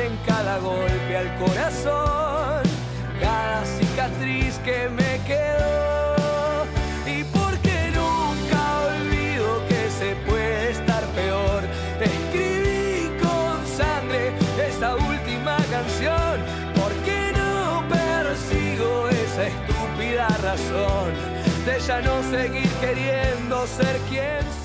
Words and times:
en 0.00 0.16
cada 0.26 0.58
golpe 0.58 1.16
al 1.16 1.34
corazón, 1.38 2.62
cada 3.20 3.64
cicatriz 3.64 4.58
que 4.64 4.88
me 4.88 5.20
quedó. 5.26 6.64
Y 7.06 7.24
porque 7.24 7.90
nunca 7.94 8.60
olvido 8.92 9.66
que 9.68 9.90
se 9.98 10.14
puede 10.28 10.70
estar 10.70 11.04
peor, 11.18 11.62
escribí 12.00 13.10
con 13.20 13.66
sangre 13.66 14.32
esta 14.68 14.94
última 14.94 15.56
canción, 15.70 16.34
porque 16.74 17.32
no 17.36 17.84
persigo 17.88 19.08
esa 19.08 19.46
estúpida 19.48 20.28
razón 20.42 21.12
de 21.66 21.80
ya 21.80 22.00
no 22.00 22.22
seguir 22.30 22.70
queriendo 22.80 23.66
ser 23.66 23.96
quien 24.08 24.42
soy. 24.42 24.57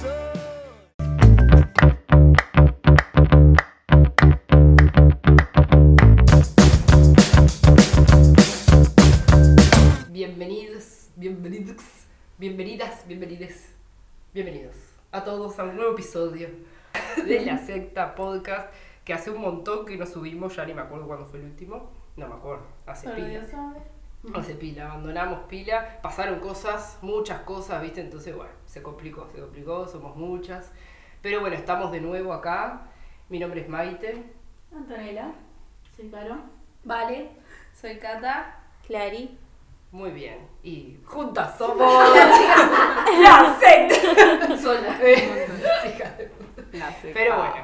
Bienvenidas, 12.56 13.08
bienvenides, 13.08 13.74
bienvenidos 14.32 14.76
a 15.12 15.24
todos 15.24 15.58
a 15.58 15.64
un 15.64 15.76
nuevo 15.76 15.94
episodio 15.94 16.50
de 17.26 17.42
la 17.44 17.58
secta 17.58 18.14
podcast 18.14 18.72
que 19.04 19.12
hace 19.12 19.32
un 19.32 19.42
montón 19.42 19.88
que 19.88 19.98
no 19.98 20.06
subimos, 20.06 20.56
ya 20.56 20.64
ni 20.64 20.76
me 20.76 20.84
acuerdo 20.84 21.08
cuándo 21.08 21.26
fue 21.26 21.40
el 21.40 21.46
último, 21.46 21.90
no 22.16 22.28
me 22.28 22.36
acuerdo, 22.36 22.64
hace 22.86 23.10
pila. 23.10 23.42
Hace 24.36 24.54
pila, 24.54 24.92
abandonamos 24.92 25.48
pila, 25.50 26.00
pasaron 26.04 26.40
cosas, 26.42 27.00
muchas 27.02 27.40
cosas, 27.40 27.82
¿viste? 27.82 28.02
Entonces, 28.02 28.36
bueno, 28.36 28.52
se 28.68 28.84
complicó, 28.84 29.28
se 29.34 29.42
complicó, 29.42 29.88
somos 29.88 30.16
muchas. 30.16 30.72
Pero 31.24 31.42
bueno, 31.42 31.56
estamos 31.56 31.92
de 31.92 32.02
nuevo 32.02 32.34
acá. 32.34 32.84
Mi 33.30 33.40
nombre 33.40 33.62
es 33.62 33.68
Maite. 33.68 34.26
Antonella, 34.72 35.34
Soy 35.96 36.08
Caro. 36.10 36.38
Vale, 36.84 37.32
soy 37.74 37.98
Cata, 37.98 38.60
Clary. 38.86 39.40
Muy 39.94 40.10
bien. 40.12 40.40
Y 40.64 40.98
juntas 41.06 41.56
somos 41.58 41.78
la 43.22 43.56
secta. 43.60 44.58
Sola. 44.58 44.98
Hija 45.00 46.10
de 46.18 46.26
puta. 46.26 46.96
Pero 47.14 47.38
bueno, 47.38 47.56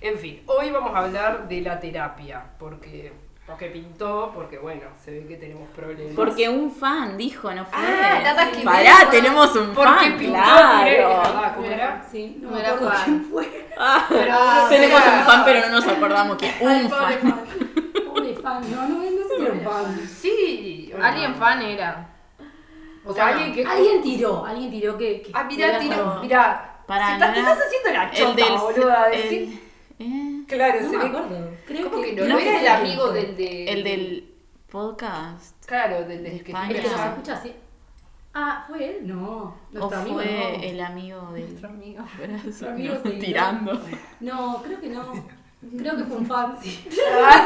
en 0.00 0.18
fin, 0.18 0.42
hoy 0.46 0.70
vamos 0.70 0.92
a 0.94 0.98
hablar 0.98 1.48
de 1.48 1.60
la 1.60 1.78
terapia, 1.78 2.42
porque, 2.58 3.12
porque 3.46 3.66
pintó, 3.66 4.32
porque 4.34 4.58
bueno, 4.58 4.82
se 5.04 5.12
ve 5.12 5.26
que 5.28 5.36
tenemos 5.36 5.68
problemas. 5.70 6.14
Porque 6.16 6.48
un 6.48 6.72
fan 6.72 7.16
dijo, 7.16 7.52
no 7.54 7.64
fue. 7.64 7.78
Ah, 7.78 8.20
nada 8.22 8.50
que 8.50 8.62
Pará, 8.64 8.98
ver. 9.02 9.10
tenemos 9.10 9.54
un 9.54 9.68
porque 9.72 9.90
fan, 9.92 10.16
pintó, 10.18 10.32
claro. 10.32 10.84
verdad, 10.84 11.54
¿cómo 11.54 11.66
era? 11.68 12.04
Sí, 12.10 12.38
No 12.40 12.58
era 12.58 12.76
fan. 12.76 13.26
Ah, 13.78 14.06
Pero- 14.08 14.34
tenemos 14.68 15.00
era- 15.02 15.18
un 15.18 15.24
fan, 15.24 15.44
pero 15.44 15.60
no 15.60 15.68
nos 15.76 15.86
acordamos 15.86 16.36
que 16.36 16.46
un 16.60 16.88
Pobre 16.88 16.88
fan. 16.88 17.20
fan. 17.20 17.44
Pobre 18.08 18.34
fan. 18.34 18.70
No, 18.72 18.88
no, 18.88 18.98
no 18.98 19.02
sé 19.04 19.36
si 19.36 19.42
era 19.44 19.52
un 19.52 19.60
fan. 19.60 20.08
Sí. 20.08 20.72
o 20.72 20.75
no. 20.75 20.75
Alguien 21.02 21.34
fan 21.34 21.62
era. 21.62 22.08
O 23.04 23.12
sea, 23.14 23.28
alguien 23.28 23.52
que. 23.54 23.64
Alguien 23.64 24.02
tiró, 24.02 24.44
alguien 24.44 24.70
tiró 24.70 24.96
que. 24.98 25.22
que 25.22 25.30
Ah, 25.34 25.44
mirá, 25.44 25.78
como- 25.78 26.20
mirá. 26.20 26.72
Se 26.86 26.92
está- 26.94 27.26
¿no 27.28 27.32
te 27.34 27.40
estás 27.40 27.58
haciendo 27.66 27.90
la 27.92 28.04
El 28.08 28.16
chota, 28.16 28.44
del. 28.44 28.58
boluda. 28.58 29.10
el- 29.10 29.60
eh, 29.98 30.44
Claro, 30.46 30.80
No 30.82 30.90
se 30.90 30.96
me 30.98 31.02
ve. 31.04 31.08
acuerdo. 31.10 31.50
Creo 31.66 31.90
¿Cómo 31.90 32.02
que 32.02 32.12
no? 32.12 32.22
no 32.24 32.28
¿No 32.34 32.38
sé 32.38 32.48
era 32.48 32.60
el 32.60 32.68
amigo 32.86 33.10
del 33.12 33.36
de. 33.36 33.64
el 33.64 33.84
del 33.84 34.34
podcast. 34.70 35.66
Claro, 35.66 36.04
del 36.04 36.22
de 36.22 36.30
de 36.30 36.40
que 36.42 36.52
España. 36.52 36.70
El 36.70 36.82
que 36.82 36.88
nos 36.88 37.00
Ah. 37.00 37.08
escucha 37.08 37.32
así. 37.34 37.52
Ah, 38.34 38.64
¿fue 38.68 38.98
él? 38.98 39.06
No. 39.08 39.26
O 39.26 39.54
Nuestro 39.72 39.98
amigo 40.00 40.16
fue 40.16 40.26
no. 40.58 40.62
el 40.62 40.80
amigo 40.80 41.32
del. 41.32 41.44
Nuestro 41.48 41.68
amigo. 41.70 42.04
Nuestro 42.44 42.70
amigo 42.70 42.94
No, 43.02 43.10
tirando. 43.12 43.80
No, 44.20 44.62
creo 44.62 44.80
que 44.80 44.88
no. 44.88 45.12
Creo 45.78 45.96
que 45.96 46.04
fue 46.04 46.16
un 46.18 46.26
fan, 46.26 46.56
sí. 46.62 46.86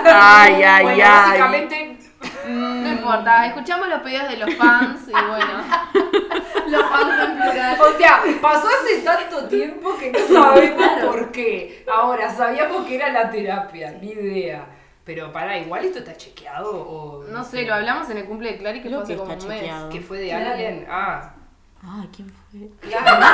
Ay, 0.05 0.63
ay, 0.63 0.83
bueno, 0.85 1.03
ay. 1.05 1.11
básicamente. 1.11 1.99
No 2.47 2.89
importa, 2.93 3.47
escuchamos 3.47 3.89
los 3.89 4.01
pedidos 4.03 4.29
de 4.29 4.37
los 4.37 4.55
fans 4.57 5.09
y 5.09 5.13
bueno. 5.13 5.65
Los 6.69 6.83
fans 6.89 7.29
en 7.29 7.37
plural. 7.37 7.81
O 7.81 7.99
sea, 7.99 8.23
pasó 8.41 8.69
hace 8.69 9.01
tanto 9.03 9.49
tiempo 9.49 9.97
que 9.99 10.13
no 10.13 10.19
sabemos 10.43 10.89
por 11.05 11.33
qué. 11.33 11.85
Ahora, 11.93 12.33
sabíamos 12.33 12.87
que 12.87 12.95
era 12.95 13.11
la 13.11 13.29
terapia, 13.29 13.93
ni 14.01 14.11
idea. 14.13 14.67
Pero 15.05 15.33
pará, 15.33 15.59
igual 15.59 15.85
esto 15.85 15.99
está 15.99 16.17
chequeado 16.17 16.71
o. 16.71 17.25
No 17.25 17.43
sé, 17.43 17.63
lo 17.65 17.75
hablamos 17.75 18.09
en 18.11 18.19
el 18.19 18.25
cumple 18.27 18.53
de 18.53 18.59
Clary 18.59 18.81
que 18.83 18.89
Creo 18.89 19.01
fue 19.01 19.05
hace 19.05 19.13
que 19.15 19.19
como 19.19 19.33
un 19.33 19.49
mes. 19.49 19.59
chequeado. 19.61 19.89
Que 19.89 20.01
fue 20.01 20.19
de 20.19 20.33
alguien. 20.33 20.87
Ah, 20.89 21.35
Ah, 21.83 22.05
¿quién 22.15 22.29
fue? 22.31 22.69
claro. 22.89 23.25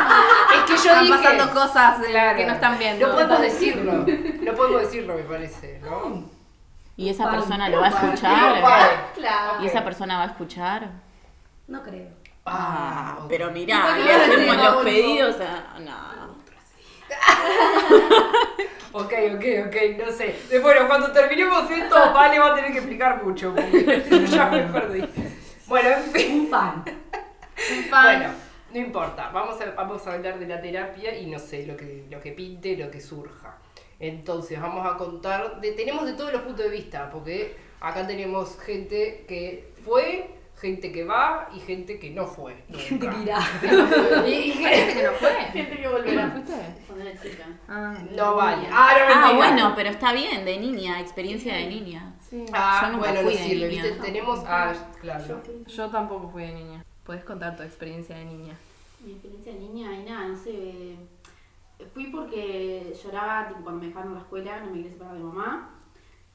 es 0.54 0.62
que 0.64 0.72
yo 0.76 0.92
Están 0.92 1.04
dije. 1.04 1.16
pasando 1.18 1.52
cosas 1.52 1.98
Claro. 2.06 2.38
que 2.38 2.46
no 2.46 2.52
están 2.52 2.78
viendo. 2.78 3.06
No 3.08 3.12
podemos 3.14 3.40
decirlo. 3.40 3.92
No 3.92 4.52
podemos 4.54 4.80
decirlo, 4.82 5.14
me 5.16 5.22
parece, 5.22 5.80
¿no? 5.84 6.30
¿Y 6.96 7.08
esa 7.10 7.30
persona 7.30 7.68
lo 7.68 7.80
va 7.80 7.86
a 7.86 7.90
escuchar? 7.90 8.62
Claro. 9.14 9.62
¿Y 9.62 9.66
esa 9.66 9.84
persona 9.84 10.16
va 10.18 10.22
a 10.24 10.26
escuchar? 10.26 10.90
No 11.66 11.82
creo. 11.82 12.08
Ah, 12.46 13.16
ok. 13.22 13.26
pero 13.28 13.50
mirá, 13.50 13.82
¿Para 13.82 13.98
le 13.98 14.12
hacemos 14.14 14.56
los 14.56 14.84
pedidos 14.84 15.36
a. 15.40 15.78
No. 15.80 16.36
Ok, 18.92 19.12
ok, 19.34 19.44
ok, 19.66 19.76
no 20.06 20.10
sé. 20.12 20.40
Eh, 20.50 20.58
Bueno, 20.62 20.86
cuando 20.88 21.12
terminemos 21.12 21.70
esto, 21.70 21.94
Vale 22.14 22.38
va 22.38 22.52
a 22.52 22.54
tener 22.54 22.72
que 22.72 22.78
explicar 22.78 23.22
mucho, 23.22 23.54
porque 23.54 24.26
ya 24.30 24.46
me 24.46 24.62
perdí. 24.62 25.04
Bueno, 25.66 25.88
en 25.90 26.02
fin. 26.12 26.40
Un 26.40 26.48
fan. 26.48 26.84
Un. 27.70 27.90
Bueno, 27.90 28.28
no 28.72 28.78
importa. 28.80 29.30
Vamos 29.32 29.60
a, 29.60 29.70
vamos 29.72 30.06
a 30.06 30.12
hablar 30.14 30.38
de 30.38 30.46
la 30.46 30.60
terapia 30.60 31.16
y 31.18 31.26
no 31.26 31.38
sé, 31.38 31.66
lo 31.66 31.76
que, 31.76 32.04
lo 32.10 32.20
que 32.20 32.32
pinte, 32.32 32.76
lo 32.76 32.90
que 32.90 33.00
surja. 33.00 33.58
Entonces, 33.98 34.60
vamos 34.60 34.86
a 34.86 34.96
contar. 34.96 35.60
De, 35.60 35.72
tenemos 35.72 36.04
de 36.04 36.12
todos 36.14 36.32
los 36.32 36.42
puntos 36.42 36.64
de 36.64 36.70
vista, 36.70 37.08
porque 37.10 37.56
acá 37.80 38.06
tenemos 38.06 38.58
gente 38.60 39.24
que 39.26 39.72
fue, 39.84 40.30
gente 40.60 40.92
que 40.92 41.04
va 41.04 41.48
y 41.54 41.60
gente 41.60 41.98
que 41.98 42.10
no 42.10 42.26
fue. 42.26 42.56
Gente 42.74 43.08
que 43.08 43.18
irá. 43.22 43.38
Y- 44.26 44.30
y 44.32 44.50
Gente 44.52 44.68
gente- 44.76 44.94
que 44.94 45.02
no 45.06 45.12
fue. 45.12 45.30
Gente 45.52 45.76
que 45.76 45.82
¿No 45.84 45.92
volverá. 45.92 46.30
fuiste? 46.30 46.52
Cuando 46.86 47.04
era 47.08 47.22
chica. 47.22 47.44
No 48.14 48.34
vale. 48.34 48.66
Ah, 48.70 48.94
no, 49.08 49.14
Ah, 49.26 49.32
bueno, 49.34 49.72
pero 49.74 49.88
está 49.90 50.12
bien, 50.12 50.44
de 50.44 50.58
niña, 50.58 51.00
experiencia 51.00 51.54
de 51.54 51.66
niña. 51.66 52.14
Sí. 52.28 52.44
Ah, 52.52 52.80
Yo 52.82 52.92
nunca 52.92 53.12
bueno, 53.12 53.20
fui 53.22 53.34
no 53.34 53.40
de 53.60 53.68
niña. 53.68 53.84
Tenemos. 54.02 54.40
Ah, 54.46 54.74
claro. 55.00 55.42
Yo 55.66 55.88
tampoco 55.90 56.28
fui 56.28 56.42
de 56.42 56.52
niña. 56.52 56.82
¿Puedes 57.06 57.24
contar 57.24 57.56
tu 57.56 57.62
experiencia 57.62 58.16
de 58.16 58.24
niña? 58.24 58.54
Mi 59.04 59.12
experiencia 59.12 59.52
de 59.52 59.58
niña 59.60 59.94
y 59.94 60.04
nada, 60.04 60.28
no 60.28 60.36
sé. 60.36 60.50
eh, 60.92 60.96
Fui 61.94 62.06
porque 62.08 62.94
lloraba 63.02 63.48
tipo, 63.48 63.60
cuando 63.62 63.80
me 63.82 63.88
dejaron 63.88 64.14
la 64.14 64.20
escuela, 64.20 64.60
no 64.60 64.66
me 64.66 64.72
quería 64.78 64.90
separar 64.92 65.14
de 65.14 65.20
mamá. 65.22 65.70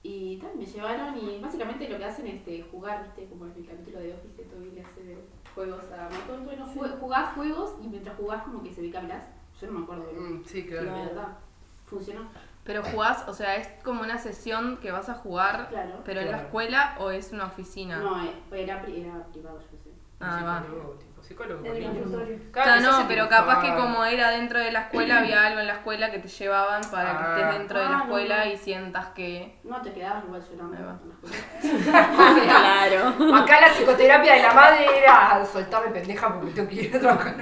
Y 0.03 0.37
tal, 0.37 0.55
me 0.55 0.65
llevaron 0.65 1.15
y 1.17 1.39
básicamente 1.39 1.87
lo 1.89 1.97
que 1.97 2.05
hacen 2.05 2.25
es 2.27 2.35
este, 2.35 2.63
jugar, 2.71 3.03
viste, 3.03 3.27
como 3.29 3.45
en 3.45 3.51
el 3.55 3.65
capítulo 3.67 3.99
de 3.99 4.13
Office, 4.13 4.43
Toby 4.45 4.71
le 4.71 4.81
hace 4.81 5.17
juegos 5.53 5.83
a 5.91 6.09
Matón. 6.09 6.45
Bueno, 6.45 6.65
jue- 6.73 6.99
jugás 6.99 7.33
juegos 7.35 7.75
y 7.83 7.87
mientras 7.87 8.15
jugás 8.17 8.43
como 8.43 8.63
que 8.63 8.73
se 8.73 8.81
ve 8.81 8.89
que 8.91 8.97
hablas. 8.97 9.27
Yo 9.59 9.67
no 9.67 9.73
me 9.79 9.83
acuerdo. 9.83 10.05
Mm, 10.19 10.43
sí, 10.45 10.63
La 10.63 10.69
claro. 10.81 11.05
verdad. 11.05 11.37
Funcionó. 11.85 12.21
Pero 12.63 12.83
jugás, 12.83 13.27
o 13.27 13.33
sea, 13.33 13.55
es 13.57 13.67
como 13.83 14.01
una 14.01 14.17
sesión 14.19 14.77
que 14.77 14.91
vas 14.91 15.09
a 15.09 15.15
jugar, 15.15 15.69
Claro. 15.69 16.01
pero 16.05 16.19
en 16.21 16.27
la 16.27 16.31
Claro. 16.33 16.45
escuela 16.47 16.95
o 16.99 17.09
es 17.11 17.31
una 17.33 17.45
oficina. 17.45 17.99
No, 17.99 18.23
eh, 18.23 18.31
era, 18.51 18.81
era 18.87 19.25
privado, 19.27 19.59
yo 19.71 19.77
Ah, 20.21 20.43
va. 20.43 20.61
Psicólogo, 20.61 20.93
tipo, 20.99 21.23
psicólogo 21.23 21.59
En 21.59 21.65
el 21.65 21.71
con 21.71 21.79
niños. 21.81 21.97
consultorio. 22.03 22.39
Claro, 22.51 22.73
eso 22.81 22.91
no, 23.01 23.07
pero 23.07 23.23
tipo, 23.23 23.35
capaz 23.35 23.61
que 23.61 23.67
ah, 23.71 23.75
como 23.77 24.05
era 24.05 24.29
dentro 24.31 24.59
de 24.59 24.71
la 24.71 24.81
escuela, 24.81 25.19
había 25.19 25.45
algo 25.45 25.59
en 25.59 25.67
la 25.67 25.73
escuela 25.73 26.11
que 26.11 26.19
te 26.19 26.27
llevaban 26.27 26.81
para 26.91 27.11
que 27.11 27.23
Ah. 27.23 27.35
estés 27.39 27.57
dentro 27.59 27.79
de 27.79 27.85
la 27.85 27.91
Ah, 27.91 27.97
no, 27.97 28.03
escuela 28.03 28.45
no. 28.45 28.51
y 28.51 28.57
sientas 28.57 29.05
que... 29.07 29.59
No, 29.63 29.81
te 29.81 29.91
quedabas 29.93 30.23
igual 30.25 30.41
llorando 30.41 30.77
Ahí 30.77 30.83
va. 30.83 30.99
en 31.01 31.09
la 31.09 31.15
escuela. 31.15 32.41
Claro. 32.43 33.35
Acá 33.35 33.61
la 33.61 33.67
psicoterapia 33.73 34.33
de 34.35 34.41
la 34.41 34.53
madre 34.53 34.85
era 34.99 35.45
soltame 35.45 35.87
pendeja 35.91 36.33
porque 36.39 36.51
tengo 36.51 36.69
que 36.69 36.75
ir 36.75 36.95
a 36.95 36.99
trabajar. 36.99 37.35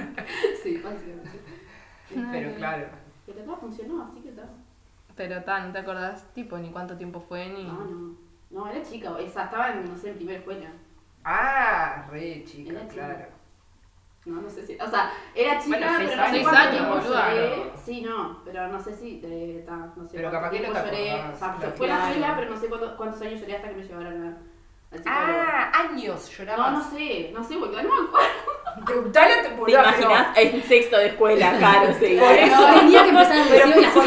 Sí, 0.62 0.76
básicamente. 0.78 1.40
Pero 2.32 2.54
claro. 2.56 2.86
Pero 3.26 3.38
todo 3.44 3.56
funcionó, 3.56 4.02
así 4.04 4.20
que 4.20 4.30
tal. 4.32 4.50
Pero 5.16 5.42
tan, 5.44 5.66
¿no 5.68 5.72
te 5.72 5.78
acordás 5.78 6.24
tipo 6.34 6.56
ni 6.58 6.70
cuánto 6.70 6.96
tiempo 6.96 7.20
fue 7.20 7.48
ni...? 7.48 7.64
No, 7.64 7.84
no. 7.84 8.16
No, 8.50 8.66
era 8.68 8.82
chica, 8.82 9.12
o 9.12 9.28
sea, 9.28 9.44
estaba 9.44 9.70
en, 9.70 9.84
no 9.84 9.96
sé, 9.96 10.10
en 10.10 10.16
primera 10.16 10.38
escuela. 10.38 10.66
Ah, 11.24 12.06
re 12.10 12.44
chica, 12.44 12.70
Era 12.72 12.80
chica. 12.88 12.94
claro. 13.06 13.26
No, 14.26 14.42
no 14.42 14.50
sé 14.50 14.66
si. 14.66 14.74
O 14.80 14.86
sea, 14.88 15.10
era 15.34 15.58
chica, 15.58 15.78
Bueno, 15.78 15.96
seis 15.96 16.10
pero 16.10 16.22
no 16.26 16.50
sé 16.50 16.56
años. 16.56 16.88
boluda. 16.88 17.30
lloré. 17.34 17.72
Sí, 17.84 18.02
no, 18.02 18.42
pero 18.44 18.68
no 18.68 18.80
sé 18.80 18.94
si. 18.94 19.20
Eh, 19.24 19.64
ta, 19.66 19.76
no 19.96 20.06
sé 20.06 20.16
Pero 20.16 20.30
capaz 20.30 20.50
que 20.50 20.60
no 20.60 20.68
lloré. 20.68 21.14
O 21.14 21.36
sea, 21.36 21.54
claro. 21.56 21.72
fue 21.76 21.88
la 21.88 21.94
escuela, 21.96 22.12
Claro. 22.26 22.34
pero 22.38 22.50
no 22.54 22.60
sé 22.60 22.68
cuánto- 22.68 22.96
cuántos 22.96 23.22
años 23.22 23.40
lloré 23.40 23.56
hasta 23.56 23.68
que 23.70 23.74
me 23.76 23.82
llevaron 23.82 24.26
a. 24.28 24.36
Ah, 25.06 25.70
años 25.72 26.28
llorabas. 26.36 26.72
no, 26.72 26.78
no 26.78 26.90
sé, 26.90 27.30
no 27.32 27.44
sé, 27.44 27.56
boludo, 27.56 27.80
no 27.82 27.88
me 27.88 28.08
acuerdo. 28.08 28.28
Preguntale 28.84 29.34
a 29.34 29.42
tu 29.56 29.64
¿Te 29.64 29.72
imaginas? 29.72 30.36
En 30.36 30.62
sexto 30.64 30.96
de 30.98 31.06
escuela, 31.06 31.52
claro, 31.58 31.92
sí. 31.98 32.18
Por 32.18 32.32
eso. 32.32 32.56
No, 32.72 32.80
tenía 32.80 33.02
que 33.04 33.08
empezar 33.10 33.48
deseo 33.48 33.80
y 33.80 33.84
así. 33.84 34.00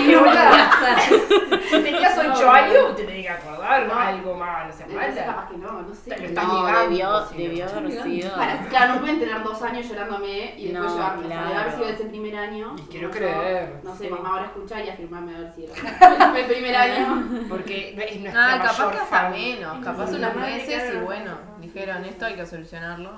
Si 1.69 1.83
tenías 1.83 2.17
8 2.17 2.41
No, 2.45 2.51
años, 2.51 2.95
te 2.97 3.03
tenés 3.03 3.21
que 3.23 3.29
acordar 3.29 3.62
No. 3.81 3.93
algo 3.99 4.37
seas 4.37 4.79
Entonces, 4.89 5.15
mala. 5.15 5.25
capaz 5.25 5.49
que 5.49 5.57
no, 5.57 5.81
no 5.81 5.93
sé. 5.93 6.09
Te 6.09 6.17
lo 6.21 6.25
estás 6.27 6.47
No, 6.47 6.65
negando, 6.65 6.89
debió, 6.89 7.25
sí. 7.27 7.37
debió 7.37 7.65
haber 7.69 7.91
sido. 8.03 8.35
Para, 8.35 8.53
claro, 8.57 8.69
Claro, 8.69 8.93
no 8.95 8.99
pueden 9.01 9.19
tener 9.19 9.43
dos 9.43 9.61
años 9.61 9.89
llorándome 9.89 10.53
y 10.57 10.67
después 10.67 10.73
No, 10.91 10.95
llevarme. 10.95 11.25
O 11.25 11.27
sea, 11.29 11.41
debe 11.41 11.53
haber 11.55 11.63
claro. 11.73 11.77
sido 11.77 11.89
ese 11.89 12.03
primer 12.05 12.35
año. 12.35 12.75
Y 12.77 12.81
quiero 12.83 13.11
creer, 13.11 13.79
No 13.83 13.95
sé, 13.95 14.03
sí. 14.05 14.09
mamá 14.09 14.29
ahora 14.29 14.45
escuchar 14.45 14.85
y 14.85 14.89
afirmarme 14.89 15.35
a 15.35 15.39
ver 15.39 15.53
si 15.55 15.63
era 15.65 15.73
el 16.39 16.45
primer 16.45 16.75
año. 16.75 17.23
Porque 17.49 17.89
es 18.09 18.19
nuestra 18.21 18.53
Ah, 18.53 18.57
capaz 18.61 18.77
mayor 18.77 18.91
que 18.93 18.99
hasta 18.99 19.29
menos, 19.29 19.85
capaz 19.85 20.07
Sí, 20.09 20.15
unos 20.15 20.35
meses 20.35 20.83
y 20.87 20.91
claro. 20.91 21.05
bueno, 21.05 21.37
dijeron 21.59 22.05
esto 22.05 22.25
hay 22.25 22.35
que 22.35 22.45
solucionarlo. 22.45 23.11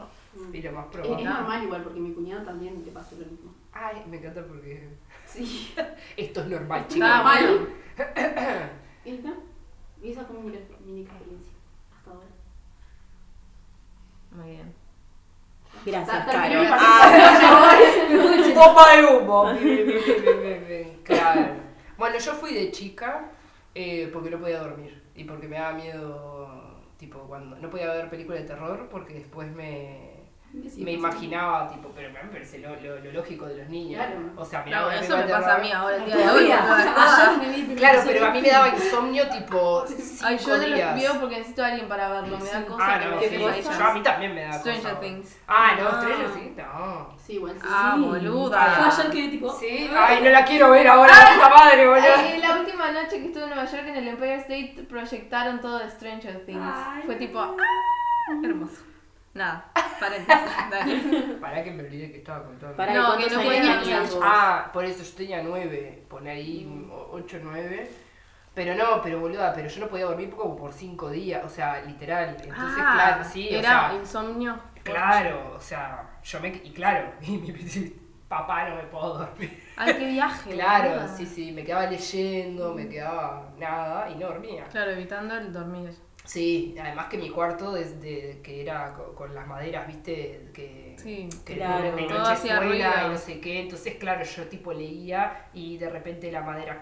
Y 0.52 0.62
lo 0.62 0.72
más 0.74 0.86
Es, 0.88 0.92
probable. 0.92 1.24
es 1.24 1.30
normal 1.30 1.64
igual, 1.64 1.82
porque 1.84 2.00
mi 2.00 2.14
cuñado 2.14 2.44
también 2.44 2.84
le 2.86 2.92
pasó 2.92 3.16
lo 3.16 3.26
mismo. 3.26 3.54
Ay, 3.72 4.04
me 4.08 4.18
encanta 4.18 4.42
porque 4.46 4.90
Sí. 5.26 5.74
esto 6.18 6.42
es 6.42 6.48
normal, 6.48 6.82
Está 6.82 6.94
chicos. 6.94 7.24
bueno. 7.24 7.68
¿Y 9.06 9.10
está? 9.16 9.30
Y 10.06 10.12
esa 10.12 10.24
fue 10.24 10.38
mi 10.38 10.52
mini 10.86 11.02
experiencia 11.02 11.54
hasta 11.98 12.12
ahora. 12.12 12.28
Muy 14.30 14.52
bien. 14.52 14.72
Gracias, 15.84 16.28
mi 16.28 16.32
Caro. 16.32 16.60
Bomba 18.54 18.84
de 18.96 19.04
humo. 19.04 19.46
Claro. 21.04 21.56
Bueno, 21.98 22.20
yo 22.20 22.34
fui 22.36 22.54
de 22.54 22.70
chica 22.70 23.32
eh, 23.74 24.12
porque 24.14 24.30
no 24.30 24.38
podía 24.38 24.60
dormir 24.60 25.02
y 25.16 25.24
porque 25.24 25.48
me 25.48 25.58
daba 25.58 25.74
miedo, 25.74 26.84
tipo, 27.00 27.22
cuando 27.22 27.56
no 27.56 27.68
podía 27.72 27.92
ver 27.92 28.08
películas 28.08 28.42
de 28.42 28.48
terror 28.48 28.88
porque 28.92 29.16
después 29.16 29.52
me, 29.56 30.15
me 30.78 30.92
imaginaba, 30.94 31.68
tipo, 31.70 31.90
pero 31.96 32.12
me 32.12 32.20
parece 32.32 32.60
lo, 32.60 32.76
lo, 32.78 33.00
lo 33.00 33.12
lógico 33.12 33.46
de 33.46 33.58
los 33.58 33.70
niños. 33.70 34.02
Claro. 34.04 34.20
O 34.36 34.46
sea, 34.46 34.66
No, 34.66 34.90
eso 34.92 35.18
me 35.18 35.24
pasa 35.24 35.56
a 35.56 35.58
mí 35.60 35.72
ahora 35.72 35.98
el 35.98 36.06
día 36.06 36.16
de 36.18 36.30
hoy. 36.30 36.50
Claro, 37.76 38.02
pero 38.06 38.26
a 38.26 38.32
mí 38.32 38.42
me 38.42 38.50
daba 38.50 38.70
insomnio 38.70 39.28
tipo 39.30 39.84
Ay, 40.24 40.38
yo 40.38 40.58
no 40.58 40.68
lo 40.68 40.76
días. 40.76 40.96
veo 40.96 41.20
porque 41.20 41.38
necesito 41.38 41.64
a 41.64 41.68
alguien 41.68 41.88
para 41.88 42.10
verlo. 42.10 42.38
Me 42.40 42.50
da 42.50 42.66
cosa 42.66 42.96
Ah, 42.96 43.00
que 43.00 43.06
no, 43.06 43.16
me 43.18 43.28
sí, 43.62 43.70
yo 43.78 43.86
a 43.86 43.94
mí 43.94 44.02
también 44.04 44.34
me 44.36 44.44
da 44.44 44.54
Stranger 44.54 44.82
cosa. 44.84 45.00
Things. 45.00 45.38
Ah, 45.48 45.72
no, 45.78 45.88
Ah. 45.90 46.02
Stranger 46.02 46.30
Things, 46.32 46.58
no. 46.58 47.16
Sí, 47.18 47.34
igual 47.34 47.54
sí. 47.60 47.68
Ah, 47.70 47.94
Sí. 47.96 48.02
boluda. 48.02 48.78
Yo 48.80 48.86
ayer 49.02 49.12
quedé 49.12 49.28
tipo. 49.30 49.50
Sí, 49.54 49.92
ay, 49.96 50.22
no 50.24 50.30
la 50.30 50.46
quiero 50.46 50.70
ver 50.72 50.88
ahora, 50.88 51.14
puta 51.34 51.50
madre, 51.50 51.88
boludo. 51.88 52.40
La 52.42 52.58
última 52.60 52.92
noche 52.92 53.20
que 53.20 53.26
estuve 53.28 53.44
en 53.44 53.50
Nueva 53.50 53.66
York 53.66 53.84
en 53.88 53.96
el 53.96 54.08
Empire 54.08 54.36
State 54.36 54.86
proyectaron 54.90 55.60
todo 55.60 55.80
de 55.80 55.90
Stranger 55.90 56.46
Things. 56.46 56.62
Ay, 56.64 57.04
Fue 57.06 57.16
tipo, 57.16 57.40
¡ah! 57.40 57.56
hermoso. 58.44 58.82
Nada, 59.36 59.70
paréntesis. 60.00 60.52
dale. 60.72 61.36
Pará 61.42 61.64
que 61.64 61.72
me 61.72 61.84
olvidé 61.84 62.12
que 62.12 62.18
estaba 62.20 62.44
contando. 62.46 62.76
Para 62.78 62.94
No, 62.94 63.06
¿cuántos 63.16 63.28
que 63.42 63.60
no 63.62 63.72
años 63.72 64.16
vos? 64.16 64.20
Ah, 64.24 64.70
por 64.74 64.84
eso 64.86 65.04
yo 65.04 65.16
tenía 65.16 65.44
nueve, 65.44 66.04
pone 66.10 66.32
ahí 66.32 66.88
o- 66.92 67.10
ocho, 67.12 67.38
nueve. 67.44 67.92
Pero 68.54 68.74
no, 68.74 69.02
pero 69.02 69.20
boluda, 69.20 69.54
pero 69.54 69.68
yo 69.68 69.82
no 69.82 69.88
podía 69.90 70.06
dormir 70.06 70.30
como 70.30 70.56
por 70.56 70.72
cinco 70.72 71.10
días, 71.10 71.44
o 71.44 71.50
sea, 71.50 71.82
literal. 71.82 72.30
Entonces, 72.30 72.54
Ah, 72.80 72.94
claro, 72.96 73.24
sí, 73.26 73.50
o 73.54 73.60
Era 73.60 73.90
sea, 73.90 73.94
insomnio. 74.00 74.58
claro, 74.84 75.54
o 75.58 75.60
sea, 75.60 76.10
yo 76.24 76.40
me, 76.40 76.48
y 76.64 76.72
claro, 76.72 77.12
y 77.22 77.32
mi 77.32 77.52
papá 78.30 78.70
no 78.70 78.78
me 78.78 78.84
puedo 78.84 79.18
dormir. 79.18 79.62
Ay, 79.76 79.94
qué 79.96 80.08
viaje. 80.08 80.52
Claro, 80.52 81.06
sí, 81.14 81.26
sí, 81.26 81.52
me 81.52 81.66
quedaba 81.66 81.88
leyendo, 81.88 82.74
me 82.74 82.88
quedaba 82.88 83.50
nada 83.60 84.10
y 84.10 84.16
no 84.16 84.28
dormía. 84.28 84.64
Claro, 84.72 84.92
evitando 84.92 85.36
el 85.36 85.52
dormir. 85.52 85.92
Sí, 86.26 86.76
además 86.82 87.08
que 87.08 87.18
mi 87.18 87.30
cuarto 87.30 87.72
desde 87.74 88.42
que 88.42 88.62
era 88.62 88.94
co- 88.94 89.14
con, 89.14 89.34
las 89.36 89.46
maderas, 89.48 89.88
viste, 89.88 90.50
que, 90.54 90.96
Sí, 91.00 91.30
que 91.46 91.56
claro. 91.56 91.96
de 91.96 92.08
noche 92.08 92.60
ruido. 92.60 92.90
y 93.06 93.10
no 93.10 93.18
sé 93.18 93.40
qué, 93.40 93.62
entonces 93.62 93.96
claro, 93.96 94.24
yo 94.24 94.48
tipo 94.48 94.74
leía 94.74 95.48
y 95.54 95.78
de 95.78 95.90
repente 95.90 96.32
la 96.32 96.42
madera 96.42 96.80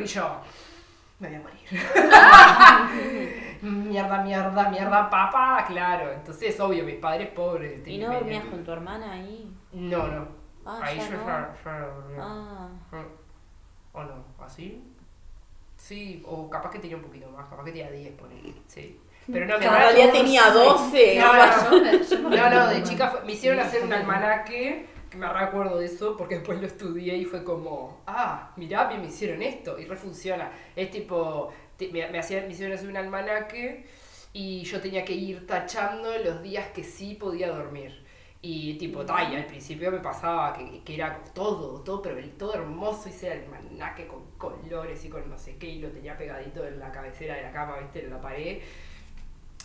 y 0.00 0.04
yo 0.06 0.40
me 1.20 1.28
voy 1.28 1.36
a 1.36 1.40
morir. 1.40 1.58
mierda, 3.62 4.22
mierda, 4.22 4.68
mierda, 4.70 5.10
papá, 5.10 5.64
claro. 5.66 6.12
Entonces, 6.12 6.58
obvio, 6.60 6.84
mis 6.84 6.96
padres 6.96 7.28
pobres. 7.30 7.86
¿Y 7.86 7.98
no 7.98 8.12
dormías 8.12 8.44
con 8.46 8.64
tu 8.64 8.70
hermana 8.72 9.12
ahí? 9.12 9.52
No, 9.72 10.06
no. 10.06 10.28
Ah, 10.64 10.80
Ahí 10.82 10.98
ya 10.98 11.08
yo 11.10 11.16
no. 11.16 11.26
ya, 11.26 11.54
ya. 11.64 12.22
Ah. 12.22 12.68
¿O 13.92 14.02
no? 14.04 14.24
¿Así? 14.38 14.87
Sí, 15.88 16.22
o 16.26 16.50
capaz 16.50 16.70
que 16.70 16.80
tenía 16.80 16.96
un 16.96 17.02
poquito 17.02 17.30
más, 17.30 17.48
capaz 17.48 17.64
que 17.64 17.70
tenía 17.72 17.90
10, 17.90 18.12
ponele, 18.12 18.52
sí. 18.66 19.00
Pero 19.32 19.46
no, 19.46 19.58
mi 19.58 19.64
hermana 19.64 19.90
tuvo- 19.92 20.12
tenía 20.12 20.50
12. 20.50 21.18
No, 21.18 21.32
no, 21.34 22.02
Yo 22.02 22.18
no, 22.28 22.50
no, 22.50 22.68
de 22.68 22.82
chica 22.82 23.08
fue- 23.08 23.22
me 23.24 23.32
hicieron 23.32 23.60
hacer 23.60 23.82
un 23.84 23.92
almanaque, 23.94 24.86
que 25.10 25.16
me 25.16 25.26
recuerdo 25.32 25.78
de 25.78 25.86
eso, 25.86 26.14
porque 26.18 26.34
después 26.36 26.60
lo 26.60 26.66
estudié 26.66 27.16
y 27.16 27.24
fue 27.24 27.42
como, 27.42 28.02
ah, 28.06 28.52
mirá, 28.56 28.84
bien 28.88 29.00
me 29.00 29.08
hicieron 29.08 29.40
esto, 29.40 29.78
y 29.78 29.86
refunciona. 29.86 30.50
Es 30.76 30.90
tipo, 30.90 31.50
te- 31.78 31.88
me, 31.88 32.06
me 32.08 32.18
hacían, 32.18 32.46
me 32.46 32.52
hicieron 32.52 32.76
hacer 32.76 32.88
un 32.90 32.96
almanaque 32.98 33.86
y 34.34 34.64
yo 34.64 34.80
tenía 34.82 35.04
que 35.06 35.14
ir 35.14 35.46
tachando 35.46 36.10
los 36.18 36.42
días 36.42 36.68
que 36.74 36.84
sí 36.84 37.14
podía 37.14 37.48
dormir. 37.50 38.04
Y 38.40 38.74
tipo, 38.78 39.04
ta, 39.04 39.24
y 39.32 39.34
al 39.36 39.46
principio 39.46 39.90
me 39.90 39.98
pasaba 39.98 40.52
que, 40.52 40.82
que 40.84 40.94
era 40.94 41.22
todo, 41.34 41.80
todo, 41.82 42.00
pero 42.02 42.18
el- 42.18 42.32
todo 42.36 42.54
hermoso, 42.54 43.08
hice 43.08 43.32
el 43.32 43.44
almanaque 43.44 44.06
con 44.06 44.24
colores 44.38 45.04
y 45.04 45.08
con 45.08 45.28
no 45.28 45.36
sé 45.38 45.56
qué, 45.58 45.66
y 45.68 45.80
lo 45.80 45.88
tenía 45.90 46.16
pegadito 46.16 46.64
en 46.66 46.78
la 46.78 46.92
cabecera 46.92 47.34
de 47.34 47.42
la 47.42 47.52
cama, 47.52 47.78
viste, 47.78 48.04
en 48.04 48.10
la 48.10 48.20
pared. 48.20 48.58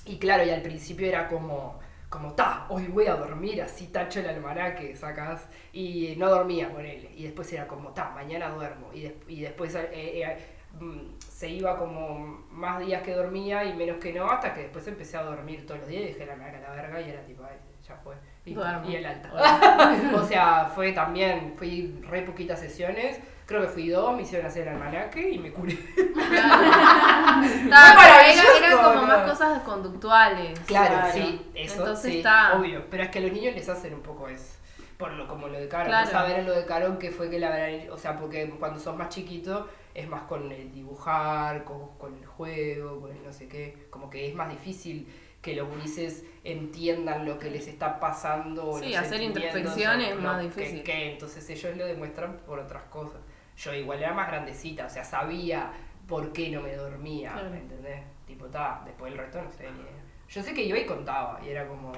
Y 0.05 0.17
claro, 0.19 0.43
y 0.43 0.49
al 0.49 0.61
principio 0.61 1.07
era 1.07 1.27
como, 1.29 1.79
como, 2.09 2.33
ta, 2.33 2.65
hoy 2.69 2.87
voy 2.87 3.07
a 3.07 3.15
dormir, 3.15 3.61
así 3.61 3.87
tacho 3.87 4.19
el 4.19 4.27
almanaque, 4.29 4.95
sacas. 4.95 5.47
Y 5.71 6.15
no 6.17 6.29
dormía 6.29 6.69
con 6.71 6.85
él. 6.85 7.09
Y 7.15 7.23
después 7.23 7.51
era 7.53 7.67
como, 7.67 7.89
ta, 7.93 8.09
mañana 8.11 8.49
duermo. 8.49 8.89
Y, 8.93 9.01
des- 9.03 9.13
y 9.27 9.41
después 9.41 9.73
eh, 9.75 9.89
eh, 9.93 10.37
mm, 10.79 11.19
se 11.19 11.49
iba 11.49 11.77
como 11.77 12.19
más 12.51 12.79
días 12.85 13.01
que 13.03 13.13
dormía 13.13 13.63
y 13.63 13.73
menos 13.75 13.97
que 13.97 14.11
no, 14.13 14.25
hasta 14.29 14.53
que 14.53 14.61
después 14.63 14.85
empecé 14.87 15.17
a 15.17 15.23
dormir 15.23 15.65
todos 15.65 15.79
los 15.81 15.89
días 15.89 16.03
y 16.03 16.05
dejé 16.07 16.23
el 16.23 16.31
almanaque 16.31 16.57
a 16.57 16.61
la 16.61 16.71
verga 16.75 17.01
y 17.01 17.09
era 17.09 17.23
tipo, 17.25 17.43
ya 17.87 17.95
fue. 18.03 18.15
Y, 18.45 18.53
Duermo. 18.53 18.89
y 18.89 18.95
el 18.97 19.05
alta. 19.05 19.31
o 20.15 20.23
sea, 20.27 20.65
fue 20.75 20.91
también, 20.91 21.53
fui 21.57 21.99
re 22.09 22.23
poquitas 22.23 22.59
sesiones. 22.59 23.19
Creo 23.45 23.61
que 23.61 23.67
fui 23.67 23.89
dos, 23.89 24.15
me 24.15 24.21
hicieron 24.23 24.47
hacer 24.47 24.67
el 24.67 24.73
almanaque 24.75 25.29
y 25.31 25.37
me 25.39 25.51
curé. 25.51 25.73
Era, 25.97 27.93
maravilloso, 27.95 28.47
eran 28.57 28.77
como 28.83 29.01
más 29.07 29.29
cosas 29.29 29.61
conductuales. 29.63 30.59
Claro, 30.61 30.95
Claro. 30.95 31.13
sí, 31.13 31.45
eso 31.55 31.79
Entonces 31.79 32.11
sí, 32.11 32.17
está. 32.17 32.53
obvio. 32.57 32.83
Pero 32.89 33.03
es 33.03 33.09
que 33.09 33.19
a 33.19 33.21
los 33.21 33.31
niños 33.31 33.55
les 33.55 33.67
hacen 33.69 33.93
un 33.93 34.01
poco 34.01 34.27
eso. 34.27 34.57
Por 34.97 35.11
lo, 35.13 35.27
como 35.27 35.47
lo 35.47 35.59
de 35.59 35.67
Caro. 35.67 35.87
Claro. 35.89 36.27
Ver 36.27 36.43
lo 36.45 36.53
de 36.53 36.65
Caro 36.65 36.97
que 36.99 37.11
fue 37.11 37.29
que 37.29 37.39
la 37.39 37.49
verdad, 37.49 37.89
o 37.91 37.97
sea, 37.97 38.17
porque 38.17 38.49
cuando 38.59 38.79
sos 38.79 38.95
más 38.95 39.09
chiquito 39.09 39.67
es 39.93 40.07
más 40.07 40.23
con 40.23 40.51
el 40.51 40.71
dibujar, 40.71 41.63
con, 41.65 41.97
con 41.97 42.15
el 42.17 42.25
juego, 42.25 43.01
con 43.01 43.11
el 43.11 43.23
no 43.23 43.33
sé 43.33 43.47
qué. 43.47 43.87
Como 43.89 44.09
que 44.09 44.27
es 44.29 44.35
más 44.35 44.49
difícil 44.49 45.07
que 45.43 45.55
los 45.55 45.67
gurises 45.67 46.23
entiendan 46.45 47.25
lo 47.25 47.37
que 47.37 47.51
les 47.51 47.67
está 47.67 47.99
pasando. 47.99 48.79
Sí, 48.79 48.89
los 48.93 48.97
hacer 49.01 49.21
introspección 49.21 50.01
es 50.01 50.15
más 50.19 50.37
que- 50.37 50.43
difícil. 50.47 50.83
que 50.83 51.11
entonces 51.11 51.47
ellos 51.49 51.77
lo 51.77 51.85
demuestran 51.85 52.37
por 52.47 52.57
otras 52.59 52.83
cosas. 52.83 53.19
Yo 53.57 53.73
igual 53.73 53.99
era 53.99 54.13
más 54.13 54.27
grandecita, 54.29 54.85
o 54.87 54.89
sea, 54.89 55.03
sabía 55.03 55.71
por 56.07 56.31
qué 56.33 56.49
no 56.49 56.61
me 56.61 56.75
dormía, 56.75 57.33
Claro. 57.33 57.49
¿me 57.51 57.57
entendés? 57.59 58.01
Tipo, 58.25 58.45
ta, 58.47 58.81
después 58.85 59.11
el 59.11 59.17
resto 59.17 59.41
no 59.41 59.51
sé 59.51 59.69
ni 59.69 59.79
idea. 59.81 59.91
Yo 60.29 60.41
sé 60.41 60.53
que 60.53 60.63
iba 60.63 60.79
y 60.79 60.85
contaba, 60.85 61.39
y 61.45 61.49
era 61.49 61.67
como, 61.67 61.91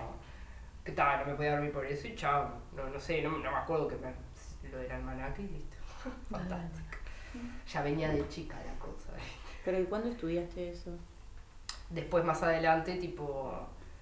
que 0.84 0.92
ta, 0.92 1.18
no 1.22 1.26
me 1.28 1.36
podía 1.36 1.52
dormir 1.52 1.72
por 1.72 1.86
eso, 1.86 2.08
y 2.08 2.16
chao, 2.16 2.50
no, 2.76 2.90
no 2.90 3.00
sé, 3.00 3.22
no, 3.22 3.30
no 3.30 3.52
me 3.52 3.58
acuerdo 3.58 3.88
que 3.88 3.96
me, 3.98 4.12
lo 4.72 4.80
del 4.80 4.92
almanaque 4.92 5.44
y 5.44 5.48
listo. 5.50 5.78
Fantástico. 6.32 6.98
Ya 7.72 7.82
venía 7.84 8.10
de 8.10 8.28
chica 8.28 8.58
la 8.66 8.74
cosa. 8.80 9.12
¿Pero 9.64 9.80
y 9.80 9.86
cuándo 9.86 10.10
estudiaste 10.10 10.70
eso? 10.72 10.92
Después, 11.90 12.24
más 12.26 12.42
adelante, 12.44 12.96
tipo, 12.96 13.54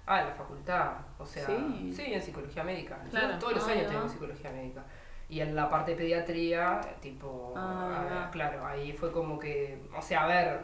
ah, 0.06 0.20
en 0.20 0.28
la 0.28 0.34
facultad, 0.34 0.92
o 1.18 1.26
sea, 1.26 1.46
Sí. 1.46 1.92
sí, 1.94 2.14
en 2.14 2.22
psicología 2.22 2.64
médica. 2.64 2.98
Yo 3.12 3.38
todos 3.38 3.54
los 3.54 3.68
Ah, 3.68 3.72
años 3.72 3.86
tengo 3.90 4.08
psicología 4.08 4.50
médica. 4.50 4.84
Y 5.28 5.40
en 5.40 5.54
la 5.56 5.70
parte 5.70 5.92
de 5.92 5.96
pediatría, 5.96 6.80
tipo, 7.00 7.54
Ah, 7.56 8.06
ah, 8.26 8.28
claro, 8.30 8.66
ahí 8.66 8.92
fue 8.92 9.10
como 9.12 9.38
que, 9.38 9.82
o 9.96 10.02
sea, 10.02 10.24
a 10.24 10.26
ver, 10.26 10.60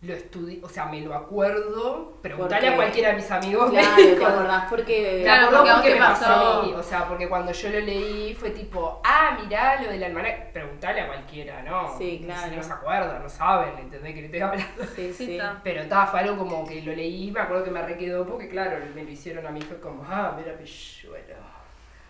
lo 0.00 0.14
estudié, 0.14 0.60
o 0.62 0.68
sea, 0.68 0.86
me 0.86 1.00
lo 1.00 1.12
acuerdo, 1.12 2.18
preguntarle 2.22 2.68
a 2.68 2.76
cualquiera 2.76 3.08
de 3.08 3.16
mis 3.16 3.30
amigos. 3.32 3.70
Claro, 3.70 3.96
médicos. 3.96 4.18
¿te 4.18 4.24
acordás? 4.26 4.64
Porque... 4.70 5.20
Claro, 5.24 5.48
porque 5.50 5.94
me 5.94 5.98
pasó 5.98 6.60
o 6.60 6.82
sea, 6.82 7.08
porque 7.08 7.28
cuando 7.28 7.50
yo 7.50 7.68
lo 7.70 7.80
leí 7.80 8.32
fue 8.34 8.50
tipo, 8.50 9.00
ah, 9.04 9.36
mirá 9.42 9.82
lo 9.82 9.90
del 9.90 10.04
almanaque, 10.04 10.50
preguntarle 10.52 11.00
a 11.00 11.06
cualquiera, 11.08 11.62
¿no? 11.62 11.98
Sí, 11.98 12.22
claro. 12.24 12.54
No 12.54 12.62
se 12.62 12.72
acuerdan, 12.72 13.22
no 13.22 13.28
saben, 13.28 13.76
¿entendés? 13.76 14.14
Que 14.14 14.20
no 14.20 14.26
estoy 14.26 14.40
hablando. 14.40 14.84
Sí, 14.94 15.12
Sí. 15.12 15.38
Pero 15.64 15.82
estaba, 15.82 16.06
fue 16.06 16.20
algo 16.20 16.38
como 16.38 16.64
que 16.64 16.80
lo 16.82 16.94
leí, 16.94 17.32
me 17.32 17.40
acuerdo 17.40 17.64
que 17.64 17.70
me 17.72 17.82
requedó 17.82 18.24
porque 18.24 18.48
claro, 18.48 18.78
me 18.94 19.02
lo 19.02 19.10
hicieron 19.10 19.44
a 19.46 19.50
mí, 19.50 19.60
fue 19.62 19.80
como, 19.80 20.04
ah, 20.08 20.32
mira, 20.38 20.56
pilluelo, 20.56 21.34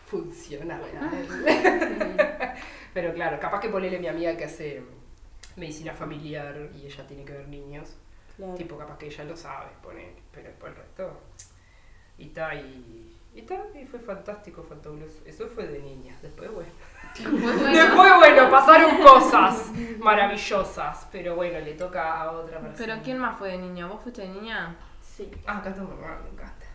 funciona, 0.05 0.79
¿verdad? 0.79 2.55
Pero 2.95 3.15
claro, 3.15 3.41
capaz 3.41 3.61
que 3.61 3.69
ponerle 3.69 3.97
a 3.97 4.01
mi 4.01 4.09
amiga 4.09 4.37
que 4.37 4.45
hace 4.45 4.83
medicina 5.59 5.93
familiar 5.93 6.55
y 6.75 6.87
ella 6.87 7.07
tiene 7.07 7.25
que 7.25 7.33
ver 7.33 7.49
niños, 7.49 7.97
Claro. 8.37 8.55
tipo 8.55 8.79
capaz 8.79 8.97
que 8.99 9.07
ella 9.07 9.25
lo 9.25 9.37
sabe, 9.37 9.67
poner, 9.83 10.13
pero 10.33 10.49
después 10.49 10.73
el 10.73 10.79
resto, 10.79 11.11
y 12.19 12.27
está, 12.29 12.55
y, 12.55 13.19
y 13.35 13.41
está, 13.41 13.65
y 13.75 13.85
fue 13.87 13.99
fantástico, 14.01 14.63
fantabuloso. 14.63 15.19
Eso 15.27 15.47
fue 15.49 15.67
de 15.67 15.81
niña, 15.81 16.17
después 16.23 16.51
bueno. 16.53 16.71
Después 17.73 18.17
bueno, 18.19 18.51
pasaron 18.51 18.99
cosas 19.03 19.71
maravillosas, 19.99 21.09
pero 21.11 21.35
bueno, 21.37 21.59
le 21.61 21.73
toca 21.75 22.21
a 22.23 22.31
otra 22.33 22.61
persona. 22.61 22.77
Pero 22.95 23.03
¿quién 23.03 23.19
más 23.19 23.37
fue 23.39 23.51
de 23.51 23.59
niño? 23.59 23.89
¿Vos 23.89 24.03
fuiste 24.03 24.23
de 24.23 24.29
niña? 24.29 24.77
Sí. 25.01 25.31
Ah, 25.47 25.59
acá 25.59 25.75
tu 25.75 25.83
mamá, 25.83 26.21
me 26.23 26.31
encanta. 26.31 26.67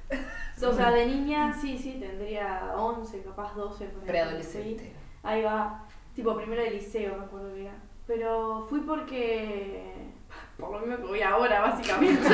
O 0.68 0.74
sea, 0.74 0.92
de 0.92 1.06
niña 1.06 1.54
sí, 1.54 1.78
sí, 1.78 1.98
tendría 2.00 2.74
11, 2.76 3.24
capaz 3.24 3.54
12. 3.56 3.86
por 3.86 4.02
ahí. 4.02 4.08
Preadolescente. 4.08 4.94
Ahí 5.24 5.42
va, 5.44 5.86
tipo 6.16 6.36
primero 6.38 6.62
de 6.62 6.72
liceo, 6.72 7.18
me 7.18 7.24
acuerdo 7.26 7.54
que 7.54 7.62
era. 7.64 7.74
Pero 8.08 8.66
fui 8.70 8.80
porque. 8.82 9.92
Por 10.58 10.72
lo 10.72 10.80
mismo 10.80 10.98
que 10.98 11.04
voy 11.04 11.22
ahora, 11.22 11.62
básicamente. 11.62 12.30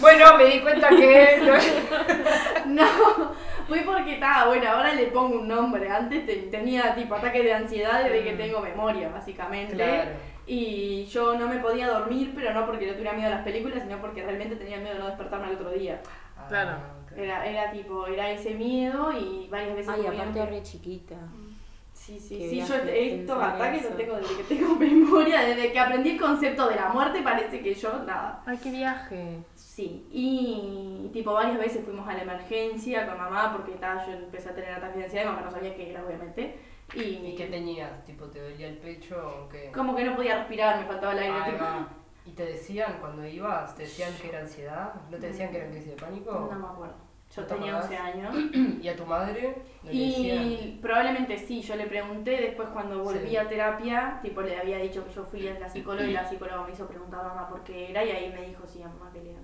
Bueno, 0.00 0.36
me 0.36 0.44
di 0.46 0.60
cuenta 0.60 0.88
que. 0.90 1.40
No, 2.66 2.84
fui 3.68 3.80
porque 3.80 4.14
estaba, 4.14 4.46
bueno, 4.46 4.68
ahora 4.70 4.92
le 4.94 5.06
pongo 5.06 5.38
un 5.40 5.48
nombre. 5.48 5.88
Antes 5.90 6.26
te- 6.26 6.36
tenía 6.50 6.94
tipo 6.94 7.14
ataques 7.14 7.42
de 7.44 7.54
ansiedad 7.54 8.04
desde 8.04 8.22
que 8.24 8.34
Mm. 8.34 8.38
tengo 8.38 8.60
memoria, 8.60 9.08
básicamente. 9.08 9.74
Claro. 9.74 10.10
Y 10.46 11.06
yo 11.06 11.36
no 11.38 11.48
me 11.48 11.58
podía 11.58 11.88
dormir, 11.88 12.32
pero 12.34 12.52
no 12.52 12.66
porque 12.66 12.86
le 12.86 12.92
tuviera 12.92 13.12
miedo 13.14 13.28
a 13.28 13.36
las 13.36 13.44
películas, 13.44 13.82
sino 13.82 13.98
porque 14.00 14.22
realmente 14.22 14.56
tenía 14.56 14.78
miedo 14.78 14.94
de 14.94 15.00
no 15.00 15.06
despertarme 15.06 15.46
al 15.46 15.54
otro 15.54 15.70
día. 15.70 16.00
Claro. 16.48 16.70
Ah. 16.72 17.14
Era, 17.16 17.46
era 17.46 17.70
tipo, 17.72 18.06
era 18.06 18.30
ese 18.30 18.54
miedo 18.54 19.10
y 19.12 19.48
varias 19.50 19.74
veces 19.76 19.92
Ay, 19.94 20.06
aparte 20.06 20.40
que- 20.40 20.46
re 20.46 20.62
chiquita. 20.62 21.16
Sí, 22.06 22.20
sí, 22.20 22.48
sí, 22.48 22.60
yo 22.60 22.76
estos 22.76 23.36
pensar 23.36 23.54
ataques 23.56 23.82
los 23.82 23.96
tengo 23.96 24.14
desde 24.14 24.36
que 24.36 24.42
tengo 24.44 24.76
memoria, 24.78 25.40
desde 25.40 25.72
que 25.72 25.78
aprendí 25.80 26.10
el 26.10 26.20
concepto 26.20 26.68
de 26.68 26.76
la 26.76 26.90
muerte 26.90 27.20
parece 27.20 27.60
que 27.60 27.74
yo 27.74 28.04
nada. 28.04 28.44
Ay, 28.46 28.56
qué 28.62 28.70
viaje. 28.70 29.38
Sí, 29.56 30.06
y 30.12 31.10
tipo 31.12 31.32
varias 31.32 31.58
veces 31.58 31.84
fuimos 31.84 32.08
a 32.08 32.14
la 32.14 32.22
emergencia 32.22 33.08
con 33.08 33.18
mamá 33.18 33.50
porque 33.52 33.72
ta, 33.72 34.06
yo 34.06 34.12
empecé 34.12 34.50
a 34.50 34.54
tener 34.54 34.74
ataques 34.74 34.98
de 34.98 35.04
ansiedad 35.04 35.24
y 35.24 35.28
mamá 35.30 35.40
no 35.40 35.50
sabía 35.50 35.74
qué 35.74 35.90
era 35.90 36.04
obviamente. 36.04 36.56
Y, 36.94 37.00
¿Y 37.00 37.34
qué 37.34 37.46
tenías? 37.46 38.04
¿Tipo, 38.04 38.26
te 38.26 38.40
dolía 38.40 38.68
el 38.68 38.78
pecho 38.78 39.16
o 39.26 39.48
qué? 39.48 39.72
como 39.74 39.96
que 39.96 40.04
no 40.04 40.14
podía 40.14 40.36
respirar, 40.36 40.78
me 40.78 40.86
faltaba 40.86 41.12
el 41.12 41.18
aire. 41.18 41.34
Ahí 41.36 41.50
tipo. 41.54 41.64
¿Y 42.24 42.30
te 42.30 42.44
decían 42.44 42.98
cuando 43.00 43.26
ibas? 43.26 43.74
¿Te 43.74 43.82
decían 43.82 44.12
que 44.22 44.28
era 44.28 44.40
ansiedad? 44.42 44.94
¿No 45.10 45.18
te 45.18 45.26
decían 45.26 45.50
que 45.50 45.58
era 45.58 45.70
crisis 45.70 45.90
de 45.90 45.96
pánico? 45.96 46.48
No 46.52 46.56
me 46.56 46.66
acuerdo. 46.66 47.05
Yo 47.36 47.42
¿No 47.42 47.48
tenía 47.48 47.66
tomabas? 47.80 47.84
11 47.90 47.96
años. 47.98 48.36
¿Y 48.82 48.88
a 48.88 48.96
tu 48.96 49.06
madre? 49.06 49.56
Y 49.90 50.78
probablemente 50.80 51.36
sí, 51.38 51.60
yo 51.60 51.76
le 51.76 51.86
pregunté 51.86 52.30
después 52.40 52.68
cuando 52.70 53.02
volví 53.02 53.28
Sí. 53.28 53.36
a 53.36 53.46
terapia, 53.48 54.18
tipo 54.22 54.40
le 54.42 54.58
había 54.58 54.78
dicho 54.78 55.04
que 55.06 55.12
yo 55.12 55.24
fui 55.24 55.46
a 55.48 55.58
la 55.58 55.68
psicóloga 55.68 56.06
y 56.06 56.12
la 56.12 56.26
psicóloga 56.28 56.62
me 56.64 56.72
hizo 56.72 56.86
preguntar 56.88 57.20
a 57.20 57.28
mamá 57.28 57.48
por 57.48 57.62
qué 57.62 57.90
era 57.90 58.02
y 58.04 58.10
ahí 58.10 58.32
me 58.32 58.46
dijo 58.46 58.64
sí 58.66 58.82
a 58.82 58.88
mamá 58.88 59.10
que 59.12 59.22
le, 59.22 59.34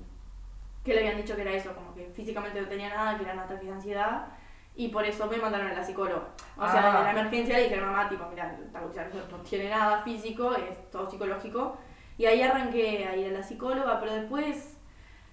que 0.84 0.94
le 0.94 1.00
habían 1.00 1.16
dicho 1.18 1.36
que 1.36 1.42
era 1.42 1.52
eso, 1.52 1.74
como 1.74 1.94
que 1.94 2.06
físicamente 2.06 2.60
no 2.60 2.66
tenía 2.68 2.88
nada, 2.88 3.16
que 3.16 3.24
eran 3.24 3.38
ataques 3.38 3.66
de 3.66 3.72
ansiedad 3.72 4.26
y 4.74 4.88
por 4.88 5.04
eso 5.04 5.26
me 5.26 5.36
mandaron 5.36 5.66
a 5.68 5.74
la 5.74 5.84
psicóloga. 5.84 6.28
O 6.56 6.66
sea, 6.66 6.94
Ah. 6.94 6.98
en 7.00 7.04
la 7.04 7.20
emergencia 7.20 7.56
le 7.58 7.64
dijeron 7.64 7.88
a 7.90 7.92
mamá, 7.92 8.08
tipo, 8.08 8.24
mira, 8.30 8.58
tal 8.72 8.84
no 9.30 9.36
tiene 9.42 9.68
nada 9.68 10.02
físico, 10.02 10.54
es 10.54 10.90
todo 10.90 11.08
psicológico. 11.10 11.76
Y 12.18 12.24
ahí 12.26 12.42
arranqué 12.42 13.06
a 13.06 13.16
ir 13.16 13.26
a 13.28 13.30
la 13.38 13.42
psicóloga, 13.42 14.00
pero 14.00 14.14
después, 14.14 14.71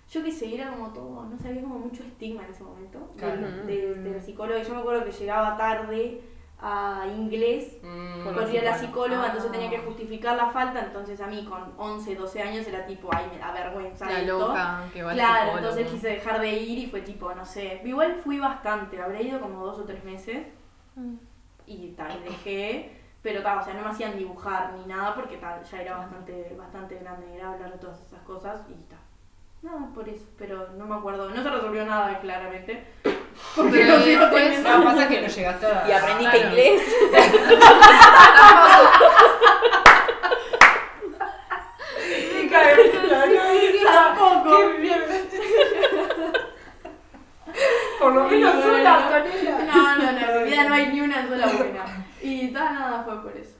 yo 0.09 0.23
qué 0.23 0.31
sé, 0.31 0.55
era 0.55 0.69
como 0.71 0.89
todo, 0.93 1.23
no 1.25 1.37
sé, 1.37 1.49
había 1.49 1.61
como 1.61 1.79
mucho 1.79 2.03
estigma 2.03 2.43
en 2.45 2.51
ese 2.51 2.63
momento 2.63 3.11
de- 3.15 3.19
Claro. 3.21 3.41
de, 3.65 3.93
de 3.95 4.11
la 4.11 4.19
psicóloga. 4.21 4.61
Yo 4.63 4.73
me 4.73 4.79
acuerdo 4.81 5.05
que 5.05 5.11
llegaba 5.11 5.55
tarde 5.57 6.21
a 6.61 7.05
inglés 7.15 7.77
Mm, 7.83 8.23
Por 8.25 8.33
porque 8.33 8.57
era 8.57 8.71
la 8.71 8.77
psicóloga. 8.77 9.27
entonces 9.27 9.49
Ah. 9.49 9.53
tenía 9.53 9.69
que 9.69 9.77
justificar 9.79 10.35
la 10.35 10.49
falta, 10.49 10.81
entonces 10.83 11.21
a 11.21 11.27
mí 11.27 11.45
con 11.45 11.73
11, 11.77 12.15
12 12.15 12.41
años 12.41 12.67
era 12.67 12.85
tipo, 12.85 13.07
ay, 13.13 13.27
me 13.31 13.39
da 13.39 13.51
vergüenza 13.53 14.05
La 14.07 14.19
esto. 14.19 14.39
loca 14.39 14.83
que 14.91 15.01
va 15.03 15.13
Claro, 15.13 15.33
psicólogo. 15.51 15.57
entonces 15.59 15.87
quise 15.91 16.07
dejar 16.09 16.41
de 16.41 16.51
ir 16.59 16.79
y 16.79 16.87
fue 16.87 17.01
tipo, 17.01 17.33
no 17.33 17.45
sé, 17.45 17.81
igual 17.85 18.15
fui 18.23 18.39
bastante, 18.39 19.01
habré 19.01 19.23
ido 19.23 19.39
como 19.39 19.63
dos 19.65 19.79
o 19.79 19.83
tres 19.85 20.03
meses 20.03 20.47
y 21.65 21.89
tal, 21.91 22.21
dejé, 22.23 22.91
pero 23.21 23.41
tal, 23.41 23.59
o 23.59 23.63
sea, 23.63 23.73
no 23.75 23.83
me 23.83 23.89
hacían 23.89 24.17
dibujar 24.17 24.73
ni 24.73 24.85
nada 24.85 25.15
porque 25.15 25.37
tal, 25.37 25.63
ya 25.63 25.81
era 25.81 25.97
bastante, 25.97 26.55
bastante 26.57 26.95
grande, 26.95 27.35
era 27.35 27.53
hablar 27.53 27.71
de 27.71 27.77
todas 27.77 28.01
esas 28.01 28.21
cosas 28.23 28.65
y 28.69 28.73
tal. 28.89 28.98
Nada, 29.61 29.89
por 29.93 30.07
eso, 30.07 30.25
pero 30.37 30.69
no 30.77 30.85
me 30.85 30.95
acuerdo, 30.95 31.29
no 31.29 31.43
se 31.43 31.49
resolvió 31.49 31.85
nada 31.85 32.19
claramente. 32.19 32.83
Porque 33.55 33.71
Pero 33.79 33.97
no 33.97 34.03
sigo 34.03 34.21
después- 34.21 34.43
teniendo- 34.43 34.77
No, 34.77 34.83
pasa 34.85 35.07
que 35.07 35.21
no 35.21 35.27
llegaste 35.27 35.65
a... 35.65 35.85
¿Y 35.87 35.91
aprendiste 35.91 36.31
Claro. 36.37 36.49
inglés? 36.49 36.81
Tampoco. 43.83 44.57
Por 47.99 48.13
lo 48.13 48.23
menos 48.25 48.55
una, 48.65 48.95
Antonella. 49.17 49.57
No, 49.65 49.95
no, 49.97 50.11
no, 50.11 50.19
en 50.19 50.43
mi 50.45 50.51
vida 50.51 50.63
no 50.65 50.73
hay 50.73 50.87
ni 50.87 51.01
una 51.01 51.27
sola 51.27 51.47
buena. 51.47 51.83
Y 52.21 52.49
tal, 52.51 52.73
nada, 52.73 53.03
fue 53.03 53.21
por 53.23 53.31
eso. 53.37 53.55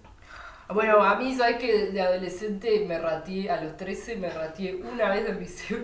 Bueno, 0.72 1.04
a 1.04 1.16
mí, 1.16 1.34
¿sabes 1.36 1.58
que 1.58 1.88
De 1.88 2.00
adolescente 2.00 2.86
me 2.88 3.00
ratié, 3.00 3.50
a 3.50 3.64
los 3.64 3.76
13 3.76 4.18
me 4.18 4.30
ratié 4.30 4.76
una 4.76 5.10
vez 5.10 5.26
del 5.26 5.40
liceo. 5.40 5.80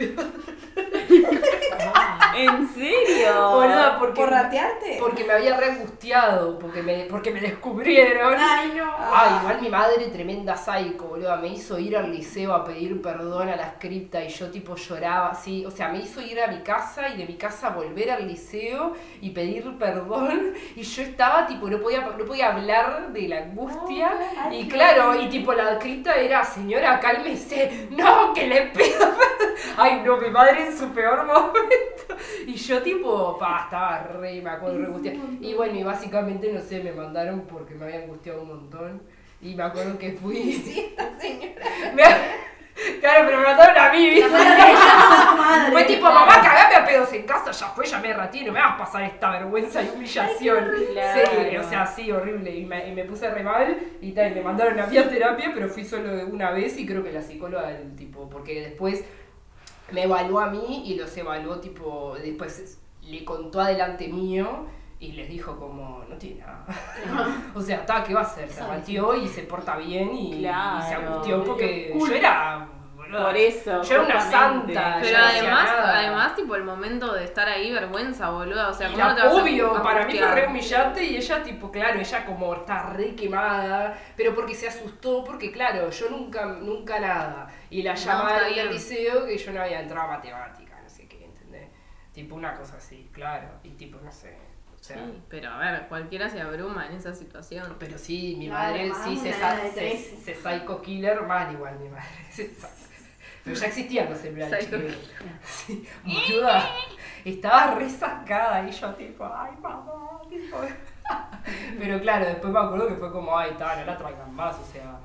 ¿En 2.35 2.67
serio? 2.67 3.49
Boluda, 3.51 3.97
porque- 3.99 4.21
¿Por 4.21 4.29
ratearte? 4.29 4.97
Porque 4.99 5.23
me 5.23 5.33
había 5.33 5.57
re 5.57 5.71
angustiado, 5.71 6.57
porque 6.59 6.81
me, 6.81 7.05
porque 7.05 7.31
me 7.31 7.39
descubrieron. 7.41 8.35
Ay, 8.37 8.73
no. 8.75 8.93
Ay, 8.97 9.37
igual 9.41 9.61
mi 9.61 9.69
madre, 9.69 10.05
tremenda 10.07 10.55
psycho, 10.55 11.05
boluda, 11.07 11.35
me 11.37 11.47
hizo 11.49 11.77
ir 11.79 11.97
al 11.97 12.11
liceo 12.11 12.53
a 12.53 12.63
pedir 12.63 13.01
perdón 13.01 13.49
a 13.49 13.55
la 13.55 13.73
cripta 13.79 14.23
y 14.23 14.29
yo 14.29 14.49
tipo 14.51 14.75
lloraba, 14.75 15.33
sí, 15.33 15.65
o 15.65 15.71
sea, 15.71 15.89
me 15.89 15.99
hizo 15.99 16.21
ir 16.21 16.39
a 16.41 16.47
mi 16.47 16.59
casa 16.61 17.09
y 17.09 17.17
de 17.17 17.25
mi 17.25 17.35
casa 17.35 17.69
volver 17.69 18.11
al 18.11 18.27
liceo 18.27 18.93
y 19.21 19.29
pedir 19.31 19.77
perdón 19.77 20.53
y 20.75 20.81
yo 20.83 21.01
estaba 21.03 21.45
tipo, 21.47 21.69
no 21.69 21.79
podía, 21.79 22.01
no 22.01 22.25
podía 22.25 22.53
hablar 22.53 23.11
de 23.11 23.27
la 23.27 23.37
angustia 23.39 24.11
y 24.51 24.67
claro, 24.67 25.19
y 25.21 25.27
tipo 25.29 25.53
la 25.53 25.77
cripta 25.79 26.15
era, 26.15 26.43
señora, 26.43 26.99
cálmese, 26.99 27.87
no, 27.91 28.33
que 28.33 28.47
le 28.47 28.61
pido 28.67 28.99
perdón". 28.99 29.44
Ay, 29.77 30.01
no, 30.05 30.17
mi 30.17 30.29
madre 30.29 30.67
en 30.67 30.77
su 30.77 30.89
peor 30.89 31.25
momento. 31.25 32.15
Y 32.47 32.55
yo 32.55 32.81
tipo, 32.81 33.37
pa, 33.37 33.61
estaba 33.65 33.99
re, 34.19 34.41
me 34.41 34.49
acuerdo, 34.49 34.77
re 34.79 34.85
angustiada. 34.85 35.17
Y 35.41 35.53
bueno, 35.53 35.75
y 35.79 35.83
básicamente, 35.83 36.51
no 36.51 36.61
sé, 36.61 36.81
me 36.83 36.91
mandaron 36.91 37.41
porque 37.41 37.75
me 37.75 37.85
había 37.85 37.99
angustiado 38.03 38.41
un 38.41 38.47
montón. 38.49 39.01
Y 39.41 39.53
me 39.55 39.63
acuerdo 39.63 39.97
que 39.99 40.13
fui... 40.13 40.53
Sí, 40.53 40.87
esta 40.89 41.19
señora. 41.19 41.65
Me- 41.93 42.45
Claro, 42.99 43.23
pero 43.25 43.37
me 43.37 43.45
mandaron 43.45 43.77
a 43.77 43.89
mí, 43.93 44.09
¿viste? 44.09 44.29
Fue 45.71 45.83
tipo, 45.85 46.03
mamá, 46.05 46.41
cagame 46.41 46.75
a 46.75 46.85
pedos 46.85 47.11
en 47.13 47.23
casa, 47.23 47.51
ya 47.51 47.67
fue, 47.67 47.85
ya 47.85 47.99
me 47.99 48.13
raté, 48.13 48.43
no 48.43 48.51
me 48.51 48.59
vas 48.59 48.73
a 48.73 48.77
pasar 48.77 49.03
esta 49.03 49.31
vergüenza 49.31 49.81
y 49.81 49.89
humillación. 49.95 50.71
Sí, 50.77 50.85
Claro. 50.91 51.61
o 51.61 51.69
sea, 51.69 51.85
sí, 51.85 52.11
horrible. 52.11 52.53
Y 52.53 52.65
me, 52.65 52.89
y 52.89 52.91
me 52.93 53.05
puse 53.05 53.29
re 53.31 53.43
mal 53.43 53.77
y 54.01 54.11
tal, 54.11 54.31
y 54.31 54.35
me 54.35 54.41
mandaron 54.41 54.77
a 54.79 54.87
mí 54.87 54.97
a 54.97 55.07
terapia, 55.09 55.51
pero 55.53 55.69
fui 55.69 55.85
solo 55.85 56.09
una 56.27 56.51
vez 56.51 56.77
y 56.77 56.85
creo 56.85 57.01
que 57.01 57.13
la 57.13 57.21
psicóloga 57.21 57.69
del 57.69 57.95
tipo, 57.95 58.29
porque 58.29 58.59
después 58.61 59.05
me 59.91 60.03
evaluó 60.03 60.39
a 60.39 60.47
mí 60.49 60.83
y 60.85 60.95
los 60.95 61.15
evaluó 61.17 61.59
tipo, 61.59 62.15
después 62.21 62.79
le 63.03 63.23
contó 63.23 63.61
adelante 63.61 64.07
mío 64.07 64.65
y 64.99 65.11
les 65.11 65.29
dijo 65.29 65.55
como, 65.57 66.03
no 66.09 66.15
tiene 66.17 66.39
nada. 66.41 66.65
o 67.55 67.61
sea, 67.61 67.77
está, 67.81 68.03
¿qué 68.03 68.13
va 68.13 68.21
a 68.21 68.23
hacer? 68.23 68.49
Se 68.49 68.65
ratió 68.65 69.13
y 69.15 69.27
se 69.27 69.43
porta 69.43 69.77
bien 69.77 70.15
y, 70.15 70.29
y 70.29 70.33
se 70.35 70.39
Claro. 70.39 71.07
angustió 71.07 71.43
porque 71.43 71.93
yo 71.99 72.07
era... 72.13 72.67
Por 73.11 73.35
eso. 73.37 73.81
Yo 73.83 73.93
era 73.95 74.03
una 74.03 74.21
santa. 74.21 74.97
Pero 75.01 75.17
no 75.17 75.25
además, 75.25 75.69
además, 75.77 76.35
tipo, 76.35 76.55
el 76.55 76.63
momento 76.63 77.13
de 77.13 77.23
estar 77.25 77.47
ahí, 77.47 77.71
vergüenza, 77.71 78.29
boluda. 78.29 78.69
O 78.69 78.73
sea, 78.73 78.87
¿cómo 78.87 78.97
la- 78.99 79.09
no 79.09 79.15
te 79.15 79.21
vas 79.21 79.31
a 79.37 79.41
obvio, 79.41 79.83
para 79.83 80.05
mí 80.05 80.17
fue 80.17 80.31
re 80.31 80.47
humillante 80.47 81.03
y 81.03 81.17
ella 81.17 81.43
tipo, 81.43 81.71
claro, 81.71 81.99
ella 81.99 82.25
como 82.25 82.53
está 82.55 82.89
re 82.93 83.15
quemada, 83.15 83.97
pero 84.15 84.33
porque 84.35 84.55
se 84.55 84.67
asustó, 84.67 85.23
porque 85.23 85.51
claro, 85.51 85.89
yo 85.89 86.09
nunca, 86.09 86.45
nunca 86.45 86.99
nada. 86.99 87.47
Y 87.69 87.83
la 87.83 87.93
No, 87.93 87.99
llamaron 87.99 88.53
del 88.55 88.69
liceo 88.71 89.25
que 89.25 89.37
yo 89.37 89.51
no 89.51 89.61
había 89.61 89.81
entrado 89.81 90.07
a 90.07 90.17
matemática, 90.17 90.79
no 90.81 90.89
sé 90.89 91.07
qué, 91.07 91.25
¿entendés? 91.25 91.69
Tipo 92.13 92.35
una 92.35 92.55
cosa 92.55 92.77
así, 92.77 93.09
claro, 93.13 93.47
y 93.63 93.69
tipo, 93.71 93.99
no 94.01 94.11
sé, 94.11 94.37
o 94.73 94.83
sea... 94.83 94.97
Sí, 94.97 95.23
pero 95.29 95.49
a 95.49 95.57
ver, 95.57 95.87
cualquiera 95.87 96.29
se 96.29 96.39
abruma 96.39 96.85
en 96.87 96.93
esa 96.93 97.13
situación. 97.13 97.75
Pero 97.79 97.97
sí, 97.97 98.35
mi 98.37 98.47
Claro, 98.47 98.73
madre 98.73 98.91
sí 99.03 99.17
se, 99.17 99.33
se, 99.33 99.97
se 100.23 100.35
psycho 100.35 100.81
killer, 100.81 101.23
mal 101.23 101.51
igual 101.51 101.79
mi 101.79 101.89
madre. 101.89 102.05
se 102.31 102.53
Pero 103.45 103.55
ya 103.55 103.67
existían 103.67 104.09
los 104.09 104.17
celulares. 104.19 104.67
Sí, 105.43 105.87
boluda. 106.03 106.67
Estaba 107.23 107.75
re 107.75 107.89
sacada 107.89 108.67
y 108.67 108.71
yo 108.71 108.93
tipo, 108.95 109.23
ay 109.25 109.51
mamá, 109.61 110.19
tipo. 110.27 110.57
Pero 111.79 111.99
claro, 112.01 112.25
después 112.25 112.51
me 112.51 112.59
acuerdo 112.59 112.87
que 112.87 112.95
fue 112.95 113.11
como, 113.11 113.37
ay, 113.37 113.55
ta, 113.57 113.75
no 113.75 113.85
la 113.85 113.97
traigan 113.97 114.35
más, 114.35 114.55
o 114.57 114.65
sea, 114.65 114.99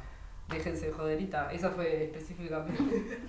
déjense 0.48 0.86
de 0.86 0.92
joderita. 0.92 1.52
Esa 1.52 1.70
fue 1.70 2.04
específicamente 2.04 3.20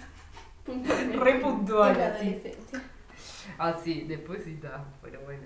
re 1.18 1.36
puntual, 1.36 1.92
así. 1.92 2.28
adolescencia. 2.30 2.82
Así, 3.58 4.02
después 4.08 4.44
sí 4.44 4.54
está, 4.54 4.84
pero 5.02 5.20
bueno. 5.22 5.44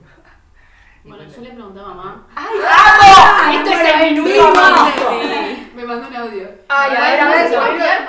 Bueno, 1.03 1.17
bueno. 1.23 1.35
yo 1.35 1.41
le 1.41 1.51
pregunté 1.51 1.79
a 1.79 1.83
mamá. 1.83 2.27
¡Esto 3.53 3.69
es 3.69 3.93
el 3.93 4.13
minuto 4.13 4.53
Sí. 4.95 5.71
Me 5.75 5.83
mandó 5.85 6.07
un 6.07 6.15
audio. 6.15 6.49
Ay, 6.67 6.95
a 6.95 6.99
ver, 6.99 7.19
a 7.19 7.29
ver, 7.29 7.51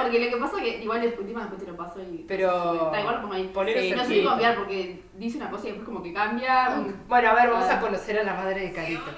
porque 0.06 0.24
lo 0.24 0.30
que 0.30 0.36
pasa 0.36 0.56
es 0.58 0.62
que 0.62 0.82
igual 0.84 1.02
discutimos, 1.02 1.42
después 1.42 1.64
te 1.64 1.70
lo 1.70 1.76
paso 1.76 2.00
y. 2.00 2.24
Pero. 2.28 2.90
Da 2.92 3.00
igual, 3.00 3.20
pongo 3.22 3.34
ahí. 3.34 3.48
Poner 3.48 3.80
sí, 3.80 3.90
no 3.90 4.04
sé 4.04 4.22
cambiar 4.22 4.54
porque 4.54 5.02
dice 5.14 5.38
una 5.38 5.50
cosa 5.50 5.64
y 5.64 5.70
después 5.72 5.86
como 5.86 6.02
que 6.02 6.12
cambia. 6.12 6.80
Bueno, 7.08 7.30
a 7.30 7.34
ver, 7.34 7.50
vamos 7.50 7.68
a 7.68 7.80
conocer 7.80 8.20
a 8.20 8.22
la 8.22 8.34
madre 8.34 8.60
de 8.60 8.72
Carito. 8.72 9.10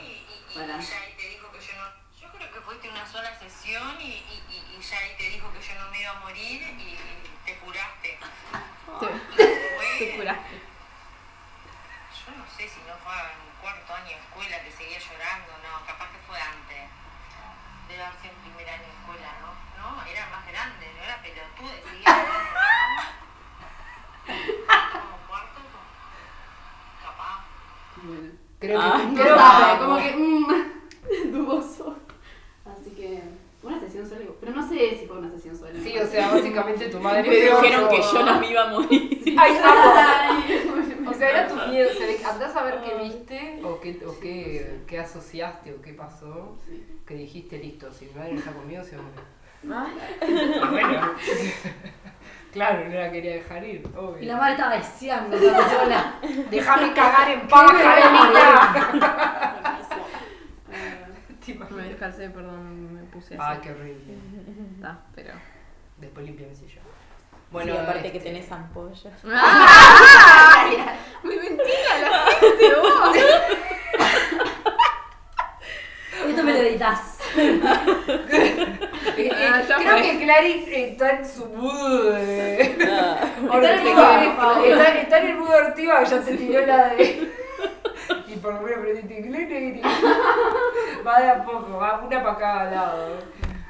Bueno. 0.55 0.79
Yo 0.81 2.29
creo 2.33 2.53
que 2.53 2.61
fuiste 2.61 2.89
una 2.89 3.07
sola 3.07 3.39
sesión 3.39 4.01
y, 4.01 4.25
y, 4.25 4.41
y 4.49 4.81
ya 4.81 4.97
ahí 4.99 5.13
te 5.19 5.29
dijo 5.29 5.53
que 5.53 5.61
yo 5.61 5.75
no 5.79 5.91
me 5.91 6.01
iba 6.01 6.11
a 6.11 6.21
morir 6.21 6.63
y 6.79 6.97
te 7.45 7.59
curaste. 7.59 8.19
Te, 9.37 9.45
te 9.99 10.17
curaste. 10.17 10.55
Yo 12.17 12.33
no 12.33 12.45
sé 12.57 12.65
si 12.65 12.81
no 12.89 12.97
fue 13.05 13.13
en 13.13 13.61
cuarto 13.61 13.93
año 13.93 14.09
de 14.09 14.25
escuela 14.25 14.65
que 14.65 14.73
seguía 14.73 14.99
llorando, 14.99 15.53
no, 15.61 15.85
capaz 15.87 16.09
que 16.13 16.19
fue 16.27 16.41
antes. 16.41 16.89
Debe 17.89 18.03
haber 18.03 18.21
sido 18.21 18.33
en 18.33 18.41
primer 18.41 18.69
año 18.69 18.89
de 18.89 18.97
escuela, 18.97 19.31
¿no? 19.45 19.69
No, 19.79 20.05
era 20.05 20.27
más 20.27 20.45
grande 20.47 20.78
no 21.37 21.43
¿no? 21.63 21.69
Cuarto, 25.29 25.61
capaz. 27.03 27.45
Creo 28.59 28.81
Ah. 28.81 28.99
que 29.01 29.07
No 29.07 29.15
creo 29.23 29.37
sabe, 29.37 29.73
que- 29.73 29.85
como 29.85 29.97
que. 29.99 30.17
mm, 30.17 31.33
dudoso. 31.33 31.97
Así 32.65 32.91
que. 32.91 33.23
Una 33.61 33.81
sesión 33.81 34.09
sola. 34.09 34.21
Pero 34.41 34.53
no 34.53 34.69
sé 34.69 34.97
si 35.01 35.07
fue 35.07 35.19
una 35.19 35.29
sesión 35.31 35.57
sola. 35.57 35.73
Sí, 35.83 35.99
o 35.99 36.07
sea, 36.07 36.31
básicamente 36.31 36.89
tu 36.91 37.01
madre 37.01 37.23
Me 37.25 37.29
dijeron 37.35 37.89
que 37.91 37.99
no. 37.99 38.13
yo 38.13 38.23
no 38.25 38.41
me 38.41 38.51
iba 38.51 38.63
a 38.63 38.69
morir. 38.69 39.35
Ay. 39.37 39.59
Ay, 39.65 41.05
O 41.09 41.13
sea, 41.13 41.31
era 41.31 41.49
tu 41.49 41.55
miedo. 41.69 41.91
O 41.91 41.95
sea, 41.95 42.31
andás 42.33 42.55
a 42.55 42.63
ver 42.63 42.81
qué 42.83 42.95
viste 43.03 43.61
o 43.65 43.81
qué, 43.81 44.01
o 44.07 44.21
qué, 44.21 44.81
qué 44.87 45.01
asociaste 45.01 45.75
o 45.75 45.83
qué 45.83 45.93
pasó. 45.93 46.57
Que 47.05 47.15
dijiste, 47.15 47.59
listo, 47.59 47.93
si 47.93 48.05
mi 48.07 48.13
madre 48.13 48.35
no 48.35 48.39
está 48.39 48.53
conmigo, 48.53 48.85
se 48.85 48.97
va 48.97 49.03
a 49.63 49.67
morir. 49.67 50.61
Y 50.63 50.67
bueno. 50.69 51.13
Claro, 52.51 52.89
no 52.89 52.95
la 52.99 53.13
quería 53.13 53.35
dejar 53.35 53.63
ir, 53.63 53.83
Y 53.83 53.87
obvio. 53.97 54.27
la 54.27 54.37
madre 54.39 54.53
estaba 54.53 54.75
deseando 54.77 55.37
estar 55.37 55.69
sola. 55.71 56.15
Déjame 56.51 56.95
cagar 56.95 57.31
en 57.31 57.47
paz, 57.47 57.71
¿Qué 57.71 57.77
me 57.77 57.83
Jarenita. 57.85 58.91
¿Te 61.45 61.55
Me 61.75 61.83
descalcé, 61.83 62.31
perdón, 62.31 62.95
me 62.95 63.03
puse 63.05 63.35
así. 63.35 63.43
Ah, 63.47 63.59
qué 63.63 63.71
horrible. 63.71 64.15
Está, 64.77 64.99
pero. 65.15 65.35
Después 65.99 66.25
limpiame 66.27 66.55
si 66.55 66.67
yo. 66.67 66.81
Bueno, 67.51 67.75
sí, 67.75 67.79
aparte 67.79 68.11
que 68.13 68.19
este, 68.19 68.31
tenés 68.31 68.51
ampollas. 68.51 69.13
Me 69.25 69.31
mentira 71.37 71.99
la 72.03 72.09
gente, 72.33 72.75
vos. 72.81 73.17
Esto 76.29 76.43
me 76.43 76.53
lo 76.53 76.59
editas. 76.59 77.19
Eh, 79.19 79.31
eh, 79.33 79.49
Ah, 79.53 79.63
ya 79.69 79.77
creo 79.77 79.93
fue. 79.99 80.03
que 80.03 80.19
Clary 80.25 80.65
está 80.75 81.11
en 81.11 81.29
su 81.29 81.47
mood 81.47 82.13
de... 82.15 82.77
Ah. 82.91 83.19
Ortiva. 83.51 84.21
jefa, 84.21 84.67
Está, 84.67 84.89
está 85.01 85.19
en 85.21 85.27
el 85.29 85.37
mood 85.37 85.51
Ortiva, 85.51 86.05
ya 86.05 86.23
se 86.23 86.37
tiró 86.37 86.65
la 86.67 86.89
de... 86.95 87.29
Y 88.29 88.33
por 88.37 88.55
lo 88.55 88.61
menos 88.61 88.79
aprendiste 88.79 89.19
inglés. 89.19 89.83
Va 91.07 91.21
de 91.21 91.29
a 91.31 91.45
poco, 91.45 91.77
va 91.79 92.01
una 92.07 92.23
para 92.23 92.37
cada 92.39 92.71
lado. 92.71 93.17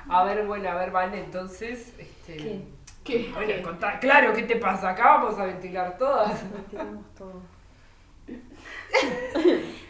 A 0.09 0.25
ver, 0.25 0.47
bueno, 0.47 0.69
a 0.71 0.75
ver, 0.75 0.91
Vale, 0.91 1.19
entonces... 1.21 1.93
Este, 1.99 2.37
¿Qué? 2.37 2.61
¿Qué? 3.05 3.31
Bueno, 3.35 3.53
contá- 3.63 3.99
claro, 3.99 4.33
¿qué 4.35 4.43
te 4.43 4.57
pasa? 4.57 4.91
Acá 4.91 5.17
vamos 5.19 5.39
a 5.39 5.45
ventilar 5.47 5.97
todas. 5.99 6.43
Tenemos 6.71 7.05
todo. 7.17 7.41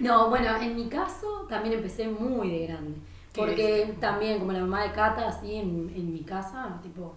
No, 0.01 0.29
bueno, 0.31 0.57
en 0.57 0.75
mi 0.77 0.89
caso 0.89 1.47
también 1.49 1.75
empecé 1.75 2.07
muy 2.09 2.51
de 2.51 2.67
grande. 2.67 2.99
¿Qué 3.33 3.41
Porque 3.41 3.97
también, 4.01 4.39
como 4.39 4.53
la 4.53 4.61
mamá 4.61 4.83
de 4.83 4.93
Cata, 4.93 5.29
así 5.29 5.57
en, 5.57 5.93
en 5.95 6.13
mi 6.13 6.23
casa, 6.23 6.79
tipo, 6.83 7.17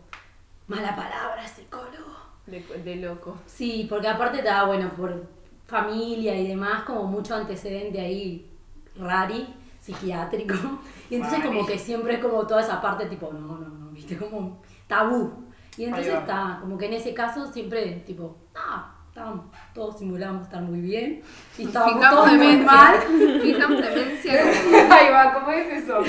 mala 0.67 0.95
palabra, 0.95 1.47
psicólogo. 1.47 2.17
De, 2.45 2.59
de 2.61 2.95
loco. 2.97 3.37
Sí, 3.45 3.87
porque 3.89 4.07
aparte 4.07 4.39
estaba, 4.39 4.67
bueno, 4.67 4.89
por 4.89 5.27
familia 5.67 6.35
y 6.35 6.47
demás, 6.47 6.83
como 6.83 7.03
mucho 7.03 7.35
antecedente 7.35 8.01
ahí, 8.01 8.49
rari, 8.97 9.47
psiquiátrico. 9.79 10.55
Y 11.09 11.15
entonces 11.15 11.43
como 11.43 11.65
que 11.65 11.77
siempre 11.77 12.13
es 12.13 12.19
como 12.21 12.47
toda 12.47 12.61
esa 12.61 12.81
parte 12.81 13.05
tipo, 13.07 13.33
no, 13.33 13.57
no, 13.57 13.67
no, 13.67 13.89
viste, 13.91 14.15
como 14.15 14.61
tabú. 14.87 15.43
Y 15.75 15.83
entonces 15.83 16.13
está, 16.13 16.59
como 16.61 16.77
que 16.77 16.85
en 16.85 16.93
ese 16.93 17.13
caso 17.13 17.51
siempre 17.51 18.01
tipo, 18.05 18.37
ah, 18.55 18.95
estábamos, 19.21 19.45
todos 19.73 19.99
simulamos 19.99 20.43
estar 20.43 20.61
muy 20.61 20.81
bien. 20.81 21.21
Y 21.57 21.65
estábamos 21.65 21.95
Fijamos 21.95 22.25
todos 22.25 22.37
muy 22.37 22.57
mal. 22.57 22.95
Fijamos 23.41 23.81
demencia 23.81 24.41
como. 24.41 24.91
Ahí 24.93 25.11
va, 25.11 25.33
¿cómo 25.33 25.51
es 25.51 25.83
eso? 25.83 26.03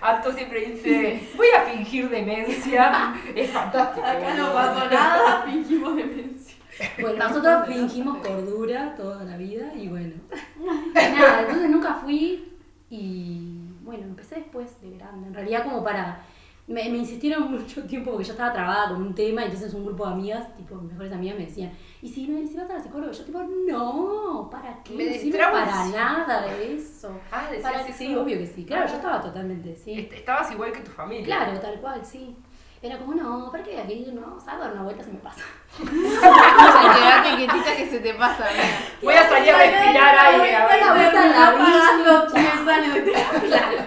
Anto 0.00 0.32
siempre 0.32 0.60
dice, 0.66 1.28
voy 1.36 1.46
a 1.56 1.62
fingir 1.62 2.08
demencia. 2.10 3.14
Es 3.34 3.50
fantástico. 3.50 4.06
Acá 4.06 4.34
no 4.34 4.52
pasó 4.52 4.90
nada, 4.90 5.42
fingimos 5.46 5.96
demencia. 5.96 6.56
Bueno, 7.00 7.26
nosotros 7.26 7.66
fingimos 7.66 8.18
cordura 8.18 8.94
toda 8.96 9.24
la 9.24 9.36
vida 9.36 9.72
y 9.74 9.88
bueno. 9.88 10.14
Nada, 10.94 11.40
entonces 11.40 11.70
nunca 11.70 11.94
fui 11.94 12.52
y 12.90 13.64
bueno, 13.82 14.04
empecé 14.04 14.36
después 14.36 14.80
de 14.80 14.90
grande. 14.90 15.28
En 15.28 15.34
realidad 15.34 15.64
como 15.64 15.82
para... 15.82 16.22
Me, 16.68 16.84
me 16.90 16.98
insistieron 16.98 17.50
mucho 17.50 17.82
tiempo 17.84 18.10
porque 18.12 18.26
yo 18.26 18.32
estaba 18.32 18.52
trabada 18.52 18.90
con 18.90 19.00
un 19.02 19.14
tema 19.14 19.42
entonces 19.42 19.72
un 19.72 19.86
grupo 19.86 20.06
de 20.06 20.12
amigas, 20.12 20.54
tipo 20.56 20.74
mis 20.76 20.90
mejores 20.92 21.12
amigas 21.14 21.38
me 21.38 21.46
decían, 21.46 21.72
¿y 22.02 22.08
si, 22.10 22.26
me, 22.28 22.46
si 22.46 22.56
vas 22.58 22.68
a 22.68 22.74
la 22.74 22.80
psicóloga? 22.82 23.10
Yo 23.12 23.24
tipo, 23.24 23.42
no, 23.66 24.48
¿para 24.50 24.82
qué? 24.84 24.92
Me 24.94 25.06
no 25.06 25.12
sirve 25.14 25.38
para 25.38 25.86
nada 25.86 26.42
de 26.42 26.74
eso. 26.76 27.10
Ah, 27.32 27.48
Para, 27.62 27.78
decías 27.78 27.96
sí, 27.96 28.12
eso. 28.12 28.20
obvio 28.22 28.36
que 28.38 28.46
sí. 28.46 28.64
Claro, 28.66 28.86
yo 28.86 28.96
estaba 28.96 29.20
totalmente, 29.22 29.74
sí. 29.76 29.94
Est- 29.98 30.12
Estabas 30.12 30.52
igual 30.52 30.70
que 30.72 30.80
tu 30.80 30.90
familia. 30.90 31.24
Claro, 31.24 31.58
tal 31.58 31.80
cual, 31.80 32.04
sí. 32.04 32.36
Era 32.80 32.96
como, 32.98 33.14
no, 33.14 33.50
¿para 33.50 33.64
qué 33.64 33.70
voy 33.72 33.80
a 33.80 33.90
ir? 33.96 34.12
No, 34.14 34.38
salgo 34.38 34.62
a 34.62 34.66
dar 34.66 34.74
una 34.74 34.84
vuelta 34.84 35.02
se 35.02 35.10
me 35.10 35.18
pasa. 35.18 35.42
Quedate 35.78 37.36
quietita 37.36 37.76
que 37.76 37.86
se 37.90 37.98
te 38.00 38.14
pasa. 38.14 38.46
Voy 39.02 39.14
a 39.14 39.28
salir 39.28 39.50
a 39.52 39.58
respirar 39.58 40.18
aire. 40.18 40.54
a 40.54 40.66
ver. 40.66 40.82
Una 40.82 40.94
vuelta 40.94 41.24
en 41.24 41.30
la 41.32 41.52
pagando 41.56 42.26
bici, 42.26 42.40
10 42.40 42.68
años 42.68 42.94
de 42.94 43.00
terapia. 43.00 43.74
Y 43.74 43.77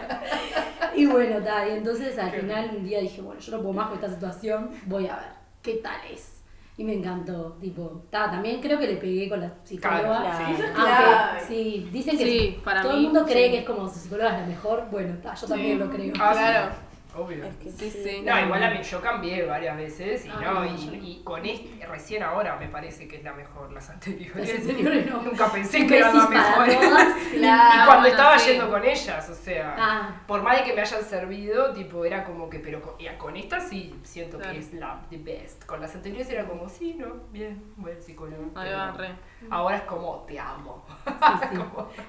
bueno, 1.12 1.42
ta, 1.44 1.68
y 1.68 1.72
entonces 1.74 2.18
al 2.18 2.32
final 2.32 2.72
un 2.78 2.84
día 2.84 3.00
dije, 3.00 3.22
bueno, 3.22 3.40
yo 3.40 3.52
no 3.52 3.62
puedo 3.62 3.74
más 3.74 3.88
con 3.88 3.96
esta 3.96 4.10
situación, 4.10 4.70
voy 4.86 5.08
a 5.08 5.16
ver 5.16 5.32
qué 5.62 5.76
tal 5.76 6.00
es. 6.12 6.38
Y 6.78 6.84
me 6.84 6.94
encantó, 6.94 7.58
tipo, 7.62 8.04
ta, 8.10 8.32
también 8.32 8.60
creo 8.62 8.80
que 8.80 8.88
le 8.88 8.96
pegué 8.96 9.30
con 9.30 9.40
la 9.42 9.52
psicóloga. 9.64 10.02
Claro, 10.02 10.22
Claro. 10.22 10.46
sí. 10.48 10.54
Eso 10.54 10.64
es 10.64 10.70
Aunque, 10.70 11.04
clave. 11.04 11.40
sí, 11.48 11.90
dicen 11.92 12.18
que 12.18 12.26
Sí, 12.26 12.60
para 12.64 12.82
todo 12.82 12.94
mí, 12.94 12.98
el 13.00 13.04
mundo 13.06 13.26
cree 13.26 13.46
sí. 13.48 13.52
que 13.52 13.58
es 13.60 13.66
como 13.66 13.88
su 13.88 14.00
psicóloga 14.00 14.30
es 14.36 14.42
la 14.42 14.48
mejor, 14.48 14.88
bueno, 14.90 15.16
ta, 15.22 15.34
yo 15.36 15.48
también 15.48 15.78
lo 15.80 15.90
creo. 15.92 16.14
Ah, 16.20 16.34
sí. 16.34 16.40
Claro. 16.40 16.72
Obvio. 17.14 17.46
Es 17.46 17.56
que 17.58 17.70
Sí, 17.72 17.90
sí. 17.92 18.22
No, 18.26 18.40
igual 18.40 18.64
a 18.64 18.70
mí 18.70 18.82
yo 18.82 19.02
cambié 19.02 19.46
varias 19.46 19.76
veces 19.76 20.26
y, 20.26 20.30
Ah, 20.30 20.40
no, 20.42 20.66
y, 20.66 20.78
yo 20.78 20.92
no. 20.92 20.98
y 20.98 21.22
con 21.24 21.46
este, 21.46 21.86
recién 21.86 22.24
ahora 22.24 22.56
me 22.56 22.68
parece 22.70 23.08
que 23.08 23.18
es 23.18 23.24
la 23.24 23.34
mejor, 23.34 23.72
las 23.74 23.90
anteriores. 23.90 24.48
Las 24.54 24.60
anteriores 24.70 25.08
no. 25.12 25.22
Nunca 25.22 25.52
pensé 25.52 25.86
que 25.86 25.98
eran 25.98 26.18
las 26.18 26.30
mejores. 26.30 26.76
y 27.34 27.40
cuando 27.42 27.86
bueno, 27.86 28.06
estaba 28.08 28.40
sí. 28.40 28.52
yendo 28.52 28.70
con 28.70 28.84
ellas, 28.86 29.30
o 29.30 29.36
sea, 29.36 29.76
Ah. 29.78 30.22
por 30.26 30.42
más 30.42 30.58
de 30.60 30.64
que 30.64 30.74
me 30.74 30.82
hayan 30.82 31.04
servido, 31.04 31.74
tipo, 31.74 32.06
era 32.06 32.24
como 32.24 32.50
que, 32.50 32.60
pero 32.60 32.82
con, 32.82 32.98
ya, 32.98 33.18
con 33.18 33.36
esta 33.36 33.60
sí 33.60 33.94
siento 34.04 34.38
Claro. 34.38 34.54
que 34.54 34.60
es 34.60 34.74
la 34.74 35.02
the 35.10 35.18
best. 35.18 35.66
Con 35.66 35.82
las 35.82 35.94
anteriores 35.94 36.30
era 36.30 36.46
como, 36.46 36.70
sí, 36.70 36.94
no, 36.94 37.08
bien, 37.32 37.62
buen 37.76 38.02
psicólogo. 38.02 38.52
Re. 38.56 39.10
Ahora 39.50 39.78
es 39.78 39.84
como, 39.84 40.24
te 40.28 40.40
amo. 40.40 40.86
Sí, 41.06 41.12
sí. 41.52 41.58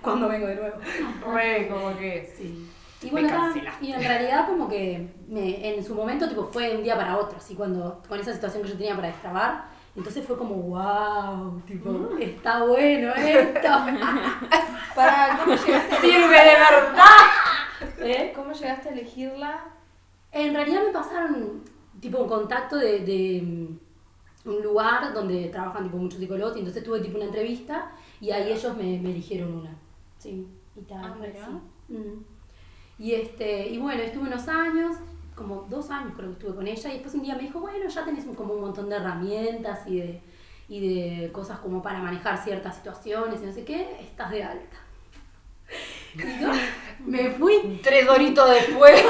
Cuando 0.00 0.28
vengo 0.28 0.46
de 0.46 0.54
nuevo. 0.54 0.76
Re, 1.34 1.66
como 1.68 1.96
que. 1.98 2.32
Sí. 2.36 2.70
Y 3.02 3.10
bueno, 3.10 3.28
y 3.80 3.92
en 3.92 4.00
realidad 4.00 4.46
como 4.48 4.68
que 4.68 5.12
me- 5.28 5.74
en 5.74 5.84
su 5.84 5.94
momento 5.94 6.28
tipo 6.28 6.44
fue 6.44 6.68
de 6.70 6.76
un 6.76 6.82
día 6.82 6.96
para 6.96 7.16
otro, 7.18 7.36
así 7.38 7.54
cuando 7.54 8.02
con 8.08 8.20
esa 8.20 8.32
situación 8.32 8.62
que 8.62 8.68
yo 8.70 8.76
tenía 8.76 8.94
para 8.94 9.08
destrabar, 9.08 9.64
entonces 9.96 10.24
fue 10.26 10.38
como 10.38 10.54
wow, 10.54 11.60
tipo, 11.66 11.90
Mm. 11.90 12.22
está 12.22 12.64
bueno 12.64 13.12
esto. 13.14 13.68
Para, 14.94 15.38
¿cómo 15.42 15.54
llegaste, 15.56 15.96
¡Sirve 16.00 16.28
de 16.28 16.54
verdad! 16.54 17.98
¿Eh? 18.00 18.32
¿Cómo 18.34 18.52
llegaste 18.52 18.88
a 18.88 18.92
elegirla? 18.92 19.64
En 20.30 20.54
realidad 20.54 20.82
me 20.86 20.92
pasaron 20.92 21.62
tipo 22.00 22.18
un 22.18 22.28
contacto 22.28 22.76
de, 22.76 23.00
de, 23.00 23.68
un 24.44 24.62
lugar 24.62 25.12
donde 25.14 25.48
trabajan 25.48 25.84
tipo 25.84 25.96
muchos 25.96 26.18
psicólogos 26.20 26.56
y 26.56 26.60
entonces 26.60 26.82
tuve 26.84 27.00
tipo 27.00 27.16
una 27.16 27.26
entrevista 27.26 27.92
y 28.20 28.30
ahí 28.32 28.50
ellos 28.52 28.76
me, 28.76 28.98
me 28.98 29.10
eligieron 29.10 29.54
una. 29.56 29.74
Sí, 30.18 30.46
y 30.76 30.80
tal. 30.82 31.04
Ah, 31.04 31.16
sí. 31.88 31.94
Mm. 31.94 32.24
Y 33.02 33.14
este, 33.14 33.66
y 33.68 33.78
bueno, 33.78 34.00
estuve 34.00 34.28
unos 34.28 34.46
años, 34.46 34.94
como 35.34 35.62
dos 35.68 35.90
años 35.90 36.12
creo 36.16 36.28
que 36.28 36.34
estuve 36.34 36.54
con 36.54 36.66
ella 36.68 36.88
y 36.90 36.92
después 36.92 37.14
un 37.14 37.22
día 37.22 37.34
me 37.34 37.42
dijo, 37.42 37.58
bueno, 37.58 37.88
ya 37.88 38.04
tenés 38.04 38.24
un- 38.26 38.34
como 38.36 38.54
un 38.54 38.60
montón 38.60 38.88
de 38.88 38.94
herramientas 38.94 39.80
y 39.88 39.98
de, 39.98 40.20
y 40.68 40.78
de 41.20 41.32
cosas 41.32 41.58
como 41.58 41.82
para 41.82 41.98
manejar 41.98 42.38
ciertas 42.38 42.76
situaciones 42.76 43.42
y 43.42 43.46
no 43.46 43.52
sé 43.52 43.64
qué, 43.64 43.96
estás 44.00 44.30
de 44.30 44.44
alta. 44.44 44.76
Y 46.14 46.40
yo 46.40 46.50
me 47.04 47.30
fui 47.30 47.80
Tres 47.82 48.06
doritos 48.06 48.48
después. 48.50 49.02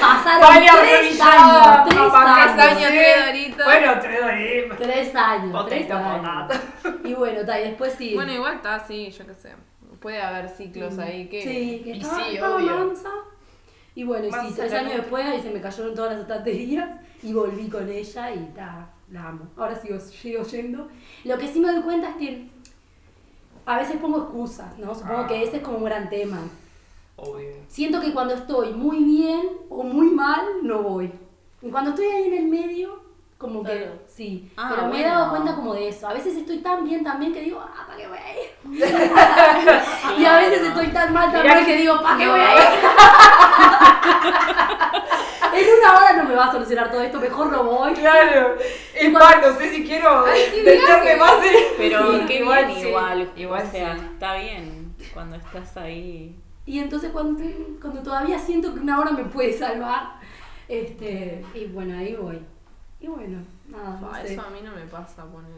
Pasaron 0.00 0.40
tres 0.58 1.20
años, 1.20 1.88
tres 1.88 2.12
años. 2.12 2.44
Tres 2.44 2.58
años, 2.58 2.88
tres 2.90 3.26
doritos. 3.26 3.64
Bueno, 3.66 3.92
tres 4.02 4.20
doritos. 4.20 4.78
Tres 4.78 5.14
años, 5.14 5.66
tres 5.66 5.90
años. 5.90 6.52
Y 7.04 7.14
bueno, 7.14 7.44
ta, 7.46 7.60
y 7.60 7.64
después 7.68 7.94
sí. 7.96 8.14
Bueno, 8.14 8.32
igual 8.32 8.54
está 8.56 8.74
así, 8.74 9.10
yo 9.10 9.26
qué 9.26 9.34
sé. 9.34 9.54
Puede 10.04 10.20
haber 10.20 10.50
ciclos 10.50 10.98
ahí 10.98 11.28
que. 11.28 11.42
Sí, 11.42 11.80
que 11.82 11.90
Y 11.96 12.00
estaba, 12.00 12.24
sí, 12.24 12.34
estaba 12.34 12.58
mansa. 12.58 13.08
Y 13.94 14.04
bueno, 14.04 14.26
y 14.26 14.30
sí, 14.30 14.52
tres 14.54 14.70
años 14.74 14.84
noche. 14.84 14.96
después 14.98 15.24
ahí 15.24 15.40
se 15.40 15.50
me 15.50 15.60
cayeron 15.62 15.94
todas 15.94 16.12
las 16.12 16.20
estanterías 16.20 16.90
y 17.22 17.32
volví 17.32 17.68
con 17.68 17.88
ella 17.88 18.34
y 18.34 18.38
ta, 18.54 18.90
la 19.10 19.28
amo. 19.28 19.46
Ahora 19.56 19.74
sigo, 19.80 19.98
sigo 19.98 20.42
yendo. 20.42 20.88
Lo 21.24 21.38
que 21.38 21.48
sí 21.48 21.58
me 21.58 21.72
doy 21.72 21.80
cuenta 21.82 22.10
es 22.10 22.16
que 22.16 22.48
a 23.64 23.78
veces 23.78 23.96
pongo 23.96 24.18
excusas, 24.24 24.78
¿no? 24.78 24.94
Supongo 24.94 25.20
Ah. 25.20 25.26
que 25.26 25.42
ese 25.42 25.56
es 25.56 25.62
como 25.62 25.78
un 25.78 25.84
gran 25.84 26.10
tema. 26.10 26.38
Obvio. 27.16 27.48
Siento 27.68 28.00
que 28.02 28.12
cuando 28.12 28.34
estoy 28.34 28.74
muy 28.74 29.02
bien 29.02 29.40
o 29.70 29.84
muy 29.84 30.08
mal, 30.08 30.44
no 30.62 30.82
voy. 30.82 31.10
Y 31.62 31.70
cuando 31.70 31.90
estoy 31.90 32.04
ahí 32.06 32.24
en 32.24 32.34
el 32.34 32.46
medio, 32.48 33.03
Como 33.44 33.62
que, 33.62 33.72
Claro. 33.76 33.92
sí. 34.06 34.50
Ah, 34.56 34.72
Pero 34.74 34.88
me 34.88 35.00
he 35.00 35.04
dado 35.04 35.28
cuenta 35.30 35.54
como 35.54 35.74
de 35.74 35.88
eso. 35.88 36.08
A 36.08 36.14
veces 36.14 36.34
estoy 36.34 36.58
tan 36.58 36.82
bien 36.84 37.04
también 37.04 37.32
que 37.34 37.40
digo, 37.42 37.60
ah, 37.60 37.84
¿para 37.86 37.98
qué 37.98 38.08
voy 38.08 38.16
a 38.16 38.32
ir? 38.34 38.50
y 40.18 40.24
a 40.24 40.36
veces 40.38 40.62
estoy 40.68 40.86
tan 40.88 41.12
mal 41.12 41.30
mal 41.30 41.58
que- 41.58 41.64
que 41.66 41.76
digo, 41.76 42.00
¿para 42.02 42.16
qué 42.16 42.24
no. 42.24 42.30
voy 42.32 42.40
a 42.40 42.54
ir? 42.54 42.60
en 45.54 45.66
una 45.78 45.96
hora 45.98 46.12
no 46.14 46.24
me 46.24 46.34
va 46.34 46.46
a 46.46 46.52
solucionar 46.52 46.90
todo 46.90 47.02
esto, 47.02 47.20
mejor 47.20 47.50
no 47.52 47.64
voy. 47.64 47.92
Claro. 47.92 48.56
Es 48.94 49.12
más, 49.12 49.36
no 49.42 49.52
sé 49.58 49.70
si 49.72 49.84
quiero 49.84 50.24
meterme 50.24 51.16
más 51.16 51.34
en... 51.44 51.52
Pero 51.76 52.12
Sí, 52.20 52.24
qué 52.26 52.36
igual 52.38 52.66
bien 52.66 52.80
sí, 52.80 52.88
igual. 52.88 53.30
igual 53.36 53.62
o 53.66 53.70
sea, 53.70 53.94
sí. 53.96 54.04
está 54.12 54.34
bien 54.36 54.94
cuando 55.12 55.36
estás 55.36 55.76
ahí. 55.76 56.34
Y 56.66 56.78
entonces 56.78 57.10
cuando, 57.12 57.42
cuando 57.80 58.02
todavía 58.02 58.38
siento 58.38 58.72
que 58.72 58.80
una 58.80 58.98
hora 58.98 59.10
me 59.12 59.24
puede 59.24 59.52
salvar, 59.52 60.14
este, 60.66 61.44
y 61.54 61.66
bueno, 61.66 61.98
ahí 61.98 62.14
voy. 62.16 62.40
Y 63.04 63.06
bueno, 63.06 63.38
nada, 63.68 63.98
no 64.00 64.08
Fa, 64.08 64.22
sé. 64.22 64.32
Eso 64.32 64.40
a 64.42 64.48
mí 64.50 64.60
no 64.64 64.72
me 64.72 64.86
pasa, 64.86 65.24
ponele. 65.26 65.54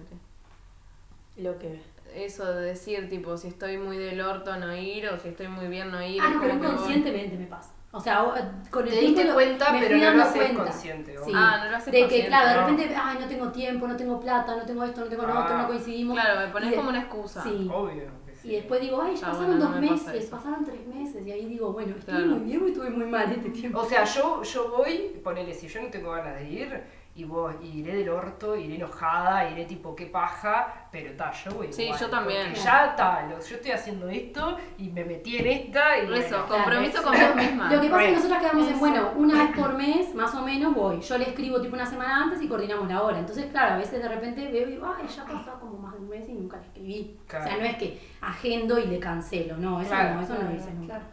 Lo 1.36 1.56
que 1.58 1.80
Eso 2.12 2.44
de 2.52 2.66
decir, 2.66 3.08
tipo, 3.08 3.36
si 3.36 3.48
estoy 3.48 3.78
muy 3.78 3.96
del 3.98 4.20
orto 4.20 4.56
no 4.56 4.74
ir 4.74 5.06
o 5.08 5.16
si 5.18 5.28
estoy 5.28 5.46
muy 5.46 5.68
bien 5.68 5.92
no 5.92 6.02
ir. 6.04 6.20
Ah, 6.20 6.30
no, 6.34 6.40
pero 6.40 6.54
que 6.54 6.58
voy. 6.58 6.66
inconscientemente 6.74 7.36
me 7.36 7.46
pasa. 7.46 7.70
O 7.92 8.00
sea, 8.00 8.24
con 8.70 8.82
el 8.84 8.90
Te 8.90 8.98
tiempo 8.98 9.20
diste 9.20 9.32
cuenta, 9.34 9.72
me 9.72 9.80
pero 9.80 9.96
no 9.96 10.10
lo 10.14 10.22
haces 10.24 10.42
cuenta. 10.42 10.62
consciente, 10.64 11.16
Sí. 11.24 11.32
Ah, 11.34 11.60
no 11.64 11.70
lo 11.70 11.76
haces 11.76 11.86
De 11.86 11.92
que, 11.92 12.00
consciente, 12.02 12.28
claro, 12.28 12.48
de 12.48 12.54
no. 12.54 12.60
repente, 12.78 12.96
ay, 13.00 13.18
no 13.20 13.26
tengo 13.28 13.52
tiempo, 13.52 13.86
no 13.86 13.96
tengo 13.96 14.20
plata, 14.20 14.56
no 14.56 14.62
tengo 14.66 14.82
esto, 14.84 15.00
no 15.02 15.06
tengo 15.06 15.22
lo 15.22 15.40
otro, 15.40 15.56
no 15.58 15.66
coincidimos. 15.68 16.14
Claro, 16.20 16.40
me 16.40 16.52
pones 16.52 16.70
de- 16.70 16.76
como 16.76 16.88
una 16.88 16.98
excusa. 17.00 17.42
Sí. 17.44 17.70
Obvio. 17.72 18.04
que 18.26 18.34
sí. 18.34 18.48
Y 18.48 18.56
después 18.56 18.80
digo, 18.80 19.00
ay, 19.00 19.14
ya 19.14 19.26
Ah, 19.28 19.30
pasaron 19.30 19.50
bueno, 19.58 19.64
no 19.66 19.70
dos 19.72 19.80
me 19.80 19.88
pasa 19.88 20.04
meses, 20.10 20.24
eso. 20.24 20.36
pasaron 20.36 20.64
tres 20.64 20.86
meses. 20.86 21.26
Y 21.26 21.30
ahí 21.32 21.46
digo, 21.46 21.72
bueno, 21.72 21.94
estuve 21.96 22.16
Claro. 22.16 22.26
muy 22.26 22.40
bien 22.40 22.62
o 22.62 22.66
estuve 22.66 22.90
muy 22.90 23.06
mal 23.06 23.30
este 23.32 23.50
tiempo. 23.50 23.78
O 23.78 23.84
sea, 23.88 24.04
yo, 24.04 24.42
yo 24.42 24.70
voy, 24.76 25.20
ponele, 25.22 25.54
si 25.54 25.68
yo 25.68 25.80
no 25.82 25.88
tengo 25.88 26.10
ganas 26.12 26.34
de 26.40 26.50
ir, 26.50 26.82
y 27.16 27.24
voy, 27.24 27.54
y 27.62 27.78
iré 27.80 27.96
del 27.96 28.10
orto, 28.10 28.54
iré 28.56 28.76
enojada, 28.76 29.48
iré 29.50 29.64
tipo, 29.64 29.96
qué 29.96 30.06
paja, 30.06 30.86
pero 30.92 31.12
ta, 31.16 31.32
yo 31.32 31.50
voy 31.52 31.72
Sí, 31.72 31.84
igual, 31.84 31.98
yo 31.98 32.10
también. 32.10 32.44
porque 32.48 32.60
ya 32.60 32.86
está, 32.86 33.28
yo 33.30 33.36
estoy 33.38 33.70
haciendo 33.70 34.08
esto, 34.08 34.56
y 34.78 34.90
me 34.90 35.04
metí 35.04 35.38
en 35.38 35.46
esta, 35.46 35.98
y 35.98 36.12
Eso, 36.14 36.36
bueno, 36.46 36.46
compromiso 36.46 37.02
con 37.02 37.12
vos 37.12 37.34
misma. 37.36 37.72
Lo 37.72 37.80
que 37.80 37.88
pasa 37.88 38.02
es 38.04 38.08
que 38.08 38.12
Bueno. 38.12 38.16
nosotras 38.16 38.40
quedamos 38.42 38.68
en, 38.68 38.78
bueno, 38.78 39.10
una 39.16 39.44
vez 39.44 39.56
por 39.60 39.74
mes, 39.74 40.14
más 40.14 40.34
o 40.34 40.42
menos, 40.42 40.74
voy. 40.74 41.00
Yo 41.00 41.16
le 41.18 41.24
escribo 41.30 41.60
tipo 41.60 41.74
una 41.74 41.86
semana 41.86 42.24
antes 42.24 42.42
y 42.42 42.48
coordinamos 42.48 42.86
la 42.88 43.02
hora. 43.02 43.18
Entonces, 43.18 43.46
claro, 43.50 43.74
a 43.74 43.78
veces 43.78 44.02
de 44.02 44.08
repente 44.08 44.50
veo 44.52 44.68
y 44.68 44.72
digo, 44.72 44.86
ay, 44.96 45.06
ya 45.08 45.24
pasó 45.24 45.58
como 45.58 45.78
más 45.78 45.94
de 45.94 46.00
un 46.00 46.08
mes 46.10 46.28
y 46.28 46.32
nunca 46.34 46.58
le 46.58 46.66
escribí. 46.66 47.18
O 47.26 47.30
sea, 47.30 47.56
no 47.56 47.64
es 47.64 47.76
que 47.76 47.98
agendo 48.20 48.78
y 48.78 48.86
le 48.88 48.98
cancelo, 49.00 49.56
no, 49.56 49.80
eso 49.80 49.88
Claro. 49.90 50.14
no, 50.16 50.20
eso 50.20 50.34
no 50.34 50.40
lo 50.40 50.46
Claro, 50.48 50.56
hice 50.62 50.70
nunca. 50.74 50.94
claro. 50.94 51.04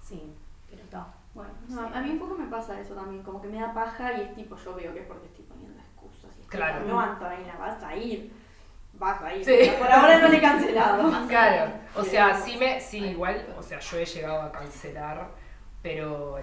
Sí. 0.00 0.32
No, 1.68 1.82
a 1.82 2.00
mí 2.00 2.10
un 2.10 2.18
poco 2.18 2.34
me 2.36 2.46
pasa 2.46 2.80
eso 2.80 2.94
también, 2.94 3.22
como 3.22 3.40
que 3.40 3.48
me 3.48 3.60
da 3.60 3.72
paja 3.74 4.12
y 4.14 4.22
es 4.22 4.34
tipo, 4.34 4.56
yo 4.56 4.74
veo 4.74 4.92
que 4.94 5.00
es 5.00 5.06
porque 5.06 5.26
estoy 5.26 5.44
poniendo 5.44 5.78
excusas 5.78 6.36
y 6.38 6.42
estoy 6.42 6.58
Claro. 6.58 6.86
no, 6.86 7.00
Antonella, 7.00 7.56
vas 7.58 7.82
a 7.82 7.94
ir, 7.96 8.32
vas 8.94 9.22
a 9.22 9.34
ir. 9.34 9.44
Sí. 9.44 9.52
Pero 9.58 9.78
Por 9.78 9.90
ahora 9.92 10.18
no 10.18 10.28
le 10.28 10.36
he 10.38 10.40
cancelado. 10.40 11.12
Claro, 11.28 11.72
o 11.94 12.02
sea, 12.02 12.34
sí 12.34 12.56
me, 12.58 12.80
sí, 12.80 12.98
igual, 13.04 13.46
o 13.58 13.62
sea, 13.62 13.78
yo 13.80 13.98
he 13.98 14.04
llegado 14.06 14.42
a 14.42 14.52
cancelar, 14.52 15.28
pero 15.82 16.38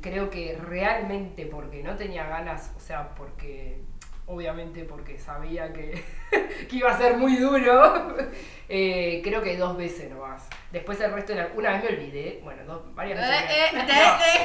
creo 0.00 0.30
que 0.30 0.58
realmente 0.66 1.46
porque 1.46 1.82
no 1.82 1.94
tenía 1.96 2.26
ganas, 2.26 2.72
o 2.76 2.80
sea, 2.80 3.14
porque, 3.14 3.82
obviamente 4.30 4.84
porque 4.84 5.18
sabía 5.18 5.72
que, 5.72 6.02
que 6.68 6.76
iba 6.76 6.90
a 6.90 6.96
ser 6.96 7.16
muy 7.16 7.36
duro, 7.36 8.16
eh, 8.68 9.20
creo 9.24 9.42
que 9.42 9.56
dos 9.56 9.76
veces 9.76 10.10
nomás. 10.10 10.48
Después 10.70 11.00
el 11.00 11.12
resto 11.12 11.32
de 11.34 11.40
la, 11.42 11.48
una 11.56 11.72
vez 11.72 11.82
me 11.82 11.88
olvidé, 11.96 12.40
bueno, 12.44 12.62
dos, 12.64 12.94
varias 12.94 13.18
veces. 13.18 13.72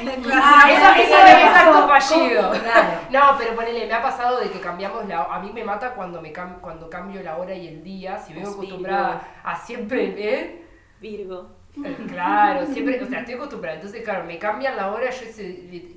me- 0.04 0.18
no. 0.18 0.30
Ah, 0.34 0.98
eso, 1.00 1.88
fallido. 1.88 2.52
No, 3.12 3.36
pero 3.38 3.56
ponele, 3.56 3.86
me 3.86 3.94
ha 3.94 4.02
pasado 4.02 4.40
de 4.40 4.50
que 4.50 4.60
cambiamos 4.60 5.08
la 5.08 5.24
A 5.24 5.40
mí 5.40 5.52
me 5.54 5.64
mata 5.64 5.92
cuando 5.94 6.22
me 6.22 6.34
cam- 6.34 6.60
cuando 6.60 6.90
cambio 6.90 7.22
la 7.22 7.38
hora 7.38 7.54
y 7.54 7.68
el 7.68 7.84
día. 7.84 8.18
Si 8.18 8.34
vengo 8.34 8.50
acostumbrada 8.52 9.22
a 9.44 9.56
siempre, 9.56 10.14
¿eh? 10.18 10.62
Virgo. 11.00 11.52
Eh, 11.84 11.96
Claro, 12.08 12.66
siempre, 12.68 13.04
o 13.04 13.06
sea, 13.06 13.20
estoy 13.20 13.36
acostumbrada. 13.36 13.76
Entonces, 13.76 14.02
claro, 14.04 14.24
me 14.24 14.40
cambian 14.40 14.76
la 14.78 14.92
hora, 14.92 15.10
yo 15.12 15.26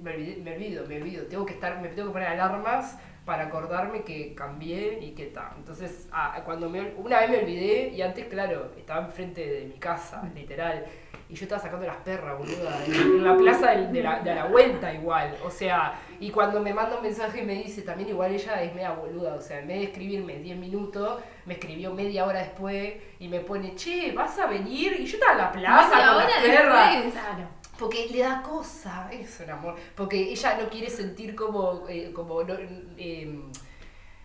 me, 0.03 0.11
olvidé- 0.13 0.43
me 0.43 0.55
olvido, 0.55 0.87
me 0.87 0.97
olvido. 0.97 1.25
Tengo 1.27 1.47
que 1.47 1.55
estar, 1.55 1.81
me 1.81 1.89
tengo 1.89 2.09
que 2.09 2.13
poner 2.15 2.29
alarmas 2.29 2.99
para 3.29 3.45
acordarme 3.45 4.05
que 4.05 4.35
cambié 4.35 5.01
y 5.03 5.11
que 5.11 5.27
tal. 5.27 5.51
Entonces, 5.59 6.09
ah, 6.13 6.41
cuando 6.47 6.71
me, 6.71 6.81
una 6.97 7.21
vez 7.21 7.29
me 7.29 7.39
olvidé 7.41 7.89
y 7.95 8.01
antes, 8.01 8.25
claro, 8.25 8.73
estaba 8.75 9.05
enfrente 9.05 9.47
de 9.47 9.67
mi 9.67 9.75
casa, 9.79 10.23
literal. 10.35 10.87
Y 11.29 11.35
yo 11.35 11.43
estaba 11.45 11.61
sacando 11.61 11.85
las 11.87 11.97
perras, 11.99 12.39
boluda, 12.39 12.83
en, 12.87 12.95
en 12.95 13.23
la 13.25 13.37
plaza 13.37 13.73
del- 13.73 13.93
de, 13.93 14.03
la, 14.03 14.21
de 14.21 14.35
la 14.35 14.47
vuelta 14.47 14.95
igual. 14.95 15.37
O 15.45 15.51
sea, 15.51 15.93
y 16.19 16.31
cuando 16.31 16.59
me 16.59 16.73
manda 16.73 16.97
un 16.97 17.03
mensaje 17.03 17.43
y 17.43 17.45
me 17.45 17.53
dice, 17.57 17.83
también 17.83 18.09
igual 18.09 18.33
ella 18.33 18.63
es 18.63 18.75
media 18.75 18.93
boluda. 18.93 19.35
O 19.35 19.41
sea, 19.43 19.59
en 19.61 19.69
vez 19.69 19.77
de 19.81 19.85
escribirme 19.85 20.39
10 20.39 20.57
minutos, 20.57 21.21
me 21.45 21.53
escribió 21.55 21.93
media 21.93 22.25
hora 22.25 22.39
después 22.39 22.95
y 23.19 23.29
me 23.29 23.41
pone, 23.41 23.75
che, 23.75 24.13
¿vas 24.13 24.39
a 24.39 24.47
venir? 24.47 24.97
Y 24.99 25.05
yo 25.05 25.19
estaba 25.19 25.33
en 25.33 25.39
la 25.39 25.53
plaza 25.53 25.91
Media 25.97 26.13
con 26.15 26.23
las 26.23 26.33
perras. 26.43 26.93
después. 26.95 27.13
Claro. 27.23 27.49
Porque 27.79 28.09
le 28.11 28.19
da 28.21 28.43
cosa, 28.43 29.09
es 29.13 29.41
un 29.41 29.51
amor. 29.51 29.77
Porque 29.95 30.17
ella 30.33 30.59
no 30.61 30.69
quiere 30.69 30.91
sentir 30.91 31.35
como, 31.35 31.85
eh, 31.89 32.11
como 32.13 32.43
no, 32.43 32.55
eh, 32.97 33.41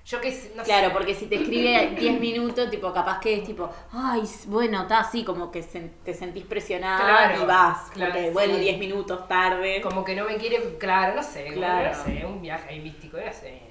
yo 0.06 0.20
sé, 0.22 0.52
no 0.56 0.64
Claro, 0.64 0.88
sé. 0.88 0.94
porque 0.94 1.16
si 1.16 1.28
te 1.28 1.36
escribe 1.36 1.96
10 2.00 2.20
minutos, 2.20 2.70
tipo, 2.70 2.92
capaz 2.92 3.20
que 3.20 3.36
es 3.36 3.44
tipo, 3.46 3.70
ay, 3.92 4.24
bueno, 4.48 4.82
está 4.82 5.00
así, 5.02 5.24
como 5.24 5.50
que 5.52 5.62
te 6.04 6.14
sentís 6.14 6.44
presionada 6.46 7.28
Claro, 7.30 7.44
y 7.44 7.46
vas. 7.46 7.90
claro, 7.92 8.12
porque, 8.12 8.28
sí. 8.28 8.34
bueno, 8.34 8.56
10 8.58 8.78
minutos 8.80 9.28
tarde. 9.28 9.82
Como 9.82 10.04
que 10.04 10.16
no 10.16 10.26
me 10.26 10.36
quiere, 10.38 10.78
claro, 10.78 11.16
no 11.16 11.24
sé, 11.24 11.54
Claro. 11.54 11.96
no 11.96 12.04
sé, 12.04 12.26
un 12.26 12.42
viaje 12.42 12.70
ahí 12.70 12.80
místico, 12.82 13.18
no 13.18 13.32
sé. 13.32 13.62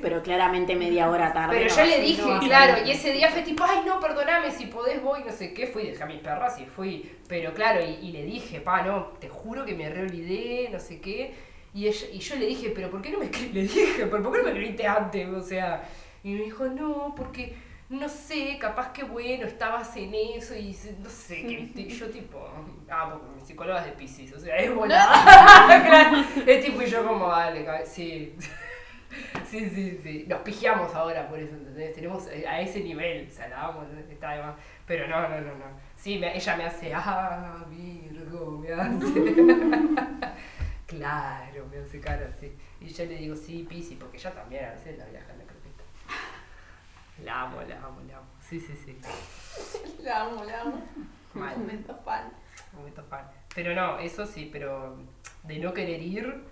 Pero 0.00 0.22
claramente 0.22 0.76
media 0.76 1.08
hora 1.10 1.32
tarde. 1.32 1.56
Pero 1.56 1.70
no, 1.70 1.76
yo 1.76 1.84
le 1.84 2.00
dije, 2.02 2.22
no 2.22 2.40
claro, 2.40 2.86
y 2.86 2.90
ese 2.90 3.12
día 3.12 3.28
fue 3.30 3.42
tipo, 3.42 3.64
ay 3.64 3.80
no, 3.86 3.98
perdoname, 4.00 4.50
si 4.50 4.66
podés 4.66 5.02
voy, 5.02 5.24
no 5.24 5.32
sé 5.32 5.52
qué, 5.52 5.66
fui, 5.66 5.86
dejé 5.86 6.02
a 6.02 6.06
mis 6.06 6.20
perras 6.20 6.58
y 6.60 6.66
fui. 6.66 7.10
Pero 7.28 7.52
claro, 7.52 7.80
y, 7.82 8.06
y 8.06 8.12
le 8.12 8.22
dije, 8.24 8.60
pa, 8.60 8.82
no, 8.82 9.06
te 9.20 9.28
juro 9.28 9.64
que 9.64 9.74
me 9.74 9.88
reolvidé, 9.90 10.68
no 10.70 10.78
sé 10.78 11.00
qué. 11.00 11.34
Y, 11.74 11.88
ella- 11.88 12.06
y 12.12 12.18
yo 12.20 12.36
le 12.36 12.46
dije, 12.46 12.70
pero 12.74 12.88
¿por 12.90 13.02
qué 13.02 13.10
no 13.10 13.18
me 13.18 13.24
escribiste? 13.26 13.54
Le 13.60 13.62
dije, 13.62 14.06
¿por 14.06 14.20
qué 14.22 14.38
no 14.38 14.44
me 14.44 14.50
escribiste 14.50 14.86
antes? 14.86 15.28
O 15.28 15.42
sea, 15.42 15.82
y 16.22 16.30
me 16.34 16.44
dijo, 16.44 16.66
no, 16.66 17.12
porque 17.16 17.54
no 17.88 18.08
sé, 18.08 18.56
capaz 18.60 18.92
que 18.92 19.02
bueno, 19.02 19.46
estabas 19.46 19.96
en 19.96 20.14
eso 20.14 20.54
y 20.54 20.76
no 21.02 21.10
sé, 21.10 21.42
que 21.42 21.56
viste. 21.56 21.80
Y 21.82 21.88
yo 21.88 22.08
tipo, 22.10 22.38
ah, 22.88 23.10
porque 23.12 23.40
mi 23.40 23.46
psicóloga 23.46 23.80
es 23.80 23.86
de 23.86 23.92
Pisces, 23.92 24.32
o 24.32 24.38
sea, 24.38 24.56
es 24.56 24.72
buena. 24.72 26.24
Es 26.46 26.64
tipo, 26.64 26.80
y 26.82 26.86
yo 26.86 27.04
como, 27.06 27.28
dale, 27.28 27.64
cabe- 27.64 27.86
sí. 27.86 28.34
Sí, 29.48 29.70
sí, 29.70 30.00
sí. 30.02 30.24
Nos 30.28 30.40
pigiamos 30.40 30.92
ahora 30.94 31.28
por 31.28 31.38
eso, 31.38 31.54
¿entendés? 31.54 31.94
Tenemos 31.94 32.26
eh, 32.28 32.44
a 32.48 32.60
ese 32.60 32.80
nivel, 32.80 33.28
o 33.28 33.30
sea, 33.32 33.46
la 33.48 33.66
amo, 33.66 33.82
¿entendés? 33.82 34.10
está 34.10 34.32
de 34.32 34.42
más. 34.42 34.54
Pero 34.86 35.06
no, 35.06 35.20
no, 35.28 35.40
no, 35.40 35.54
no. 35.54 35.64
Sí, 35.96 36.18
me- 36.18 36.36
ella 36.36 36.56
me 36.56 36.64
hace, 36.64 36.92
ah, 36.94 37.64
Virgo, 37.70 38.58
me 38.58 38.72
hace. 38.72 39.34
claro, 40.86 41.66
me 41.70 41.78
hace 41.78 42.00
cara 42.00 42.28
así. 42.30 42.52
Y 42.80 42.88
yo 42.88 43.04
le 43.04 43.16
digo, 43.16 43.36
sí, 43.36 43.66
Pisi, 43.68 43.96
porque 43.96 44.16
ella 44.16 44.32
también 44.32 44.64
a 44.64 44.70
veces 44.72 44.98
la 44.98 45.04
viaja 45.06 45.32
en 45.32 45.38
la 45.38 45.44
carpeta. 45.44 45.84
La 47.24 47.42
amo, 47.42 47.62
la 47.62 47.76
amo, 47.76 48.00
la 48.08 48.16
amo. 48.18 48.26
Sí, 48.40 48.58
sí, 48.60 48.74
sí. 48.84 48.98
La 50.02 50.22
amo, 50.22 50.44
la 50.44 50.62
amo. 50.62 50.82
Mal. 51.34 51.56
Momento 51.58 51.94
fan. 52.04 52.32
Momento 52.72 53.02
fan. 53.04 53.24
Pero 53.54 53.74
no, 53.74 53.98
eso 53.98 54.26
sí, 54.26 54.48
pero 54.52 54.96
de 55.44 55.58
no 55.58 55.72
querer 55.72 56.02
ir 56.02 56.44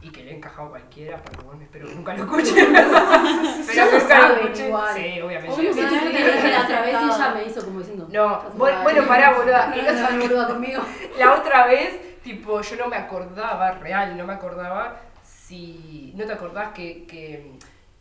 y 0.00 0.10
que 0.10 0.24
le 0.24 0.32
he 0.32 0.36
encajado 0.36 0.68
a 0.68 0.70
cualquiera, 0.70 1.16
perdón, 1.18 1.62
espero 1.62 1.88
que 1.88 1.94
nunca 1.94 2.14
lo 2.14 2.24
escuchen. 2.24 2.72
pero 2.72 3.72
Ya 3.74 3.84
lo 3.86 3.92
nunca 3.92 4.18
lo 4.18 4.24
saben 4.28 4.38
escuchen. 4.44 4.66
igual. 4.66 4.94
Sí, 4.96 5.20
obviamente. 5.20 5.50
Obvio 5.56 5.74
que 5.74 5.82
yo 5.82 5.88
te 5.88 6.08
dije 6.08 6.50
la 6.50 6.62
otra 6.62 6.80
vez 6.82 6.92
y 6.92 7.04
ella 7.04 7.32
me 7.34 7.44
hizo 7.44 7.64
como 7.64 7.78
diciendo. 7.80 8.08
No, 8.10 8.36
"Estás 8.38 8.54
bueno, 8.56 8.74
mal". 8.76 8.82
bueno, 8.84 9.06
pará, 9.08 9.32
boluda. 9.36 9.66
No, 9.76 9.92
no, 9.92 10.10
no, 10.10 10.22
boluda 10.22 10.46
conmigo. 10.48 10.82
La 11.18 11.34
otra 11.34 11.66
vez, 11.66 12.20
tipo, 12.22 12.60
yo 12.60 12.76
no 12.76 12.88
me 12.88 12.96
acordaba, 12.96 13.72
real, 13.72 14.16
no 14.16 14.26
me 14.26 14.32
acordaba 14.32 14.96
si. 15.22 16.12
¿No 16.16 16.24
te 16.24 16.32
acordás 16.32 16.72
que, 16.72 17.04
que 17.06 17.52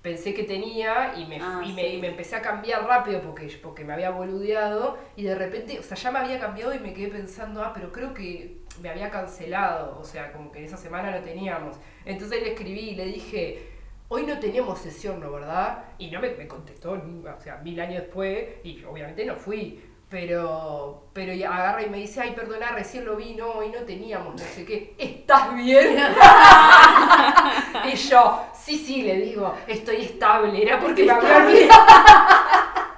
pensé 0.01 0.33
que 0.33 0.43
tenía 0.43 1.13
y 1.15 1.25
me, 1.25 1.39
Ah, 1.41 1.61
y 1.65 1.73
me, 1.73 1.81
sí. 1.83 1.87
y 1.95 2.01
me 2.01 2.07
empecé 2.07 2.35
a 2.35 2.41
cambiar 2.41 2.85
rápido 2.85 3.21
porque, 3.21 3.47
porque 3.61 3.83
me 3.83 3.93
había 3.93 4.09
boludeado 4.11 4.97
y 5.15 5.23
de 5.23 5.35
repente, 5.35 5.79
o 5.79 5.83
sea, 5.83 5.95
ya 5.97 6.11
me 6.11 6.19
había 6.19 6.39
cambiado 6.39 6.73
y 6.73 6.79
me 6.79 6.93
quedé 6.93 7.09
pensando, 7.09 7.63
ah, 7.63 7.71
pero 7.73 7.91
creo 7.91 8.13
que 8.13 8.61
me 8.81 8.89
había 8.89 9.09
cancelado, 9.09 9.99
o 9.99 10.03
sea, 10.03 10.31
como 10.31 10.51
que 10.51 10.59
en 10.59 10.65
esa 10.65 10.77
semana 10.77 11.11
no 11.11 11.21
teníamos. 11.23 11.77
Entonces 12.05 12.41
le 12.41 12.49
escribí 12.53 12.89
y 12.91 12.95
le 12.95 13.05
dije. 13.05 13.67
Hoy 14.13 14.25
no 14.25 14.37
teníamos 14.39 14.77
sesión, 14.79 15.21
¿no? 15.21 15.31
¿Verdad? 15.31 15.85
Y 15.97 16.11
no 16.11 16.19
me, 16.19 16.31
me 16.31 16.45
contestó, 16.45 16.91
o 16.91 17.39
sea, 17.39 17.55
mil 17.63 17.79
años 17.79 18.01
después, 18.01 18.45
y 18.61 18.83
obviamente 18.83 19.23
no 19.23 19.37
fui. 19.37 19.81
Pero, 20.11 21.05
pero 21.13 21.31
agarra 21.31 21.83
y 21.83 21.89
me 21.89 21.99
dice, 21.99 22.19
ay, 22.19 22.33
perdona, 22.33 22.71
recién 22.71 23.05
lo 23.05 23.15
vi, 23.15 23.33
no, 23.33 23.47
hoy 23.47 23.69
no 23.69 23.79
teníamos, 23.85 24.33
no 24.33 24.45
sé 24.45 24.65
qué, 24.65 24.93
¿estás 24.97 25.55
bien? 25.55 25.97
y 27.85 27.95
yo, 27.95 28.45
sí, 28.53 28.77
sí, 28.77 29.03
le 29.03 29.15
digo, 29.21 29.55
estoy 29.67 30.01
estable, 30.01 30.61
era 30.61 30.81
porque 30.81 31.05
me 31.05 31.11
había 31.11 31.37
olvidado. 31.37 31.85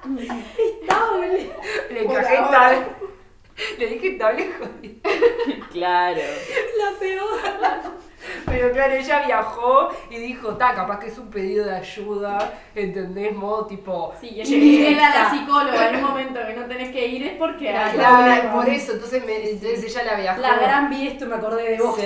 estable. 0.81 1.51
Le 1.91 2.03
encajé 2.03 2.33
estable. 2.33 2.85
Le 3.77 3.85
dije 3.85 4.07
estable, 4.07 4.51
jodido. 4.57 4.95
Claro. 5.71 6.21
La 6.79 6.99
peor. 6.99 8.02
Pero 8.45 8.71
claro, 8.71 8.93
ella 8.93 9.23
viajó 9.25 9.89
y 10.09 10.17
dijo, 10.17 10.55
ta, 10.57 10.73
capaz 10.73 10.99
que 10.99 11.07
es 11.07 11.17
un 11.17 11.29
pedido 11.29 11.65
de 11.65 11.75
ayuda, 11.75 12.53
¿entendés? 12.75 13.33
Modo 13.35 13.65
tipo... 13.67 14.13
Sí, 14.19 14.39
es 14.41 14.47
"Che, 14.49 14.59
que 14.59 14.65
ir 14.65 14.97
a 14.99 15.01
la 15.01 15.07
está". 15.07 15.31
psicóloga 15.31 15.89
en 15.89 15.95
un 15.97 16.01
momento 16.03 16.39
que 16.45 16.53
no 16.53 16.65
tenés 16.65 16.89
que 16.91 17.07
ir 17.07 17.23
es 17.27 17.33
porque 17.37 17.71
Claro, 17.71 18.31
algo. 18.41 18.55
por 18.61 18.69
eso, 18.69 18.93
entonces, 18.93 19.25
me- 19.25 19.49
entonces 19.49 19.83
ella 19.85 20.03
la 20.03 20.15
viajó. 20.19 20.41
La 20.41 20.55
gran 20.57 20.89
vi 20.89 21.07
esto 21.07 21.25
me 21.25 21.35
acordé 21.35 21.71
de 21.71 21.77
vos. 21.83 21.95
Sí. 21.99 22.05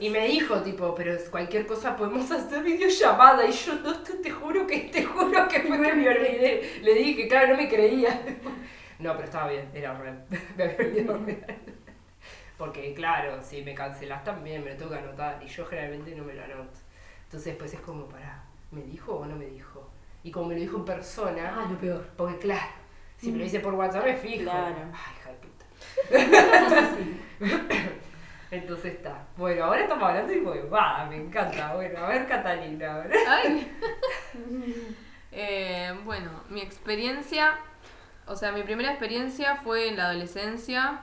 Y 0.00 0.08
me 0.08 0.26
dijo, 0.28 0.56
tipo, 0.62 0.94
pero 0.94 1.14
cualquier 1.30 1.66
cosa 1.66 1.94
podemos 1.94 2.30
hacer 2.30 2.62
videollamada. 2.62 3.44
Y 3.46 3.52
yo, 3.52 3.74
no, 3.84 3.94
te, 3.98 4.14
te 4.14 4.30
juro 4.30 4.66
que, 4.66 4.78
te 4.92 5.04
juro 5.04 5.46
que 5.46 5.60
fue 5.60 5.76
que 5.82 5.92
me 5.94 6.08
olvidé. 6.08 6.80
Le 6.82 6.94
dije, 6.94 7.28
claro, 7.28 7.48
no 7.48 7.56
me 7.56 7.68
creía. 7.68 8.18
No, 9.00 9.12
pero 9.14 9.24
estaba 9.24 9.48
bien, 9.48 9.64
era 9.72 9.94
real. 9.98 10.22
Me 10.58 10.64
había 10.64 10.76
olvidado 10.76 11.18
real. 11.24 11.56
Porque, 12.60 12.92
claro, 12.94 13.42
si 13.42 13.62
me 13.62 13.74
cancelas 13.74 14.22
también 14.22 14.62
me 14.62 14.70
lo 14.72 14.76
tengo 14.76 14.90
que 14.90 14.98
anotar. 14.98 15.42
Y 15.42 15.46
yo 15.48 15.64
generalmente 15.64 16.14
no 16.14 16.24
me 16.24 16.34
lo 16.34 16.44
anoto. 16.44 16.78
Entonces, 17.24 17.56
pues 17.56 17.72
es 17.72 17.80
como, 17.80 18.04
pará, 18.06 18.42
¿me 18.70 18.82
dijo 18.82 19.14
o 19.14 19.24
no 19.24 19.34
me 19.34 19.46
dijo? 19.46 19.88
Y 20.22 20.30
como 20.30 20.48
me 20.48 20.54
lo 20.56 20.60
dijo 20.60 20.76
en 20.76 20.84
persona, 20.84 21.54
Ah, 21.56 21.66
lo 21.70 21.78
peor. 21.78 22.06
porque, 22.18 22.38
claro, 22.38 22.70
si 23.16 23.32
me 23.32 23.38
lo 23.38 23.44
dice 23.44 23.60
por 23.60 23.72
WhatsApp 23.74 24.04
me 24.04 24.14
fijo. 24.14 24.42
Claro. 24.42 24.76
Ay, 24.92 25.14
hija 25.16 25.30
de 25.32 25.38
puta. 25.46 25.64
Entonces 28.50 28.94
está. 28.96 29.24
Bueno, 29.38 29.64
ahora 29.64 29.80
estamos 29.82 30.08
hablando 30.08 30.32
y 30.32 30.40
voy, 30.40 30.58
va, 30.70 31.06
me 31.06 31.16
encanta. 31.16 31.74
Bueno, 31.74 31.98
a 32.04 32.08
ver 32.08 32.26
Catalina. 32.26 32.94
a 32.94 32.98
ver. 32.98 33.12
Ay. 33.26 33.72
Eh, 35.32 35.96
bueno, 36.04 36.28
mi 36.48 36.60
experiencia, 36.60 37.56
o 38.26 38.34
sea, 38.34 38.50
mi 38.50 38.64
primera 38.64 38.90
experiencia 38.90 39.54
fue 39.54 39.86
en 39.86 39.96
la 39.96 40.06
adolescencia, 40.06 41.02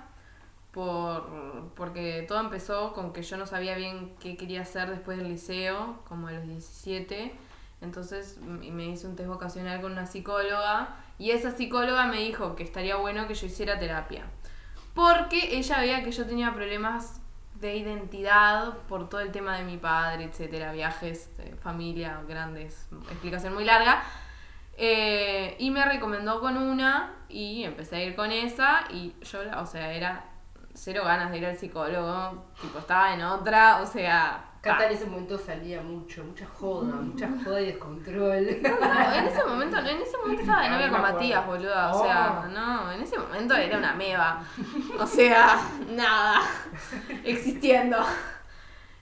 por, 0.77 1.71
porque 1.75 2.23
todo 2.27 2.39
empezó 2.39 2.93
con 2.93 3.11
que 3.11 3.23
yo 3.23 3.35
no 3.35 3.47
sabía 3.47 3.75
bien 3.75 4.15
qué 4.19 4.37
quería 4.37 4.61
hacer 4.61 4.91
después 4.91 5.17
del 5.17 5.27
liceo, 5.27 6.03
como 6.07 6.27
a 6.27 6.33
los 6.33 6.45
17. 6.45 7.33
Entonces 7.81 8.37
me 8.37 8.85
hice 8.85 9.07
un 9.07 9.15
test 9.15 9.27
vocacional 9.27 9.81
con 9.81 9.93
una 9.93 10.05
psicóloga 10.05 10.95
y 11.17 11.31
esa 11.31 11.49
psicóloga 11.49 12.05
me 12.05 12.17
dijo 12.17 12.55
que 12.55 12.61
estaría 12.61 12.95
bueno 12.95 13.27
que 13.27 13.33
yo 13.33 13.47
hiciera 13.47 13.79
terapia. 13.79 14.25
Porque 14.93 15.57
ella 15.57 15.79
veía 15.79 16.03
que 16.03 16.11
yo 16.11 16.27
tenía 16.27 16.53
problemas 16.53 17.21
de 17.55 17.77
identidad 17.77 18.77
por 18.87 19.09
todo 19.09 19.21
el 19.21 19.31
tema 19.31 19.57
de 19.57 19.63
mi 19.63 19.77
padre, 19.77 20.25
etcétera, 20.25 20.73
viajes, 20.73 21.31
eh, 21.39 21.55
familia, 21.59 22.21
grandes, 22.27 22.87
explicación 23.09 23.55
muy 23.55 23.63
larga. 23.63 24.03
Eh, 24.77 25.55
y 25.57 25.71
me 25.71 25.83
recomendó 25.85 26.39
con 26.39 26.55
una 26.55 27.15
y 27.29 27.63
empecé 27.63 27.95
a 27.95 28.03
ir 28.03 28.15
con 28.15 28.31
esa 28.31 28.83
y 28.91 29.15
yo, 29.23 29.39
o 29.59 29.65
sea, 29.65 29.91
era 29.91 30.36
cero 30.77 31.01
ganas 31.03 31.31
de 31.31 31.39
ir 31.39 31.45
al 31.45 31.57
psicólogo, 31.57 32.45
tipo 32.61 32.79
estaba 32.79 33.13
en 33.13 33.23
otra, 33.23 33.81
o 33.81 33.85
sea... 33.85 34.43
Cata 34.61 34.83
ah. 34.83 34.85
en 34.87 34.91
ese 34.93 35.05
momento 35.05 35.37
salía 35.37 35.81
mucho, 35.81 36.23
mucha 36.23 36.45
joda, 36.45 36.95
mucha 36.95 37.29
joda 37.43 37.61
y 37.61 37.67
descontrol. 37.67 38.47
No, 38.61 39.13
en 39.13 39.25
ese 39.25 39.45
momento, 39.45 39.77
en 39.77 40.01
ese 40.01 40.17
momento 40.17 40.41
estaba 40.41 40.63
de 40.63 40.69
novia 40.71 40.87
no 40.87 40.93
con. 40.93 41.01
Matías, 41.01 41.45
boluda. 41.45 41.93
O 41.93 42.03
sea, 42.03 42.43
Oh. 42.43 42.47
no, 42.49 42.91
en 42.91 43.01
ese 43.01 43.17
momento 43.19 43.55
era 43.55 43.77
una 43.77 43.93
meba. 43.93 44.43
O 44.99 45.05
sea, 45.05 45.59
nada. 45.89 46.41
Existiendo. 47.23 47.97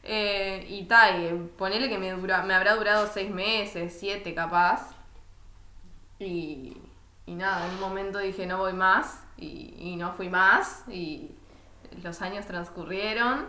Eh, 0.04 0.68
y 0.70 0.86
tal, 0.86 1.50
ponele 1.58 1.90
que 1.90 1.98
me, 1.98 2.12
dura, 2.12 2.44
me 2.44 2.54
habrá 2.54 2.76
durado 2.76 3.08
seis 3.08 3.32
meses, 3.32 3.96
siete 3.98 4.36
capaz. 4.36 4.92
Y, 6.20 6.78
y 7.26 7.34
nada, 7.34 7.66
en 7.66 7.74
un 7.76 7.80
momento 7.80 8.20
dije 8.20 8.46
no 8.46 8.58
voy 8.58 8.74
más. 8.74 9.24
Y, 9.38 9.74
y 9.78 9.96
no 9.96 10.14
fui 10.14 10.30
más. 10.30 10.84
Y 10.90 11.32
los 12.04 12.22
años 12.22 12.46
transcurrieron. 12.46 13.46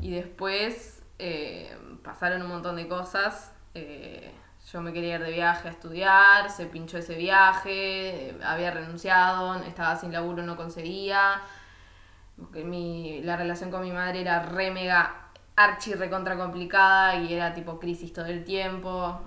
Y 0.00 0.10
después 0.10 1.02
eh, 1.18 1.76
pasaron 2.02 2.42
un 2.42 2.48
montón 2.48 2.76
de 2.76 2.88
cosas. 2.88 3.52
Eh, 3.74 4.32
yo 4.72 4.80
me 4.80 4.92
quería 4.92 5.16
ir 5.16 5.22
de 5.22 5.30
viaje 5.30 5.68
a 5.68 5.70
estudiar, 5.70 6.50
se 6.50 6.66
pinchó 6.66 6.98
ese 6.98 7.16
viaje, 7.16 8.30
eh, 8.30 8.38
había 8.44 8.70
renunciado, 8.70 9.56
estaba 9.56 9.96
sin 9.96 10.12
laburo, 10.12 10.42
no 10.42 10.56
conseguía. 10.56 11.42
La 12.52 13.36
relación 13.36 13.70
con 13.70 13.82
mi 13.82 13.92
madre 13.92 14.22
era 14.22 14.42
re 14.42 14.70
mega 14.70 15.20
archi 15.56 15.94
recontra 15.94 16.36
complicada 16.36 17.14
y 17.16 17.32
era 17.32 17.54
tipo 17.54 17.78
crisis 17.78 18.12
todo 18.12 18.26
el 18.26 18.42
tiempo. 18.44 19.20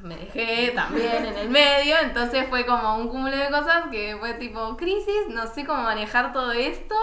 Me 0.00 0.16
dejé 0.16 0.70
también 0.74 1.26
en 1.26 1.36
el 1.36 1.50
medio, 1.50 1.96
entonces 2.02 2.48
fue 2.48 2.64
como 2.64 2.96
un 2.96 3.08
cúmulo 3.08 3.36
de 3.36 3.50
cosas 3.50 3.88
que 3.90 4.16
fue 4.18 4.34
tipo 4.34 4.76
crisis, 4.76 5.28
no 5.28 5.46
sé 5.46 5.66
cómo 5.66 5.82
manejar 5.82 6.32
todo 6.32 6.52
esto 6.52 6.94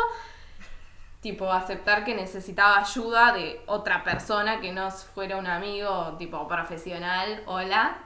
tipo 1.24 1.50
aceptar 1.50 2.04
que 2.04 2.14
necesitaba 2.14 2.80
ayuda 2.80 3.32
de 3.32 3.62
otra 3.66 4.04
persona 4.04 4.60
que 4.60 4.74
no 4.74 4.92
fuera 4.92 5.38
un 5.38 5.48
amigo 5.48 6.16
tipo 6.20 6.46
profesional, 6.50 7.42
hola. 7.46 7.98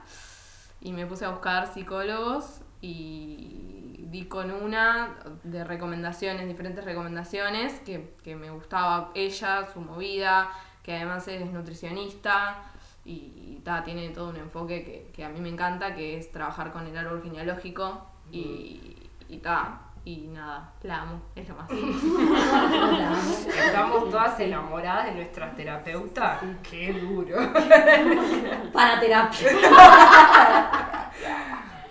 Y 0.80 0.94
me 0.94 1.08
puse 1.08 1.26
a 1.26 1.30
buscar 1.30 1.74
psicólogos 1.74 2.62
y 2.80 4.06
di 4.12 4.26
con 4.28 4.52
una 4.52 5.16
de 5.44 5.64
recomendaciones, 5.64 6.48
diferentes 6.48 6.86
recomendaciones, 6.86 7.80
que, 7.80 8.14
que 8.24 8.36
me 8.36 8.52
gustaba 8.52 9.10
ella, 9.16 9.68
su 9.74 9.82
movida, 9.82 10.52
que 10.84 10.96
además 10.96 11.28
es 11.28 11.52
nutricionista 11.52 12.62
y, 13.04 13.56
y 13.58 13.62
ta, 13.64 13.84
tiene 13.84 14.10
todo 14.10 14.30
un 14.30 14.38
enfoque 14.38 14.84
que, 14.86 15.12
que 15.12 15.26
a 15.26 15.30
mí 15.30 15.42
me 15.42 15.50
encanta, 15.50 15.96
que 15.96 16.18
es 16.18 16.32
trabajar 16.32 16.72
con 16.72 16.86
el 16.86 16.96
árbol 16.96 17.24
genealógico 17.24 18.06
y, 18.32 18.96
y 19.28 19.38
ta, 19.40 19.87
y 20.08 20.28
nada, 20.30 20.72
la 20.84 21.02
amo, 21.02 21.22
es 21.36 21.50
lo 21.50 21.56
más. 21.56 21.70
Estamos 23.48 24.10
todas 24.10 24.40
enamoradas 24.40 25.08
de 25.08 25.16
nuestra 25.16 25.54
terapeuta. 25.54 26.40
Qué 26.64 26.94
duro. 26.94 27.36
Para 28.74 29.00
terapia. 29.02 29.50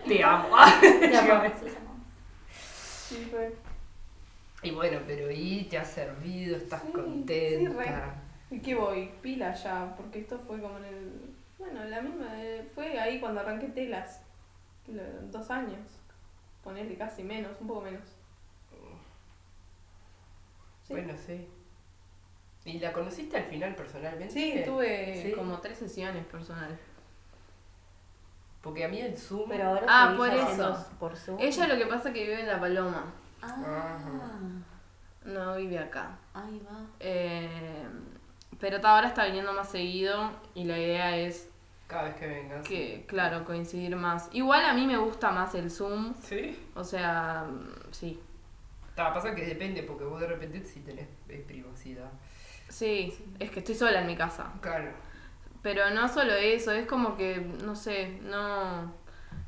Te 0.08 0.24
amo. 0.24 0.48
Te 0.80 1.16
amamos. 1.16 1.52
Sí, 2.50 3.28
fue. 3.30 3.54
Y 4.62 4.70
bueno, 4.70 4.98
pero 5.06 5.30
y 5.30 5.64
te 5.64 5.76
ha 5.76 5.84
servido, 5.84 6.56
estás 6.56 6.82
Sí, 6.82 6.92
contenta. 6.92 7.82
sí, 7.84 7.90
re. 7.90 8.56
¿Y 8.56 8.60
qué 8.60 8.74
voy? 8.76 9.10
Pila 9.20 9.52
ya, 9.54 9.94
porque 9.96 10.20
esto 10.20 10.38
fue 10.38 10.58
como 10.60 10.78
en 10.78 10.84
el. 10.86 11.34
Bueno, 11.58 11.84
la 11.84 12.00
misma. 12.00 12.26
eh, 12.36 12.66
Fue 12.74 12.98
ahí 12.98 13.20
cuando 13.20 13.40
arranqué 13.40 13.66
telas. 13.68 14.22
Dos 14.86 15.50
años. 15.50 15.80
Ponerle 16.66 16.96
casi 16.96 17.22
menos, 17.22 17.52
un 17.60 17.68
poco 17.68 17.82
menos. 17.82 18.02
Sí. 20.82 20.92
Bueno, 20.94 21.14
sí. 21.16 21.48
¿Y 22.64 22.80
la 22.80 22.92
conociste 22.92 23.36
al 23.36 23.44
final 23.44 23.76
personalmente? 23.76 24.28
Sí, 24.34 24.62
tuve. 24.64 25.22
Sí. 25.22 25.30
Como 25.32 25.60
tres 25.60 25.78
sesiones 25.78 26.26
personales. 26.26 26.76
Porque 28.62 28.84
a 28.84 28.88
mí 28.88 28.98
el 29.00 29.16
Zoom. 29.16 29.48
Pero 29.48 29.68
ahora 29.68 29.86
Ah, 29.88 30.14
por 30.16 30.28
eso. 30.28 30.86
Por 30.98 31.16
Zoom. 31.16 31.38
Ella 31.38 31.68
lo 31.68 31.76
que 31.78 31.86
pasa 31.86 32.08
es 32.08 32.14
que 32.16 32.22
vive 32.24 32.40
en 32.40 32.48
La 32.48 32.58
Paloma, 32.58 33.14
Ah, 33.42 33.96
no 35.24 35.54
vive 35.54 35.78
acá. 35.78 36.18
ahí 36.34 36.60
va. 36.68 36.84
Eh, 36.98 37.86
pero 38.58 38.78
ahora 38.88 39.06
está 39.06 39.24
viniendo 39.26 39.52
más 39.52 39.68
seguido 39.70 40.32
y 40.54 40.64
la 40.64 40.76
idea 40.78 41.16
es 41.16 41.48
Cada 41.86 42.02
vez 42.04 42.14
que 42.16 42.26
vengas. 42.26 42.66
que, 42.66 43.04
claro, 43.06 43.44
coincidir 43.44 43.94
más. 43.96 44.28
Igual 44.32 44.64
a 44.64 44.72
mí 44.74 44.86
me 44.86 44.96
gusta 44.96 45.30
más 45.30 45.54
el 45.54 45.70
Zoom, 45.70 46.14
Sí. 46.20 46.58
o 46.74 46.82
sea, 46.82 47.46
sí. 47.92 48.20
Ta, 48.96 49.12
pasa 49.12 49.34
que 49.34 49.44
depende, 49.46 49.82
porque 49.82 50.04
vos 50.04 50.20
de 50.20 50.26
repente 50.26 50.64
sí 50.64 50.80
tenés 50.80 51.06
eh, 51.28 51.44
privacidad. 51.46 52.10
Sí, 52.68 53.14
es 53.38 53.50
que 53.50 53.60
estoy 53.60 53.74
sola 53.74 54.00
en 54.00 54.06
mi 54.06 54.16
casa. 54.16 54.46
Claro. 54.60 54.90
Pero 55.62 55.90
no 55.90 56.08
solo 56.08 56.32
eso, 56.32 56.72
es 56.72 56.86
como 56.86 57.16
que, 57.16 57.38
no 57.64 57.76
sé, 57.76 58.18
no... 58.22 58.92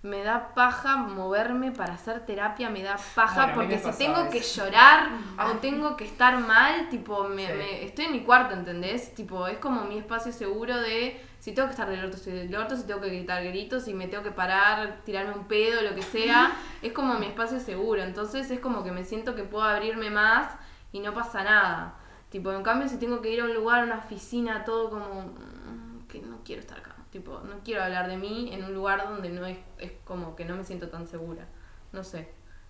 Me 0.03 0.23
da 0.23 0.55
paja 0.55 0.97
moverme 0.97 1.73
para 1.73 1.95
hacer 1.95 2.25
terapia, 2.25 2.71
me 2.71 2.83
da 2.85 2.97
paja 3.17 3.47
Bueno, 3.47 3.55
porque 3.55 3.79
si 3.81 3.91
tengo 3.99 4.31
que 4.31 4.41
llorar 4.41 5.09
Ah. 5.37 5.49
o 5.51 5.57
tengo 5.59 5.97
que 5.97 6.05
estar 6.05 6.39
mal, 6.39 6.89
tipo, 6.89 7.25
me, 7.25 7.47
Sí. 7.49 7.53
me- 7.55 7.85
estoy 7.85 8.05
en 8.05 8.13
mi 8.13 8.21
cuarto, 8.21 8.55
¿entendés? 8.55 9.13
Tipo, 9.17 9.49
es 9.49 9.59
como 9.59 9.85
mi 9.87 9.99
espacio 9.99 10.31
seguro 10.33 10.77
de 10.77 11.21
si 11.39 11.53
tengo 11.53 11.69
que 11.69 11.73
estar 11.73 11.89
del 11.89 12.05
orto, 12.05 12.17
estoy 12.17 12.33
del 12.33 12.55
orto, 12.55 12.77
si 12.77 12.85
tengo 12.85 13.01
que 13.01 13.09
gritar 13.09 13.45
gritos, 13.45 13.85
si 13.85 13.95
me 13.95 14.09
tengo 14.09 14.25
que 14.25 14.33
parar, 14.33 15.03
tirarme 15.05 15.35
un 15.35 15.47
pedo, 15.47 15.83
lo 15.83 15.95
que 15.95 16.03
sea, 16.03 16.57
es 16.83 16.93
como 16.93 17.19
mi 17.19 17.27
espacio 17.27 17.61
seguro. 17.61 18.03
Entonces 18.03 18.51
es 18.51 18.61
como 18.61 18.83
que 18.83 18.91
me 18.91 19.05
siento 19.05 19.35
que 19.35 19.45
puedo 19.45 19.65
abrirme 19.65 20.11
más 20.11 20.53
y 20.93 21.01
no 21.01 21.15
pasa 21.15 21.45
nada. 21.45 21.95
Tipo, 22.31 22.53
en 22.53 22.63
cambio, 22.63 22.89
si 22.89 22.99
tengo 22.99 23.23
que 23.23 23.31
ir 23.31 23.41
a 23.41 23.45
un 23.45 23.55
lugar, 23.55 23.81
a 23.81 23.85
una 23.85 23.99
oficina, 23.99 24.65
todo 24.65 24.91
como 24.91 25.23
mm, 25.23 26.07
que 26.09 26.21
no 26.21 26.41
quiero 26.45 26.61
estar 26.61 26.79
acá. 26.79 26.97
Tipo, 27.11 27.41
no 27.41 27.61
quiero 27.65 27.83
hablar 27.83 28.09
de 28.09 28.17
mí 28.17 28.51
en 28.53 28.65
un 28.65 28.75
lugar 28.75 29.09
donde 29.09 29.31
no 29.31 29.47
es, 29.47 29.59
es 29.79 29.93
como 30.05 30.37
que 30.37 30.45
no 30.45 30.57
me 30.57 30.65
siento 30.65 30.89
tan 30.89 31.07
segura. 31.07 31.47
No 31.93 32.05
sé. 32.05 32.29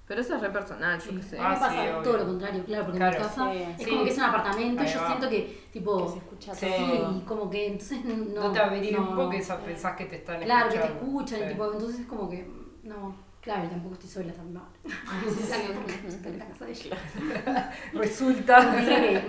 Pero 0.08 0.22
eso 0.22 0.34
es 0.36 0.40
re 0.40 0.48
personal, 0.50 0.98
yo 1.00 1.10
qué 1.16 1.22
sé. 1.22 1.38
A 1.38 1.42
mí 1.42 1.48
me 1.50 1.54
Ah, 1.54 1.60
pasa 1.60 1.70
sí, 1.72 1.78
obvio. 1.90 2.02
todo 2.02 2.16
lo 2.16 2.26
contrario, 2.26 2.64
claro, 2.64 2.84
porque 2.86 2.96
en 2.98 3.02
Claro. 3.10 3.18
mi 3.18 3.24
casa 3.28 3.52
Sí. 3.52 3.58
es 3.58 3.76
Sí. 3.84 3.90
como 3.90 4.04
que 4.04 4.10
es 4.10 4.16
un 4.16 4.24
apartamento 4.24 4.82
y 4.82 4.86
yo 4.86 5.00
va. 5.00 5.06
siento 5.06 5.28
que, 5.28 5.60
tipo, 5.70 6.04
Que 6.06 6.08
se 6.12 6.18
escucha 6.18 6.52
todo. 6.54 7.12
y 7.16 7.20
como 7.20 7.50
que 7.50 7.66
entonces 7.66 8.04
no. 8.04 8.16
No, 8.44 8.52
te 8.52 8.58
abrís 8.58 8.92
no, 8.92 9.02
un 9.10 9.16
poco 9.16 9.34
y 9.34 9.42
sa- 9.42 9.58
pensás 9.60 9.94
que 9.96 10.06
te 10.06 10.16
están 10.16 10.40
Claro, 10.40 10.70
que 10.70 10.78
te 10.78 10.84
escuchando. 10.86 11.06
escuchan, 11.10 11.38
y 11.38 11.42
Sí. 11.42 11.48
tipo, 11.50 11.72
entonces 11.72 12.00
es 12.00 12.06
como 12.06 12.30
que, 12.30 12.50
no. 12.84 13.28
Claro, 13.42 13.64
y 13.64 13.68
tampoco 13.68 13.94
estoy 13.94 14.08
sola 14.10 14.32
también. 14.32 14.62
Estoy 16.08 16.32
en 16.32 16.38
la 16.38 16.46
casa 16.46 16.64
de 16.64 16.72
ella. 16.72 16.96
Resulta, 17.92 18.60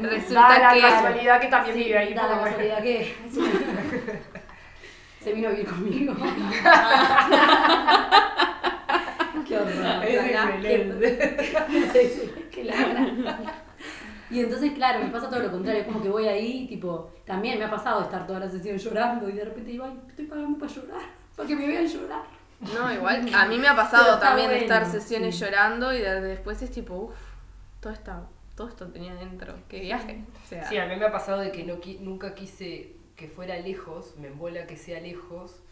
Resulta 0.02 0.42
da 0.42 0.60
la 0.60 0.74
que- 0.74 0.82
casualidad 0.82 1.42
que 1.42 1.48
también 1.48 1.76
Sí, 1.76 1.84
vive 1.84 1.98
ahí. 1.98 2.14
da 2.14 2.28
la 2.28 2.42
casualidad 2.42 2.82
que 2.82 3.16
se 5.22 5.34
vino 5.34 5.48
a 5.50 5.52
vivir 5.52 5.68
conmigo. 5.68 6.14
Qué 9.50 9.58
horror. 9.58 10.04
Es 11.94 12.22
que 12.52 12.64
ladra. 12.64 13.56
Y 14.32 14.42
entonces, 14.42 14.74
claro, 14.74 15.00
me 15.00 15.10
pasa 15.10 15.28
todo 15.28 15.40
lo 15.40 15.50
contrario, 15.50 15.82
es 15.82 15.88
como 15.88 16.04
que 16.04 16.10
voy 16.10 16.28
ahí, 16.28 16.68
tipo, 16.68 17.12
también 17.26 17.58
me 17.58 17.66
ha 17.66 17.70
pasado 17.72 18.02
de 18.02 18.06
estar 18.06 18.28
toda 18.28 18.40
la 18.40 18.48
sesión 18.48 18.78
llorando 18.78 19.28
y 19.28 19.32
de 19.34 19.44
repente 19.44 19.72
digo, 19.72 19.86
ay, 19.86 20.00
estoy 20.08 20.26
pagando 20.26 20.60
para 20.60 20.72
llorar, 20.72 21.02
para 21.36 21.48
que 21.48 21.56
me 21.56 21.66
vean 21.66 21.88
llorar. 21.88 22.22
No, 22.60 22.94
igual, 22.94 23.28
a 23.34 23.48
mí 23.48 23.58
me 23.58 23.68
ha 23.68 23.76
pasado 23.76 24.20
también 24.20 24.50
de 24.50 24.60
estar 24.60 24.86
sesiones 24.86 25.34
sí. 25.36 25.44
llorando 25.44 25.92
y 25.94 25.98
de- 25.98 26.22
después 26.22 26.62
es 26.62 26.70
tipo, 26.70 26.94
uff, 26.96 27.18
todo, 27.80 27.92
está, 27.92 28.22
todo 28.56 28.68
esto 28.68 28.86
tenía 28.90 29.16
dentro, 29.16 29.56
qué 29.68 29.80
viaje. 29.80 30.24
O 30.46 30.48
sea, 30.48 30.70
Sí, 30.70 30.78
a 30.78 30.86
mí 30.86 30.96
me 30.96 31.06
ha 31.06 31.12
pasado 31.12 31.40
de 31.40 31.52
que 31.52 31.64
no 31.64 31.80
nunca 32.02 32.36
quise 32.36 32.98
que 33.16 33.30
fuera 33.30 33.58
lejos, 33.58 34.14
me 34.20 34.28
embola 34.28 34.68
que 34.68 34.78
sea 34.78 35.00
lejos, 35.00 35.64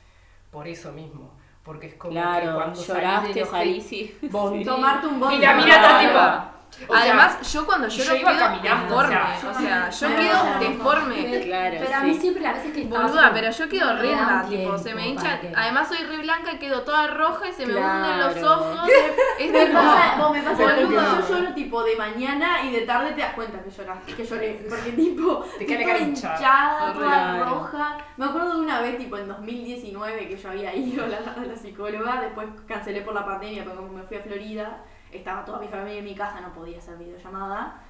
por 0.49 0.67
eso 0.67 0.91
mismo. 0.93 1.31
Porque 1.67 1.87
es 1.87 1.95
como 1.95 2.13
que 2.13 2.19
Claro, 2.19 2.55
cuando 2.55 2.75
salís 2.75 2.87
lloraste, 2.87 3.33
de 3.33 3.39
los 3.41 3.49
salí, 3.49 3.81
sí. 3.81 4.17
bondi, 4.31 4.63
Tomarte 4.63 5.05
un 5.07 5.19
bondi. 5.19 5.35
Y 5.35 5.39
la 5.39 5.53
mina 5.53 5.75
está 5.75 5.99
tipo. 5.99 6.56
Sea, 6.69 6.85
Además, 6.95 7.51
yo 7.53 7.65
cuando 7.65 7.87
lloro 7.87 8.03
yo 8.13 8.15
iba 8.21 8.29
quedo 8.31 8.39
caminando, 8.39 8.95
o 8.95 8.99
deforme. 9.01 9.09
sea, 9.39 9.49
O 9.49 9.53
sea, 9.59 9.89
yo 9.89 10.09
No, 10.09 10.15
quedo 10.15 10.43
no, 10.43 10.53
no. 10.53 10.59
deforme. 10.59 11.41
Claro, 11.41 11.75
Pero 11.79 11.95
a 11.95 11.99
mí 12.01 12.13
sí. 12.13 12.21
siempre, 12.21 12.45
a 12.47 12.53
veces 12.53 12.73
que 12.73 12.83
Boluda, 12.85 13.31
pero 13.33 13.49
yo 13.51 13.69
quedo 13.69 13.89
horrenda, 13.91 14.45
tipo, 14.47 14.77
se 14.77 14.93
me 14.93 15.07
hincha. 15.07 15.39
que- 15.39 15.53
Además 15.55 15.87
soy 15.87 15.97
re 16.05 16.17
blanca 16.19 16.51
y 16.53 16.57
quedo 16.59 16.81
toda 16.83 17.07
roja 17.07 17.49
y 17.49 17.53
se 17.53 17.65
me 17.65 17.75
hunden 17.77 18.19
los 18.19 18.43
ojos. 18.43 18.89
Es 19.39 19.51
Me 19.51 19.65
tipo, 19.65 19.73
pasa, 19.79 20.15
vos 20.17 20.31
me 20.31 20.41
pasa 20.41 20.63
boludo. 20.63 20.85
boludo. 20.87 21.21
Yo 21.21 21.27
lloro 21.39 21.53
tipo 21.53 21.83
de 21.83 21.95
mañana 21.95 22.63
y 22.63 22.71
de 22.71 22.81
tarde 22.81 23.11
te 23.11 23.21
das 23.21 23.33
cuenta 23.33 23.59
que 23.63 23.69
lloraste, 23.71 24.13
que 24.13 24.25
lloré. 24.25 24.65
Porque 24.69 24.91
tipo, 24.91 25.45
Te 25.57 25.65
queda 25.65 25.79
la 25.79 25.85
toda 25.93 25.97
hinchada. 25.99 26.93
toda 26.93 27.07
Claro. 27.07 27.45
roja. 27.45 27.97
Me 28.17 28.25
acuerdo 28.25 28.53
de 28.55 28.59
una 28.61 28.81
vez, 28.81 28.97
tipo 28.97 29.17
en 29.17 29.27
2019, 29.27 30.27
que 30.27 30.37
yo 30.37 30.49
había 30.49 30.75
ido 30.75 31.05
a 31.05 31.07
la, 31.07 31.17
a 31.17 31.45
la 31.45 31.55
psicóloga, 31.55 32.21
después 32.21 32.47
cancelé 32.67 33.01
por 33.01 33.13
la 33.15 33.25
pandemia, 33.25 33.63
porque 33.63 33.77
como 33.79 33.93
me 33.93 34.03
fui 34.03 34.17
a 34.17 34.21
Florida, 34.21 34.83
estaba 35.11 35.45
toda 35.45 35.59
mi 35.59 35.67
familia 35.67 35.99
en 35.99 36.05
mi 36.05 36.15
casa, 36.15 36.41
no 36.41 36.53
podía 36.53 36.77
hacer 36.77 36.97
videollamada. 36.97 37.81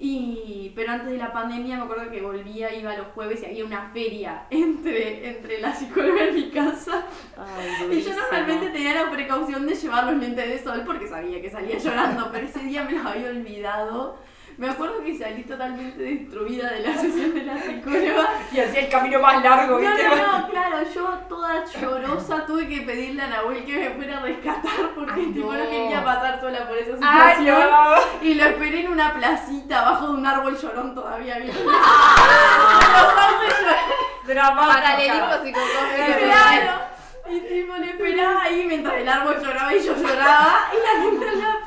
Y, 0.00 0.72
pero 0.76 0.92
antes 0.92 1.10
de 1.10 1.16
la 1.16 1.32
pandemia 1.32 1.76
me 1.76 1.82
acuerdo 1.82 2.08
que 2.08 2.22
volvía, 2.22 2.72
iba 2.72 2.96
los 2.96 3.08
jueves 3.08 3.42
y 3.42 3.46
había 3.46 3.64
una 3.64 3.90
feria 3.90 4.46
entre, 4.50 5.28
entre 5.28 5.60
la 5.60 5.74
psicóloga 5.74 6.28
y 6.28 6.32
mi 6.32 6.50
casa. 6.50 7.04
Ay, 7.36 7.92
Y 7.98 8.02
yo 8.02 8.14
normalmente 8.14 8.70
tenía 8.70 8.94
la 8.94 9.10
precaución 9.10 9.66
de 9.66 9.74
llevar 9.74 10.04
los 10.04 10.16
lentes 10.16 10.48
de 10.48 10.62
sol 10.62 10.84
porque 10.86 11.08
sabía 11.08 11.42
que 11.42 11.50
salía 11.50 11.78
llorando, 11.78 12.30
pero 12.30 12.46
ese 12.46 12.60
día 12.60 12.84
me 12.84 12.92
los 12.92 13.04
había 13.04 13.28
olvidado. 13.28 14.18
Me 14.58 14.68
acuerdo 14.68 15.02
que 15.04 15.16
salí 15.16 15.44
totalmente 15.44 16.02
destruida 16.02 16.68
de 16.72 16.80
la 16.80 16.92
sesión 17.00 17.32
de 17.32 17.42
la 17.44 17.56
psicóloga. 17.62 18.28
Y 18.52 18.58
hacía 18.58 18.80
el 18.80 18.88
camino 18.88 19.20
más 19.20 19.40
largo, 19.42 19.78
No, 19.78 19.78
¿viste? 19.78 20.08
no, 20.08 20.38
no, 20.40 20.48
claro, 20.50 20.78
yo 20.92 21.04
toda 21.28 21.64
llorosa 21.64 22.44
tuve 22.44 22.66
que 22.68 22.80
pedirle 22.80 23.22
a 23.22 23.28
Nahuel 23.28 23.64
que 23.64 23.78
me 23.78 23.90
fuera 23.90 24.18
a 24.18 24.20
rescatar 24.22 24.90
porque 24.96 25.12
Ay, 25.14 25.26
tipo 25.32 25.52
no 25.52 25.58
no. 25.64 25.70
quería 25.70 26.04
pasar 26.04 26.40
sola 26.40 26.66
por 26.66 26.76
esa 26.76 26.90
¡Ay, 27.00 27.36
situación. 27.36 27.70
no! 27.70 27.94
Y 28.26 28.34
lo 28.34 28.44
esperé 28.46 28.80
en 28.80 28.88
una 28.92 29.14
placita 29.14 29.78
abajo 29.80 30.08
de 30.08 30.12
un 30.14 30.26
árbol 30.26 30.58
llorón 30.60 30.92
todavía. 30.94 31.38
¿viste? 31.38 31.56
Dramática. 34.26 34.74
Paralelismo 34.80 35.44
psicocómico. 35.44 36.18
Claro. 36.24 36.72
Y 37.30 37.40
tipo 37.40 37.76
le 37.76 37.90
esperaba 37.90 38.42
ahí 38.42 38.64
mientras 38.66 38.94
el 38.96 39.08
árbol 39.08 39.36
lloraba 39.42 39.74
y 39.74 39.80
yo 39.84 39.94
lloraba 39.94 40.70
y 40.72 40.76
la 40.82 41.02
gente 41.02 41.28
en 41.28 41.38
la 41.40 41.57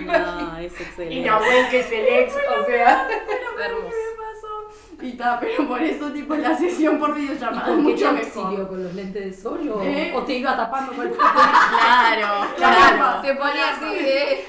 No, 0.00 0.12
Me 0.12 0.18
no, 0.18 0.40
imagino. 0.40 0.58
es 0.58 0.72
Y 0.80 0.82
excelente. 0.84 1.28
Nahuel, 1.30 1.68
que 1.70 1.80
es 1.80 1.92
el 1.92 2.06
ex, 2.06 2.34
o 2.62 2.66
sea. 2.66 3.06
Pero 3.08 3.56
¿qué 3.56 3.64
Hermoso. 3.64 3.86
me 3.86 4.16
pasó? 4.24 5.02
Y 5.02 5.12
ta, 5.14 5.38
pero 5.40 5.68
por 5.68 5.82
eso 5.82 6.10
tipo 6.12 6.34
la 6.34 6.56
sesión 6.56 6.98
por 6.98 7.10
¿Y 7.10 7.20
videollamada 7.22 7.70
es 7.72 7.76
mucho 7.78 8.12
mejor. 8.12 8.68
¿Con 8.68 8.84
los 8.84 8.94
lentes 8.94 9.24
de 9.24 9.32
sol 9.42 9.68
o, 9.74 9.82
¿Eh? 9.82 10.12
o 10.14 10.22
te 10.22 10.34
iba 10.34 10.56
tapando 10.56 10.92
con 10.92 11.06
el 11.06 11.12
Claro, 11.78 12.46
Claro. 12.56 13.22
Se 13.22 13.34
ponía 13.34 13.70
así 13.70 13.94
de. 14.02 14.44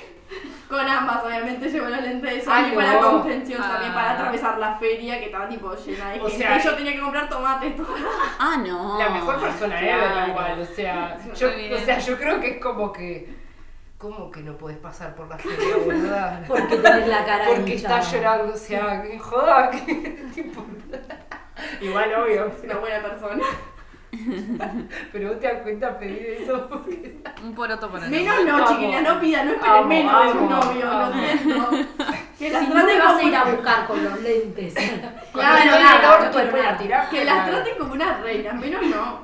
Con 0.70 0.80
ambas, 0.80 1.24
obviamente 1.24 1.70
llevo 1.70 1.88
los 1.90 2.02
lentes 2.02 2.34
de 2.34 2.42
sol 2.42 2.54
Ay, 2.56 2.72
y 2.72 2.76
para 2.76 2.94
no. 2.94 3.12
contención 3.12 3.62
también 3.62 3.94
para 3.94 4.10
Ah. 4.10 4.14
atravesar 4.14 4.58
la 4.58 4.76
feria 4.80 5.20
que 5.20 5.26
estaba 5.26 5.48
tipo 5.48 5.76
llena 5.76 6.10
de 6.10 6.22
O 6.22 6.28
gente. 6.28 6.38
sea, 6.44 6.58
y 6.58 6.64
yo 6.64 6.74
tenía 6.76 6.94
que 6.94 7.00
comprar 7.02 7.30
tomates 7.30 7.76
todo. 7.78 7.88
Ah, 8.40 8.58
no. 8.66 8.98
La 8.98 9.10
mejor 9.10 9.40
persona 9.40 9.78
Claro. 9.80 10.06
ever 10.16 10.30
igual, 10.30 10.60
o 10.62 10.66
sea, 10.66 11.18
yo, 11.36 11.50
o 11.50 11.80
sea, 11.86 12.00
yo 12.00 12.18
creo 12.18 12.40
que 12.42 12.48
es 12.50 12.62
como 12.64 12.92
que, 12.92 13.30
¿cómo 13.98 14.30
que 14.32 14.42
no 14.42 14.58
podés 14.58 14.78
pasar 14.78 15.16
por 15.16 15.28
la 15.28 15.38
feria, 15.38 15.78
boluda? 15.84 16.44
Porque 16.48 16.78
tenés 16.78 17.08
la 17.08 17.26
cara 17.26 17.46
Porque 17.48 17.76
hinchada. 17.76 18.00
está 18.00 18.12
llorando, 18.12 18.54
o 18.54 18.58
sea, 18.58 19.02
que 19.02 19.20
joda, 19.20 19.72
que 19.72 19.78
tipo, 20.36 20.66
igual 21.82 22.14
obvio, 22.16 22.48
Es 22.48 22.54
una 22.64 22.76
buena 22.78 23.02
persona. 23.02 23.44
pero 25.12 25.30
vos 25.30 25.40
te 25.42 25.48
das 25.48 25.62
cuenta 25.62 26.00
pedir 26.00 26.38
eso 26.42 26.68
porque 26.70 27.18
Un 27.44 27.54
poroto 27.54 27.90
para 27.90 28.08
Menos 28.08 28.46
no, 28.46 28.54
Vamos. 28.54 28.70
chiquilina, 28.70 29.02
no 29.02 29.20
pida, 29.20 29.44
no 29.44 29.52
esperen 29.52 29.74
Vamos, 29.74 29.88
menos 29.90 30.24
de 30.24 30.40
un 30.40 30.50
vamos, 30.50 30.66
novio, 30.68 30.86
vamos. 30.88 31.16
lo 31.16 31.22
siento. 31.22 31.70
Que 32.40 32.50
las 32.50 32.62
Si 32.62 32.68
no 32.68 32.74
traten 32.76 32.98
me 32.98 33.00
vas 33.00 33.08
a 33.08 33.16
como 33.18 33.28
ir 33.28 33.36
a 33.36 33.44
una- 33.44 33.52
buscar 33.52 33.88
con 33.88 34.04
los 34.06 34.22
lentes. 34.22 34.74
Claro, 35.34 36.26
orto 36.26 36.44
no 36.44 36.78
tirás, 36.78 37.10
Que 37.10 37.26
las 37.26 37.34
claro. 37.36 37.52
traten 37.52 37.78
como 37.78 37.94
unas 37.94 38.22
reinas, 38.22 38.56
menos 38.56 38.82
no. 38.88 39.20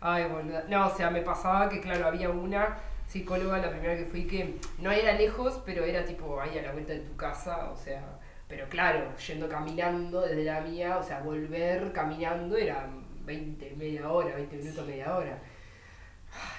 Ay, 0.00 0.24
boluda. 0.26 0.64
No, 0.68 0.86
o 0.88 0.90
sea, 0.94 1.08
me 1.10 1.22
pasaba 1.22 1.68
que, 1.70 1.80
claro, 1.80 2.06
había 2.06 2.28
una 2.28 2.76
psicóloga, 3.14 3.58
la 3.58 3.70
primera 3.70 3.96
que 3.96 4.06
fui, 4.06 4.26
que 4.26 4.56
no 4.78 4.90
era 4.90 5.12
lejos, 5.12 5.62
pero 5.64 5.84
era 5.84 6.04
tipo 6.04 6.40
ahí 6.40 6.58
a 6.58 6.62
la 6.62 6.72
vuelta 6.72 6.94
de 6.94 6.98
tu 6.98 7.14
casa, 7.14 7.70
o 7.70 7.76
sea, 7.76 8.02
pero 8.48 8.68
claro, 8.68 9.16
yendo 9.16 9.48
caminando 9.48 10.20
desde 10.22 10.42
la 10.42 10.60
mía, 10.62 10.98
o 10.98 11.02
sea, 11.02 11.20
volver 11.20 11.92
caminando 11.92 12.56
era 12.56 12.88
20, 13.24 13.76
media 13.76 14.10
hora, 14.10 14.34
20 14.34 14.56
minutos, 14.56 14.84
media 14.84 15.14
hora. 15.14 15.38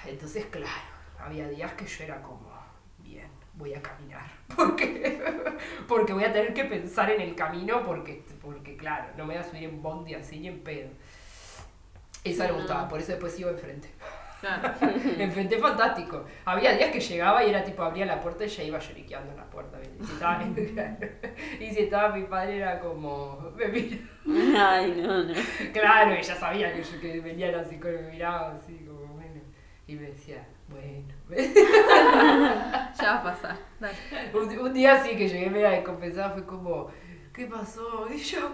Entonces, 0.06 0.46
claro, 0.46 0.88
había 1.18 1.46
días 1.46 1.74
que 1.74 1.84
yo 1.84 2.04
era 2.04 2.22
como, 2.22 2.50
bien, 3.00 3.28
voy 3.52 3.74
a 3.74 3.82
caminar. 3.82 4.26
Porque, 4.56 5.20
porque 5.86 6.14
voy 6.14 6.24
a 6.24 6.32
tener 6.32 6.54
que 6.54 6.64
pensar 6.64 7.10
en 7.10 7.20
el 7.20 7.34
camino, 7.34 7.84
porque, 7.84 8.24
porque 8.40 8.76
claro, 8.78 9.08
no 9.18 9.26
me 9.26 9.34
voy 9.34 9.42
a 9.42 9.44
subir 9.44 9.64
en 9.64 9.82
bondi 9.82 10.14
así 10.14 10.38
ni 10.38 10.48
en 10.48 10.60
pedo. 10.60 10.88
Esa 12.24 12.44
me 12.44 12.52
gustaba, 12.52 12.88
por 12.88 12.98
eso 12.98 13.12
después 13.12 13.38
iba 13.38 13.50
enfrente. 13.50 13.90
Claro. 14.46 14.74
Enfrente 15.18 15.58
fantástico. 15.58 16.24
Había 16.44 16.76
días 16.76 16.90
que 16.90 17.00
llegaba 17.00 17.44
y 17.44 17.50
era 17.50 17.64
tipo, 17.64 17.82
abría 17.82 18.06
la 18.06 18.20
puerta 18.20 18.44
y 18.44 18.48
ya 18.48 18.62
iba 18.62 18.78
lloriqueando 18.78 19.32
en 19.32 19.36
la 19.38 19.50
puerta. 19.50 19.78
Y 19.80 20.04
si 20.04 20.12
estaba, 20.12 20.42
y 21.60 21.70
si 21.70 21.80
estaba 21.80 22.14
mi 22.14 22.24
padre 22.24 22.58
era 22.58 22.78
como, 22.78 23.52
me 23.56 23.66
mira. 23.68 23.96
Ay, 24.56 25.02
no, 25.02 25.24
no. 25.24 25.34
Claro, 25.72 26.12
ella 26.12 26.34
sabía 26.34 26.72
que 26.72 26.82
yo 26.82 27.00
que 27.00 27.20
venía 27.20 27.50
la 27.50 27.64
psicóloga 27.64 28.00
y 28.00 28.04
me 28.04 28.10
miraba 28.12 28.52
así 28.52 28.84
como, 28.86 29.14
bueno. 29.14 29.40
Y 29.88 29.94
me 29.94 30.08
decía, 30.08 30.46
bueno. 30.68 31.14
Ya 32.98 33.12
va 33.12 33.18
a 33.18 33.22
pasar. 33.22 33.56
Dale. 33.78 33.96
Un, 34.34 34.58
un 34.58 34.74
día 34.74 35.02
sí 35.02 35.16
que 35.16 35.28
llegué 35.28 35.50
media 35.50 35.70
descompensada, 35.70 36.30
fue 36.30 36.44
como, 36.44 36.90
¿qué 37.32 37.46
pasó? 37.46 38.08
Y 38.12 38.18
yo, 38.18 38.50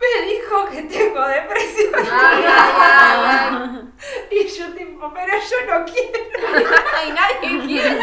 me 0.00 0.26
dijo 0.26 0.66
que 0.70 0.82
tengo 0.82 1.26
depresión. 1.26 1.92
Ay, 2.10 2.44
ay, 2.46 3.20
ay, 3.26 3.82
Y 4.30 4.46
yo 4.46 4.72
tipo, 4.74 5.12
pero 5.12 5.32
yo 5.34 5.78
no 5.78 5.84
quiero. 5.84 6.68
Ay, 6.96 7.12
nadie 7.12 7.66
quiere. 7.66 7.98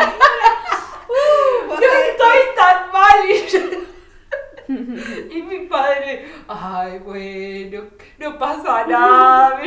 no 1.70 1.76
estoy 1.76 2.40
tan 2.56 2.92
mal 2.92 3.30
y 3.30 3.48
yo- 3.48 3.86
Y 5.36 5.42
mi 5.44 5.60
padre, 5.68 6.28
ay, 6.48 6.98
bueno, 7.00 7.84
no 8.18 8.38
pasa 8.40 8.86
nada. 8.88 9.62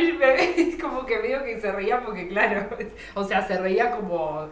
Como 0.81 1.05
que 1.05 1.17
veo 1.19 1.43
que 1.43 1.59
se 1.61 1.71
reía 1.71 2.01
porque, 2.03 2.27
claro, 2.27 2.67
o 3.15 3.23
sea, 3.23 3.41
se 3.47 3.57
reía 3.57 3.91
como, 3.91 4.49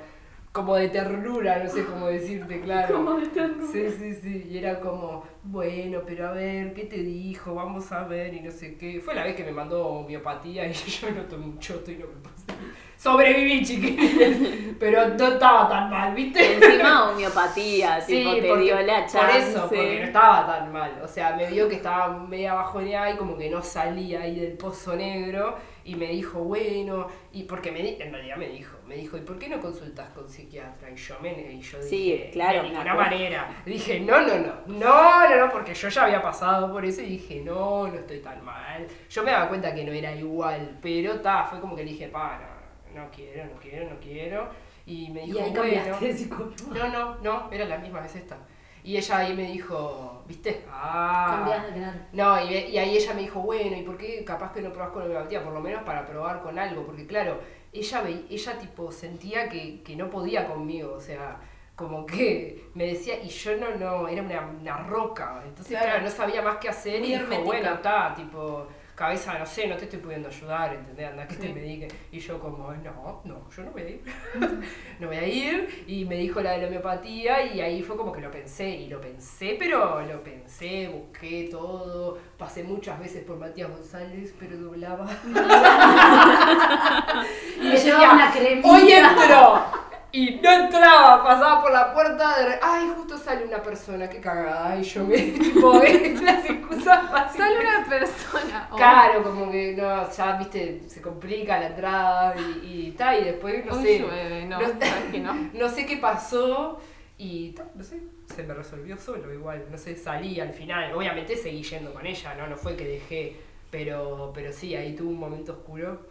como 0.57 0.75
de 0.75 0.89
ternura, 0.89 1.63
no 1.63 1.69
sé 1.69 1.85
cómo 1.85 2.07
decirte, 2.07 2.59
claro. 2.61 2.95
Como 2.95 3.13
de 3.19 3.27
ternura. 3.27 3.71
Sí, 3.71 3.85
sí, 3.91 4.13
sí. 4.15 4.47
Y 4.49 4.57
era 4.57 4.79
como, 4.79 5.23
bueno, 5.43 6.01
pero 6.05 6.29
a 6.29 6.31
ver, 6.31 6.73
¿qué 6.73 6.85
te 6.85 6.97
dijo? 6.97 7.53
Vamos 7.53 7.91
a 7.91 8.05
ver 8.05 8.33
y 8.33 8.41
no 8.41 8.49
sé 8.49 8.75
qué. 8.75 8.99
Fue 8.99 9.13
la 9.13 9.23
vez 9.23 9.35
que 9.35 9.43
me 9.43 9.51
mandó 9.51 9.85
homeopatía 9.85 10.65
y 10.67 10.73
yo 11.01 11.11
no 11.11 11.21
tomé 11.25 11.45
un 11.45 11.59
choto 11.59 11.91
y 11.91 11.97
no 11.97 12.07
me 12.07 12.21
pasé. 12.23 12.59
Sobreviví, 12.97 13.63
chiquilines. 13.63 14.75
Pero 14.79 15.09
no 15.09 15.27
estaba 15.27 15.69
tan 15.69 15.91
mal, 15.91 16.15
¿viste? 16.15 16.55
Encima 16.55 17.11
homeopatía, 17.11 18.01
Sí, 18.07 18.17
tipo, 18.23 18.33
te 18.35 18.47
porque- 18.47 18.63
dio 18.63 18.79
la 18.81 19.05
chance. 19.05 19.17
Por 19.19 19.29
eso, 19.35 19.61
porque 19.69 19.99
no 19.99 20.05
estaba 20.05 20.47
tan 20.47 20.73
mal. 20.73 21.01
O 21.03 21.07
sea, 21.07 21.35
me 21.35 21.45
vio 21.47 21.69
que 21.69 21.75
estaba 21.75 22.17
media 22.17 22.55
bajoneada 22.55 23.11
y 23.11 23.17
como 23.17 23.37
que 23.37 23.51
no 23.51 23.61
salía 23.61 24.21
ahí 24.21 24.39
del 24.39 24.53
pozo 24.53 24.95
negro. 24.95 25.55
Y 25.85 25.95
me 25.95 26.07
dijo, 26.07 26.39
bueno, 26.39 27.07
y 27.31 27.43
porque 27.43 27.71
me 27.71 28.01
en 28.01 28.11
realidad 28.11 28.35
me 28.37 28.49
dijo, 28.49 28.76
me 28.87 28.95
dijo, 28.95 29.17
¿y 29.17 29.21
por 29.21 29.37
qué 29.37 29.49
no 29.49 29.59
consultas 29.59 30.09
con 30.09 30.29
psiquiatra? 30.29 30.89
Y 30.89 30.95
yo 30.95 31.15
me 31.21 31.31
y 31.53 31.61
yo 31.61 31.81
Sí, 31.81 32.11
dije, 32.11 32.29
claro, 32.31 32.63
de 32.63 32.69
ninguna 32.69 32.93
manera. 32.95 33.61
Dije, 33.65 33.99
no, 33.99 34.21
no, 34.21 34.37
no, 34.39 34.53
no, 34.67 35.27
no, 35.29 35.35
no, 35.37 35.51
porque 35.51 35.73
yo 35.73 35.89
ya 35.89 36.03
había 36.05 36.21
pasado 36.21 36.71
por 36.71 36.83
eso 36.85 37.01
y 37.01 37.05
dije, 37.09 37.41
no, 37.43 37.87
no 37.87 37.95
estoy 37.95 38.19
tan 38.19 38.43
mal. 38.43 38.87
Yo 39.09 39.23
me 39.23 39.31
daba 39.31 39.49
cuenta 39.49 39.73
que 39.73 39.83
no 39.83 39.91
era 39.91 40.13
igual, 40.15 40.77
pero 40.81 41.19
ta, 41.19 41.43
fue 41.45 41.59
como 41.59 41.75
que 41.75 41.83
le 41.83 41.91
dije, 41.91 42.07
para, 42.07 42.47
no 42.93 43.09
quiero, 43.11 43.45
no 43.45 43.59
quiero, 43.59 43.89
no 43.89 43.99
quiero. 43.99 44.49
Y 44.85 45.09
me 45.09 45.23
Y 45.25 45.31
dijo, 45.33 45.39
ahí 45.43 45.51
bueno. 45.51 45.99
de. 45.99 46.27
No, 46.73 46.87
no, 46.89 47.15
no, 47.21 47.51
era 47.51 47.65
la 47.65 47.77
misma, 47.77 48.05
es 48.05 48.15
esta. 48.15 48.37
Y 48.83 48.95
ella 48.95 49.17
ahí 49.17 49.33
me 49.35 49.43
dijo, 49.51 50.23
¿viste? 50.27 50.63
Ah. 50.71 51.25
Cambiaste, 51.35 51.73
claro. 51.73 51.99
No, 52.13 52.41
y, 52.41 52.53
y 52.53 52.77
ahí 52.77 52.95
ella 52.95 53.13
me 53.13 53.21
dijo, 53.21 53.41
bueno, 53.41 53.75
¿y 53.75 53.81
por 53.81 53.97
qué 53.97 54.23
capaz 54.23 54.53
que 54.53 54.61
no 54.61 54.71
probás 54.71 54.91
con 54.91 55.03
homeopatía? 55.03 55.43
Por 55.43 55.51
lo 55.53 55.59
menos 55.59 55.83
para 55.83 56.05
probar 56.05 56.41
con 56.41 56.57
algo, 56.57 56.85
porque 56.85 57.05
claro, 57.05 57.41
ella, 57.73 58.03
ella 58.29 58.57
tipo 58.59 58.91
sentía 58.91 59.49
que, 59.49 59.81
que 59.83 59.95
no 59.95 60.09
podía 60.09 60.47
conmigo, 60.47 60.93
o 60.93 60.99
sea, 61.01 61.39
como 61.75 62.05
que 62.05 62.69
me 62.73 62.85
decía, 62.87 63.21
y 63.23 63.29
yo 63.29 63.55
no, 63.57 63.75
no, 63.75 64.07
era 64.07 64.21
una, 64.23 64.47
una 64.47 64.77
roca, 64.83 65.43
entonces 65.45 65.77
Claro. 65.77 65.85
claro, 65.85 66.03
no 66.03 66.09
sabía 66.09 66.41
más 66.41 66.57
qué 66.57 66.69
hacer 66.69 67.01
Muy 67.01 67.09
y 67.09 67.13
dijo, 67.13 67.41
bueno, 67.43 67.73
está, 67.75 68.13
tipo, 68.15 68.67
cabeza, 68.97 69.37
no 69.37 69.45
sé, 69.45 69.67
no 69.67 69.77
te 69.77 69.83
estoy 69.85 69.99
pudiendo 69.99 70.27
ayudar, 70.27 70.73
¿entendés? 70.73 71.07
Anda 71.11 71.27
que 71.27 71.35
te 71.35 71.47
Sí. 71.47 71.53
medique. 71.53 71.87
Y 72.11 72.17
yo 72.19 72.39
como, 72.39 72.73
no, 72.73 73.21
no, 73.25 73.47
yo 73.55 73.63
no 73.63 73.71
voy 73.71 73.81
a 73.83 73.89
ir, 73.89 74.01
no 74.99 75.07
voy 75.07 75.17
a 75.17 75.27
ir, 75.27 75.83
y 75.85 76.03
me 76.05 76.15
dijo 76.17 76.41
la 76.41 76.53
de 76.53 76.57
la 76.63 76.67
homeopatía, 76.67 77.45
y 77.53 77.61
ahí 77.61 77.83
fue 77.83 77.95
como 77.95 78.11
que 78.11 78.21
lo 78.21 78.31
pensé, 78.31 78.67
y 78.69 78.89
lo 78.89 78.99
pensé, 78.99 79.55
pero 79.59 80.01
lo 80.01 80.23
pensé, 80.23 80.87
busqué 80.89 81.47
todo, 81.51 82.17
pasé 82.39 82.63
muchas 82.63 82.99
veces 82.99 83.23
por 83.23 83.37
Matías 83.37 83.69
González, 83.69 84.33
pero 84.39 84.57
doblaba. 84.57 85.05
y 87.61 87.67
Me 87.67 87.77
llevaba 87.77 88.13
una 88.13 88.31
cremita. 88.31 88.67
¡Hoy 88.67 88.91
entro! 88.91 89.86
Y 90.17 90.39
no 90.41 90.51
entraba, 90.51 91.23
pasaba 91.23 91.61
por 91.61 91.71
la 91.71 91.93
puerta 91.93 92.39
de... 92.43 92.55
Ay, 92.59 92.91
justo 92.95 93.19
sale 93.19 93.45
una 93.45 93.61
persona, 93.61 94.09
qué 94.09 94.19
cagada. 94.19 94.75
Y 94.75 94.81
yo 94.81 95.03
me... 95.03 95.15
Tipo, 95.17 95.73
las 96.23 96.43
excusas 96.43 97.11
fáciles. 97.11 97.47
Sale 97.47 97.59
una 97.59 97.85
persona. 97.87 98.67
oh. 98.71 98.75
Claro, 98.75 99.21
como 99.21 99.51
que 99.51 99.75
no, 99.77 100.09
ya, 100.11 100.37
viste, 100.37 100.81
se 100.89 101.01
complica 101.03 101.59
la 101.59 101.67
entrada 101.67 102.35
y, 102.35 102.87
y 102.87 102.91
tal, 102.93 103.21
y 103.21 103.25
después, 103.25 103.63
no 103.63 103.79
sé... 103.79 103.99
llueve, 103.99 104.45
no, 104.45 104.59
no- 104.59 104.67
sabes 104.67 105.11
que 105.11 105.19
no. 105.19 105.33
no 105.53 105.69
sé 105.69 105.85
qué 105.85 105.97
pasó 105.97 106.79
y 107.19 107.51
ta, 107.51 107.65
no 107.75 107.83
sé, 107.83 108.01
se 108.33 108.41
me 108.41 108.55
resolvió 108.55 108.97
solo 108.97 109.31
igual, 109.31 109.65
no 109.69 109.77
sé, 109.77 109.95
salí 109.95 110.39
al 110.39 110.53
final, 110.53 110.95
obviamente 110.95 111.35
seguí 111.35 111.61
yendo 111.61 111.93
con 111.93 112.05
ella, 112.05 112.33
no, 112.35 112.47
no 112.47 112.55
fue 112.57 112.75
que 112.75 112.87
dejé, 112.87 113.35
pero, 113.71 114.31
pero 114.33 114.51
sí, 114.53 114.75
ahí 114.75 114.95
tuve 114.95 115.09
un 115.09 115.19
momento 115.19 115.53
oscuro, 115.53 116.07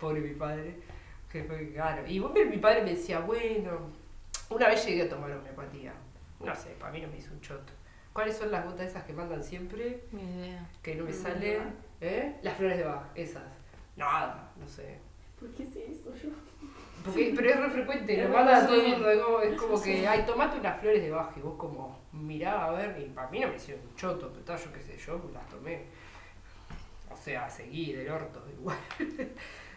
pobre 0.00 0.20
mi 0.20 0.34
padre, 0.34 0.76
que 1.30 1.44
fue 1.44 1.72
claro, 1.72 2.06
y 2.06 2.18
vos, 2.18 2.32
mi 2.32 2.56
padre 2.58 2.82
me 2.82 2.90
decía, 2.90 3.20
bueno, 3.20 3.90
una 4.50 4.68
vez 4.68 4.84
llegué 4.86 5.02
a 5.02 5.08
tomar 5.08 5.30
homeopatía, 5.32 5.92
no 6.40 6.54
sé, 6.54 6.70
para 6.78 6.92
mí 6.92 7.00
no 7.00 7.08
me 7.08 7.18
hizo 7.18 7.32
un 7.32 7.40
choto. 7.40 7.72
¿Cuáles 8.12 8.36
son 8.36 8.50
las 8.50 8.64
gotas 8.64 8.86
esas 8.88 9.04
que 9.04 9.12
mandan 9.12 9.44
siempre? 9.44 10.04
Ni 10.10 10.22
idea. 10.22 10.68
Que 10.82 10.94
no 10.94 11.04
me 11.04 11.12
Flores 11.12 11.40
de 11.40 11.52
salen, 11.52 11.64
Bach. 11.64 11.74
¿eh? 12.00 12.36
Las 12.42 12.56
flores 12.56 12.78
de 12.78 12.84
Bach, 12.84 13.04
esas. 13.14 13.44
Nada, 13.96 14.50
no 14.58 14.66
sé. 14.66 14.98
¿Por 15.38 15.50
qué 15.50 15.64
sé 15.64 15.92
eso 15.92 16.12
yo? 16.14 16.30
Porque, 17.04 17.32
pero 17.36 17.48
es 17.50 17.60
re 17.60 17.70
frecuente, 17.70 18.14
Es 18.22 18.28
lo 18.28 18.34
mandan 18.34 18.64
a 18.64 18.66
todo 18.66 18.80
el 18.80 18.88
mundo. 18.88 19.10
Es 19.10 19.22
como, 19.22 19.40
es 19.40 19.60
como 19.60 19.82
que, 19.82 20.08
ay, 20.08 20.24
tomate 20.26 20.58
unas 20.58 20.80
flores 20.80 21.02
de 21.02 21.10
baja 21.10 21.32
y 21.36 21.40
vos 21.40 21.56
como, 21.56 22.00
mirá, 22.12 22.64
a 22.64 22.70
ver, 22.72 22.98
y 23.00 23.04
para 23.10 23.30
mí 23.30 23.38
no 23.40 23.48
me 23.48 23.56
hicieron 23.56 23.86
un 23.86 23.94
choto, 23.94 24.30
pero 24.32 24.44
tal, 24.44 24.58
yo 24.58 24.72
qué 24.72 24.80
sé, 24.80 24.96
yo 24.96 25.30
las 25.32 25.46
tomé. 25.48 25.84
O 27.12 27.16
sea, 27.16 27.48
seguí 27.48 27.92
del 27.92 28.10
orto, 28.10 28.42
igual. 28.58 28.76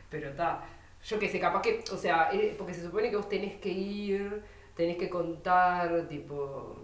pero 0.10 0.30
está, 0.30 0.64
yo 1.04 1.20
qué 1.20 1.28
sé, 1.30 1.40
capaz 1.40 1.62
que, 1.62 1.84
o 1.92 1.98
sea, 1.98 2.30
eh, 2.32 2.56
porque 2.58 2.74
se 2.74 2.84
supone 2.84 3.10
que 3.10 3.18
vos 3.18 3.28
tenés 3.30 3.56
que 3.60 3.70
ir, 3.70 4.44
tenés 4.76 4.98
que 4.98 5.10
contar, 5.10 6.08
tipo, 6.08 6.76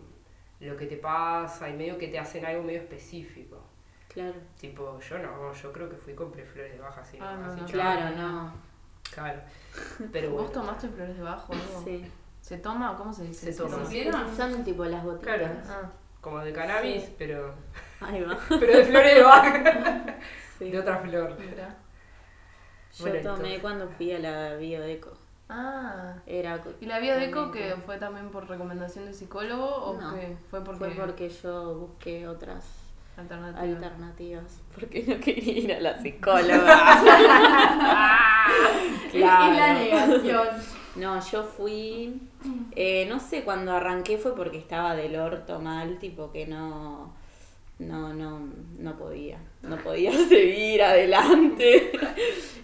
lo 0.60 0.76
que 0.78 0.86
te 0.88 0.98
pasa 0.98 1.70
y 1.70 1.74
medio 1.74 1.98
que 1.98 2.08
te 2.08 2.18
hacen 2.20 2.46
algo 2.46 2.64
medio 2.64 2.80
específico. 2.80 3.64
Claro. 4.08 4.34
Tipo, 4.60 5.00
yo 5.00 5.20
no, 5.20 5.54
yo 5.54 5.72
creo 5.72 5.90
que 5.90 5.96
fui 5.98 6.14
compré 6.16 6.44
flores 6.44 6.74
de 6.74 6.80
baja 6.80 7.02
así. 7.02 7.18
Ah, 7.22 7.38
no, 7.40 7.46
así, 7.52 7.62
no, 7.62 7.68
chao. 7.68 7.74
Claro, 7.76 8.16
no. 8.16 8.54
Claro. 9.14 9.42
Pero 10.12 10.30
¿Vos 10.32 10.42
bueno. 10.48 10.62
tomaste 10.62 10.88
flores 10.90 11.16
de 11.18 11.24
bajo? 11.24 11.54
algo? 11.54 11.84
Sí. 11.84 12.06
¿Se 12.42 12.58
toma 12.58 12.92
o 12.94 12.98
cómo 12.98 13.14
se 13.14 13.24
dice? 13.26 13.52
Se 13.54 13.62
toma. 13.62 13.84
¿Supieron? 13.84 14.36
Son 14.36 14.64
tipo 14.64 14.86
las 14.86 15.04
gotitas. 15.04 15.38
Claro. 15.38 15.54
Ah, 15.68 15.92
Como 16.22 16.40
de 16.40 16.52
cannabis, 16.54 17.04
Sí. 17.04 17.16
pero, 17.18 17.54
Ahí 18.00 18.24
va. 18.24 18.38
pero 18.50 18.78
de 18.78 18.84
flores 18.86 19.16
de 19.16 19.22
baja. 19.22 20.06
Sí. 20.58 20.72
De 20.72 20.80
otra 20.80 20.98
flor. 20.98 21.38
mira. 21.40 21.78
Yo 22.98 23.06
Bueno, 23.06 23.36
tomé 23.36 23.60
cuando 23.60 23.88
fui 23.90 24.12
a 24.12 24.20
la 24.20 24.56
bioeco. 24.56 25.12
Ah. 25.50 26.16
Era 26.26 26.62
¿Y 26.82 26.86
la 26.88 27.00
biodeco 27.00 27.52
que 27.52 27.76
fue 27.86 27.98
también 27.98 28.30
por 28.32 28.50
recomendación 28.50 29.06
de 29.06 29.14
psicólogo 29.14 29.66
o 29.66 29.94
No. 30.02 30.14
qué? 30.14 30.36
Fue 30.50 30.62
porque, 30.64 30.80
Fue 30.80 30.90
porque 31.06 31.30
yo 31.30 31.76
busqué 31.76 32.28
otras 32.28 32.66
alternativa. 33.18 33.62
alternativas. 33.64 34.60
Porque 34.76 35.04
no 35.08 35.20
quería 35.20 35.54
ir 35.54 35.74
a 35.74 35.80
la 35.80 36.02
psicóloga. 36.02 36.68
Y 39.14 39.20
la 39.20 39.38
Claro. 39.38 39.80
negación. 39.80 40.48
No, 40.96 41.20
yo 41.32 41.44
fui. 41.44 42.22
eh, 42.76 43.06
no 43.10 43.20
sé, 43.20 43.44
cuando 43.44 43.72
arranqué 43.74 44.18
fue 44.18 44.36
porque 44.36 44.58
estaba 44.58 44.96
del 44.96 45.16
orto 45.16 45.60
mal, 45.60 45.98
tipo 46.00 46.32
que 46.32 46.46
no. 46.48 47.14
No, 47.80 48.12
no, 48.14 48.40
no 48.80 48.98
podía. 48.98 49.38
No 49.62 49.78
podía 49.78 50.12
seguir 50.30 50.82
adelante. 50.82 51.92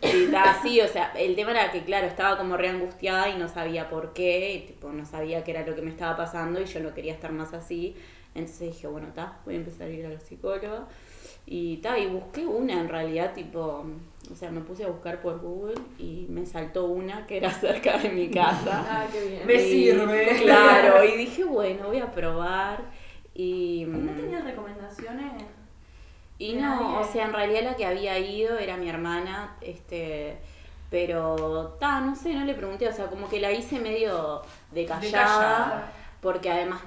y 0.01 0.23
estaba 0.23 0.51
así, 0.51 0.81
o 0.81 0.87
sea, 0.87 1.11
el 1.17 1.35
tema 1.35 1.51
era 1.51 1.71
que, 1.71 1.83
claro, 1.83 2.07
estaba 2.07 2.37
como 2.37 2.57
re 2.57 2.69
angustiada 2.69 3.29
y 3.29 3.37
no 3.37 3.47
sabía 3.47 3.89
por 3.89 4.13
qué, 4.13 4.53
y, 4.55 4.59
tipo, 4.67 4.89
no 4.91 5.05
sabía 5.05 5.43
qué 5.43 5.51
era 5.51 5.65
lo 5.65 5.75
que 5.75 5.81
me 5.83 5.91
estaba 5.91 6.17
pasando 6.17 6.59
y 6.61 6.65
yo 6.65 6.79
no 6.79 6.93
quería 6.93 7.13
estar 7.13 7.31
más 7.31 7.53
así. 7.53 7.95
Entonces 8.33 8.73
dije, 8.73 8.87
bueno, 8.87 9.07
está, 9.09 9.37
voy 9.45 9.53
a 9.53 9.57
empezar 9.57 9.87
a 9.87 9.91
ir 9.91 10.05
a 10.05 10.09
la 10.09 10.19
psicóloga. 10.19 10.87
Y 11.45 11.77
ta, 11.77 11.99
y 11.99 12.07
busqué 12.07 12.45
una 12.47 12.73
en 12.79 12.87
realidad, 12.89 13.33
tipo, 13.33 13.85
o 14.31 14.35
sea, 14.35 14.49
me 14.49 14.61
puse 14.61 14.85
a 14.85 14.87
buscar 14.87 15.21
por 15.21 15.39
Google 15.41 15.75
y 15.99 16.25
me 16.29 16.45
saltó 16.45 16.85
una 16.85 17.27
que 17.27 17.37
era 17.37 17.51
cerca 17.59 17.97
de 17.99 18.09
mi 18.09 18.29
casa. 18.29 18.83
Ah, 18.89 19.05
qué 19.11 19.27
bien. 19.27 19.45
Me 19.45 19.55
Y- 19.55 19.59
sirve. 19.59 20.39
Claro, 20.41 21.03
y 21.03 21.17
dije, 21.17 21.43
bueno, 21.43 21.87
voy 21.89 21.99
a 21.99 22.09
probar. 22.11 23.02
Y, 23.33 23.85
¿No 23.87 24.11
tenías 24.13 24.43
recomendaciones? 24.43 25.43
y 26.37 26.55
de 26.55 26.61
no, 26.61 26.81
nadie? 26.81 26.97
o 26.97 27.03
sea, 27.03 27.25
en 27.25 27.33
realidad 27.33 27.63
la 27.63 27.75
que 27.75 27.85
había 27.85 28.17
ido 28.19 28.57
era 28.57 28.77
mi 28.77 28.89
hermana, 28.89 29.55
este, 29.61 30.37
pero, 30.89 31.75
ta, 31.79 32.01
no 32.01 32.15
sé, 32.15 32.33
no 32.33 32.45
le 32.45 32.53
pregunté, 32.53 32.87
o 32.87 32.93
sea, 32.93 33.07
como 33.07 33.27
que 33.29 33.39
la 33.39 33.51
hice 33.51 33.79
medio 33.79 34.41
de 34.71 34.85
callada, 34.85 35.11
callada. 35.11 35.91
porque 36.21 36.51
además 36.51 36.81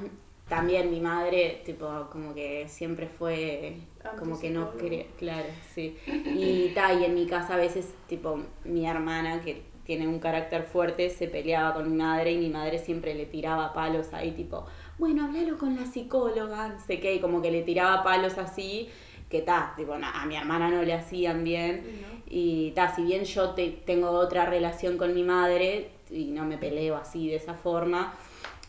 también 0.48 0.90
mi 0.90 1.00
madre, 1.00 1.62
tipo, 1.64 1.88
como 2.12 2.32
que 2.32 2.68
siempre 2.68 3.08
fue, 3.08 3.78
como 4.18 4.38
que 4.38 4.50
no 4.50 4.76
quería, 4.76 5.06
claro, 5.18 5.48
sí. 5.74 5.98
Y 6.06 6.68
ta, 6.74 6.92
y 6.92 7.04
en 7.04 7.14
mi 7.14 7.26
casa 7.26 7.54
a 7.54 7.56
veces, 7.56 7.94
tipo, 8.06 8.38
mi 8.64 8.86
hermana, 8.86 9.40
que 9.40 9.64
tiene 9.84 10.06
un 10.06 10.20
carácter 10.20 10.62
fuerte, 10.62 11.10
se 11.10 11.26
peleaba 11.26 11.74
con 11.74 11.90
mi 11.90 11.96
madre 11.96 12.32
y 12.32 12.38
mi 12.38 12.48
madre 12.48 12.78
siempre 12.78 13.14
le 13.14 13.26
tiraba 13.26 13.72
palos 13.72 14.12
ahí, 14.12 14.32
tipo, 14.32 14.66
bueno, 14.98 15.24
háblalo 15.26 15.58
con 15.58 15.76
la 15.76 15.84
psicóloga, 15.86 16.68
no 16.68 16.80
sé 16.80 17.00
qué, 17.00 17.14
y 17.16 17.20
como 17.20 17.42
que 17.42 17.50
le 17.50 17.62
tiraba 17.62 18.02
palos 18.02 18.38
así, 18.38 18.88
que 19.28 19.42
ta, 19.42 19.74
tipo, 19.76 19.96
na- 19.98 20.22
a 20.22 20.26
mi 20.26 20.36
hermana 20.36 20.68
no 20.70 20.82
le 20.82 20.94
hacían 20.94 21.44
bien. 21.44 21.84
Y 22.28 22.70
ta, 22.72 22.94
si 22.94 23.02
bien 23.02 23.24
yo 23.24 23.50
te- 23.50 23.70
tengo 23.84 24.10
otra 24.10 24.46
relación 24.46 24.96
con 24.98 25.14
mi 25.14 25.22
madre 25.22 25.90
y 26.10 26.26
no 26.26 26.44
me 26.44 26.58
peleo 26.58 26.96
así 26.96 27.28
de 27.28 27.36
esa 27.36 27.54
forma, 27.54 28.14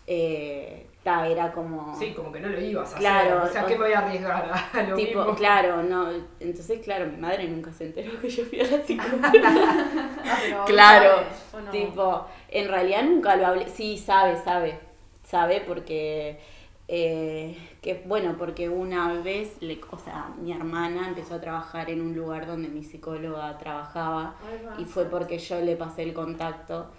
eh, 0.06 0.86
ta, 1.04 1.28
era 1.28 1.52
como... 1.52 1.96
Sí, 1.98 2.14
como 2.14 2.32
que 2.32 2.40
no 2.40 2.50
lo 2.50 2.60
ibas 2.62 2.94
a 2.94 2.98
Claro, 2.98 3.38
hacer. 3.40 3.50
O 3.50 3.54
sea, 3.54 3.66
¿qué 3.66 3.76
me 3.78 3.86
voy 3.86 3.94
a 3.94 4.00
arriesgar 4.00 4.52
a, 4.74 4.84
lo 4.90 4.96
Tipo, 4.96 5.20
mismo? 5.20 5.36
claro, 5.36 5.84
no. 5.84 6.10
Entonces, 6.40 6.82
claro, 6.84 7.06
mi 7.08 7.18
madre 7.18 7.48
nunca 7.48 7.72
se 7.72 7.86
enteró 7.86 8.20
que 8.20 8.30
yo 8.30 8.44
fui 8.46 8.60
a 8.60 8.64
la 8.64 8.82
psicóloga. 8.86 9.32
Claro, 10.66 11.10
¿sabes 11.24 11.54
o 11.54 11.62
no? 11.62 11.72
Tipo, 11.72 12.26
en 12.50 12.68
realidad 12.68 13.04
nunca 13.04 13.36
lo 13.36 13.48
hablé. 13.48 13.68
Sí, 13.70 13.98
sabe, 13.98 14.38
sabe. 14.44 14.80
Sabe 15.32 15.62
porque. 15.68 16.40
eh, 16.88 17.58
que 17.82 18.02
bueno, 18.06 18.36
porque 18.38 18.70
una 18.70 19.14
vez, 19.22 19.58
le, 19.62 19.80
o 19.92 19.98
sea, 20.00 20.30
mi 20.42 20.52
hermana 20.54 21.08
empezó 21.10 21.36
a 21.36 21.42
trabajar 21.42 21.90
en 21.90 22.02
un 22.02 22.16
lugar 22.16 22.46
donde 22.48 22.70
mi 22.70 22.84
psicóloga 22.84 23.58
trabajaba 23.58 24.36
y 24.78 24.86
fue 24.86 25.06
porque 25.06 25.38
yo 25.40 25.60
le 25.62 25.76
pasé 25.76 26.04
el 26.04 26.14
contacto. 26.14 26.92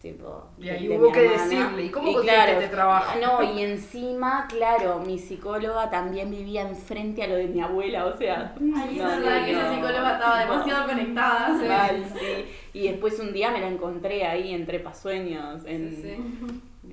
Tipo, 0.00 0.46
Y 0.58 0.68
ahí 0.70 0.88
de 0.88 0.98
hubo 0.98 1.12
que 1.12 1.20
hermana. 1.26 1.42
decirle, 1.44 1.84
¿y 1.84 1.90
cómo 1.90 2.12
conseguiste 2.12 2.52
este 2.52 2.68
trabajo? 2.68 3.18
No, 3.20 3.42
y 3.42 3.62
encima, 3.62 4.46
claro, 4.48 5.00
mi 5.00 5.18
psicóloga 5.18 5.90
también 5.90 6.30
vivía 6.30 6.62
enfrente 6.68 7.22
a 7.22 7.26
lo 7.28 7.34
de 7.36 7.48
mi 7.48 7.60
abuela, 7.60 8.06
o 8.06 8.16
sea. 8.16 8.54
Ay, 8.74 8.98
es 8.98 9.04
no, 9.04 9.08
verdad 9.08 9.40
no, 9.40 9.44
que 9.44 9.52
esa 9.52 9.68
psicóloga 9.68 10.12
estaba 10.14 10.40
demasiado 10.40 10.86
conectada. 10.86 11.58
sí. 11.58 11.66
Mal, 11.66 12.04
sí. 12.18 12.46
Y 12.72 12.88
después 12.88 13.18
un 13.20 13.32
día 13.32 13.50
me 13.50 13.60
la 13.60 13.68
encontré 13.68 14.26
ahí 14.26 14.54
en 14.54 14.64
Trepasueños, 14.66 15.64
en, 15.66 15.90
sí. 15.90 16.16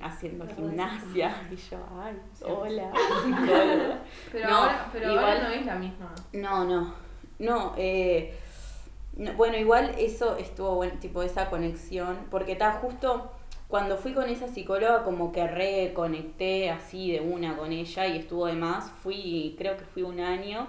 Haciendo 0.02 0.46
gimnasia. 0.46 1.34
Y 1.50 1.56
yo, 1.56 1.78
ay, 2.02 2.16
hola. 2.44 2.90
Pero, 4.32 4.48
No, 4.48 4.56
ahora, 4.56 4.88
pero 4.92 5.10
igual- 5.12 5.24
ahora 5.24 5.48
no 5.48 5.54
es 5.54 5.66
la 5.66 5.74
misma. 5.76 6.14
No, 6.32 6.64
no. 6.64 6.94
No, 7.38 7.74
eh, 7.76 8.36
no, 9.16 9.32
bueno, 9.34 9.56
igual 9.56 9.94
eso 9.98 10.36
estuvo 10.36 10.74
bueno, 10.74 10.94
tipo 11.00 11.22
esa 11.22 11.48
conexión, 11.50 12.18
porque 12.30 12.52
está 12.52 12.72
justo 12.72 13.30
cuando 13.68 13.96
fui 13.96 14.12
con 14.12 14.28
esa 14.28 14.48
psicóloga 14.48 15.04
como 15.04 15.30
que 15.30 15.46
reconecté 15.46 16.70
así 16.70 17.12
de 17.12 17.20
una 17.20 17.56
con 17.56 17.70
ella 17.72 18.06
y 18.06 18.18
estuvo 18.18 18.46
de 18.46 18.54
más, 18.54 18.90
fui, 19.02 19.54
creo 19.58 19.76
que 19.76 19.84
fui 19.84 20.02
un 20.02 20.20
año 20.20 20.66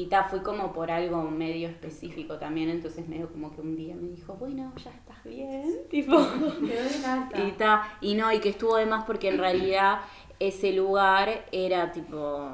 y 0.00 0.06
ta, 0.06 0.22
fui 0.22 0.38
como 0.40 0.72
por 0.72 0.92
algo 0.92 1.22
medio 1.24 1.68
específico 1.68 2.38
también, 2.38 2.68
entonces 2.70 3.08
medio 3.08 3.28
como 3.32 3.50
que 3.52 3.60
un 3.60 3.74
día 3.74 3.96
me 3.96 4.08
dijo, 4.10 4.34
bueno, 4.34 4.72
ya 4.76 4.90
estás 4.92 5.24
bien, 5.24 5.74
tipo. 5.90 6.14
Y 7.46 7.50
ta, 7.52 7.96
y 8.00 8.14
no, 8.14 8.32
y 8.32 8.38
que 8.38 8.50
estuvo 8.50 8.76
de 8.76 8.86
más 8.86 9.04
porque 9.04 9.28
en 9.28 9.38
realidad 9.46 9.98
ese 10.38 10.72
lugar 10.72 11.46
era 11.50 11.90
tipo, 11.90 12.48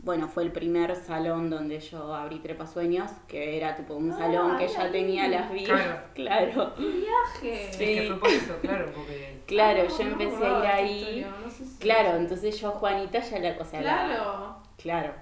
bueno, 0.00 0.28
fue 0.28 0.42
el 0.42 0.52
primer 0.52 0.94
salón 0.96 1.48
donde 1.48 1.80
yo 1.80 2.14
abrí 2.14 2.40
Trepasueños, 2.40 3.10
que 3.26 3.56
era 3.56 3.74
tipo 3.74 3.94
un 3.94 4.12
salón 4.12 4.58
que 4.58 4.68
ya 4.68 4.90
tenía 4.92 5.28
las 5.28 5.50
vías, 5.50 5.80
claro. 6.14 6.74
Viaje. 6.78 7.70
Es 7.70 7.76
que 7.78 8.04
fue 8.08 8.18
por 8.20 8.28
eso, 8.28 8.54
claro, 8.60 8.92
porque. 8.94 9.40
Claro, 9.46 9.82
yo 9.88 10.04
no 10.10 10.16
me 10.16 10.24
empecé 10.24 10.44
a 10.44 10.58
ir 10.58 10.66
ahí. 10.66 10.98
historia, 10.98 11.34
no 11.42 11.50
sé 11.50 11.64
si- 11.64 11.78
Claro, 11.78 12.16
entonces 12.18 12.60
yo 12.60 12.70
Juanita 12.72 13.20
ya 13.20 13.38
la 13.38 13.56
cosa 13.56 13.80
la- 13.80 14.58
Claro. 14.76 15.14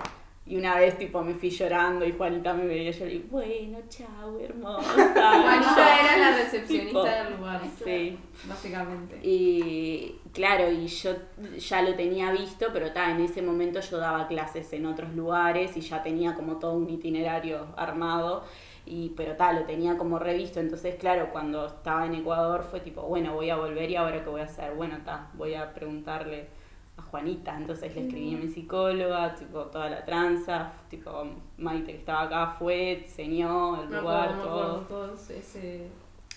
Y 0.47 0.57
una 0.59 0.77
vez 0.77 0.99
tipo 0.99 1.23
me 1.23 1.33
fui 1.33 1.49
llorando 1.49 2.05
y 2.05 2.13
Juanita 2.13 2.53
me 2.53 2.67
veía 2.67 2.91
y 2.91 2.93
yo 2.93 3.07
le 3.07 3.19
bueno, 3.31 3.79
chao, 3.89 4.39
hermosa. 4.39 4.83
Juanita 5.43 6.01
era 6.05 6.17
la 6.19 6.37
recepcionista 6.37 6.87
Tipo, 6.89 7.03
del 7.05 7.37
lugar, 7.39 7.61
Sí. 7.83 8.19
básicamente. 8.47 9.19
Y 9.23 10.17
claro, 10.35 10.71
y 10.71 10.87
yo 10.87 11.13
ya 11.59 11.81
lo 11.81 11.95
tenía 11.95 12.31
visto, 12.31 12.67
pero 12.75 12.93
ta, 12.93 13.11
en 13.11 13.23
ese 13.23 13.41
momento 13.41 13.81
yo 13.81 13.97
daba 13.97 14.27
clases 14.29 14.71
en 14.75 14.85
otros 14.85 15.15
lugares 15.15 15.79
y 15.79 15.81
ya 15.81 16.03
tenía 16.03 16.35
como 16.35 16.59
todo 16.59 16.75
un 16.75 16.91
itinerario 16.91 17.67
armado. 17.77 18.45
Y, 18.87 19.15
pero 19.17 19.35
tal, 19.37 19.61
lo 19.61 19.63
tenía 19.65 19.97
como 19.97 20.19
revisto. 20.19 20.61
Entonces, 20.61 20.97
claro, 20.97 21.31
cuando 21.33 21.65
estaba 21.69 22.05
en 22.05 22.17
Ecuador 22.17 22.65
fue 22.71 22.81
tipo, 22.81 23.01
bueno, 23.01 23.33
voy 23.33 23.49
a 23.49 23.57
volver 23.57 23.91
y 23.91 23.97
ahora 23.97 24.23
qué 24.23 24.29
voy 24.29 24.43
a 24.43 24.45
hacer. 24.45 24.75
Bueno, 24.75 24.99
ta, 25.07 25.31
voy 25.33 25.55
a 25.55 25.73
preguntarle 25.73 26.49
a 26.97 27.03
Juanita. 27.03 27.57
Entonces 27.57 27.95
le 27.95 28.03
escribí 28.07 28.35
a 28.35 28.39
mi 28.39 28.49
psicóloga, 28.49 29.35
tipo, 29.35 29.61
toda 29.65 29.91
la 29.91 30.03
tranza, 30.05 30.73
tipo, 30.89 31.25
Maite 31.59 31.93
que 31.93 31.99
estaba 31.99 32.23
acá 32.23 32.55
fue, 32.59 33.05
enseñó 33.05 33.83
el 33.83 33.89
Me 33.89 34.01
lugar, 34.01 34.41
todo. 34.43 34.79
todo 34.81 35.15
ese, 35.15 35.89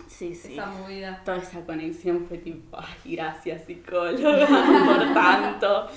Sí, 0.08 0.36
sí 0.36 0.54
esa 0.54 0.68
movida. 0.68 1.22
toda 1.26 1.38
esa 1.38 1.66
conexión 1.66 2.26
fue 2.28 2.38
tipo, 2.38 2.78
ay, 2.78 3.16
gracias 3.16 3.64
psicóloga 3.66 4.48
por 4.86 5.14
tanto. 5.14 5.88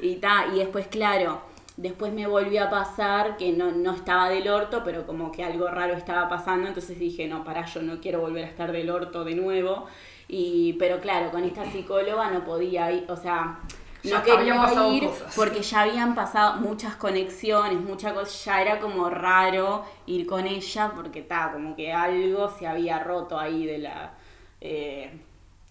Y 0.00 0.16
ta, 0.16 0.46
y 0.54 0.58
después, 0.58 0.86
claro, 0.86 1.42
después 1.76 2.14
me 2.14 2.26
volvió 2.26 2.64
a 2.64 2.70
pasar 2.70 3.36
que 3.36 3.52
no, 3.52 3.72
no 3.72 3.92
estaba 3.92 4.30
del 4.30 4.48
orto, 4.48 4.82
pero 4.84 5.06
como 5.06 5.30
que 5.32 5.44
algo 5.44 5.68
raro 5.68 5.92
estaba 5.92 6.28
pasando, 6.30 6.66
entonces 6.68 6.98
dije, 6.98 7.28
no, 7.28 7.44
para, 7.44 7.66
yo 7.66 7.82
no 7.82 8.00
quiero 8.00 8.20
volver 8.20 8.44
a 8.44 8.48
estar 8.48 8.72
del 8.72 8.88
orto 8.88 9.22
de 9.24 9.34
nuevo. 9.34 9.84
Y, 10.28 10.72
pero 10.78 10.98
claro, 11.00 11.30
con 11.30 11.44
esta 11.44 11.70
psicóloga 11.70 12.30
no 12.30 12.42
podía 12.44 12.90
ir, 12.90 13.04
o 13.10 13.16
sea, 13.16 13.60
Ya 14.02 14.18
no 14.18 14.24
quería 14.24 14.38
habían 14.40 14.56
pasado 14.58 14.92
ir 14.92 15.06
cosas. 15.06 15.34
porque 15.34 15.62
ya 15.62 15.80
habían 15.82 16.14
pasado 16.14 16.60
muchas 16.60 16.96
conexiones, 16.96 17.80
muchas 17.80 18.12
cosas, 18.12 18.44
ya 18.44 18.62
era 18.62 18.78
como 18.78 19.08
raro 19.10 19.84
ir 20.06 20.26
con 20.26 20.46
ella 20.46 20.92
porque 20.94 21.20
está, 21.20 21.50
como 21.52 21.74
que 21.76 21.92
algo 21.92 22.48
se 22.50 22.66
había 22.66 22.98
roto 23.00 23.38
ahí 23.38 23.66
de 23.66 23.78
la 23.78 24.12
eh, 24.60 25.20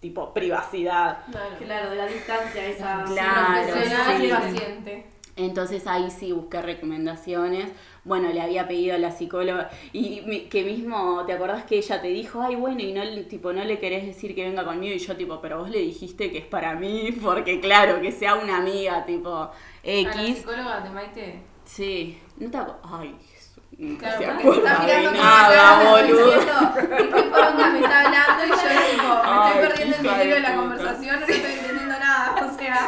tipo 0.00 0.32
privacidad. 0.32 1.18
Claro, 1.58 1.90
de 1.90 1.96
la 1.96 2.06
distancia 2.06 2.66
esa. 2.66 3.04
Claro, 3.04 3.72
Profesional 3.72 4.16
sí. 4.18 4.26
y 4.26 4.30
paciente. 4.30 5.06
Entonces 5.36 5.86
ahí 5.86 6.10
sí 6.10 6.32
busqué 6.32 6.62
recomendaciones. 6.62 7.70
Bueno, 8.06 8.28
le 8.32 8.40
había 8.40 8.68
pedido 8.68 8.94
a 8.94 8.98
la 8.98 9.10
psicóloga 9.10 9.68
y 9.92 10.46
que 10.48 10.62
mismo, 10.62 11.24
¿te 11.26 11.32
acordás 11.32 11.64
que 11.64 11.78
ella 11.78 12.00
te 12.00 12.06
dijo, 12.06 12.40
ay, 12.40 12.54
bueno, 12.54 12.80
y 12.80 12.92
no, 12.92 13.02
le- 13.04 13.24
tipo, 13.24 13.52
no 13.52 13.64
le 13.64 13.80
querés 13.80 14.06
decir 14.06 14.32
que 14.34 14.44
venga 14.44 14.64
conmigo? 14.64 14.94
Y 14.94 14.98
yo, 15.00 15.16
tipo, 15.16 15.40
pero 15.40 15.58
vos 15.58 15.68
le 15.70 15.80
dijiste 15.80 16.30
que 16.30 16.38
es 16.38 16.46
para 16.46 16.74
mí, 16.76 17.10
porque 17.20 17.58
claro, 17.60 18.00
que 18.00 18.12
sea 18.12 18.36
una 18.36 18.58
amiga, 18.58 19.04
tipo, 19.04 19.34
A 19.34 19.50
la 19.82 19.92
X. 19.92 20.38
psicóloga 20.38 20.80
de 20.82 20.90
Maite. 20.90 21.40
Sí, 21.64 22.16
no 22.36 22.48
te. 22.48 22.58
Ay, 22.84 23.12
Jesús, 23.34 23.62
nunca 23.76 24.06
Claro, 24.06 24.18
se 24.18 24.26
acuerda 24.26 24.72
está 24.72 24.86
de 24.86 25.12
nada, 25.18 25.90
boludo. 25.90 26.32
está 26.32 26.74
diciendo, 26.76 26.96
¿de 26.96 27.08
qué 27.08 27.22
poronga 27.28 27.70
me 27.70 27.78
está 27.80 28.04
hablando? 28.04 28.44
Y 28.44 28.48
yo 28.48 28.56
tipo, 28.56 29.14
me 29.14 29.20
Ay, 29.24 29.48
estoy 29.50 29.66
perdiendo 29.68 29.96
el 29.96 30.02
sentido 30.02 30.34
de 30.36 30.40
la 30.40 30.48
puta. 30.48 30.60
conversación, 30.60 31.16
no 31.20 31.26
estoy 31.26 31.40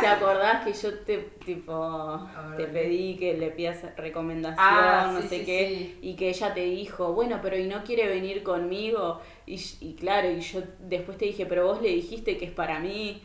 ¿Te 0.01 0.07
acordás 0.07 0.65
que 0.65 0.73
yo 0.73 0.99
te, 1.01 1.19
tipo, 1.45 2.27
te 2.57 2.65
pedí 2.65 3.17
que 3.17 3.35
le 3.35 3.51
pidas 3.51 3.79
recomendación, 3.97 4.57
Ah, 4.59 5.11
no 5.13 5.21
sí, 5.23 5.29
sé 5.29 5.39
sí, 5.41 5.45
qué, 5.45 5.69
sí. 5.69 5.99
y 6.03 6.17
que 6.17 6.29
ella 6.29 6.55
te 6.55 6.61
dijo, 6.65 7.13
bueno, 7.13 7.39
pero 7.43 7.57
¿y 7.57 7.67
no 7.67 7.83
quiere 7.85 8.07
venir 8.09 8.43
conmigo? 8.43 9.21
Y, 9.47 9.61
y 9.81 9.95
claro, 9.95 10.31
y 10.31 10.41
yo 10.41 10.61
después 10.81 11.17
te 11.19 11.25
dije, 11.27 11.47
pero 11.47 11.67
vos 11.67 11.81
le 11.83 11.89
dijiste 11.89 12.37
que 12.37 12.47
es 12.47 12.53
para 12.53 12.79
mí. 12.81 13.23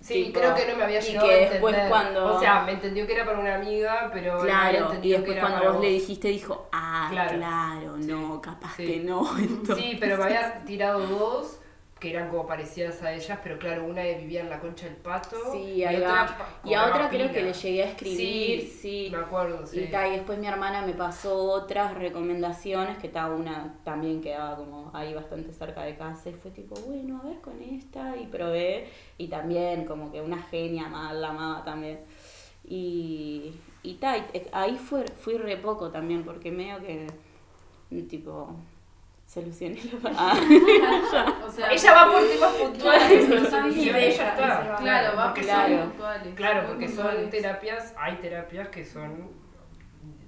Sí, 0.00 0.26
Tipo, 0.26 0.38
creo 0.38 0.54
que 0.54 0.66
no 0.68 0.76
me 0.76 0.84
había 0.84 1.00
y 1.00 1.02
llegado 1.02 1.26
que 1.26 1.34
a 1.34 1.50
después 1.50 1.74
entender. 1.74 1.88
cuando- 1.90 2.36
O 2.36 2.40
sea, 2.40 2.62
me 2.62 2.70
entendió 2.72 3.04
que 3.04 3.14
era 3.14 3.24
para 3.24 3.40
una 3.40 3.56
amiga, 3.56 4.10
pero 4.12 4.36
no 4.38 4.44
Claro, 4.44 4.90
y 5.02 5.08
después 5.10 5.32
que 5.32 5.38
era 5.38 5.40
cuando 5.40 5.72
vos 5.72 5.82
le 5.82 5.90
dijiste 5.90 6.28
dijo, 6.28 6.68
ah, 6.70 7.08
Claro. 7.10 7.36
claro, 7.36 7.96
no, 7.96 8.40
capaz 8.40 8.76
que 8.76 9.00
no. 9.00 9.22
entonces- 9.38 9.84
Sí, 9.84 9.96
pero 9.98 10.16
me 10.18 10.24
había 10.24 10.64
tirado 10.64 11.00
dos 11.04 11.58
que 11.98 12.10
eran 12.10 12.28
como 12.28 12.46
parecidas 12.46 13.02
a 13.02 13.12
ellas, 13.12 13.38
pero 13.42 13.58
claro, 13.58 13.84
una 13.84 14.02
vivía 14.02 14.40
en 14.40 14.50
la 14.50 14.60
concha 14.60 14.86
del 14.86 14.96
pato. 14.96 15.36
Sí, 15.52 15.74
y 15.76 15.84
otra 15.84 16.36
Y 16.64 16.74
a 16.74 16.86
otra 16.86 17.08
creo 17.08 17.32
que 17.32 17.42
le 17.42 17.52
llegué 17.52 17.82
a 17.82 17.86
escribir, 17.86 18.60
Sí, 18.60 18.78
sí. 18.80 19.08
Me 19.10 19.18
acuerdo, 19.18 19.66
sí. 19.66 19.80
Y, 19.80 19.86
ta, 19.90 20.06
y 20.06 20.12
después 20.12 20.38
mi 20.38 20.46
hermana 20.46 20.82
me 20.82 20.92
pasó 20.92 21.34
otras 21.50 21.94
recomendaciones, 21.94 22.98
que 22.98 23.08
estaba 23.08 23.34
una 23.34 23.74
también 23.84 24.20
quedaba 24.20 24.56
como 24.56 24.90
ahí 24.94 25.12
bastante 25.12 25.52
cerca 25.52 25.82
de 25.82 25.96
casa 25.96 26.30
y 26.30 26.34
fue 26.34 26.50
tipo, 26.52 26.76
bueno, 26.80 27.20
a 27.22 27.26
ver 27.26 27.40
con 27.40 27.60
esta 27.60 28.16
y 28.16 28.26
probé 28.26 28.88
y 29.16 29.28
también 29.28 29.84
como 29.84 30.12
que 30.12 30.20
una 30.20 30.42
genia 30.42 30.88
mal, 30.88 31.20
la 31.20 31.30
amaba 31.30 31.64
también. 31.64 32.00
Y, 32.64 33.54
y 33.82 33.94
ta, 33.94 34.18
y, 34.18 34.24
eh, 34.34 34.48
ahí 34.52 34.76
fue, 34.76 35.04
fui 35.06 35.36
re 35.38 35.56
poco 35.56 35.90
también 35.90 36.22
porque 36.22 36.52
medio 36.52 36.78
que 36.78 37.06
tipo 38.08 38.50
solucioné 39.28 39.78
la 40.02 40.32
O 41.46 41.50
sea, 41.50 41.70
Ella 41.70 41.92
va 41.92 42.12
por 42.12 42.26
temas 42.26 42.52
puntuales, 42.54 43.28
soluciona 43.28 43.66
bien, 43.66 43.78
y 43.78 43.84
ya 43.84 43.98
ella, 43.98 44.28
está. 44.30 44.76
Claro, 44.80 45.16
va 45.16 45.34
por 45.34 45.42
claro. 45.42 45.76
son, 45.76 45.88
puntuales. 45.90 46.34
claro, 46.34 46.66
porque 46.66 46.88
son 46.88 47.30
terapias, 47.30 47.94
hay 47.98 48.16
terapias 48.16 48.68
que 48.68 48.84
son 48.84 49.30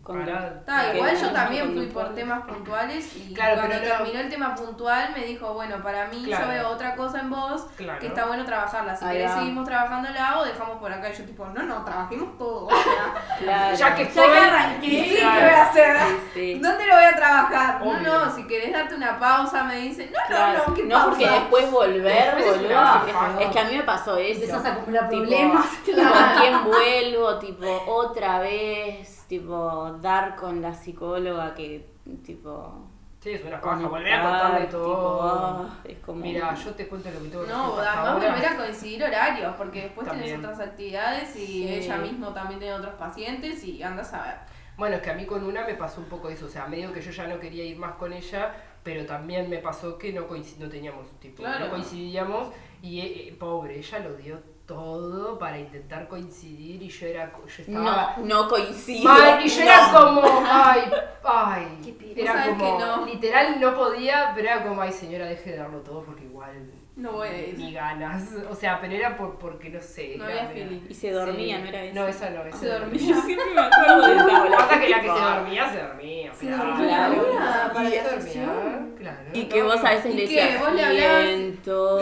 para... 0.05 0.93
Igual 0.95 1.17
yo 1.17 1.31
también 1.31 1.73
fui 1.73 1.87
por 1.87 2.15
temas 2.15 2.43
puntuales 2.47 3.15
y 3.17 3.33
Claro, 3.35 3.57
cuando 3.57 3.77
pero 3.77 3.89
no- 3.93 3.97
terminó 3.99 4.21
el 4.21 4.29
tema 4.29 4.55
puntual 4.55 5.13
me 5.15 5.25
dijo, 5.25 5.55
bueno, 5.55 5.77
para 5.83 6.07
mí 6.09 6.25
Claro. 6.25 6.45
yo 6.47 6.51
veo 6.51 6.69
otra 6.71 6.97
cosa 6.97 7.21
en 7.21 7.31
vos 7.31 7.67
Claro. 7.77 7.99
que 8.01 8.07
está 8.09 8.27
bueno 8.27 8.45
trabajarla. 8.45 8.97
Si 8.97 9.05
Ahí 9.05 9.13
querés 9.19 9.31
va. 9.31 9.39
seguimos 9.39 9.65
trabajándola 9.67 10.39
o 10.41 10.45
dejamos 10.45 10.79
por 10.79 10.93
acá. 10.93 11.11
Y 11.11 11.13
yo 11.17 11.25
tipo, 11.25 11.47
no, 11.47 11.63
no, 11.63 11.85
trabajemos 11.85 12.37
todo. 12.39 12.67
O 12.67 12.71
sea, 12.71 13.15
Claro. 13.39 13.77
Ya 13.77 13.95
que 13.95 14.03
ya 14.05 14.09
estoy... 14.09 14.31
que 14.31 14.39
arranqué, 14.39 14.89
¿qué 14.89 15.23
voy 15.25 15.51
a 15.51 15.63
hacer? 15.69 15.97
Sí, 15.99 16.17
sí. 16.35 16.55
¿Dónde 16.63 16.87
lo 16.87 16.95
voy 16.95 17.05
a 17.05 17.17
trabajar? 17.17 17.83
Obvio. 17.83 18.01
No, 18.01 18.25
no, 18.27 18.35
si 18.35 18.47
querés 18.47 18.73
darte 18.73 18.95
una 18.95 19.19
pausa 19.19 19.65
me 19.65 19.77
dicen, 19.77 20.11
no, 20.13 20.19
Claro. 20.27 20.59
no, 20.59 20.67
no, 20.69 20.75
¿qué 20.75 20.83
No, 20.85 20.95
pausa? 20.97 21.11
porque 21.11 21.29
después 21.31 21.71
volver, 21.71 22.35
boludo. 22.35 23.41
es 23.41 23.47
que 23.51 23.59
a 23.61 23.65
mí 23.65 23.77
me 23.77 23.83
pasó 23.85 24.17
eso. 24.17 24.41
Empezás 24.41 24.65
a 24.65 24.73
acumular 24.73 25.09
Tipo, 25.09 25.23
problemas. 25.23 25.67
¿Con 25.67 25.95
quién 26.41 26.65
vuelvo? 26.65 27.39
Tipo, 27.39 27.83
otra 27.87 28.39
vez, 28.41 29.20
tipo, 29.31 29.97
dar 30.03 30.35
con 30.35 30.61
la 30.61 30.75
psicóloga 30.75 31.55
que, 31.55 31.89
tipo... 32.25 32.87
Sí, 33.21 33.31
es 33.31 33.45
una 33.45 33.59
volver 33.61 34.13
a 34.15 34.23
contarle 34.23 34.67
tipo, 34.67 34.79
todo. 34.79 35.23
ah, 35.71 35.79
es 35.85 35.99
como... 35.99 36.21
Mira, 36.23 36.53
yo 36.55 36.71
te 36.75 36.89
cuento 36.89 37.11
lo 37.13 37.23
que 37.23 37.29
tengo 37.29 37.45
que 37.45 37.51
No, 37.51 37.75
hacer 37.77 37.89
además 37.89 38.15
volver 38.15 38.47
a 38.47 38.57
coincidir 38.57 39.05
horarios, 39.05 39.55
porque 39.57 39.83
después 39.83 40.07
También. 40.09 40.31
tenés 40.33 40.45
otras 40.51 40.69
actividades 40.69 41.37
y 41.37 41.47
Sí. 41.47 41.69
ella 41.69 41.97
mismo 41.99 42.29
también 42.31 42.59
tiene 42.59 42.75
otros 42.75 42.95
pacientes 42.95 43.63
y 43.63 43.81
andas 43.83 44.13
a 44.15 44.23
ver. 44.25 44.35
Bueno, 44.77 44.97
es 44.97 45.03
que 45.03 45.11
a 45.11 45.15
mí 45.15 45.27
con 45.27 45.45
una 45.45 45.65
me 45.65 45.75
pasó 45.75 46.01
un 46.01 46.07
poco 46.07 46.29
eso, 46.31 46.47
o 46.47 46.49
sea, 46.49 46.67
medio 46.67 46.93
que 46.93 47.03
yo 47.03 47.11
ya 47.13 47.27
no 47.29 47.39
quería 47.39 47.65
ir 47.65 47.77
más 47.77 47.93
con 47.97 48.13
ella, 48.13 48.53
pero 48.83 49.05
también 49.07 49.49
me 49.49 49.59
pasó 49.59 49.97
que 49.97 50.13
no, 50.13 50.27
coinci- 50.27 50.57
no 50.59 50.69
teníamos, 50.69 51.07
tipo, 51.21 51.43
Claro. 51.43 51.67
no 51.67 51.71
coincidíamos 51.71 52.49
y 52.83 53.01
eh, 53.01 53.29
eh, 53.29 53.37
pobre, 53.39 53.79
ella 53.79 53.99
lo 54.01 54.15
dio 54.15 54.41
todo 54.75 55.37
para 55.37 55.59
intentar 55.59 56.07
coincidir 56.07 56.81
y 56.81 56.89
yo 56.89 57.07
era, 57.07 57.33
co- 57.33 57.45
yo 57.49 57.63
estaba... 57.65 58.15
No, 58.19 58.25
no 58.25 58.49
coincido. 58.49 59.03
Mal, 59.03 59.45
y 59.45 59.49
yo 59.49 59.63
era 59.63 59.91
como, 59.93 60.23
ay, 60.49 60.83
ay, 61.25 62.15
era 62.17 62.47
como, 62.47 62.59
que 62.79 62.85
no. 62.85 63.05
literal 63.07 63.61
no 63.61 63.75
podía, 63.75 64.31
pero 64.33 64.47
era 64.49 64.63
como, 64.63 64.81
ay 64.81 64.93
señora, 64.93 65.27
deje 65.27 65.51
de 65.51 65.57
darlo 65.57 65.81
todo 65.81 66.05
porque 66.05 66.23
igual 66.25 66.71
No 67.01 67.13
voy 67.13 67.29
a 67.29 67.49
ir. 67.49 67.59
ni 67.59 67.73
ganas, 67.73 68.29
o 68.49 68.55
sea, 68.55 68.79
pero 68.81 68.93
era 68.95 69.17
por, 69.17 69.39
porque 69.39 69.71
no 69.71 69.81
sé. 69.81 70.17
No 70.19 70.29
era 70.29 70.49
había 70.49 70.53
feeling. 70.65 70.81
Y 70.89 70.95
se 70.95 71.11
dormía, 71.11 71.57
Sí. 71.57 71.63
¿no 71.63 71.69
era 71.69 71.85
eso? 71.85 71.95
No, 72.01 72.07
esa 72.09 72.31
no, 72.31 72.45
esa 72.45 72.59
Se 72.59 72.67
dormía. 72.69 73.01
Yo 73.01 73.21
siempre 73.23 73.47
me 73.55 73.61
acuerdo 73.63 74.07
de 74.07 74.15
esa 74.17 74.43
bola. 74.43 74.57
Pasa 74.59 74.81
que 74.81 74.89
la 74.89 75.01
que 75.01 75.07
se 75.07 75.13
dormía, 75.21 75.73
se 75.73 75.83
dormía. 75.83 76.35
Se 76.35 76.47
claro. 76.47 76.65
dormía 76.71 76.87
Claro. 76.89 77.73
para 77.75 77.89
Y 77.89 77.95
la 77.97 78.03
dormía, 78.03 78.21
sesión. 78.21 78.95
claro. 78.99 79.19
Y 79.33 79.45
que 79.47 79.59
No, 79.61 79.65
vos 79.65 79.85
a 79.85 79.91
veces 79.91 80.15
¿Y 80.15 80.17
le 80.19 80.25
qué? 80.29 80.35
decías, 80.45 80.61
¿Vos 80.61 80.73
le 80.75 80.81
"Y 80.81 80.85
hablabas?" 80.85 81.25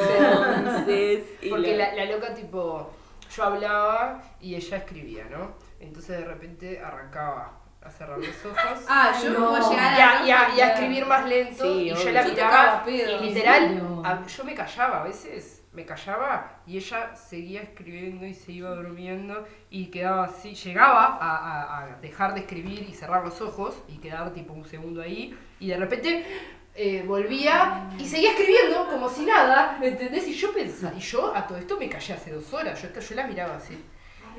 entonces... 0.02 1.24
y 1.42 1.48
Porque 1.50 1.76
la 1.76 2.04
loca, 2.06 2.34
tipo, 2.34 2.90
yo 3.36 3.42
hablaba 3.44 4.22
y 4.40 4.54
ella 4.54 4.76
escribía, 4.78 5.24
¿no? 5.30 5.52
Entonces 5.80 6.18
de 6.18 6.24
repente 6.24 6.80
arrancaba 6.80 7.57
a 7.82 7.90
cerrar 7.90 8.18
los 8.18 8.44
ojos. 8.44 8.84
Ah, 8.88 9.12
yo 9.22 9.30
No. 9.30 9.50
puedo 9.50 9.70
llegar 9.70 9.96
y, 9.98 10.00
a. 10.00 10.26
y 10.26 10.30
a- 10.30 10.56
y 10.56 10.60
a 10.60 10.68
escribir 10.74 11.06
más 11.06 11.26
lento 11.28 11.62
Sí, 11.64 11.68
y 11.82 11.88
yo 11.90 11.94
obvio. 11.96 12.12
la 12.12 12.22
Yo 12.24 12.30
miraba 12.30 12.84
y 12.88 13.24
literal 13.24 14.02
yo 14.26 14.44
me 14.44 14.54
callaba 14.54 15.00
a 15.00 15.04
veces 15.04 15.62
me 15.72 15.84
callaba 15.86 16.60
y 16.66 16.76
ella 16.76 17.14
seguía 17.14 17.62
escribiendo 17.62 18.26
y 18.26 18.34
se 18.34 18.50
iba 18.52 18.70
durmiendo 18.74 19.46
y 19.70 19.86
quedaba 19.86 20.24
así, 20.24 20.54
llegaba 20.54 21.18
a, 21.20 21.36
a- 21.36 21.82
a 21.84 21.96
dejar 22.00 22.34
de 22.34 22.40
escribir 22.40 22.80
y 22.88 22.94
cerrar 22.94 23.24
los 23.24 23.40
ojos 23.40 23.76
y 23.86 23.98
quedar 23.98 24.32
tipo 24.32 24.52
un 24.54 24.64
segundo 24.64 25.00
ahí 25.00 25.38
y 25.60 25.68
de 25.68 25.76
repente 25.76 26.26
eh, 26.74 27.04
volvía 27.06 27.88
y 27.98 28.04
seguía 28.06 28.30
escribiendo 28.30 28.86
como 28.88 29.08
si 29.08 29.24
nada, 29.24 29.76
¿me 29.80 29.88
entendés? 29.88 30.26
Y 30.28 30.32
yo 30.34 30.52
pensaba, 30.52 30.94
y 30.96 31.00
yo 31.00 31.34
a 31.34 31.46
todo 31.46 31.58
esto 31.58 31.76
me 31.78 31.88
callé 31.88 32.14
hace 32.14 32.32
dos 32.32 32.52
horas, 32.52 32.80
yo, 32.82 32.88
yo 33.00 33.14
la 33.14 33.26
miraba 33.26 33.56
así. 33.56 33.84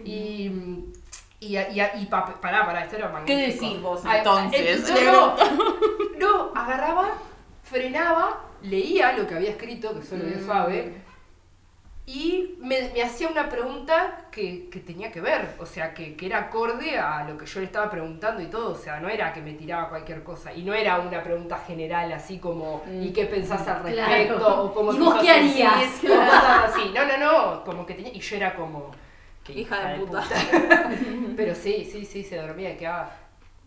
Y, 0.05 0.49
y, 1.39 1.57
y, 1.57 1.81
y 2.01 2.05
pa- 2.07 2.25
pará, 2.41 2.65
pará, 2.65 2.83
esto 2.83 2.97
era 2.97 3.09
magnífico. 3.09 3.65
decís 3.65 3.81
vos, 3.81 4.01
Ay, 4.05 4.17
entonces? 4.19 4.89
eh, 4.89 5.05
no, 5.05 5.35
no, 6.17 6.51
agarraba, 6.55 7.09
frenaba, 7.63 8.41
leía 8.61 9.13
lo 9.13 9.25
que 9.27 9.35
había 9.35 9.51
escrito, 9.51 9.97
que 9.97 10.05
solo 10.05 10.25
Dios 10.25 10.43
sabe, 10.45 11.01
y 12.05 12.55
me, 12.59 12.89
me 12.91 13.03
hacía 13.03 13.27
una 13.29 13.47
pregunta 13.49 14.25
que, 14.31 14.67
que 14.71 14.79
tenía 14.79 15.11
que 15.11 15.21
ver, 15.21 15.53
o 15.59 15.65
sea, 15.67 15.93
que, 15.93 16.15
que 16.15 16.25
era 16.25 16.39
acorde 16.39 16.97
a 16.97 17.23
lo 17.23 17.37
que 17.37 17.45
yo 17.45 17.59
le 17.59 17.67
estaba 17.67 17.87
preguntando 17.91 18.41
y 18.41 18.47
todo, 18.47 18.71
o 18.71 18.75
sea, 18.75 18.99
no 18.99 19.07
era 19.07 19.31
que 19.31 19.41
me 19.41 19.53
tiraba 19.53 19.89
cualquier 19.89 20.23
cosa, 20.23 20.51
y 20.51 20.63
no 20.63 20.73
era 20.73 20.97
una 20.99 21.21
pregunta 21.21 21.57
general 21.67 22.11
así 22.11 22.39
como, 22.39 22.83
¿y 22.99 23.11
qué 23.13 23.25
pensás 23.27 23.67
al 23.67 23.83
Claro. 23.83 23.95
respecto? 23.95 24.63
O 24.63 24.73
cómo 24.73 24.91
¿Y 24.91 24.97
vos 24.97 25.15
qué 25.21 25.29
harías? 25.29 25.85
cosas 26.01 26.69
así, 26.73 26.91
no, 26.95 27.05
no, 27.05 27.17
no, 27.17 27.63
como 27.63 27.85
que 27.85 27.93
tenía, 27.93 28.11
y 28.13 28.19
yo 28.19 28.35
era 28.35 28.55
como... 28.55 28.89
"Qué 29.53 29.59
Hija 29.61 29.87
de 29.89 29.99
puta". 29.99 30.23
Pero 31.35 31.55
sí, 31.55 31.87
sí, 31.91 32.05
sí, 32.05 32.23
se 32.23 32.37
dormía, 32.37 32.75
quedaba, 32.77 33.11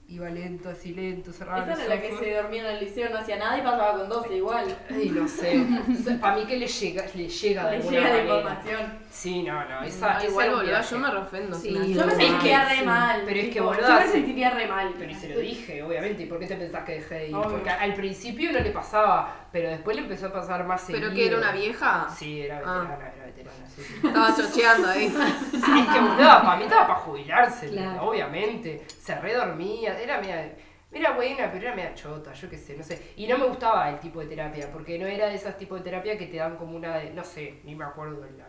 iba 0.08 0.28
lento, 0.28 0.68
así 0.68 0.92
lento, 0.92 1.32
cerraba 1.32 1.60
Esa 1.62 1.70
los 1.70 1.80
era 1.80 1.94
la 1.94 2.00
que 2.02 2.16
se 2.18 2.34
dormía 2.34 2.68
en 2.68 2.76
el 2.76 2.84
liceo, 2.84 3.08
no 3.08 3.18
hacía 3.18 3.36
nada 3.38 3.56
y 3.56 3.62
pasaba 3.62 3.96
con 3.98 4.08
12 4.10 4.36
igual. 4.36 4.66
No 4.90 5.26
sé. 5.28 5.64
Para 6.20 6.36
mí 6.36 6.44
que 6.44 6.58
le 6.58 6.66
llega, 6.66 7.04
le 7.14 7.28
llega 7.28 7.64
de 7.64 7.70
Le 7.70 7.76
alguna 7.76 7.96
llega 7.96 8.08
la 8.08 8.16
manera. 8.16 8.34
información. 8.36 8.98
Sí, 9.10 9.42
no, 9.42 9.64
no. 9.68 9.82
Esa, 9.82 10.14
Ah, 10.16 10.18
esa 10.18 10.28
igual, 10.28 10.50
boluda, 10.50 10.62
viaje. 10.64 10.90
yo 10.90 10.98
me 10.98 11.10
reofendo. 11.10 11.56
Sí, 11.58 11.94
Yo 11.94 12.06
me 12.06 12.14
sentiría 12.14 12.64
re 12.68 12.82
mal. 12.82 13.22
pero 13.24 13.40
es 13.40 13.48
que, 13.50 13.60
boluda, 13.60 13.88
Yo 13.88 13.94
me 14.00 14.06
se- 14.06 14.12
sentiría 14.12 14.50
re 14.50 14.66
mal. 14.66 14.94
Pero 14.98 15.14
se 15.14 15.28
lo 15.30 15.38
dije, 15.40 15.82
obviamente. 15.82 16.22
¿Y 16.24 16.26
por 16.26 16.38
qué 16.38 16.46
te 16.46 16.56
pensás 16.56 16.84
que 16.84 16.92
dejé 16.96 17.14
de 17.14 17.28
ir? 17.28 17.34
Obvio. 17.34 17.50
Porque 17.50 17.70
al 17.70 17.94
principio 17.94 18.52
no 18.52 18.60
le 18.60 18.70
pasaba, 18.70 19.46
pero 19.50 19.70
después 19.70 19.96
le 19.96 20.02
empezó 20.02 20.26
a 20.26 20.32
pasar 20.32 20.66
más 20.66 20.82
seguido. 20.82 21.04
¿Pero 21.08 21.14
que 21.14 21.26
era 21.26 21.38
una 21.38 21.52
vieja? 21.52 22.06
Sí, 22.14 22.42
era 22.42 22.60
Ah. 22.66 22.80
veterana, 22.82 23.12
era 23.16 23.21
veterana, 23.34 23.66
sí. 23.74 23.82
sí. 23.82 24.06
Estaba 24.06 24.36
chocheando 24.36 24.88
ahí. 24.88 25.08
Sí, 25.52 25.80
es 25.80 25.88
que 25.94 26.00
boluda, 26.00 26.42
para 26.42 26.56
mí 26.56 26.64
estaba 26.64 26.86
para 26.88 26.98
jubilarse, 27.00 27.68
Claro. 27.70 28.08
obviamente. 28.08 28.84
Se 28.88 29.14
redormía, 29.20 29.98
era 30.00 30.20
media. 30.20 30.54
Era 30.94 31.12
buena, 31.12 31.50
pero 31.50 31.66
era 31.68 31.74
media 31.74 31.94
chota, 31.94 32.34
yo 32.34 32.50
qué 32.50 32.58
sé, 32.58 32.76
no 32.76 32.82
sé. 32.84 33.12
Y 33.16 33.26
no 33.26 33.38
me 33.38 33.46
gustaba 33.46 33.88
el 33.88 33.98
tipo 33.98 34.20
de 34.20 34.26
terapia, 34.26 34.70
porque 34.70 34.98
no 34.98 35.06
era 35.06 35.26
de 35.28 35.36
esos 35.36 35.56
tipos 35.56 35.78
de 35.78 35.84
terapia 35.84 36.18
que 36.18 36.26
te 36.26 36.36
dan 36.36 36.56
como 36.56 36.76
una 36.76 36.98
de. 36.98 37.10
No 37.14 37.24
sé, 37.24 37.60
ni 37.64 37.74
me 37.74 37.84
acuerdo 37.84 38.20
de 38.20 38.30
la. 38.32 38.44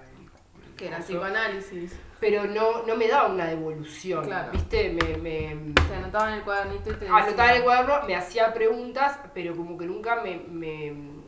Que 0.76 0.88
era 0.88 0.98
psicoanálisis. 1.00 1.94
Pero 2.20 2.46
no, 2.46 2.84
no 2.84 2.96
me 2.96 3.08
daba 3.08 3.28
una 3.30 3.46
devolución, 3.46 4.26
Claro. 4.26 4.52
¿viste? 4.52 4.90
Me. 4.90 5.18
me 5.18 5.74
Te 5.88 5.96
anotaba 5.96 6.30
en 6.30 6.34
el 6.40 6.42
cuadernito 6.44 6.90
y 6.90 6.94
te 6.96 7.00
decía. 7.02 7.16
anotaba 7.16 7.52
en 7.52 7.58
el 7.58 7.64
cuaderno, 7.64 8.08
me 8.08 8.16
hacía 8.16 8.54
preguntas, 8.54 9.20
pero 9.34 9.56
como 9.56 9.78
que 9.78 9.86
nunca 9.86 10.22
me, 10.22 10.38
me- 10.50 11.23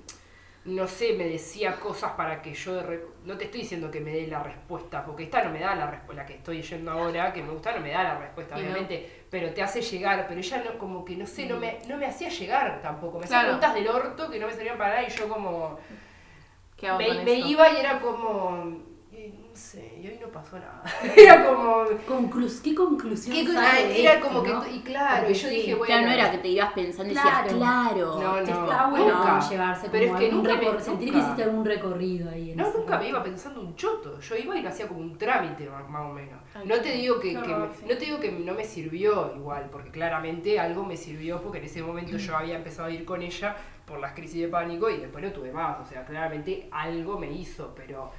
no 0.66 0.88
sé, 0.88 1.14
me 1.14 1.26
decía 1.30 1.80
cosas 1.80 2.14
para 2.14 2.42
que 2.42 2.54
yo, 2.54 2.82
re- 2.82 3.06
no 3.24 3.38
te 3.38 3.46
estoy 3.46 3.62
diciendo 3.62 3.92
que 3.92 4.02
me 4.02 4.12
dé 4.12 4.28
la 4.28 4.42
respuesta, 4.44 5.06
porque 5.06 5.24
esta 5.24 5.44
no 5.44 5.52
me 5.52 5.60
da 5.60 5.76
la 5.76 5.88
respuesta, 5.92 6.24
la 6.24 6.26
que 6.28 6.34
estoy 6.36 6.62
yendo 6.64 6.92
ahora, 6.92 7.32
que 7.34 7.44
me 7.44 7.52
gusta, 7.52 7.72
no 7.76 7.82
me 7.82 7.92
da 7.92 8.04
la 8.04 8.18
respuesta, 8.20 8.56
no. 8.56 8.60
obviamente, 8.60 9.26
pero 9.30 9.54
te 9.54 9.62
hace 9.62 9.82
llegar, 9.82 10.26
pero 10.28 10.40
ella 10.40 10.64
no, 10.66 10.78
como 10.80 11.06
que, 11.06 11.16
no 11.16 11.28
sé, 11.28 11.46
no 11.46 11.58
me, 11.58 11.80
no 11.88 11.98
me 11.98 12.08
hacía 12.08 12.30
llegar 12.30 12.82
tampoco, 12.82 13.20
me 13.20 13.26
hacía 13.26 13.40
Claro. 13.40 13.42
preguntas 13.42 13.74
del 13.76 13.88
orto 13.88 14.30
que 14.30 14.40
no 14.40 14.48
me 14.48 14.54
servían 14.54 14.78
para 14.78 14.96
nada 14.96 15.08
y 15.08 15.12
yo 15.12 15.30
como, 15.30 15.78
¿Qué 16.78 16.88
hago 16.88 17.04
me, 17.04 17.06
con 17.06 17.20
me 17.24 17.34
esto? 17.34 17.54
iba 17.54 17.70
y 17.72 17.78
era 17.78 18.00
como, 18.00 18.80
sé, 19.56 20.00
y 20.02 20.08
hoy 20.08 20.20
no 20.22 20.28
pasó 20.28 20.58
nada, 20.60 20.84
era 21.18 21.46
como... 21.46 21.84
Conclus 22.08 22.60
¿Qué 22.62 22.76
conclusión 22.76 23.36
¿qué- 23.36 23.46
saco 23.54 23.76
de 23.88 24.02
era 24.02 24.14
esto, 24.16 24.28
como 24.28 24.44
que, 24.44 24.52
no? 24.52 24.64
y 24.70 24.80
claro, 24.82 25.18
Porque 25.20 25.32
y 25.32 25.36
yo 25.36 25.50
sí, 25.50 25.56
dije, 25.56 25.76
bueno, 25.76 25.86
Claro, 25.94 26.08
no 26.08 26.12
era 26.14 26.32
que 26.32 26.38
te 26.40 26.48
ibas 26.50 26.74
pensando 26.74 27.12
y 27.12 27.16
Claro. 27.16 27.44
decías, 27.44 27.58
claro. 27.58 28.20
No, 28.22 28.38
está 28.38 28.88
bueno 28.90 29.16
nunca. 29.18 29.40
llevarse 29.50 29.90
Pero 29.90 30.08
como 30.08 30.20
es 30.20 30.26
que 30.26 30.32
nunca 30.32 30.56
me- 30.56 30.64
recor- 30.66 30.80
sentir 30.80 31.12
que 31.12 31.18
hiciste 31.20 31.44
algún 31.44 31.66
recorrido 31.66 32.30
ahí. 32.30 32.52
En 32.52 32.58
No, 32.58 32.72
nunca 32.72 32.98
me 33.00 33.10
iba 33.10 33.24
pensando 33.24 33.62
un 33.62 33.76
choto. 33.76 34.20
Yo 34.20 34.36
iba 34.36 34.58
y 34.58 34.62
lo 34.62 34.70
hacía 34.70 34.88
como 34.88 35.00
un 35.02 35.18
trámite, 35.18 35.70
más 35.70 36.06
o 36.06 36.14
menos. 36.14 36.40
Ay, 36.54 36.68
No 36.68 36.76
te 36.78 36.92
digo 36.92 37.20
que, 37.20 37.34
qué 37.34 37.42
que 37.42 37.54
horror, 37.54 37.70
me- 37.70 37.76
sí. 37.76 37.82
no 37.90 37.98
te 37.98 38.06
digo 38.06 38.20
que 38.20 38.32
no 38.32 38.54
me 38.54 38.64
sirvió 38.64 39.34
igual, 39.36 39.70
porque 39.72 39.90
claramente 39.92 40.60
algo 40.60 40.84
me 40.84 40.98
sirvió 40.98 41.42
porque 41.42 41.60
en 41.60 41.66
ese 41.66 41.82
momento 41.82 42.18
yo 42.18 42.36
había 42.36 42.56
empezado 42.56 42.88
a 42.88 42.92
ir 42.92 43.06
con 43.06 43.22
ella 43.22 43.56
por 43.86 44.00
las 44.00 44.14
crisis 44.14 44.42
de 44.42 44.48
pánico 44.48 44.90
y 44.90 44.98
después 44.98 45.24
no 45.24 45.32
tuve 45.32 45.52
más. 45.52 45.80
O 45.80 45.86
sea, 45.86 46.04
claramente 46.06 46.68
algo 46.72 47.18
me 47.20 47.32
hizo, 47.32 47.74
pero 47.76 48.12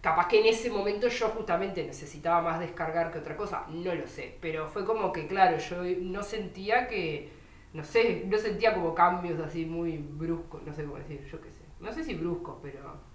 capaz 0.00 0.28
que 0.28 0.40
en 0.40 0.46
ese 0.46 0.70
momento 0.70 1.08
yo 1.08 1.28
justamente 1.28 1.84
necesitaba 1.84 2.40
más 2.40 2.60
descargar 2.60 3.12
que 3.12 3.18
otra 3.18 3.36
cosa, 3.36 3.66
no 3.68 3.94
lo 3.94 4.06
sé. 4.06 4.36
Pero 4.40 4.68
fue 4.68 4.84
como 4.84 5.12
que, 5.12 5.26
claro, 5.26 5.58
yo 5.58 5.82
no 6.00 6.22
sentía 6.22 6.88
que, 6.88 7.30
no 7.72 7.84
sé, 7.84 8.24
no 8.26 8.38
sentía 8.38 8.74
como 8.74 8.94
cambios 8.94 9.40
así 9.40 9.64
muy 9.66 9.98
bruscos, 9.98 10.62
no 10.62 10.72
sé 10.72 10.84
cómo 10.84 10.96
decir, 10.96 11.24
yo 11.30 11.40
qué 11.40 11.50
sé. 11.50 11.60
No 11.80 11.92
sé 11.92 12.04
si 12.04 12.14
bruscos, 12.14 12.58
pero 12.62 13.10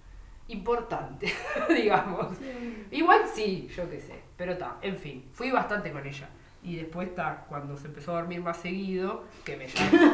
importante, 0.47 1.31
digamos. 1.69 2.27
Igual 2.91 3.21
sí, 3.27 3.67
yo 3.75 3.89
qué 3.89 3.99
sé, 3.99 4.21
pero 4.37 4.53
está, 4.53 4.77
en 4.81 4.97
fin, 4.97 5.29
fui 5.31 5.51
bastante 5.51 5.91
con 5.91 6.05
ella. 6.05 6.29
Y 6.65 6.77
después 6.77 7.09
está, 7.09 7.45
cuando 7.47 7.77
se 7.77 7.85
empezó 7.87 8.13
a 8.13 8.21
dormir 8.21 8.41
más 8.41 8.57
seguido, 8.57 9.25
que 9.43 9.55
me 9.55 9.67
llamó. 9.67 10.13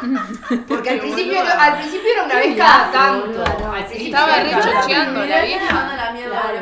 Porque 0.68 0.90
al 0.90 0.98
principio, 0.98 1.36
boluda. 1.38 1.64
al 1.64 1.78
principio 1.78 2.08
era 2.14 2.24
una 2.24 2.34
vez 2.34 2.56
cada 2.56 2.90
tanto. 2.92 3.26
boluda, 3.28 3.56
no, 3.60 3.72
al 3.72 3.82
sí. 3.82 3.88
principio 3.90 4.06
Estaba 4.18 4.36
era 4.36 4.44
re 4.44 4.50
cada 4.50 4.62
tanto. 4.64 4.80
chocheando 4.82 5.20
la 5.24 5.36
Me 5.36 5.46
vieja. 5.46 5.74
manda 5.74 5.96
la 5.96 6.12
mierda, 6.12 6.52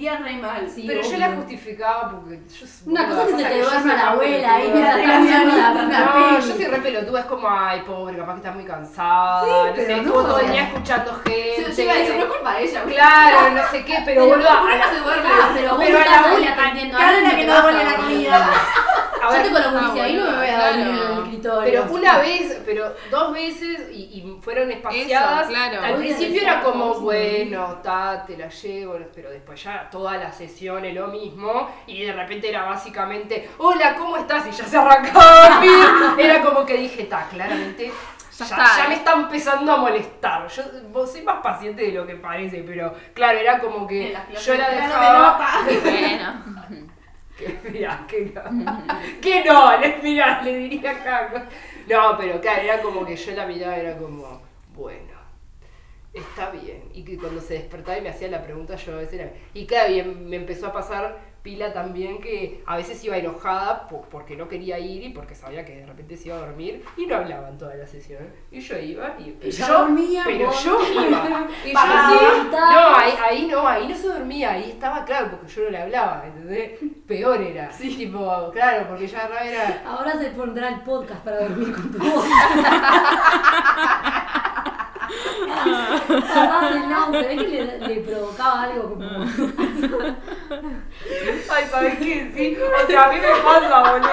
Sentiría 0.00 0.16
re 0.16 0.36
mal. 0.36 0.70
Sí, 0.74 0.84
Pero 0.86 1.02
yo 1.02 1.16
la 1.18 1.32
justificaba 1.32 2.10
porque 2.10 2.40
yo 2.48 2.66
Una 2.86 3.06
cosa 3.06 3.22
es 3.22 3.28
que 3.28 3.36
se 3.36 3.44
te 3.44 3.60
duerma 3.60 3.80
soy 3.80 3.90
la 3.90 4.08
abuela 4.10 4.54
ahí 4.54 4.66
estás 4.68 5.22
viendo 5.22 5.56
la 5.56 5.72
No, 5.74 6.40
yo 6.40 6.54
soy 6.54 6.64
re 6.64 6.78
pelotuda, 6.80 7.20
es 7.20 7.26
como, 7.26 7.48
ay, 7.50 7.82
pobre, 7.86 8.16
capaz 8.16 8.32
que 8.32 8.38
está 8.38 8.52
muy 8.52 8.64
cansada. 8.64 9.44
Sí, 9.44 9.50
no 9.50 9.76
sé, 9.76 9.82
pero 9.86 10.00
estuvo 10.00 10.22
todo 10.22 10.40
el 10.40 10.52
día 10.52 10.62
escuchando 10.62 11.14
gente. 11.24 11.64
A 11.64 11.68
decir, 11.68 12.16
no 12.16 12.24
es 12.24 12.30
culpa 12.32 12.54
de 12.54 12.64
ella. 12.64 12.82
Claro, 12.84 13.50
no 13.50 13.62
sé 13.70 13.84
qué, 13.84 13.94
pero 14.06 14.22
Pero 14.22 14.26
boludo, 14.26 14.48
a 14.48 14.62
pero 15.54 15.76
pero 15.78 15.98
a 15.98 16.02
a 16.02 16.16
te 17.36 17.46
vas 17.46 17.58
a 17.58 17.62
dormir. 17.62 17.96
comida. 17.96 18.50
A 19.22 19.36
Yo 19.36 19.42
tengo 19.42 19.58
la 19.58 19.68
Ah, 19.68 19.72
policía 19.80 20.04
ahí 20.04 20.14
no 20.16 20.24
me 20.30 20.36
voy 20.36 20.46
a 20.46 20.54
claro. 20.56 20.74
en 20.76 20.88
el 20.88 21.18
escritorio. 21.24 21.62
Pero 21.64 21.84
una 21.94 22.18
vez, 22.18 22.60
pero 22.64 22.94
dos 23.10 23.32
veces 23.32 23.88
y, 23.92 23.96
y 24.02 24.38
fueron 24.42 24.70
espaciadas. 24.70 25.42
Eso, 25.42 25.50
claro. 25.50 25.82
Al 25.82 25.94
principio 25.96 26.42
era 26.42 26.60
como, 26.62 26.94
bueno, 27.00 27.80
ta, 27.82 28.24
te 28.26 28.36
la 28.36 28.48
llevo, 28.48 28.98
pero 29.14 29.30
después 29.30 29.62
ya 29.62 29.88
toda 29.90 30.16
la 30.16 30.32
sesión 30.32 30.84
es 30.84 30.94
lo 30.94 31.08
mismo 31.08 31.70
y 31.86 32.02
de 32.04 32.12
repente 32.12 32.48
era 32.48 32.64
básicamente, 32.64 33.50
hola, 33.58 33.94
¿cómo 33.96 34.16
estás? 34.16 34.46
Y 34.46 34.50
ya 34.50 34.64
se 34.64 34.76
arrancaba. 34.76 35.62
Era 36.18 36.40
como 36.42 36.64
que 36.64 36.76
dije, 36.76 37.04
ta, 37.04 37.26
claramente. 37.30 37.86
Ya, 38.38 38.46
Ya 38.46 38.56
está, 38.56 38.76
ya 38.78 38.84
eh. 38.84 38.88
me 38.88 38.94
está 38.94 39.12
empezando 39.12 39.72
a 39.72 39.76
molestar. 39.76 40.48
Yo 40.48 40.62
vos 40.90 41.12
soy 41.12 41.20
más 41.22 41.40
paciente 41.42 41.82
de 41.82 41.92
lo 41.92 42.06
que 42.06 42.14
parece, 42.16 42.62
pero 42.66 42.94
claro, 43.12 43.38
era 43.38 43.58
como 43.58 43.86
que 43.86 44.16
yo 44.42 44.54
la 44.54 44.70
dejaba. 44.70 45.60
Bueno. 45.82 46.39
Que 48.10 48.24
no. 48.34 48.42
que 49.20 49.44
no, 49.44 49.78
le 50.42 50.58
diría 50.58 50.90
acá. 50.90 51.48
No, 51.88 52.16
pero 52.18 52.40
claro, 52.40 52.62
era 52.62 52.82
como 52.82 53.04
que 53.06 53.16
yo 53.16 53.32
la 53.32 53.46
miraba, 53.46 53.76
era 53.76 53.96
como, 53.96 54.42
bueno, 54.74 55.14
está 56.12 56.50
bien. 56.50 56.82
Y 56.92 57.04
que 57.04 57.16
cuando 57.16 57.40
se 57.40 57.54
despertaba 57.54 57.98
y 57.98 58.02
me 58.02 58.08
hacía 58.08 58.28
la 58.28 58.42
pregunta, 58.42 58.74
yo 58.76 58.94
a 58.94 58.96
veces 58.98 59.20
era. 59.20 59.32
Y 59.54 59.66
claro, 59.66 59.92
y 59.92 60.00
em- 60.00 60.28
me 60.28 60.36
empezó 60.36 60.66
a 60.68 60.72
pasar 60.72 61.18
pila 61.42 61.72
también 61.72 62.20
que 62.20 62.62
a 62.66 62.76
veces 62.76 63.02
iba 63.04 63.16
enojada 63.16 63.88
po- 63.88 64.02
porque 64.10 64.36
no 64.36 64.48
quería 64.48 64.78
ir 64.78 65.02
y 65.02 65.08
porque 65.10 65.34
sabía 65.34 65.64
que 65.64 65.76
de 65.76 65.86
repente 65.86 66.16
se 66.16 66.28
iba 66.28 66.36
a 66.36 66.40
dormir 66.40 66.84
y 66.96 67.06
no 67.06 67.16
hablaba 67.16 67.48
en 67.48 67.58
toda 67.58 67.74
la 67.74 67.86
sesión. 67.86 68.28
Y 68.50 68.60
yo 68.60 68.78
iba 68.78 69.16
y, 69.18 69.36
Ella 69.42 69.66
yo, 69.66 69.78
dormía, 69.80 70.22
pero 70.24 70.50
yo 70.52 70.78
iba. 70.92 71.48
Y 71.64 71.72
yo 71.72 71.80
sí, 71.80 72.48
no, 72.50 72.96
ahí, 72.96 73.12
ahí 73.22 73.46
no, 73.46 73.66
ahí 73.66 73.88
no 73.88 73.96
se 73.96 74.08
dormía, 74.08 74.52
ahí 74.52 74.70
estaba 74.70 75.04
claro 75.04 75.30
porque 75.30 75.48
yo 75.48 75.64
no 75.64 75.70
le 75.70 75.78
hablaba, 75.78 76.24
¿entendés? 76.26 76.72
Peor 77.06 77.40
era. 77.40 77.72
Sí. 77.72 77.94
Tipo, 77.96 78.50
claro, 78.52 78.86
porque 78.88 79.06
ya 79.06 79.28
no 79.28 79.38
era. 79.38 79.82
Ahora 79.86 80.18
se 80.18 80.30
pondrá 80.30 80.68
el 80.68 80.80
podcast 80.80 81.22
para 81.24 81.48
dormir 81.48 81.72
con 81.72 81.92
tu 81.92 81.98
voz. 81.98 82.24
El 85.46 86.90
lado, 86.90 87.12
se 87.12 87.22
ve 87.22 87.36
que 87.36 87.64
le, 87.64 87.78
le 87.78 88.00
provocaba 88.00 88.62
algo 88.62 88.82
como. 88.90 89.24
Ay, 91.50 91.64
¿sabes 91.70 91.98
qué? 91.98 92.32
Sí, 92.34 92.56
o 92.56 92.86
sea, 92.86 93.04
a 93.04 93.12
mí 93.12 93.18
me 93.20 93.28
pasa, 93.42 93.92
boludo. 93.92 94.10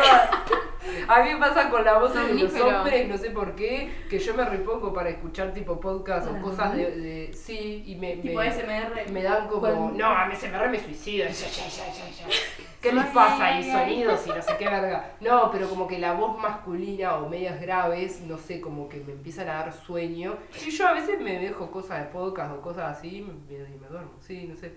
A 1.07 1.23
mí 1.23 1.33
me 1.33 1.37
pasa 1.39 1.69
con 1.69 1.83
la 1.83 1.99
voz 1.99 2.13
de 2.13 2.33
los 2.33 2.53
hombres, 2.59 3.07
no 3.07 3.17
sé 3.17 3.31
por 3.31 3.55
qué, 3.55 3.91
que 4.09 4.19
yo 4.19 4.33
me 4.33 4.45
repongo 4.45 4.93
para 4.93 5.09
escuchar 5.09 5.53
tipo 5.53 5.79
podcast 5.79 6.27
o 6.29 6.41
cosas 6.41 6.75
de, 6.75 6.91
de- 6.91 7.33
Sí, 7.33 7.83
y 7.85 7.95
me, 7.95 8.17
Tipo 8.17 8.39
me, 8.39 8.51
SMR. 8.51 9.11
me 9.11 9.23
dan 9.23 9.47
como. 9.47 9.59
¿Cuál? 9.61 9.97
No, 9.97 10.05
a 10.07 10.25
mí 10.27 10.35
se 10.35 10.49
me 10.49 10.79
suicida. 10.79 11.27
Ya, 11.27 11.47
ya, 11.47 11.67
ya, 11.69 12.09
ya. 12.09 12.35
¿Qué 12.81 12.91
les 12.93 13.05
pasa 13.07 13.45
ay. 13.45 13.63
Sonidos 13.63 14.27
y 14.27 14.29
no 14.29 14.41
sé 14.41 14.53
qué 14.57 14.65
verga. 14.65 15.11
No, 15.19 15.49
pero 15.51 15.67
como 15.67 15.87
que 15.87 15.97
la 15.97 16.13
voz 16.13 16.37
masculina 16.39 17.15
o 17.17 17.27
medias 17.27 17.59
graves, 17.59 18.21
no 18.21 18.37
sé, 18.37 18.61
como 18.61 18.87
que 18.87 18.99
me 19.01 19.13
empiezan 19.13 19.49
a 19.49 19.53
dar 19.53 19.73
sueño. 19.73 20.37
Y 20.65 20.69
yo 20.69 20.87
a 20.87 20.93
veces 20.93 21.19
me 21.19 21.39
dejo 21.39 21.71
cosas 21.71 21.99
de 21.99 22.05
podcast 22.11 22.53
o 22.53 22.61
cosas 22.61 22.97
así 22.97 23.17
y 23.17 23.21
me, 23.21 23.33
y 23.55 23.77
me 23.79 23.87
duermo. 23.87 24.11
Sí, 24.19 24.45
no 24.47 24.55
sé. 24.55 24.73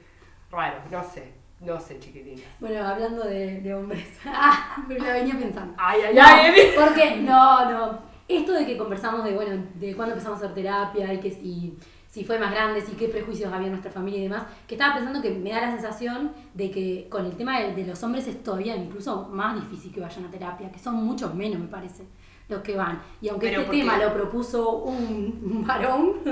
Raro, 0.51 0.79
no 0.91 1.05
sé. 1.05 1.40
No 1.61 1.79
sé, 1.81 1.99
chiquitinas. 1.99 2.41
Bueno, 2.59 2.87
hablando 2.87 3.25
de, 3.25 3.61
de 3.61 3.75
hombres. 3.75 4.07
Ah, 4.27 4.83
me 4.89 4.99
la 4.99 5.13
venía 5.13 5.39
pensando. 5.39 5.75
Ay, 5.77 6.01
ay, 6.09 6.15
No, 6.15 6.23
ay. 6.25 6.53
porque, 6.79 7.17
no, 7.21 7.71
no. 7.71 7.99
Esto 8.29 8.53
de 8.53 8.65
que 8.65 8.79
conversamos 8.79 9.25
de, 9.25 9.33
bueno, 9.35 9.63
de 9.75 9.95
cuándo 9.95 10.15
empezamos 10.15 10.41
a 10.41 10.45
hacer 10.45 10.55
terapia 10.55 11.13
y 11.13 11.19
que 11.21 11.31
si, 11.31 11.77
si 12.09 12.25
fue 12.25 12.39
más 12.39 12.53
grande, 12.53 12.81
si 12.81 12.93
qué 12.93 13.09
prejuicios 13.09 13.53
había 13.53 13.67
en 13.67 13.73
nuestra 13.73 13.91
familia 13.91 14.21
y 14.21 14.23
demás, 14.23 14.45
que 14.69 14.77
estaba 14.77 14.95
pensando 14.95 15.21
que 15.21 15.31
me 15.33 15.51
da 15.51 15.61
la 15.63 15.71
sensación 15.73 16.33
de 16.55 16.71
que 16.71 17.09
con 17.11 17.27
el 17.27 17.37
tema 17.37 17.59
de, 17.61 17.75
de 17.75 17.85
los 17.87 18.03
hombres 18.05 18.27
es 18.29 18.43
todavía 18.43 18.77
incluso 18.77 19.29
más 19.33 19.57
difícil 19.61 19.93
que 19.93 20.01
vayan 20.01 20.25
a 20.27 20.31
terapia, 20.31 20.71
que 20.71 20.79
son 20.79 20.95
muchos 20.95 21.35
menos, 21.35 21.59
me 21.61 21.67
parece, 21.67 22.05
los 22.51 22.63
que 22.63 22.77
van. 22.77 23.01
Y 23.21 23.29
aunque 23.29 23.49
Pero 23.49 23.63
este 23.63 23.77
tema 23.79 23.97
lo 23.97 24.13
propuso 24.13 24.79
un, 24.79 25.65
varón, 25.67 26.15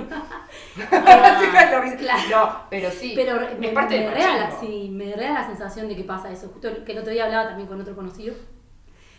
Claro. 1.99 2.29
No, 2.31 2.57
pero 2.71 2.91
sí. 2.91 3.13
pero 3.15 3.41
es 3.41 3.59
me, 3.59 3.69
parte 3.69 3.99
me 4.01 4.51
sí, 4.61 4.91
me 4.93 5.17
la 5.17 5.47
sensación 5.47 5.89
de 5.89 5.97
que 5.97 6.05
pasa 6.05 6.31
eso. 6.31 6.49
Justo 6.49 6.85
que 6.85 6.93
el 6.93 6.99
otro 6.99 7.13
día 7.13 7.25
hablaba 7.25 7.49
también 7.49 7.69
con 7.69 7.81
otro 7.81 7.95
conocido, 7.95 8.35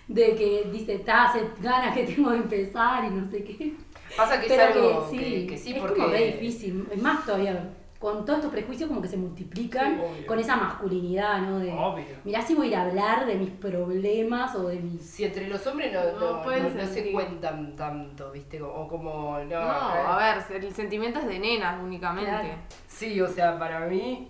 de 0.08 0.36
que 0.36 0.70
dice, 0.72 1.00
ta, 1.00 1.26
hace 1.26 1.42
ganas 1.60 1.96
que 1.96 2.04
tengo 2.04 2.32
de 2.32 2.38
empezar 2.38 3.06
y 3.06 3.10
no 3.10 3.30
sé 3.30 3.44
qué. 3.44 3.76
Pasa 4.16 4.40
que 4.40 4.48
es 4.48 4.54
Pero 4.54 4.64
algo 4.64 5.10
que 5.10 5.18
que, 5.18 5.24
sí, 5.24 5.48
que 5.48 5.58
sí, 5.58 5.74
es 5.74 5.80
porque. 5.80 5.96
como 5.96 6.08
re 6.10 6.26
difícil. 6.34 6.88
Es 6.92 7.02
más 7.02 7.26
todavía, 7.26 7.74
con 8.00 8.24
todos 8.24 8.40
estos 8.40 8.52
prejuicios 8.54 8.88
como 8.88 9.02
que 9.02 9.10
se 9.10 9.18
multiplican 9.18 10.00
Sí, 10.18 10.24
con 10.26 10.40
esa 10.40 10.56
masculinidad, 10.56 11.40
¿no? 11.42 11.60
De, 11.60 11.74
Obvio. 11.74 12.06
mirá 12.24 12.42
si 12.42 12.56
voy 12.56 12.68
a 12.68 12.70
ir 12.70 12.76
a 12.78 12.82
hablar 12.84 13.26
de 13.26 13.36
mis 13.36 13.50
problemas 13.50 14.56
o 14.56 14.70
de 14.70 14.78
mis... 14.80 15.02
Si 15.06 15.26
entre 15.26 15.48
los 15.50 15.68
hombres 15.68 15.92
no, 15.92 16.04
No 16.18 16.38
no, 16.38 16.42
pueden 16.44 16.64
no- 16.78 16.82
no 16.82 16.88
se 16.88 17.12
cuentan 17.12 17.76
tanto, 17.76 18.32
¿viste? 18.32 18.62
O 18.62 18.88
como. 18.88 19.38
No, 19.40 19.60
No, 19.60 19.70
a 19.70 20.18
ver, 20.50 20.64
el 20.64 20.74
sentimiento 20.74 21.20
es 21.20 21.28
de 21.28 21.40
nenas 21.40 21.84
únicamente. 21.84 22.30
Claro. 22.32 22.48
Sí, 22.88 23.20
o 23.20 23.28
sea, 23.28 23.60
para 23.60 23.82
mí 23.82 24.30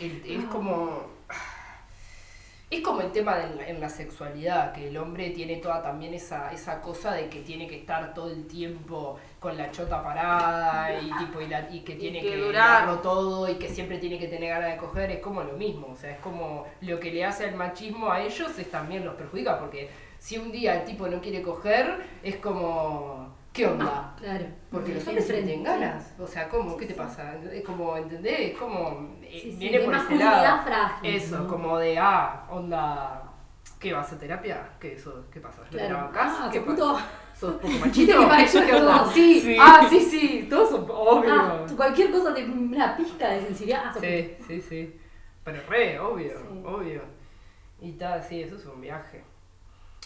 el- 0.00 0.22
es 0.26 0.44
como. 0.46 1.16
Es 2.70 2.82
como 2.82 3.00
el 3.00 3.10
tema 3.12 3.34
de 3.36 3.56
la- 3.56 3.66
en 3.66 3.80
la 3.80 3.88
sexualidad, 3.88 4.72
que 4.74 4.88
el 4.88 4.96
hombre 4.98 5.30
tiene 5.30 5.56
toda 5.56 5.82
también 5.82 6.12
esa, 6.12 6.52
esa 6.52 6.82
cosa 6.82 7.12
de 7.14 7.30
que 7.30 7.40
tiene 7.40 7.66
que 7.66 7.78
estar 7.78 8.12
todo 8.12 8.28
el 8.30 8.46
tiempo 8.46 9.18
con 9.40 9.56
la 9.56 9.70
chota 9.70 10.02
parada 10.02 10.97
y 11.28 11.30
tipo 11.30 11.40
y, 11.40 11.46
la- 11.48 11.70
y 11.70 11.80
que 11.80 11.94
tiene 11.96 12.20
que 12.20 12.30
que, 12.30 12.36
durar. 12.38 12.86
darlo 12.86 13.00
todo 13.00 13.48
y 13.48 13.54
que 13.56 13.68
siempre 13.68 13.98
tiene 13.98 14.18
que 14.18 14.28
tener 14.28 14.50
ganas 14.50 14.72
de 14.72 14.76
coger, 14.78 15.10
es 15.10 15.20
como 15.20 15.42
lo 15.42 15.52
mismo, 15.54 15.88
o 15.92 15.96
sea, 15.96 16.10
es 16.12 16.18
como 16.20 16.64
lo 16.80 16.98
que 16.98 17.10
le 17.12 17.24
hace 17.24 17.48
el 17.48 17.54
machismo 17.54 18.10
a 18.10 18.20
ellos 18.22 18.58
es 18.58 18.70
también 18.70 19.04
los 19.04 19.14
perjudica, 19.14 19.58
porque 19.58 19.90
si 20.18 20.38
un 20.38 20.50
día 20.50 20.74
el 20.80 20.84
tipo 20.84 21.06
no 21.08 21.20
quiere 21.20 21.42
coger, 21.42 22.04
es 22.22 22.36
como, 22.36 23.34
¿qué 23.52 23.66
onda? 23.66 24.14
Claro. 24.18 24.46
Porque 24.70 24.94
los 24.94 25.06
hombres 25.06 25.24
siempre 25.26 25.46
tienen 25.46 25.64
ganas. 25.64 26.14
O 26.18 26.26
sea, 26.26 26.48
¿cómo? 26.48 26.76
¿Qué 26.76 26.86
te 26.86 26.94
pasa? 26.94 27.34
Es 27.52 27.64
como, 27.64 27.96
¿entendés? 27.96 28.52
Es 28.52 28.58
como. 28.58 29.16
eh, 29.22 29.38
Sí, 29.42 29.54
viene 29.58 29.80
por 29.80 29.94
ese 29.94 30.16
lado. 30.16 30.62
frágil, 30.64 31.14
Eso, 31.14 31.38
¿no? 31.38 31.48
como 31.48 31.78
de, 31.78 31.98
ah, 31.98 32.46
onda. 32.50 33.22
¿Qué 33.78 33.92
vas 33.92 34.12
a 34.12 34.18
terapia? 34.18 34.70
¿Qué 34.80 34.94
eso? 34.94 35.24
¿Qué 35.32 35.38
pasa? 35.40 35.62
¿No 35.62 35.70
te 35.70 35.76
Claro. 35.78 35.94
la 35.94 36.02
bancás? 36.04 36.36
Ah, 36.40 36.50
¿Qué 36.52 36.60
pasa? 36.62 37.06
¿Sos 37.38 37.54
poco 37.54 37.68
Viste 37.68 38.14
machito? 38.16 39.04
Sí. 39.14 39.40
Sí. 39.40 39.56
Ah, 39.60 39.86
sí, 39.88 40.00
sí. 40.00 40.46
Todos 40.50 40.70
son. 40.70 40.86
Obvio. 40.90 41.32
Ah, 41.32 41.66
cualquier 41.76 42.10
cosa 42.10 42.32
de 42.32 42.44
una 42.44 42.96
pizca 42.96 43.30
de 43.30 43.42
sensibilidad. 43.42 43.82
Ah, 43.86 43.94
sí, 44.00 44.34
sí, 44.46 44.60
sí. 44.60 44.96
Pero 45.44 45.58
re, 45.68 45.98
obvio, 46.00 46.30
Sí. 46.30 46.62
obvio. 46.64 47.02
Y 47.80 47.92
tal, 47.92 48.22
sí, 48.22 48.42
eso 48.42 48.56
es 48.56 48.66
un 48.66 48.80
viaje. 48.80 49.22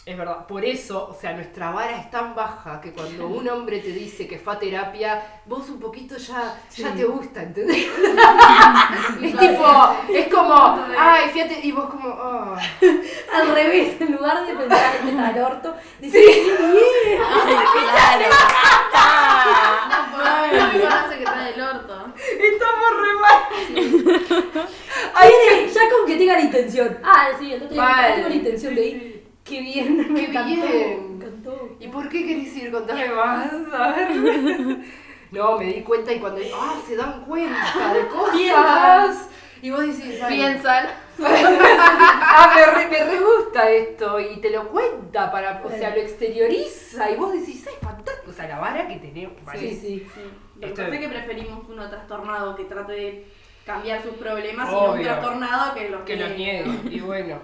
Es 0.05 0.19
verdad, 0.19 0.49
por 0.49 0.65
eso, 0.65 1.09
o 1.09 1.15
sea, 1.15 1.33
nuestra 1.33 1.71
vara 1.71 1.97
es 2.01 2.11
tan 2.11 2.35
baja 2.35 2.81
que 2.81 2.93
cuando 2.93 3.29
un 3.29 3.49
hombre 3.55 3.79
te 3.79 3.91
dice 3.93 4.27
que 4.27 4.37
fue 4.37 4.55
a 4.55 4.59
terapia, 4.59 5.23
vos 5.47 5.69
un 5.69 5.79
poquito 5.79 6.17
ya, 6.17 6.59
ya 6.77 6.89
Sí. 6.91 6.95
te 6.97 7.05
gusta, 7.05 7.43
¿entendés? 7.45 7.87
es 9.23 9.39
tipo, 9.39 9.97
es 10.13 10.27
como, 10.27 10.55
ay, 10.99 11.29
fíjate, 11.33 11.61
y 11.63 11.71
vos 11.71 11.85
como, 11.89 12.09
ah. 12.09 12.59
Al 13.33 13.55
revés, 13.55 14.01
en 14.01 14.13
lugar 14.13 14.45
de 14.45 14.55
pensar 14.57 14.97
en 15.07 15.19
el 15.21 15.39
orto, 15.41 15.77
decís, 16.01 16.27
No, 19.89 20.11
por 20.11 20.25
no 20.25 20.73
me 20.73 20.81
conoce 20.81 21.17
que 21.19 21.25
está 21.25 21.45
del 21.45 21.61
orto. 21.61 22.07
Estamos 22.17 22.91
re 23.01 23.15
mal. 23.21 24.69
Ay, 25.15 25.31
ya 25.73 25.81
con 25.91 26.07
que 26.07 26.17
tenga 26.17 26.35
la 26.35 26.41
intención. 26.41 26.99
Ah, 27.05 27.29
sí, 27.39 27.53
el 27.53 27.63
otro 27.63 27.75
día 27.75 27.83
Mal. 27.83 28.15
tengo 28.17 28.29
la 28.29 28.35
intención 28.35 28.75
de 28.75 28.85
ir. 28.87 29.12
Qué 29.45 29.61
bien, 29.61 29.97
me 30.13 30.21
Qué 30.21 30.27
encantó. 30.27 30.49
bien. 30.67 31.19
Me 31.19 31.25
encantó. 31.27 31.77
¿Y 31.81 31.89
por 31.89 32.09
qué 32.09 32.27
querés 32.27 32.57
ir? 32.57 32.71
Contame 32.71 33.09
más, 33.09 33.53
a 33.73 33.93
ver. 33.93 34.79
No, 35.33 35.57
me 35.57 35.65
di 35.65 35.81
cuenta 35.81 36.13
y 36.13 36.19
cuando, 36.21 36.43
ah, 36.55 36.75
se 36.87 36.95
dan 36.95 37.25
cuenta 37.25 37.95
de 37.95 38.07
cosas. 38.07 39.31
Y 39.63 39.71
vos 39.71 39.81
decís, 39.81 40.21
ay, 40.23 40.35
Piensan. 40.35 40.89
ah, 41.25 42.53
me 42.55 42.67
re, 42.67 42.89
me 42.89 43.05
re 43.05 43.19
gusta 43.19 43.71
esto 43.71 44.21
y 44.21 44.41
te 44.43 44.51
lo 44.51 44.69
cuenta 44.69 45.33
para, 45.33 45.63
o 45.65 45.71
sea, 45.71 45.95
lo 45.95 46.03
exterioriza 46.03 47.11
y 47.11 47.17
vos 47.17 47.33
decís, 47.33 47.67
es 47.67 47.79
fantástico, 47.79 48.31
o 48.31 48.35
sea, 48.35 48.47
la 48.47 48.59
vara 48.59 48.87
que 48.87 48.97
tenemos, 48.97 49.37
que 49.37 49.43
parece. 49.43 49.69
Sí, 49.71 49.81
sí. 49.81 50.07
Sí. 50.15 50.67
Lo 50.67 50.75
que 50.75 51.01
que 51.01 51.09
preferimos 51.09 51.67
uno 51.67 51.89
trastornado 51.89 52.55
que 52.55 52.65
trate 52.65 52.93
de 52.93 53.27
cambiar 53.65 54.03
sus 54.03 54.15
problemas 54.15 54.69
y 54.69 54.73
no 54.73 54.93
un 54.93 55.03
trastornado 55.03 55.75
que 55.75 55.89
los 55.89 56.03
Que 56.03 56.17
lo 56.17 56.29
niegue. 56.29 56.71
Y 56.91 57.01
bueno, 57.01 57.39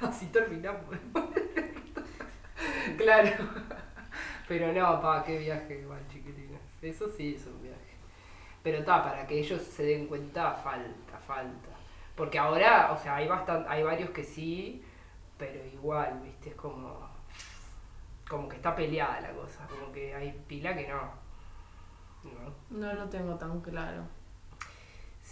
así 0.08 0.26
terminamos. 0.26 0.96
claro. 2.98 3.30
Pero 4.48 4.72
no, 4.72 5.00
pa, 5.00 5.24
qué 5.24 5.38
viaje 5.38 5.80
igual, 5.80 6.00
chiquitina. 6.08 6.58
Eso 6.80 7.08
sí 7.08 7.34
es 7.34 7.46
un 7.46 7.60
viaje. 7.62 7.80
Pero 8.62 8.78
está, 8.78 9.02
para 9.02 9.26
que 9.26 9.38
ellos 9.38 9.62
se 9.62 9.84
den 9.84 10.06
cuenta, 10.06 10.52
falta, 10.52 11.18
falta. 11.26 11.68
Porque 12.14 12.38
ahora, 12.38 12.92
o 12.92 12.96
sea, 12.96 13.16
hay 13.16 13.28
bastan- 13.28 13.66
hay 13.68 13.82
varios 13.82 14.10
que 14.10 14.24
sí, 14.24 14.82
pero 15.38 15.64
igual, 15.66 16.20
viste, 16.22 16.50
es 16.50 16.56
como. 16.56 17.08
Como 18.28 18.48
que 18.48 18.56
está 18.56 18.74
peleada 18.74 19.20
la 19.20 19.30
cosa. 19.32 19.66
Como 19.68 19.92
que 19.92 20.14
hay 20.14 20.32
pila 20.48 20.74
que 20.76 20.88
no. 20.88 21.10
¿No? 22.24 22.78
No 22.78 22.92
lo 22.94 23.08
tengo 23.08 23.36
tan 23.36 23.60
claro. 23.60 24.02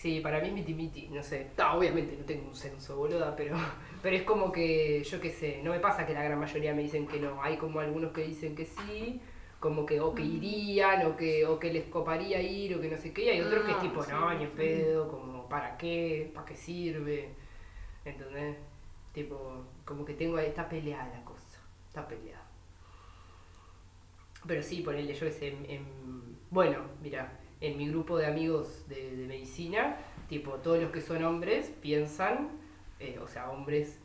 Sí, 0.05 0.21
para 0.21 0.39
mí 0.41 0.49
es 0.49 0.53
miti 0.55 0.75
miti, 0.75 1.09
no 1.09 1.23
sé. 1.23 1.39
Ta, 1.57 1.75
obviamente 1.75 2.15
no 2.19 2.25
tengo 2.27 2.49
un 2.49 2.55
censo, 2.55 2.95
boluda, 2.97 3.35
pero, 3.35 3.57
pero 4.03 4.15
es 4.17 4.23
como 4.25 4.53
que, 4.53 5.03
yo 5.03 5.19
qué 5.19 5.31
sé, 5.31 5.63
no 5.65 5.71
me 5.71 5.81
pasa 5.81 6.05
que 6.07 6.13
la 6.13 6.23
gran 6.23 6.39
mayoría 6.39 6.75
me 6.75 6.83
dicen 6.83 7.07
que 7.07 7.19
no. 7.19 7.43
Hay 7.43 7.57
como 7.57 7.81
algunos 7.81 8.13
que 8.13 8.23
dicen 8.23 8.55
que 8.55 8.67
sí, 8.67 9.21
como 9.61 9.87
que 9.87 10.01
o 10.01 10.15
que 10.15 10.23
irían, 10.23 11.07
o 11.07 11.17
que, 11.17 11.47
o 11.47 11.59
que 11.59 11.73
les 11.73 11.85
coparía 11.87 12.39
ir, 12.43 12.77
o 12.77 12.81
que 12.83 12.91
no 12.91 12.99
sé 12.99 13.15
qué. 13.15 13.25
Y 13.25 13.29
hay 13.31 13.41
otros 13.41 13.65
que 13.65 13.73
es 13.73 13.79
No, 13.79 13.81
tipo, 13.81 14.05
no, 14.07 14.35
ni 14.35 14.47
pedo, 14.49 15.09
como, 15.11 15.49
¿para 15.49 15.79
qué? 15.79 16.31
¿Para 16.35 16.45
qué 16.47 16.57
sirve? 16.57 17.31
¿Entendés? 18.05 18.57
Tipo, 19.15 19.65
como 19.87 20.05
que 20.05 20.15
tengo 20.15 20.37
ahí, 20.37 20.49
está 20.49 20.69
peleada 20.69 21.09
la 21.09 21.25
cosa, 21.25 21.61
está 21.89 22.07
peleada. 22.07 22.45
Pero 24.47 24.63
sí, 24.63 24.83
ponerle 24.83 25.15
yo 25.15 25.27
en, 25.27 25.65
en- 25.71 26.39
bueno, 26.51 26.79
mira, 27.03 27.41
en 27.61 27.77
mi 27.79 27.89
grupo 27.89 28.17
de 28.19 28.27
amigos 28.27 28.87
de, 28.89 29.17
de 29.17 29.27
medicina, 29.27 29.97
tipo, 30.29 30.53
todos 30.55 30.81
los 30.83 30.91
que 30.91 31.01
son 31.01 31.25
hombres 31.25 31.71
piensan, 31.81 32.49
eh, 33.01 33.19
o 33.23 33.27
sea, 33.29 33.51
hombres... 33.51 33.99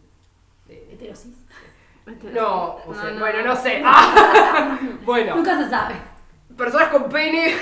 eh, 0.68 0.90
Heterosis. 0.94 1.36
no, 2.34 2.76
o 2.76 2.94
No, 2.94 3.02
sea, 3.02 3.12
no, 3.12 3.20
bueno, 3.20 3.44
no. 3.44 3.56
sé. 3.56 3.82
Ah, 3.84 4.80
bueno, 5.06 5.36
Nunca 5.36 5.62
se 5.64 5.70
sabe. 5.70 5.96
personas 6.58 6.90
con 6.90 7.10
pene. 7.10 7.54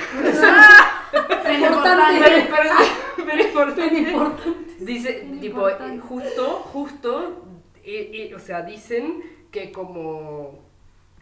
Importante. 1.13 2.21
Pero- 2.23 2.55
pero- 2.55 3.25
pero 3.25 3.43
importante. 3.43 3.97
Importante. 3.99 4.75
Dice, 4.79 5.23
Muy 5.27 5.39
tipo, 5.39 5.57
importante. 5.69 5.99
justo, 6.01 6.45
justo, 6.71 7.45
eh, 7.83 8.11
eh, 8.29 8.35
o 8.35 8.39
sea, 8.39 8.61
dicen 8.61 9.23
que 9.51 9.71
como, 9.71 10.59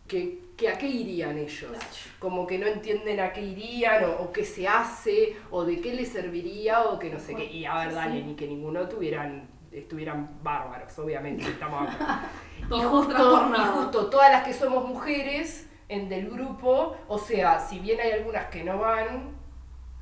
que, 0.07 0.39
que 0.57 0.69
a 0.69 0.77
qué 0.77 0.87
irían 0.87 1.37
ellos, 1.37 1.71
como 2.19 2.47
que 2.47 2.57
no 2.57 2.65
entienden 2.67 3.19
a 3.19 3.33
qué 3.33 3.41
irían, 3.41 4.05
o, 4.05 4.23
o 4.23 4.31
qué 4.31 4.45
se 4.45 4.67
hace, 4.67 5.35
o 5.51 5.65
de 5.65 5.81
qué 5.81 5.93
les 5.93 6.09
serviría, 6.09 6.83
o 6.83 6.97
que 6.97 7.09
no 7.09 7.19
sé 7.19 7.35
qué, 7.35 7.45
y 7.45 7.65
a 7.65 7.85
ver, 7.85 7.93
dale, 7.93 8.23
ni 8.23 8.35
que 8.35 8.47
ninguno 8.47 8.87
tuvieran, 8.87 9.49
estuvieran 9.71 10.39
bárbaros, 10.41 10.97
obviamente, 10.99 11.43
estamos 11.49 11.93
acá. 11.93 12.29
y, 12.59 12.81
justo 12.81 14.09
todas 14.09 14.31
las 14.31 14.43
que 14.43 14.53
somos 14.53 14.87
mujeres 14.87 15.69
en 15.89 16.09
del 16.09 16.29
grupo, 16.29 16.95
o 17.07 17.17
sea, 17.17 17.59
si 17.59 17.79
bien 17.79 17.99
hay 17.99 18.11
algunas 18.11 18.45
que 18.47 18.63
no 18.63 18.79
van, 18.79 19.35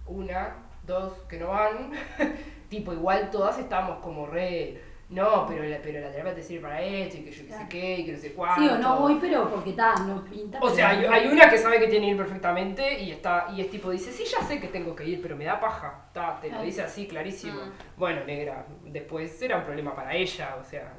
una, 0.06 0.56
dos 0.86 1.14
que 1.28 1.38
no 1.38 1.47
van, 1.47 1.91
tipo, 2.70 2.93
igual 2.93 3.32
todas 3.32 3.58
estamos 3.58 3.99
como 3.99 4.28
re, 4.28 4.82
no, 5.14 5.45
pero 5.47 5.64
la, 5.64 5.78
pero 5.82 6.01
la 6.01 6.11
terapia 6.11 6.34
te 6.34 6.41
sirve 6.41 6.61
para 6.61 6.82
esto, 6.82 7.18
y 7.18 7.22
que 7.22 7.32
yo 7.32 7.45
qué 7.45 7.53
sé 7.53 7.68
qué, 7.70 7.99
y 7.99 8.05
que 8.05 8.11
no 8.14 8.18
sé 8.18 8.34
cuánto. 8.34 8.61
Sí 8.61 8.68
o 8.68 8.78
no 8.80 8.99
voy, 8.99 9.18
pero 9.22 9.49
porque 9.49 9.70
está, 9.70 9.95
no 9.95 10.24
pinta. 10.26 10.59
O 10.59 10.70
sea, 10.70 10.89
hay, 10.89 11.05
hay 11.05 11.28
una 11.28 11.49
que 11.49 11.57
sabe 11.57 11.80
que 11.80 11.88
tiene 11.88 12.07
que 12.07 12.11
ir 12.11 12.18
perfectamente 12.18 12.99
y 12.99 13.11
está 13.11 13.47
y 13.55 13.61
es 13.61 13.70
tipo, 13.70 13.91
dice, 13.91 14.11
sí, 14.11 14.24
ya 14.26 14.41
sé 14.45 14.59
que 14.59 14.68
tengo 14.68 14.95
que 14.95 15.05
ir, 15.05 15.22
pero 15.22 15.36
me 15.36 15.45
da 15.45 15.59
paja. 15.59 16.09
Ta, 16.14 16.39
te 16.41 16.49
lo 16.49 16.61
dice 16.64 16.82
así, 16.82 17.07
clarísimo. 17.07 17.59
Bueno, 17.95 18.26
negra, 18.26 18.66
después 18.86 19.39
era 19.41 19.57
un 19.57 19.64
problema 19.64 19.95
para 19.95 20.16
ella, 20.16 20.57
o 20.59 20.64
sea, 20.64 20.93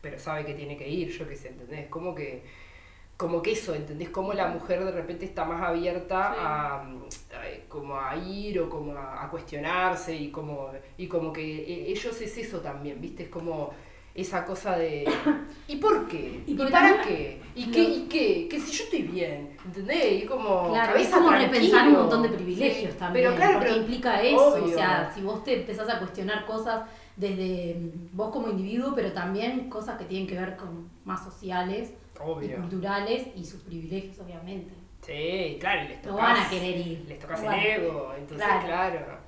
pero 0.00 0.18
sabe 0.18 0.44
que 0.44 0.54
tiene 0.54 0.76
que 0.76 0.88
ir, 0.88 1.10
yo 1.10 1.28
qué 1.28 1.36
sé, 1.36 1.48
¿entendés? 1.48 1.88
Como 1.88 2.14
que, 2.14 2.44
como 3.16 3.40
que 3.42 3.52
eso, 3.52 3.74
¿entendés? 3.74 4.10
Como 4.10 4.32
la 4.32 4.48
mujer 4.48 4.84
de 4.84 4.90
repente 4.92 5.24
está 5.24 5.44
más 5.44 5.62
abierta 5.62 6.32
a, 6.32 6.82
a, 6.82 6.84
como 7.68 7.98
a 7.98 8.16
ir 8.16 8.58
o 8.60 8.68
como 8.68 8.92
a, 8.96 9.24
a 9.24 9.30
cuestionarse 9.30 10.14
y 10.16 10.30
como, 10.30 10.70
y 10.98 11.06
como 11.06 11.32
que 11.32 11.42
eh, 11.62 11.90
ellos 11.92 12.20
es 12.20 12.36
eso 12.38 12.60
también, 12.60 13.00
¿viste? 13.00 13.24
Es 13.24 13.28
como 13.28 13.72
esa 14.14 14.44
cosa 14.44 14.76
de 14.76 15.04
¿y 15.68 15.76
por 15.76 16.06
qué? 16.08 16.42
Y 16.46 16.52
¿Y, 16.52 16.54
porque 16.56 16.72
para 16.72 17.02
qué? 17.02 17.40
¿Y 17.54 17.70
qué? 17.70 17.82
¿Y 17.82 18.08
qué? 18.08 18.48
Que 18.48 18.60
si 18.60 18.72
yo 18.72 18.84
estoy 18.84 19.02
bien, 19.02 19.56
¿entendés? 19.64 20.22
Y 20.22 20.26
como 20.26 20.70
Claro, 20.70 20.96
es 20.96 21.08
como 21.08 21.28
tranquilo. 21.28 21.52
repensar 21.52 21.88
un 21.88 21.94
montón 21.94 22.22
de 22.22 22.28
privilegios 22.30 22.92
Sí, 22.92 22.98
también. 22.98 23.26
Pero 23.26 23.36
claro, 23.36 23.52
porque 23.54 23.68
pero 23.70 23.80
implica 23.80 24.22
eso. 24.22 24.54
obvio. 24.54 24.64
O 24.64 24.68
sea, 24.68 25.10
si 25.14 25.20
vos 25.22 25.42
te 25.44 25.60
empezás 25.60 25.88
a 25.88 25.98
cuestionar 25.98 26.46
cosas 26.46 26.82
desde 27.16 27.74
mm, 27.74 28.16
vos 28.16 28.30
como 28.32 28.48
individuo, 28.48 28.92
pero 28.94 29.12
también 29.12 29.68
cosas 29.70 29.98
que 29.98 30.04
tienen 30.04 30.26
que 30.26 30.34
ver 30.38 30.56
con 30.56 30.88
más 31.04 31.24
sociales 31.24 31.92
y 32.42 32.48
culturales 32.48 33.28
y 33.36 33.44
sus 33.44 33.62
privilegios, 33.62 34.18
obviamente. 34.20 34.72
Sí, 35.02 35.56
claro, 35.60 35.84
y 35.84 35.88
les 35.88 36.02
No 36.04 36.12
tocas, 36.12 36.16
van 36.34 36.36
a 36.46 36.48
querer 36.50 36.76
ir. 36.86 37.04
Les 37.08 37.18
tocas 37.18 37.40
Bueno, 37.42 37.56
el 37.60 37.66
ego, 37.66 38.14
entonces 38.16 38.46
claro. 38.46 38.66
claro. 38.66 39.18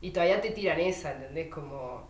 Y 0.00 0.10
todavía 0.10 0.40
te 0.40 0.50
tiran 0.50 0.78
esa, 0.80 1.12
¿entendés? 1.12 1.48
Como, 1.48 2.06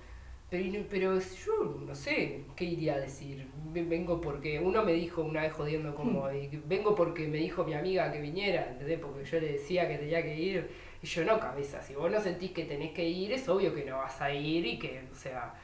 pero, 0.51 0.65
no- 0.79 0.87
pero 0.91 1.19
yo 1.19 1.65
no 1.87 1.95
sé 1.95 2.45
qué 2.57 2.65
iría 2.65 2.95
a 2.95 2.99
decir. 2.99 3.49
Ve- 3.73 3.85
Vengo 3.85 4.21
porque, 4.21 4.59
uno 4.61 4.85
me 4.85 4.93
dijo 4.93 5.23
una 5.23 5.43
vez 5.43 5.53
jodiendo 5.53 5.95
como, 5.95 6.27
Hmm. 6.29 6.63
vengo 6.67 6.95
porque 6.95 7.27
me 7.29 7.39
dijo 7.39 7.65
mi 7.65 7.75
amiga 7.75 8.13
que 8.13 8.21
viniera, 8.21 8.69
¿entendés? 8.71 8.99
Porque 8.99 9.25
yo 9.25 9.41
le 9.41 9.53
decía 9.53 9.89
que 9.89 9.99
tenía 9.99 10.23
que 10.23 10.37
ir. 10.37 10.71
Y 11.03 11.07
yo 11.07 11.25
no, 11.25 11.39
cabeza, 11.41 11.83
si 11.83 11.95
vos 11.95 12.11
no 12.11 12.21
sentís 12.21 12.53
que 12.53 12.65
tenés 12.65 12.93
que 12.93 13.05
ir, 13.09 13.33
es 13.33 13.49
obvio 13.49 13.75
que 13.75 13.85
no 13.85 13.99
vas 13.99 14.21
a 14.21 14.33
ir 14.33 14.67
y 14.67 14.79
que, 14.79 15.05
o 15.13 15.15
sea, 15.15 15.55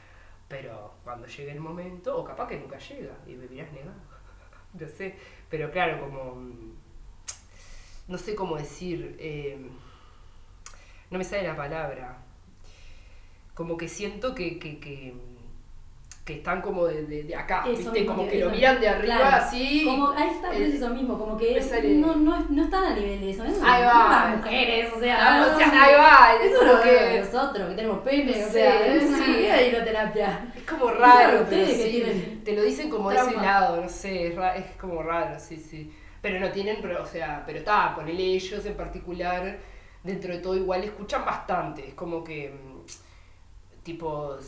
pero 0.48 0.94
cuando 1.04 1.26
llegue 1.26 1.52
el 1.52 1.60
momento, 1.60 2.16
o 2.18 2.24
capaz 2.24 2.48
que 2.48 2.58
nunca 2.58 2.78
llega 2.78 3.12
y 3.26 3.34
me 3.34 3.46
mirás 3.48 3.72
negado. 3.72 4.09
No 4.78 4.88
sé, 4.88 5.14
pero 5.48 5.70
claro, 5.70 6.00
como 6.00 6.40
no 8.08 8.18
sé 8.18 8.34
cómo 8.34 8.56
decir, 8.56 9.16
eh, 9.20 9.58
no 11.10 11.18
me 11.18 11.24
sale 11.24 11.44
la 11.46 11.56
palabra, 11.56 12.18
como 13.54 13.76
que 13.76 13.88
siento 13.88 14.34
que, 14.34 14.58
que, 14.58 14.78
que, 14.80 15.14
que 16.24 16.34
están 16.34 16.60
como 16.62 16.86
de, 16.86 17.04
de- 17.06 17.22
de 17.24 17.34
acá, 17.36 17.62
Eso 17.66 17.76
¿viste? 17.76 18.00
mismo, 18.00 18.14
Como 18.16 18.28
que 18.28 18.38
lo 18.38 18.46
mismo. 18.46 18.56
miran 18.56 18.80
de 18.80 18.88
arriba 18.88 19.16
Claro. 19.16 19.44
así. 19.44 19.84
Como, 19.84 20.10
ahí 20.10 20.28
está, 20.30 20.54
el- 20.54 20.62
es 20.62 20.74
eso 20.76 20.90
mismo, 20.90 21.18
como 21.18 21.36
que 21.36 21.60
sale- 21.62 21.94
no, 21.96 22.14
no, 22.16 22.38
no 22.48 22.64
están 22.64 22.84
a 22.84 22.94
nivel 22.94 23.20
de 23.20 23.30
eso. 23.30 23.44
¿eh? 23.44 23.52
Ahí 23.64 23.84
va. 23.84 23.92
Son 23.92 24.10
las 24.10 24.36
mujeres, 24.38 24.92
o 24.96 25.00
sea, 25.00 25.16
Ah, 25.20 25.46
o 25.46 25.50
no, 25.52 25.58
sea, 25.58 25.82
ahí 25.84 25.94
va, 25.94 26.44
Eso 26.44 26.62
es 26.62 26.72
lo 26.72 26.82
que 26.82 27.20
nosotros, 27.20 27.68
que 27.70 27.74
tenemos 27.74 27.98
pene, 28.00 28.30
o 28.44 28.46
Sí, 28.46 28.52
sea, 28.52 29.00
sí. 29.00 29.14
sí, 29.24 29.46
hay 29.46 29.74
una 29.74 29.84
terapia. 29.84 30.52
es 30.56 30.59
como 30.70 30.90
raro, 30.90 31.44
pero 31.46 31.66
sí, 31.66 32.40
te 32.44 32.54
lo 32.54 32.62
dicen 32.62 32.90
como 32.90 33.10
de 33.10 33.16
ese 33.16 33.36
lado, 33.38 33.80
no 33.82 33.88
sé, 33.88 34.28
es, 34.28 34.36
ra- 34.36 34.56
es 34.56 34.76
como 34.76 35.02
raro, 35.02 35.38
sí, 35.40 35.56
sí. 35.58 35.92
Pero 36.22 36.40
no 36.40 36.50
tienen, 36.52 36.78
pero, 36.82 37.02
o 37.02 37.06
sea, 37.06 37.42
pero 37.46 37.58
está, 37.60 37.94
ponele 37.94 38.22
ellos 38.24 38.64
en 38.66 38.76
particular, 38.76 39.58
dentro 40.04 40.32
de 40.34 40.40
todo 40.40 40.56
igual 40.56 40.84
escuchan 40.84 41.24
bastante, 41.24 41.88
es 41.88 41.94
como 41.94 42.24
que, 42.24 42.50
mm, 42.50 42.80
tipo, 43.82 44.38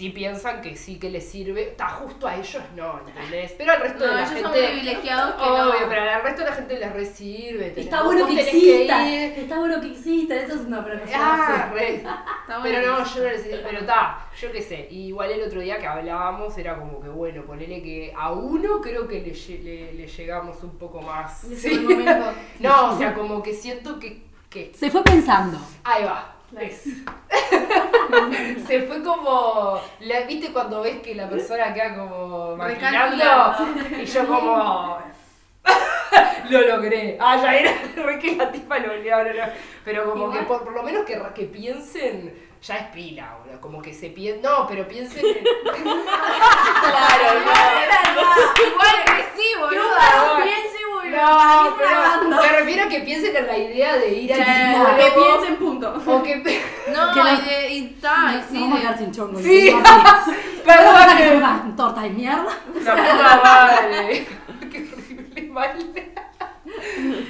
sí 0.00 0.08
piensan 0.08 0.62
que 0.62 0.74
sí 0.76 0.98
que 0.98 1.10
les 1.10 1.28
sirve, 1.30 1.68
está 1.68 1.88
justo 1.90 2.26
a 2.26 2.34
ellos 2.36 2.62
no, 2.74 3.00
¿entendés? 3.06 3.52
Pero 3.58 3.72
al 3.72 3.80
resto 3.82 3.98
No, 3.98 4.06
de 4.06 4.14
la 4.14 4.20
ellos 4.26 4.40
son 4.40 4.52
gente... 4.52 4.68
privilegiados 4.68 5.34
que 5.34 5.42
Obvio, 5.42 5.64
no. 5.82 5.88
pero 5.90 6.00
al 6.10 6.22
resto 6.22 6.40
de 6.42 6.48
la 6.50 6.56
gente 6.56 6.78
les 6.78 6.92
resirve. 6.94 7.74
Está 7.76 8.02
bueno 8.02 8.26
que 8.26 8.40
exista, 8.40 9.08
está 9.08 9.58
bueno 9.58 9.80
que 9.82 9.88
exista, 9.90 10.34
eso 10.36 10.54
es 10.54 10.60
una 10.62 10.82
preocupación. 10.82 11.20
Ah, 11.22 11.70
re. 11.74 11.94
Está 11.96 12.24
Pero 12.46 12.78
bueno. 12.80 12.98
no, 12.98 13.04
yo 13.04 13.22
no 13.22 13.28
necesito, 13.28 13.56
pero 13.62 13.78
está, 13.80 14.26
yo 14.40 14.52
qué 14.52 14.62
sé, 14.62 14.88
igual 14.90 15.30
el 15.32 15.42
otro 15.42 15.60
día 15.60 15.78
que 15.78 15.86
hablábamos 15.86 16.56
era 16.56 16.78
como 16.78 16.98
que 17.02 17.08
bueno, 17.10 17.42
ponele 17.44 17.82
que 17.82 18.12
a 18.16 18.32
uno 18.32 18.80
creo 18.80 19.06
que 19.06 19.20
le, 19.20 19.32
lle- 19.34 19.62
le, 19.62 19.92
le 19.92 20.06
llegamos 20.06 20.62
un 20.62 20.78
poco 20.78 21.02
más. 21.02 21.40
Sí. 21.56 21.86
No, 22.60 22.90
o 22.94 22.98
sea, 22.98 23.12
como 23.14 23.42
que 23.42 23.52
siento 23.54 23.98
que, 23.98 24.22
que 24.48 24.72
Se 24.74 24.90
fue 24.90 25.02
pensando. 25.02 25.58
ahí 25.84 26.04
va. 26.04 26.36
Es. 26.58 26.82
Se 28.66 28.82
fue 28.82 29.02
como, 29.02 29.80
la, 30.00 30.20
¿viste 30.22 30.52
cuando 30.52 30.82
ves 30.82 31.00
que 31.00 31.14
la 31.14 31.28
persona 31.28 31.72
queda 31.72 31.96
como 31.96 32.56
maquinando? 32.56 33.24
Y 34.00 34.04
yo 34.04 34.26
como, 34.26 34.98
lo 36.50 36.60
logré. 36.60 37.16
Ah, 37.20 37.36
ya 37.40 37.54
era 37.54 37.72
re 37.96 38.18
que 38.18 38.36
la 38.36 38.50
tipa 38.50 38.78
lo 38.78 38.96
logró, 38.96 39.24
no, 39.24 39.32
no. 39.32 39.52
Pero 39.84 40.10
como 40.10 40.30
que 40.30 40.40
por, 40.40 40.64
por 40.64 40.72
lo 40.72 40.82
menos 40.82 41.04
que, 41.04 41.20
que 41.34 41.44
piensen, 41.44 42.34
ya 42.62 42.76
es 42.76 42.86
pila, 42.88 43.38
boludo. 43.40 43.60
Como 43.60 43.80
que 43.80 43.94
se 43.94 44.10
piensen, 44.10 44.42
no, 44.42 44.66
pero 44.66 44.88
piensen 44.88 45.24
en... 45.24 45.44
claro, 45.44 47.40
no. 47.44 47.52
Igual 48.66 49.04
que 49.06 49.24
sí, 49.36 49.54
boludo. 49.58 49.82
No, 49.88 50.40
No, 51.08 51.76
pero 51.78 52.42
me 52.42 52.48
refiero 52.58 52.84
a 52.84 52.88
que 52.88 53.00
piensen 53.00 53.36
en 53.36 53.46
la 53.46 53.58
idea 53.58 53.96
de 53.96 54.08
ir 54.12 54.32
al 54.32 54.38
Que 54.96 55.02
psicólogo. 55.04 55.26
piensen, 55.38 55.56
punto. 55.56 56.02
O 56.06 56.22
que... 56.22 56.36
No, 56.92 57.12
Que 57.14 57.20
y, 57.20 57.48
de, 57.48 57.74
y 57.74 57.86
ta, 58.00 58.32
y 58.32 58.36
Nos 58.36 58.46
sí, 58.46 58.60
vamos 58.60 58.72
a 58.72 58.76
de- 58.76 58.80
quedar 58.82 58.98
sin 58.98 59.12
chongo. 59.12 59.38
Sí. 59.38 59.70
Perdón, 60.64 60.84
Vamos 60.94 61.00
a 61.00 61.04
hacer 61.14 61.30
que- 61.30 61.36
una 61.36 61.72
torta 61.76 62.02
de 62.02 62.10
mierda. 62.10 62.44
La 62.84 62.96
puta 62.96 63.40
madre. 63.42 64.26
Qué 64.70 64.78
horrible, 64.92 65.42
mal. 65.50 65.92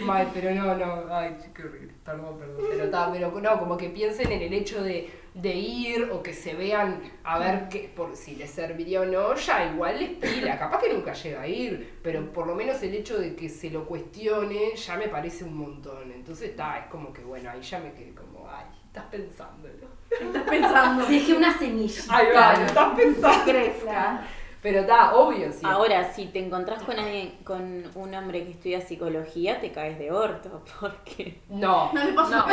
Mal, 0.05 0.29
pero 0.35 0.51
no, 0.55 0.75
no, 0.75 1.15
ay, 1.15 1.37
qué 1.55 1.63
horrible. 1.63 1.95
Perdón, 2.05 2.39
perdón. 2.39 2.57
Pero 2.71 2.85
está, 2.85 3.11
pero 3.13 3.33
no, 3.41 3.59
como 3.59 3.77
que 3.77 3.89
piensen 3.89 4.31
en 4.33 4.43
el 4.43 4.53
hecho 4.53 4.83
de, 4.83 5.11
de 5.35 5.55
ir 5.55 6.11
o 6.13 6.23
que 6.23 6.33
se 6.33 6.55
vean 6.55 7.03
a 7.25 7.39
ver 7.39 7.69
que, 7.69 7.91
por 7.95 8.17
si 8.17 8.37
les 8.37 8.51
serviría 8.51 9.03
o 9.03 9.05
no, 9.05 9.35
ya 9.35 9.73
igual 9.73 9.99
les 9.99 10.11
pila. 10.11 10.59
Capaz 10.59 10.83
que 10.83 10.93
nunca 10.93 11.13
llega 11.13 11.43
a 11.43 11.47
ir, 11.47 11.99
pero 12.03 12.33
por 12.33 12.47
lo 12.47 12.55
menos 12.55 12.83
el 12.83 12.95
hecho 12.95 13.19
de 13.19 13.35
que 13.35 13.49
se 13.49 13.71
lo 13.71 13.85
cuestione 13.87 14.75
ya 14.75 14.97
me 14.97 15.09
parece 15.09 15.45
un 15.45 15.57
montón. 15.57 16.13
Entonces 16.13 16.51
está, 16.51 16.79
es 16.79 16.87
como 16.87 17.13
que 17.13 17.23
bueno, 17.23 17.51
ahí 17.51 17.63
ya 17.63 17.79
me 17.79 17.93
quedé 17.93 18.15
como, 18.15 18.49
ay, 18.49 18.67
estás 18.87 19.05
pensándolo. 19.05 19.89
Estás 20.11 20.43
pensando. 20.43 21.07
Dejé 21.07 21.35
una 21.35 21.57
semilla. 21.57 22.03
Ay, 22.09 22.27
va, 22.35 22.53
estás 22.55 22.95
pensando. 22.95 23.45
Crezca. 23.45 24.27
Pero 24.63 24.81
está, 24.81 25.15
obvio, 25.15 25.51
sí. 25.53 25.61
Ahora, 25.65 26.13
si 26.13 26.27
te 26.27 26.39
encontrás 26.39 26.83
con 26.83 26.99
alguien, 26.99 27.39
con 27.45 27.83
un 27.95 28.15
hombre 28.15 28.45
que 28.45 28.51
estudia 28.51 28.81
psicología, 28.83 29.59
te 29.61 29.73
caes 29.73 29.99
de 29.99 30.13
orto, 30.13 30.63
porque 30.81 31.41
No. 31.49 31.91
No 31.95 32.05
le 32.05 32.13
pasó. 32.13 32.31
No. 32.31 32.47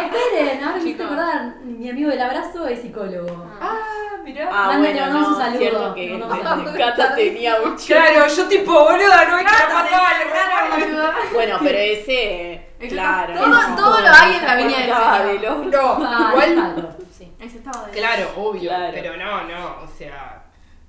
Esperen, 0.00 0.64
ahora 0.64 0.80
me 0.84 1.04
acordar, 1.04 1.56
mi 1.62 1.88
amigo 1.88 2.10
del 2.10 2.20
abrazo 2.20 2.66
es 2.66 2.80
psicólogo. 2.80 3.46
Ah, 3.60 3.76
mirá. 4.24 4.48
Ah, 4.52 4.66
Manda, 4.68 4.88
le 4.88 4.92
bueno, 5.00 5.20
no, 5.20 5.28
un 5.28 5.36
saludo. 5.36 5.58
cierto 5.58 5.94
que 5.94 6.14
un 6.14 6.42
saludo. 6.42 6.74
Cata 6.76 7.14
tenía 7.14 7.56
un 7.62 7.76
Claro, 7.76 8.26
yo 8.26 8.48
tipo, 8.48 8.72
boluda, 8.72 9.24
no 9.26 9.38
es 9.38 9.44
que 9.44 9.52
no 9.72 11.00
el 11.00 11.32
Bueno, 11.32 11.58
pero 11.62 11.78
ese, 11.78 12.70
claro. 12.88 13.34
Todo, 13.34 13.60
ese 13.60 13.72
todo 13.76 14.00
lo 14.00 14.08
hay 14.08 14.34
en 14.34 14.44
la 14.46 14.56
viña 14.56 14.78
del. 14.80 15.70
No, 15.70 15.98
Ah, 16.04 16.30
igual. 16.32 16.96
Ese 17.38 17.56
estaba 17.58 17.86
de. 17.86 17.92
Claro, 17.92 18.30
obvio, 18.36 18.70
pero 18.92 19.16
no, 19.16 19.44
no, 19.44 19.76
o 19.82 19.86
sea, 19.96 20.39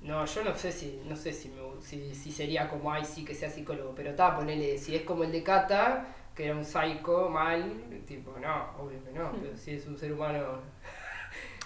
no, 0.02 0.24
yo 0.24 0.44
no 0.44 0.54
sé 0.54 0.72
si, 0.72 1.00
no 1.04 1.14
sé 1.16 1.32
si, 1.32 1.48
me, 1.50 1.60
si, 1.80 2.14
si 2.14 2.32
sería 2.32 2.68
como, 2.68 2.92
ay, 2.92 3.04
sí, 3.04 3.24
que 3.24 3.34
sea 3.34 3.48
psicólogo, 3.48 3.94
pero 3.94 4.10
está, 4.10 4.36
ponele, 4.36 4.78
si 4.78 4.96
es 4.96 5.02
como 5.02 5.24
el 5.24 5.32
de 5.32 5.42
Cata, 5.42 6.06
que 6.34 6.46
era 6.46 6.56
un 6.56 6.64
psycho 6.64 7.28
mal, 7.28 8.02
tipo, 8.06 8.36
no, 8.40 8.70
obvio 8.78 9.02
que 9.04 9.12
no, 9.12 9.32
pero 9.40 9.56
si 9.56 9.72
es 9.72 9.86
un 9.86 9.96
ser 9.96 10.12
humano... 10.12 10.60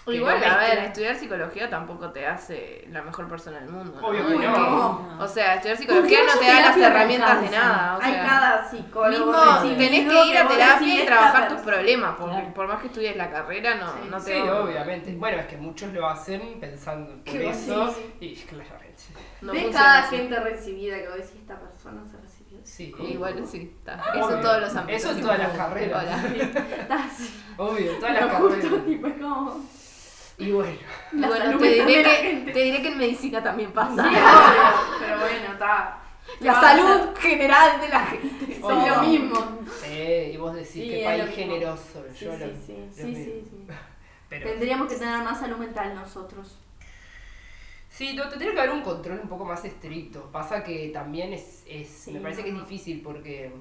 Igual, 0.07 0.43
a 0.43 0.57
ver, 0.57 0.77
estudiar 0.79 1.15
psicología 1.15 1.69
tampoco 1.69 2.11
te 2.11 2.25
hace 2.25 2.85
la 2.91 3.01
mejor 3.01 3.27
persona 3.27 3.59
del 3.59 3.69
mundo. 3.69 3.99
¿no? 3.99 4.07
Obvio 4.07 4.25
que 4.27 4.35
Uy, 4.35 4.45
no. 4.45 4.57
no. 4.57 5.23
O 5.23 5.27
sea, 5.27 5.55
estudiar 5.55 5.77
psicología 5.77 6.19
no 6.25 6.39
te 6.39 6.45
da 6.45 6.61
las 6.61 6.77
herramientas 6.77 7.41
de 7.41 7.49
nada. 7.49 7.97
O 7.97 8.01
Hay 8.01 8.13
sea, 8.13 8.25
cada 8.25 8.69
psicólogo. 8.69 9.25
mismo 9.31 9.77
tenés 9.77 10.07
que 10.09 10.25
ir 10.27 10.37
a 10.37 10.47
terapia 10.47 11.03
y 11.03 11.05
trabajar 11.05 11.47
tus 11.49 11.61
problemas, 11.61 12.15
porque 12.17 12.35
Claro. 12.35 12.53
por 12.53 12.67
más 12.67 12.79
que 12.81 12.87
estudies 12.87 13.15
la 13.17 13.29
carrera, 13.29 13.75
no, 13.75 13.87
Sí. 13.91 13.99
no 14.09 14.17
te 14.21 14.33
Sí, 14.41 14.47
va- 14.47 14.61
obviamente. 14.61 15.13
Bueno, 15.15 15.37
es 15.39 15.45
que 15.47 15.57
muchos 15.57 15.91
lo 15.93 16.07
hacen 16.07 16.59
pensando 16.59 17.11
por 17.11 17.23
Que 17.23 17.49
eso, 17.49 17.93
sí, 17.93 18.15
y 18.21 18.35
claramente. 18.35 19.03
no 19.41 19.51
Ves 19.53 19.67
cada 19.73 19.99
así. 19.99 20.15
gente 20.15 20.39
recibida 20.39 20.97
que 20.97 21.07
vos 21.09 21.17
decís, 21.17 21.35
esta 21.41 21.59
persona 21.59 22.01
se 22.09 22.17
recibió. 22.17 22.59
Sí, 22.63 22.93
Igual 22.99 23.45
sí, 23.45 23.73
está. 23.77 24.01
Eso 24.15 24.35
en 24.35 24.41
todos 24.41 24.61
los 24.61 24.75
ámbitos. 24.75 25.01
Eso 25.03 25.11
en 25.11 25.21
todas 25.21 25.39
las 25.39 25.51
carreras. 25.51 26.05
Obvio, 27.57 27.91
todas 27.97 28.13
las 28.13 28.25
carreras. 28.31 28.71
Y 30.39 30.51
bueno, 30.51 30.77
Y 31.11 31.17
La 31.17 31.27
bueno, 31.29 31.45
salud 31.45 31.59
te 31.59 31.69
diré, 31.69 31.85
de 31.97 32.03
la 32.03 32.09
que, 32.09 32.15
gente. 32.17 32.51
te 32.51 32.59
diré 32.63 32.81
que 32.81 32.87
en 32.89 32.97
medicina 32.97 33.43
también 33.43 33.71
pasa. 33.71 34.03
Sí, 34.03 34.09
obvio, 34.09 34.97
pero 34.99 35.19
bueno, 35.19 35.53
está. 35.53 35.97
La 36.41 36.61
salud 36.61 37.15
general 37.17 37.81
de 37.81 37.89
la 37.89 38.05
gente. 38.05 38.45
Es 38.57 38.61
lo 38.61 39.01
mismo. 39.03 39.59
sí, 39.81 39.87
y 40.33 40.37
vos 40.37 40.53
decís 40.53 40.71
Sí, 40.71 40.89
que 40.89 41.03
país 41.03 41.25
generoso. 41.33 42.03
Sí, 42.13 42.25
yo 42.25 42.33
sí, 42.33 42.39
lo- 42.39 42.47
sí, 42.47 42.75
lo 42.77 42.95
sí, 42.95 43.03
mismo. 43.05 43.23
sí, 43.25 43.47
sí. 43.49 43.73
Pero, 44.29 44.49
Tendríamos 44.49 44.87
que 44.89 44.95
tener 44.97 45.23
más 45.23 45.39
salud 45.39 45.57
mental 45.57 45.95
nosotros. 45.95 46.57
Sí, 47.89 48.13
no, 48.13 48.27
tendría 48.29 48.51
que 48.53 48.59
haber 48.59 48.71
un 48.71 48.81
control 48.81 49.19
un 49.23 49.29
poco 49.29 49.45
más 49.45 49.63
estricto. 49.65 50.29
Pasa 50.31 50.63
que 50.63 50.89
también 50.89 51.33
es, 51.33 51.63
es 51.65 51.87
Sí, 51.87 52.11
me 52.11 52.19
parece 52.19 52.43
que 52.43 52.49
es 52.49 52.55
difícil 52.55 53.01
porque 53.01 53.51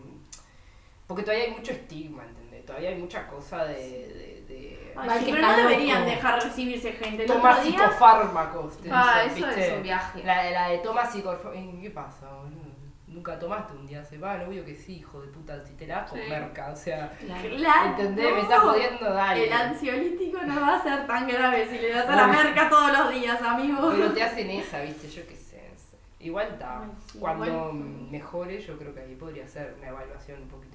porque 1.07 1.23
todavía 1.23 1.45
hay 1.45 1.53
mucho 1.53 1.71
estigma, 1.73 2.25
¿entendés? 2.25 2.67
Todavía 2.67 2.89
hay 2.91 2.97
mucha 2.97 3.29
cosa 3.29 3.65
de, 3.65 3.75
de, 3.77 4.45
de- 4.49 4.86
Ay, 4.99 5.07
Mal 5.07 5.19
sí, 5.19 5.25
que 5.27 5.33
pero 5.33 5.47
no 5.49 5.57
deberían 5.57 5.99
loco. 6.01 6.11
dejar 6.11 6.43
recibirse 6.43 6.93
gente. 6.93 7.23
El 7.23 7.29
toma 7.29 7.51
otro 7.51 7.63
día, 7.65 7.79
psicofármacos. 7.79 8.79
te 8.79 8.89
Ah, 8.91 9.21
dicen, 9.25 9.37
eso 9.39 9.47
¿viste? 9.49 9.69
es 9.69 9.77
un 9.77 9.83
viaje. 9.83 10.23
La, 10.25 10.43
de- 10.45 10.51
la 10.53 10.69
de 10.69 10.79
toma 10.79 11.05
psicofármacos. 11.07 11.81
¿Qué 11.83 11.91
pasa, 11.91 12.27
boludo? 12.33 12.67
Nunca 13.09 13.39
tomaste 13.39 13.73
un 13.73 13.87
día, 13.87 14.05
se 14.05 14.19
va, 14.19 14.35
obvio 14.47 14.63
que 14.65 14.75
sí, 14.75 14.97
hijo 14.97 15.23
de 15.23 15.29
puta, 15.29 15.65
si 15.65 15.73
te 15.75 15.87
la 15.87 16.01
das 16.03 16.11
con 16.11 16.19
Sí. 16.21 16.29
merca, 16.29 16.71
o 16.71 16.77
sea, 16.77 17.11
Claro. 17.19 17.89
¿entendés? 17.91 18.35
Me 18.35 18.41
estás 18.41 18.59
jodiendo, 18.61 19.11
dale. 19.15 19.47
El 19.47 19.53
ansiolítico 19.53 20.39
no 20.43 20.61
va 20.61 20.77
a 20.77 20.83
ser 20.83 21.07
tan 21.07 21.27
grave 21.27 21.67
si 21.71 21.79
le 21.79 21.93
das 21.93 22.07
a 22.09 22.15
la 22.17 22.27
merca 22.27 22.69
todos 22.69 22.93
los 22.93 23.11
días, 23.11 23.41
amigo. 23.41 23.91
Pero 23.91 24.13
te 24.13 24.23
hacen 24.23 24.51
esa, 24.51 24.81
viste, 24.81 25.09
yo 25.09 25.27
qué 25.27 25.35
sé. 25.37 25.47
no. 25.73 26.27
Igual 26.27 26.49
está. 26.49 26.81
Ay, 26.83 26.89
sí, 27.11 27.19
Cuando 27.19 27.47
igual. 27.47 27.73
mejore, 28.11 28.61
yo 28.61 28.77
creo 28.77 28.93
que 28.95 29.01
ahí 29.01 29.15
podría 29.15 29.47
ser 29.49 29.75
una 29.79 29.89
evaluación 29.89 30.43
un 30.43 30.49
poquito. 30.49 30.66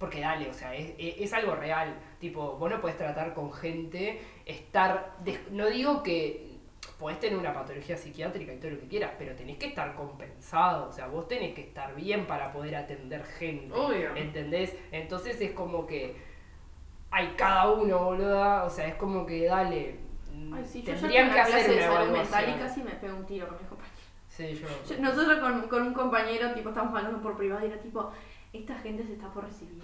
Porque 0.00 0.20
dale, 0.20 0.48
o 0.48 0.52
sea, 0.54 0.74
es, 0.74 0.94
es- 0.98 1.20
es 1.20 1.32
algo 1.34 1.54
real. 1.54 1.94
Tipo, 2.18 2.56
vos 2.56 2.70
no 2.70 2.80
podés 2.80 2.96
tratar 2.96 3.34
con 3.34 3.52
gente, 3.52 4.20
estar. 4.46 5.12
no 5.52 5.66
digo 5.66 6.02
que 6.02 6.48
podés 6.98 7.20
tener 7.20 7.38
una 7.38 7.52
patología 7.52 7.96
psiquiátrica 7.98 8.52
y 8.54 8.56
todo 8.56 8.70
lo 8.72 8.80
que 8.80 8.88
quieras, 8.88 9.12
pero 9.18 9.34
tenés 9.36 9.58
que 9.58 9.66
estar 9.66 9.94
compensado. 9.94 10.88
O 10.88 10.92
sea, 10.92 11.06
vos 11.06 11.28
tenés 11.28 11.54
que 11.54 11.60
estar 11.60 11.94
bien 11.94 12.26
para 12.26 12.50
poder 12.50 12.76
atender 12.76 13.22
gente. 13.24 13.74
Obvio. 13.74 14.16
¿Entendés? 14.16 14.74
Entonces 14.90 15.38
es 15.40 15.50
como 15.52 15.86
que 15.86 16.16
hay 17.10 17.34
cada 17.36 17.70
uno, 17.70 17.98
boluda. 18.04 18.64
O 18.64 18.70
sea, 18.70 18.86
es 18.86 18.94
como 18.94 19.26
que 19.26 19.44
dale. 19.46 19.96
mm, 20.32 20.54
Ay, 20.54 20.64
sí, 20.64 20.82
yo 20.82 20.94
tendrían 20.94 21.26
en 21.28 21.34
que 21.34 21.40
hacer 21.40 21.90
una 21.90 22.04
mental 22.10 22.44
y 22.56 22.58
casi 22.58 22.82
me 22.82 22.92
pego 22.92 23.16
un 23.18 23.26
tiro 23.26 23.48
con 23.48 23.58
mis 23.58 23.66
compañeros. 23.68 23.98
Sí, 24.28 24.54
yo. 24.54 24.94
Yo- 24.96 25.02
Nosotros 25.02 25.40
con, 25.40 25.68
con 25.68 25.82
un 25.88 25.92
compañero, 25.92 26.52
tipo, 26.54 26.70
estamos 26.70 26.96
hablando 26.96 27.20
por 27.20 27.36
privado 27.36 27.66
y 27.66 27.70
era 27.70 27.80
tipo, 27.82 28.10
esta 28.52 28.78
gente 28.78 29.04
se 29.06 29.12
está 29.14 29.28
por 29.32 29.44
recibir. 29.44 29.82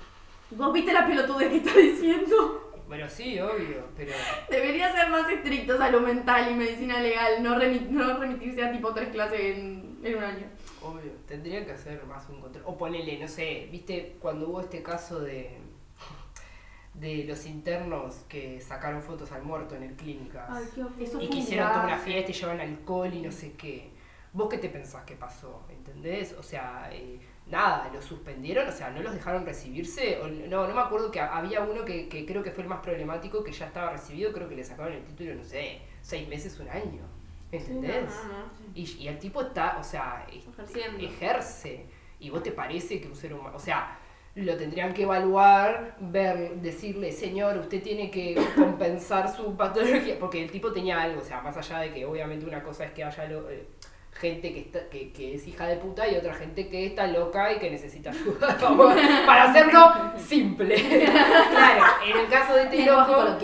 ¿Vos 0.50 0.72
viste 0.72 0.92
la 0.92 1.06
pelotudez 1.06 1.48
que 1.50 1.56
está 1.56 1.74
diciendo? 1.76 2.72
Bueno, 2.86 3.08
sí, 3.08 3.38
obvio, 3.40 3.84
pero. 3.96 4.12
Debería 4.48 4.92
ser 4.92 5.08
más 5.10 5.28
estricto 5.28 5.76
salud 5.76 6.02
mental 6.02 6.52
y 6.52 6.54
medicina 6.54 7.00
legal, 7.00 7.42
no, 7.42 7.56
remi- 7.56 7.88
no 7.88 8.16
remitirse 8.18 8.64
a 8.64 8.70
tipo 8.70 8.94
tres 8.94 9.08
clases 9.08 9.40
en, 9.40 9.98
en 10.04 10.16
un 10.16 10.22
año. 10.22 10.46
Obvio, 10.82 11.10
tendría 11.26 11.66
que 11.66 11.72
hacer 11.72 12.04
más 12.06 12.28
un 12.28 12.40
control. 12.40 12.62
O 12.66 12.78
ponele, 12.78 13.18
no 13.18 13.26
sé, 13.26 13.68
viste, 13.72 14.16
cuando 14.20 14.48
hubo 14.48 14.60
este 14.60 14.82
caso 14.84 15.18
de. 15.20 15.58
de 16.94 17.24
los 17.24 17.44
internos 17.46 18.24
que 18.28 18.60
sacaron 18.60 19.02
fotos 19.02 19.32
al 19.32 19.42
muerto 19.42 19.74
en 19.74 19.82
el 19.82 19.94
clínicas. 19.96 20.48
Eso 20.68 20.88
y 21.00 21.06
fue 21.06 21.28
que 21.28 21.36
hicieron 21.38 21.72
toda 21.72 21.86
una 21.86 21.98
fiesta 21.98 22.30
y 22.30 22.34
llevan 22.34 22.60
alcohol 22.60 23.12
y 23.12 23.20
no 23.20 23.32
sé 23.32 23.52
qué. 23.54 23.90
¿Vos 24.32 24.48
qué 24.48 24.58
te 24.58 24.68
pensás 24.68 25.04
que 25.04 25.16
pasó? 25.16 25.64
¿Entendés? 25.70 26.34
O 26.38 26.42
sea, 26.42 26.88
eh, 26.92 27.18
nada, 27.46 27.90
los 27.92 28.04
suspendieron, 28.04 28.68
o 28.68 28.72
sea, 28.72 28.90
no 28.90 29.02
los 29.02 29.12
dejaron 29.14 29.44
recibirse. 29.46 30.20
O, 30.20 30.28
no, 30.28 30.66
no 30.66 30.74
me 30.74 30.80
acuerdo 30.80 31.10
que 31.10 31.20
había 31.20 31.60
uno 31.62 31.84
que, 31.84 32.08
que 32.08 32.24
creo 32.26 32.42
que 32.42 32.50
fue 32.50 32.62
el 32.64 32.68
más 32.68 32.80
problemático, 32.80 33.42
que 33.44 33.52
ya 33.52 33.66
estaba 33.66 33.90
recibido, 33.90 34.32
creo 34.32 34.48
que 34.48 34.56
le 34.56 34.64
sacaron 34.64 34.92
el 34.94 35.04
título, 35.04 35.34
no 35.34 35.44
sé, 35.44 35.80
seis 36.02 36.28
meses, 36.28 36.58
un 36.60 36.68
año. 36.68 37.02
¿Entendés? 37.52 38.04
No, 38.06 38.24
no, 38.32 38.38
no. 38.38 38.44
Y, 38.74 38.82
y 38.98 39.08
el 39.08 39.18
tipo 39.18 39.40
está, 39.42 39.78
o 39.78 39.84
sea, 39.84 40.26
Ejerciendo. 40.28 40.98
ejerce. 41.04 41.86
¿Y 42.18 42.30
vos 42.30 42.42
te 42.42 42.50
parece 42.52 43.00
que 43.00 43.06
un 43.08 43.14
ser 43.14 43.32
humano, 43.34 43.56
o 43.56 43.60
sea, 43.60 43.98
lo 44.34 44.56
tendrían 44.56 44.92
que 44.92 45.02
evaluar, 45.04 45.96
ver, 46.00 46.56
decirle, 46.56 47.12
señor, 47.12 47.56
usted 47.58 47.82
tiene 47.82 48.10
que 48.10 48.34
compensar 48.56 49.34
su 49.34 49.56
patología, 49.56 50.18
porque 50.18 50.42
el 50.42 50.50
tipo 50.50 50.72
tenía 50.72 51.00
algo, 51.00 51.20
o 51.20 51.24
sea, 51.24 51.40
más 51.40 51.56
allá 51.56 51.78
de 51.80 51.92
que 51.94 52.04
obviamente 52.04 52.44
una 52.44 52.62
cosa 52.62 52.84
es 52.84 52.92
que 52.92 53.04
haya 53.04 53.24
lo- 53.28 53.48
eh, 53.50 53.66
gente 54.20 54.52
que, 54.52 54.60
está, 54.60 54.88
que, 54.88 55.12
que 55.12 55.34
es 55.34 55.46
hija 55.46 55.66
de 55.66 55.76
puta 55.76 56.08
y 56.08 56.16
otra 56.16 56.34
gente 56.34 56.68
que 56.68 56.86
está 56.86 57.06
loca 57.06 57.52
y 57.52 57.58
que 57.58 57.70
necesita 57.70 58.10
ayuda. 58.10 58.56
Vamos, 58.62 58.94
Para 59.26 59.44
hacerlo 59.44 60.12
simple. 60.16 60.74
claro, 61.50 61.84
en 62.06 62.16
el 62.18 62.28
caso 62.28 62.54
de 62.54 62.62
este 62.64 62.86
loco, 62.86 63.38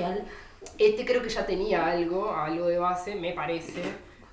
este 0.79 1.05
creo 1.05 1.23
que 1.23 1.29
ya 1.29 1.45
tenía 1.47 1.87
algo, 1.87 2.35
algo 2.35 2.67
de 2.67 2.79
base, 2.79 3.15
me 3.15 3.33
parece. 3.33 3.83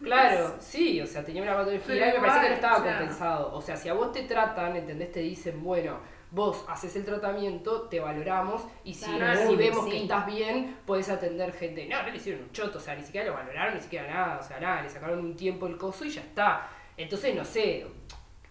Claro, 0.02 0.56
sí, 0.60 1.02
o 1.02 1.06
sea, 1.06 1.26
tenía 1.26 1.42
una 1.44 1.56
patología 1.56 2.10
y 2.10 2.14
me 2.14 2.26
parece 2.26 2.40
que 2.42 2.50
no 2.50 2.56
estaba 2.56 2.76
compensado. 2.76 3.54
O 3.54 3.62
sea, 3.62 3.76
si 3.76 3.90
a 3.90 3.94
vos 3.94 4.14
te 4.14 4.24
tratan, 4.24 4.78
¿entendés? 4.78 5.12
Te 5.12 5.20
dicen, 5.20 5.62
bueno, 5.62 6.00
vos 6.32 6.64
haces 6.68 6.96
el 6.96 7.06
tratamiento, 7.06 7.84
te 7.84 8.00
valoramos 8.00 8.64
y 8.84 8.94
si, 8.94 9.10
Claro, 9.12 9.50
si 9.50 9.56
vemos 9.56 9.86
sí. 9.86 9.92
que 9.92 10.02
estás 10.04 10.26
bien, 10.26 10.78
puedes 10.86 11.10
atender 11.10 11.52
gente. 11.54 11.88
No, 11.88 12.02
no 12.04 12.10
le 12.10 12.18
hicieron 12.18 12.44
un 12.44 12.52
choto, 12.52 12.78
o 12.78 12.82
sea, 12.82 12.96
ni 12.96 13.04
siquiera 13.04 13.28
lo 13.28 13.34
valoraron, 13.34 13.76
ni 13.76 13.82
siquiera 13.82 14.08
nada, 14.08 14.40
o 14.40 14.44
sea, 14.44 14.60
nada, 14.60 14.82
le 14.82 14.90
sacaron 14.90 15.20
un 15.20 15.36
tiempo 15.36 15.68
el 15.68 15.78
coso 15.78 16.06
y 16.06 16.10
ya 16.10 16.22
está. 16.22 16.70
Entonces, 16.98 17.34
no 17.36 17.44
sé, 17.46 17.88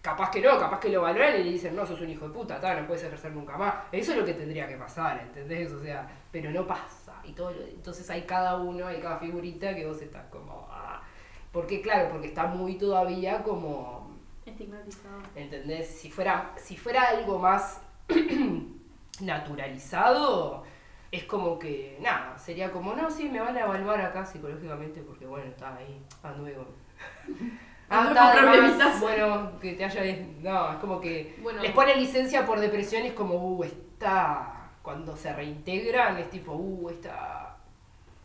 capaz 0.01 0.31
que 0.31 0.41
no, 0.41 0.57
capaz 0.57 0.79
que 0.79 0.89
lo 0.89 1.01
valoran 1.01 1.39
y 1.39 1.43
le 1.43 1.51
dicen, 1.51 1.75
no, 1.75 1.85
sos 1.85 2.01
un 2.01 2.09
hijo 2.09 2.27
de 2.27 2.33
puta, 2.33 2.59
ta, 2.59 2.79
no 2.79 2.87
puedes 2.87 3.03
ejercer 3.03 3.31
nunca 3.31 3.57
más. 3.57 3.75
Eso 3.91 4.11
es 4.11 4.17
lo 4.17 4.25
que 4.25 4.33
tendría 4.33 4.67
que 4.67 4.75
pasar, 4.75 5.19
¿entendés? 5.19 5.71
O 5.71 5.81
sea, 5.81 6.09
pero 6.31 6.51
no 6.51 6.65
pasa. 6.65 7.21
Y 7.23 7.33
todo 7.33 7.51
entonces 7.51 8.09
hay 8.09 8.23
cada 8.23 8.57
uno, 8.57 8.87
hay 8.87 8.99
cada 8.99 9.19
figurita 9.19 9.75
que 9.75 9.85
vos 9.85 10.01
estás 10.01 10.25
como, 10.29 10.67
ah. 10.71 11.01
Porque 11.51 11.81
claro, 11.81 12.09
porque 12.09 12.27
está 12.27 12.45
muy 12.45 12.77
todavía 12.77 13.41
como, 13.43 14.08
Estigmatizado. 14.59 15.21
¿entendés? 15.35 15.87
Si 15.87 16.11
fuera, 16.11 16.51
si 16.57 16.75
fuera 16.75 17.07
algo 17.07 17.39
más 17.39 17.81
naturalizado, 19.21 20.65
es 21.11 21.23
como 21.23 21.57
que, 21.57 21.97
nada, 22.01 22.37
sería 22.37 22.69
como, 22.69 22.93
no, 22.93 23.09
sí, 23.09 23.29
me 23.29 23.39
van 23.39 23.55
a 23.55 23.61
evaluar 23.61 24.01
acá 24.01 24.25
psicológicamente 24.25 25.01
porque, 25.01 25.25
bueno, 25.25 25.49
está 25.49 25.77
ahí, 25.77 26.01
anduve 26.23 26.55
con... 26.55 26.67
Ah, 27.89 28.07
está 28.09 28.33
con 28.33 28.35
de 28.35 28.41
más, 28.41 28.57
problemitas. 28.57 29.01
bueno, 29.01 29.59
que 29.61 29.73
te 29.73 29.85
haya... 29.85 30.25
No, 30.41 30.73
es 30.73 30.77
como 30.79 30.99
que 30.99 31.39
Bueno, 31.41 31.61
les 31.61 31.71
ponen 31.71 31.97
licencia 31.97 32.45
por 32.45 32.59
depresión 32.59 33.05
y 33.05 33.07
es 33.07 33.13
como, 33.13 33.35
uh, 33.35 33.63
está... 33.63 34.55
Cuando 34.81 35.15
se 35.15 35.31
reintegran 35.33 36.17
es 36.17 36.29
tipo, 36.29 36.53
uh, 36.53 36.89
está... 36.89 37.55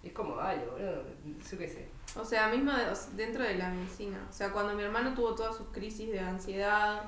Es 0.02 0.12
como, 0.12 0.34
dale, 0.34 0.66
boludo, 0.66 1.04
yo 1.48 1.58
qué 1.58 1.68
sé. 1.68 1.93
O 2.16 2.24
sea, 2.24 2.48
mismo 2.48 2.72
de- 2.72 2.86
dentro 3.16 3.42
de 3.42 3.56
la 3.56 3.70
medicina. 3.70 4.18
O 4.28 4.32
sea, 4.32 4.50
cuando 4.52 4.74
mi 4.74 4.82
hermano 4.82 5.14
tuvo 5.14 5.34
todas 5.34 5.56
sus 5.56 5.68
crisis 5.68 6.10
de 6.10 6.20
ansiedad 6.20 7.02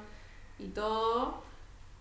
y 0.59 0.68
todo, 0.68 1.42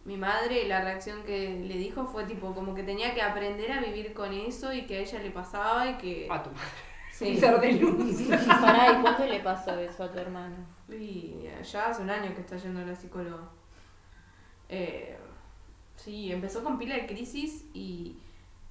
mi 0.05 0.17
madre 0.17 0.67
la 0.67 0.81
reacción 0.81 1.23
que 1.23 1.49
le 1.67 1.77
dijo 1.77 2.05
fue 2.05 2.25
tipo 2.25 2.53
como 2.53 2.73
que 2.75 2.83
tenía 2.83 3.13
que 3.13 3.21
aprender 3.21 3.71
a 3.71 3.81
vivir 3.81 4.13
con 4.13 4.33
eso 4.33 4.73
y 4.73 4.85
que 4.85 4.97
a 4.97 4.99
ella 5.01 5.19
le 5.21 5.31
pasaba 5.31 5.89
y 5.89 5.97
que... 5.97 6.27
A 6.29 6.41
tu 6.41 6.49
madre. 6.51 6.69
Sí. 7.11 7.37
Ser 7.39 7.59
de 7.61 7.73
luz. 7.73 8.21
Pará, 8.47 8.91
¿y 8.91 9.01
cuándo 9.01 9.25
le 9.25 9.39
pasó 9.39 9.77
eso 9.79 10.03
a 10.03 10.11
tu 10.11 10.19
hermano? 10.19 10.55
Y 10.89 11.35
ya 11.63 11.89
hace 11.89 12.01
un 12.01 12.09
año 12.09 12.33
que 12.35 12.41
está 12.41 12.57
yendo 12.57 12.81
a 12.81 12.85
la 12.85 12.95
psicóloga. 12.95 13.43
Eh, 14.69 15.17
sí, 15.95 16.31
empezó 16.31 16.63
con 16.63 16.77
pila 16.77 16.95
de 16.95 17.05
crisis 17.05 17.65
y, 17.73 18.15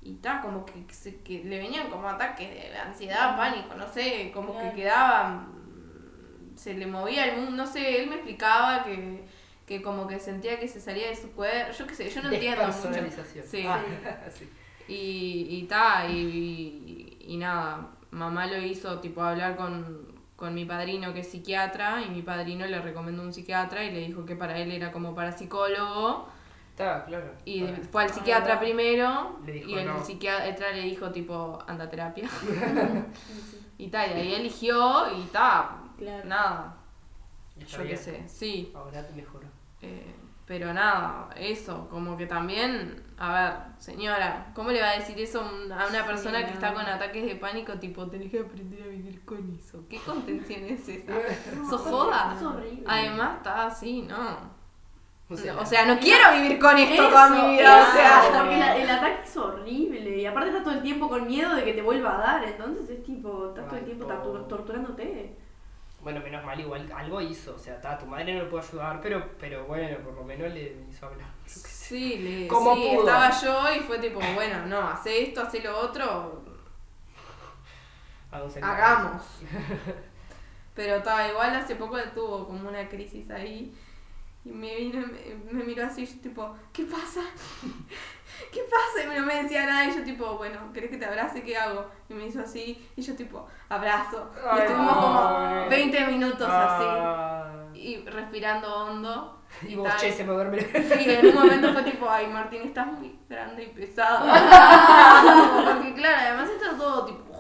y 0.05 0.15
ta, 0.17 0.41
como 0.43 0.65
que, 0.67 0.85
se- 0.95 1.21
que 1.23 1.45
le 1.45 1.59
venían 1.59 1.91
como 1.91 2.09
ataques 2.09 2.51
de 2.51 2.77
ansiedad, 2.79 3.37
pánico, 3.37 3.75
no 3.77 3.89
sé, 3.89 4.31
como 4.35 4.59
que 4.59 4.73
quedaba, 4.73 5.31
mm, 5.31 6.57
se 6.57 6.75
le 6.75 6.87
movía 6.87 7.27
el 7.27 7.37
mundo, 7.41 7.53
no 7.65 7.67
sé, 7.67 8.03
él 8.03 8.09
me 8.09 8.17
explicaba 8.17 8.85
que, 8.85 9.25
que 9.67 9.83
como 9.83 10.07
que 10.07 10.19
sentía 10.21 10.59
que 10.59 10.69
se 10.69 10.81
salía 10.81 11.09
de 11.09 11.17
su 11.17 11.33
cuerpo, 11.33 11.73
yo 11.73 11.87
qué 11.87 11.95
sé, 11.95 12.11
yo 12.11 12.23
no 12.23 12.29
entiendo 12.31 12.67
mucho. 12.69 13.01
Sí. 13.43 13.65
Ah, 13.67 13.81
sí. 14.31 14.51
Y, 14.87 15.47
y 15.51 15.63
ta, 15.67 16.07
y, 16.09 17.17
y, 17.27 17.33
y 17.35 17.37
nada, 17.39 17.91
mamá 18.11 18.47
lo 18.47 18.59
hizo 18.59 19.01
tipo 19.01 19.23
hablar 19.23 19.57
con, 19.57 20.07
con 20.37 20.55
mi 20.55 20.65
padrino 20.67 21.15
que 21.15 21.21
es 21.21 21.31
psiquiatra 21.31 22.03
y 22.03 22.11
mi 22.11 22.23
padrino 22.23 22.67
le 22.67 22.81
recomendó 22.81 23.23
un 23.23 23.33
psiquiatra 23.33 23.85
y 23.85 23.91
le 23.93 24.01
dijo 24.01 24.27
que 24.27 24.37
para 24.37 24.59
él 24.59 24.71
era 24.73 24.93
como 24.93 25.15
para 25.15 25.33
psicólogo 25.33 26.29
Está, 26.75 27.05
claro. 27.05 27.33
y 27.45 27.65
Ah. 27.65 27.77
fue 27.93 28.03
al 28.03 28.11
psiquiatra 28.11 28.59
primero 28.59 29.39
dijo 29.47 29.69
y 29.71 29.75
el 29.79 29.87
no. 29.87 30.05
psiquiatra 30.05 30.73
le 30.73 30.81
dijo 30.83 31.11
tipo 31.13 31.63
anda 31.69 31.85
a 31.85 31.89
terapia 31.89 32.29
y 33.79 33.89
ta, 33.89 34.07
y 34.07 34.15
de 34.15 34.21
ahí 34.21 34.35
eligió 34.35 35.11
y 35.17 35.23
ta, 35.27 35.81
Claro. 35.97 36.25
nada, 36.29 36.77
Está 37.59 37.79
yo 37.85 37.89
qué 37.89 37.97
sé, 37.97 38.29
sí. 38.29 38.73
Ahora 38.75 39.07
te 39.07 39.13
mejoró. 39.15 39.47
Eh, 39.83 40.13
pero 40.47 40.75
nada, 40.75 41.31
eso, 41.37 41.89
como 41.89 42.17
que 42.17 42.27
también, 42.27 43.03
a 43.17 43.33
ver, 43.33 43.53
señora, 43.79 44.51
¿cómo 44.55 44.71
le 44.73 44.81
va 44.83 44.91
a 44.91 44.99
decir 44.99 45.19
eso 45.21 45.41
a 45.41 45.45
un- 45.49 45.71
a 45.73 45.87
una 45.87 46.05
persona 46.05 46.45
que 46.45 46.53
está 46.53 46.75
con 46.75 46.85
ataques 46.85 47.25
de 47.25 47.37
pánico? 47.37 47.75
Tipo, 47.75 48.09
tenés 48.09 48.31
que 48.33 48.41
aprender 48.41 48.83
a 48.83 48.87
vivir 48.89 49.25
con 49.25 49.55
eso. 49.57 49.85
¿Qué 49.89 49.99
contención 50.01 50.65
es 50.65 50.89
esa? 50.89 51.13
¿Sos 51.71 51.81
joda? 51.83 52.35
Es 52.37 52.43
horrible. 52.43 52.85
Además, 52.89 53.37
está 53.37 53.67
así, 53.69 54.03
¿no? 54.03 54.54
O 55.31 55.37
sea, 55.37 55.59
O 55.59 55.65
sea, 55.65 55.87
no 55.87 55.99
quiero 55.99 56.33
vivir 56.35 56.59
con 56.59 56.77
esto 56.77 56.95
Eso, 57.03 57.09
toda 57.09 57.31
mi 57.31 57.57
vida, 57.57 57.89
o 57.89 57.93
sea. 57.97 58.23
porque 58.41 58.57
la- 58.59 58.77
el 58.77 58.91
ataque 58.91 59.23
es 59.25 59.37
horrible 59.37 60.19
y 60.19 60.27
aparte 60.27 60.49
estás 60.51 60.65
todo 60.65 60.75
el 60.75 60.83
tiempo 60.83 61.09
con 61.09 61.27
miedo 61.27 61.55
de 61.55 61.65
que 61.65 61.73
te 61.73 61.81
vuelva 61.83 62.17
a 62.17 62.19
dar, 62.19 62.45
entonces 62.45 62.89
es 62.91 63.03
tipo, 63.03 63.49
estás 63.49 63.67
todo 63.67 63.79
el 63.79 63.85
tiempo 63.87 64.07
tortur- 64.07 64.47
torturándote. 64.49 65.35
Bueno, 66.03 66.21
menos 66.21 66.45
mal, 66.45 66.61
igual 66.61 66.93
algo 66.95 67.19
hizo. 67.23 67.55
O 67.55 67.59
sea, 67.59 67.81
ta, 67.81 67.97
tu 67.97 68.05
madre 68.05 68.35
no 68.35 68.45
le 68.45 68.51
puede 68.51 68.63
ayudar, 68.67 69.01
pero, 69.01 69.31
pero 69.41 69.65
bueno, 69.65 69.97
por 70.05 70.13
lo 70.13 70.23
menos 70.25 70.53
le 70.53 70.77
hizo 70.91 71.07
hablar. 71.07 71.29
Sí, 71.47 72.19
le, 72.19 72.47
¿Cómo 72.47 72.75
sí, 72.75 72.83
pudo? 72.91 73.01
estaba 73.09 73.31
yo 73.31 73.75
y 73.75 73.81
fue 73.81 73.99
tipo, 73.99 74.21
bueno, 74.35 74.67
no, 74.67 74.81
hace 74.87 75.23
esto, 75.23 75.41
hace 75.41 75.63
lo 75.63 75.79
otro, 75.79 76.43
hagamos. 78.63 79.23
Pero 80.75 81.03
ta, 81.03 81.29
igual 81.29 81.55
hace 81.55 81.77
poco 81.77 81.97
tuvo 82.15 82.47
como 82.47 82.69
una 82.69 82.89
crisis 82.89 83.31
ahí. 83.31 83.73
Y 84.45 84.51
me 84.51 84.77
vino, 84.77 85.07
me, 85.07 85.53
me 85.59 85.65
miró 85.65 85.87
así, 85.87 86.03
y 86.03 86.07
yo 86.07 86.21
tipo, 86.21 86.55
¿qué 86.73 86.85
pasa? 86.85 87.21
¿Qué 88.53 88.61
pasa? 88.71 89.05
Y 89.15 89.19
no 89.21 89.25
me 89.27 89.43
decía 89.43 89.65
nada, 89.65 89.87
y 89.87 89.95
yo 89.95 90.03
tipo, 90.05 90.37
bueno, 90.37 90.59
¿querés 90.73 90.91
que 90.91 90.97
te 90.99 91.07
abrace? 91.07 91.43
¿Qué 91.43 91.57
hago? 91.57 91.87
Y 92.09 92.15
me 92.15 92.27
hizo 92.27 92.41
así, 92.41 92.87
y 92.97 93.01
yo 93.03 93.15
tipo, 93.17 93.47
abrazo. 93.69 94.31
Y 94.55 94.59
estuvimos 94.61 94.93
como 94.97 95.23
pobre. 95.23 95.69
20 95.71 96.07
minutos 96.09 96.49
así, 96.51 96.85
Ah. 96.87 97.51
y 97.75 98.05
respirando 98.07 98.75
hondo. 98.75 99.41
Y 99.67 99.77
vos, 99.77 99.89
tal. 99.89 99.99
che, 99.99 100.13
se 100.13 100.25
me 100.25 100.33
duerme. 100.33 100.59
Y 100.59 101.11
en 101.11 101.27
un 101.29 101.35
momento 101.35 101.73
fue 101.73 101.83
tipo, 101.85 102.11
ay 102.11 102.27
Martín, 102.27 102.63
estás 102.63 102.89
muy 102.89 103.17
grande 103.29 103.63
y 103.65 103.67
pesado. 103.69 104.27
Porque 105.75 105.95
claro, 105.95 106.17
además 106.21 106.51
está 106.51 106.77
todo 106.77 107.07
tipo... 107.07 107.34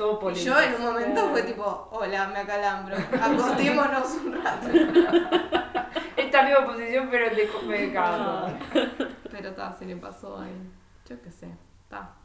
Todo 0.00 0.14
Y 0.14 0.20
político. 0.22 0.46
yo 0.46 0.60
en 0.62 0.74
un 0.76 0.82
momento 0.82 1.28
fue 1.28 1.42
tipo, 1.42 1.88
hola, 1.92 2.28
me 2.28 2.38
acalambro, 2.38 2.96
acostémonos 2.96 4.14
un 4.24 4.42
rato. 4.42 4.66
Esta 6.16 6.42
misma 6.42 6.64
posición, 6.64 7.08
pero 7.10 7.26
el 7.26 7.36
de 7.36 7.48
mercado. 7.66 8.48
Pero 9.30 9.52
ta, 9.52 9.76
se 9.78 9.84
le 9.84 9.96
pasó 9.96 10.40
ahí. 10.40 10.56
Yo 11.06 11.20
qué 11.20 11.30
sé, 11.30 11.48
ta. 11.90 12.16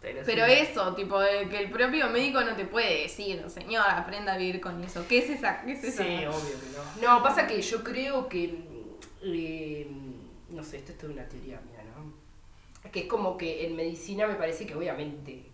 Pero, 0.00 0.22
Pero 0.26 0.46
sí. 0.46 0.52
eso, 0.52 0.94
tipo, 0.96 1.20
de 1.20 1.48
que 1.48 1.58
el 1.58 1.70
propio 1.70 2.08
médico 2.10 2.40
no 2.40 2.56
te 2.56 2.64
puede 2.64 3.02
decir, 3.02 3.48
señor, 3.48 3.84
aprenda 3.88 4.32
a 4.32 4.36
vivir 4.36 4.60
con 4.60 4.82
eso. 4.82 5.06
¿Qué 5.08 5.18
es 5.18 5.30
esa? 5.30 5.62
¿Qué 5.62 5.74
es 5.74 5.84
esa? 5.84 6.02
Sí, 6.02 6.24
obvio 6.26 6.60
que 6.60 7.06
no. 7.06 7.18
No, 7.18 7.22
pasa 7.22 7.46
que 7.46 7.62
yo 7.62 7.84
creo 7.84 8.28
que. 8.28 8.64
eh, 9.22 9.88
no 10.50 10.64
sé, 10.64 10.78
esto 10.78 10.90
es 10.90 10.98
toda 10.98 11.12
una 11.12 11.28
teoría 11.28 11.60
mía, 11.60 11.84
¿no? 11.94 12.90
Que 12.90 13.02
es 13.02 13.06
como 13.06 13.36
que 13.36 13.64
en 13.64 13.76
medicina 13.76 14.26
me 14.26 14.34
parece 14.34 14.66
que 14.66 14.74
obviamente, 14.74 15.51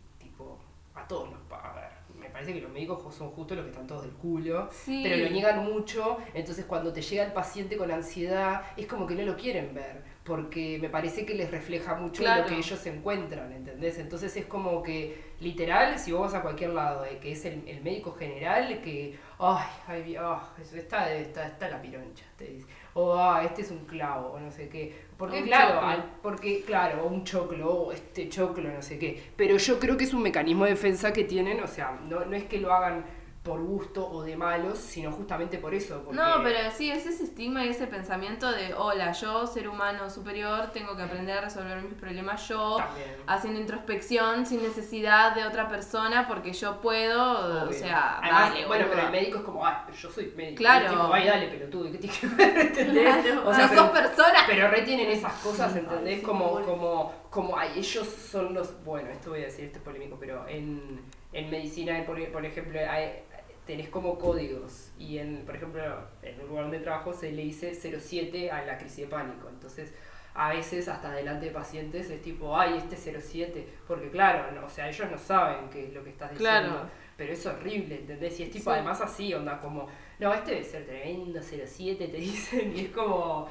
todos 1.09 1.31
va 1.51 1.71
a 1.73 1.75
ver. 1.75 1.89
Me 2.19 2.29
parece 2.31 2.53
que 2.53 2.61
los 2.61 2.71
médicos 2.71 3.15
son 3.15 3.31
justo 3.31 3.55
los 3.55 3.65
que 3.65 3.71
están 3.71 3.87
todos 3.87 4.03
del 4.03 4.13
culo, 4.13 4.69
Sí. 4.71 5.01
pero 5.03 5.17
lo 5.25 5.31
niegan 5.31 5.65
mucho. 5.65 6.19
Entonces, 6.35 6.65
cuando 6.67 6.93
te 6.93 7.01
llega 7.01 7.25
el 7.25 7.33
paciente 7.33 7.77
con 7.77 7.91
ansiedad, 7.91 8.63
es 8.77 8.87
como 8.87 9.07
que 9.07 9.15
no 9.15 9.23
lo 9.23 9.37
quieren 9.37 9.73
ver, 9.75 10.03
porque 10.25 10.79
me 10.81 10.89
parece 10.91 11.25
que 11.25 11.35
les 11.35 11.51
refleja 11.51 11.95
mucho 11.95 12.23
Claro. 12.23 12.43
lo 12.43 12.49
que 12.49 12.57
ellos 12.57 12.85
encuentran, 12.87 13.51
¿entendés? 13.53 13.99
Entonces, 13.99 14.37
es 14.37 14.47
como 14.47 14.83
que, 14.83 15.33
literal, 15.41 15.99
si 15.99 16.13
vos 16.13 16.21
vas 16.23 16.35
a 16.35 16.43
cualquier 16.43 16.71
lado, 16.71 17.05
eh, 17.05 17.19
que 17.21 17.33
es 17.33 17.45
el, 17.45 17.67
el 17.67 17.81
médico 17.83 18.13
general, 18.13 18.81
que, 18.83 19.17
ay, 19.39 19.67
ay, 19.87 20.17
ah, 20.19 20.51
está, 20.75 21.13
está, 21.15 21.47
está 21.47 21.69
la 21.71 21.81
pironcha, 21.81 22.25
te 22.37 22.45
dice. 22.47 22.67
O, 23.01 23.15
ah, 23.17 23.43
este 23.45 23.63
es 23.63 23.71
un 23.71 23.85
clavo, 23.93 24.33
o 24.35 24.41
no 24.41 24.51
sé 24.51 24.69
qué. 24.69 24.83
Porque, 25.17 25.43
claro, 25.45 25.81
al- 25.81 26.05
porque, 26.23 26.63
claro, 26.63 27.07
un 27.07 27.23
choclo, 27.25 27.73
o 27.73 27.93
este 27.93 28.29
choclo, 28.29 28.69
no 28.71 28.83
sé 28.83 28.99
qué. 28.99 29.11
Pero 29.37 29.57
yo 29.57 29.79
creo 29.79 29.97
que 29.97 30.05
es 30.05 30.15
un 30.15 30.23
mecanismo 30.23 30.65
de 30.65 30.71
defensa 30.73 31.13
que 31.13 31.25
tienen, 31.25 31.63
o 31.63 31.67
sea, 31.69 31.99
no, 32.09 32.25
no 32.25 32.35
es 32.37 32.45
que 32.45 32.59
lo 32.59 32.73
hagan 32.73 33.05
por 33.49 33.61
gusto 33.63 34.07
o 34.09 34.23
de 34.23 34.37
malos, 34.37 34.79
sino 34.79 35.11
justamente 35.11 35.59
por 35.59 35.75
eso. 35.75 36.03
Porque, 36.05 36.17
No, 36.21 36.43
pero 36.45 36.59
sí, 36.71 36.91
es 36.91 37.07
ese 37.07 37.25
estigma 37.25 37.65
y 37.65 37.71
ese 37.71 37.87
pensamiento 37.87 38.53
de, 38.53 38.75
hola, 38.75 39.13
yo, 39.13 39.47
ser 39.47 39.69
humano 39.69 40.11
superior, 40.11 40.71
tengo 40.73 40.95
que 40.97 41.03
aprender 41.03 41.39
a 41.39 41.41
resolver 41.41 41.81
mis 41.83 41.95
problemas 41.95 42.47
yo, 42.49 42.77
También. 42.77 43.17
haciendo 43.27 43.59
introspección 43.61 44.45
sin 44.47 44.63
necesidad 44.63 45.35
de 45.35 45.47
otra 45.47 45.69
persona 45.69 46.29
porque 46.29 46.53
yo 46.53 46.81
puedo, 46.81 47.67
o 47.69 47.73
sea, 47.73 48.19
Además, 48.19 48.51
dale, 48.53 48.67
bueno, 48.67 48.87
pero 48.91 49.03
el 49.07 49.11
médico 49.13 49.39
es 49.39 49.45
como, 49.45 49.67
ay, 49.67 49.75
pero 49.87 49.97
yo 49.99 50.11
soy 50.11 50.33
médico. 50.37 50.59
Claro. 50.59 50.87
Y 50.87 50.89
tipo, 50.91 51.13
ay, 51.13 51.27
dale, 51.27 51.49
pelotudo, 51.49 51.91
¿qué 51.93 51.99
tiene 51.99 52.17
que 52.19 52.27
ver? 52.29 52.59
¿Entendés? 52.67 53.15
O 53.45 53.55
sea, 53.55 53.65
no 53.67 53.71
pero- 53.71 53.81
sos 53.83 53.91
persona. 53.91 54.39
Pero 54.47 54.69
retienen 54.69 55.11
esas 55.11 55.33
cosas, 55.35 55.75
¿entendés? 55.75 56.23
como, 56.23 56.61
como, 56.63 57.13
como, 57.31 57.57
ay, 57.57 57.71
ellos 57.77 58.07
son 58.07 58.53
los. 58.55 58.85
Bueno, 58.85 59.11
esto 59.11 59.31
voy 59.31 59.41
a 59.41 59.45
decir, 59.47 59.65
esto 59.65 59.79
es 59.79 59.85
polémico, 59.85 60.17
pero 60.21 60.47
en, 60.49 61.01
en 61.33 61.51
medicina, 61.51 62.03
por, 62.07 62.23
por 62.31 62.45
ejemplo, 62.45 62.79
hay- 62.79 63.23
tenés 63.69 63.91
como 63.91 64.19
códigos. 64.19 64.93
Y, 64.99 65.19
en, 65.19 65.45
por 65.45 65.55
ejemplo, 65.55 65.83
en 66.23 66.41
un 66.41 66.49
lugar 66.49 66.65
donde 66.65 66.81
trabajo 66.81 67.13
se 67.13 67.31
le 67.31 67.43
dice 67.43 67.75
07 67.75 68.51
a 68.51 68.65
la 68.65 68.79
crisis 68.79 68.97
de 69.01 69.07
pánico. 69.09 69.49
Entonces, 69.51 69.93
a 70.35 70.49
veces, 70.55 70.89
hasta 70.89 71.13
delante 71.13 71.47
de 71.47 71.53
pacientes, 71.53 72.09
es 72.11 72.23
tipo, 72.23 72.57
ay, 72.59 72.79
este 72.79 72.97
07. 73.21 73.69
Porque, 73.87 74.11
claro, 74.11 74.51
no, 74.53 74.67
o 74.67 74.71
sea, 74.71 74.89
ellos 74.89 75.11
no 75.11 75.19
saben 75.19 75.69
qué 75.69 75.87
es 75.89 75.93
lo 75.93 76.03
que 76.03 76.11
estás 76.11 76.31
diciendo. 76.31 76.71
Claro. 76.71 76.91
Pero 77.19 77.33
es 77.35 77.45
horrible, 77.45 77.97
¿entendés? 77.97 78.41
Y 78.41 78.45
es 78.45 78.51
tipo, 78.51 78.71
Sí. 78.71 78.77
además 78.77 79.01
así, 79.03 79.35
onda, 79.35 79.61
como, 79.61 79.87
no, 80.19 80.33
este 80.33 80.53
debe 80.53 80.65
ser 80.65 80.87
tremendo 80.87 81.41
07, 81.43 82.09
te 82.09 82.17
dicen, 82.17 82.75
y 82.75 82.87
es 82.87 82.91
como, 82.91 83.49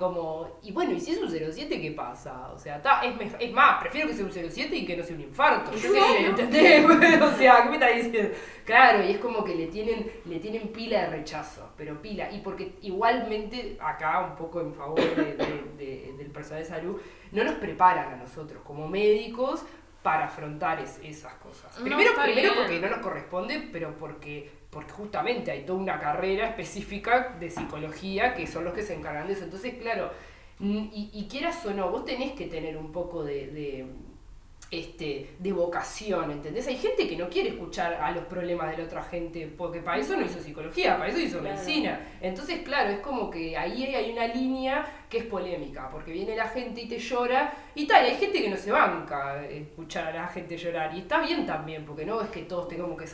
como, 0.00 0.58
y 0.62 0.72
bueno, 0.72 0.92
y 0.92 0.98
si 1.00 1.12
es 1.12 1.18
un 1.18 1.30
07, 1.30 1.80
¿qué 1.80 1.90
pasa? 1.92 2.50
O 2.52 2.58
sea, 2.58 2.80
ta, 2.82 3.02
es, 3.04 3.14
es 3.38 3.52
más, 3.52 3.78
prefiero 3.80 4.08
que 4.08 4.14
sea 4.14 4.24
un 4.24 4.32
07 4.32 4.74
y 4.74 4.84
que 4.86 4.96
no 4.96 5.04
sea 5.04 5.14
un 5.14 5.20
infarto, 5.22 5.70
yo 5.76 5.92
qué 5.92 6.00
sé, 6.00 6.26
¿entendés? 6.26 6.84
o 7.22 7.32
sea, 7.36 7.62
¿qué 7.62 7.68
me 7.68 7.74
estás 7.76 7.94
diciendo? 7.94 8.34
Claro, 8.64 9.04
y 9.04 9.10
es 9.12 9.18
como 9.18 9.44
que 9.44 9.54
le 9.54 9.66
tienen, 9.66 10.10
le 10.24 10.40
tienen 10.40 10.68
pila 10.68 11.02
de 11.02 11.06
rechazo, 11.10 11.70
pero 11.76 12.00
pila, 12.00 12.32
y 12.32 12.38
porque 12.40 12.72
igualmente, 12.80 13.76
acá 13.80 14.20
un 14.20 14.34
poco 14.36 14.60
en 14.62 14.72
favor 14.72 14.98
de- 15.00 15.34
de- 15.36 15.64
de- 15.76 16.14
del 16.16 16.30
personal 16.30 16.62
de 16.62 16.68
salud, 16.68 17.00
no 17.32 17.44
nos 17.44 17.54
preparan 17.56 18.14
a 18.14 18.16
nosotros 18.16 18.62
como 18.64 18.88
médicos 18.88 19.64
para 20.02 20.24
afrontar 20.24 20.80
es- 20.80 20.98
esas 21.04 21.34
cosas. 21.34 21.76
No, 21.78 21.84
Primero, 21.84 22.10
está 22.10 22.22
primero 22.24 22.52
bien. 22.52 22.64
porque 22.64 22.80
no 22.80 22.88
nos 22.88 22.98
corresponde, 23.00 23.68
pero 23.70 23.94
porque, 23.98 24.50
porque 24.70 24.92
justamente 24.92 25.50
hay 25.50 25.64
toda 25.64 25.78
una 25.80 25.98
carrera 25.98 26.46
específica 26.48 27.36
de 27.40 27.50
psicología 27.50 28.34
que 28.34 28.46
son 28.46 28.64
los 28.64 28.72
que 28.72 28.82
se 28.82 28.94
encargan 28.94 29.26
de 29.26 29.32
eso. 29.32 29.44
Entonces, 29.44 29.74
claro, 29.80 30.10
mm, 30.60 30.88
y, 30.92 31.10
y 31.12 31.26
quieras 31.28 31.64
o 31.66 31.72
no, 31.74 31.90
vos 31.90 32.04
tenés 32.04 32.32
que 32.32 32.46
tener 32.46 32.76
un 32.76 32.92
poco 32.92 33.24
de, 33.24 33.48
de, 33.48 33.86
este, 34.70 35.30
de 35.40 35.52
vocación, 35.52 36.30
¿entendés? 36.30 36.68
Hay 36.68 36.76
gente 36.76 37.08
que 37.08 37.16
no 37.16 37.28
quiere 37.28 37.48
escuchar 37.48 37.94
a 37.94 38.12
los 38.12 38.24
problemas 38.26 38.70
de 38.70 38.78
la 38.78 38.84
otra 38.84 39.02
gente, 39.02 39.52
porque 39.58 39.80
para 39.80 39.98
eso 39.98 40.16
no 40.16 40.24
hizo 40.24 40.38
psicología, 40.40 40.96
para 40.96 41.10
eso 41.10 41.18
hizo 41.18 41.40
Claro. 41.40 41.56
medicina. 41.56 42.00
Entonces, 42.20 42.60
claro, 42.62 42.90
es 42.90 43.00
como 43.00 43.28
que 43.28 43.56
ahí 43.56 43.82
hay 43.92 44.12
una 44.12 44.28
línea 44.28 44.86
que 45.10 45.18
es 45.18 45.24
polémica, 45.24 45.90
porque 45.90 46.12
viene 46.12 46.36
la 46.36 46.46
gente 46.48 46.82
y 46.82 46.86
te 46.88 47.00
llora, 47.00 47.52
y 47.74 47.84
tal, 47.88 48.04
hay 48.04 48.14
gente 48.14 48.40
que 48.40 48.48
no 48.48 48.56
se 48.56 48.70
banca 48.70 49.44
escuchar 49.48 50.16
a 50.16 50.20
la 50.22 50.28
gente 50.28 50.56
llorar, 50.56 50.94
y 50.94 51.00
está 51.00 51.20
bien 51.20 51.44
también, 51.44 51.84
porque 51.84 52.06
no 52.06 52.20
es 52.22 52.28
que 52.28 52.42
todos 52.42 52.68
tengamos 52.68 52.96
que 52.96 53.08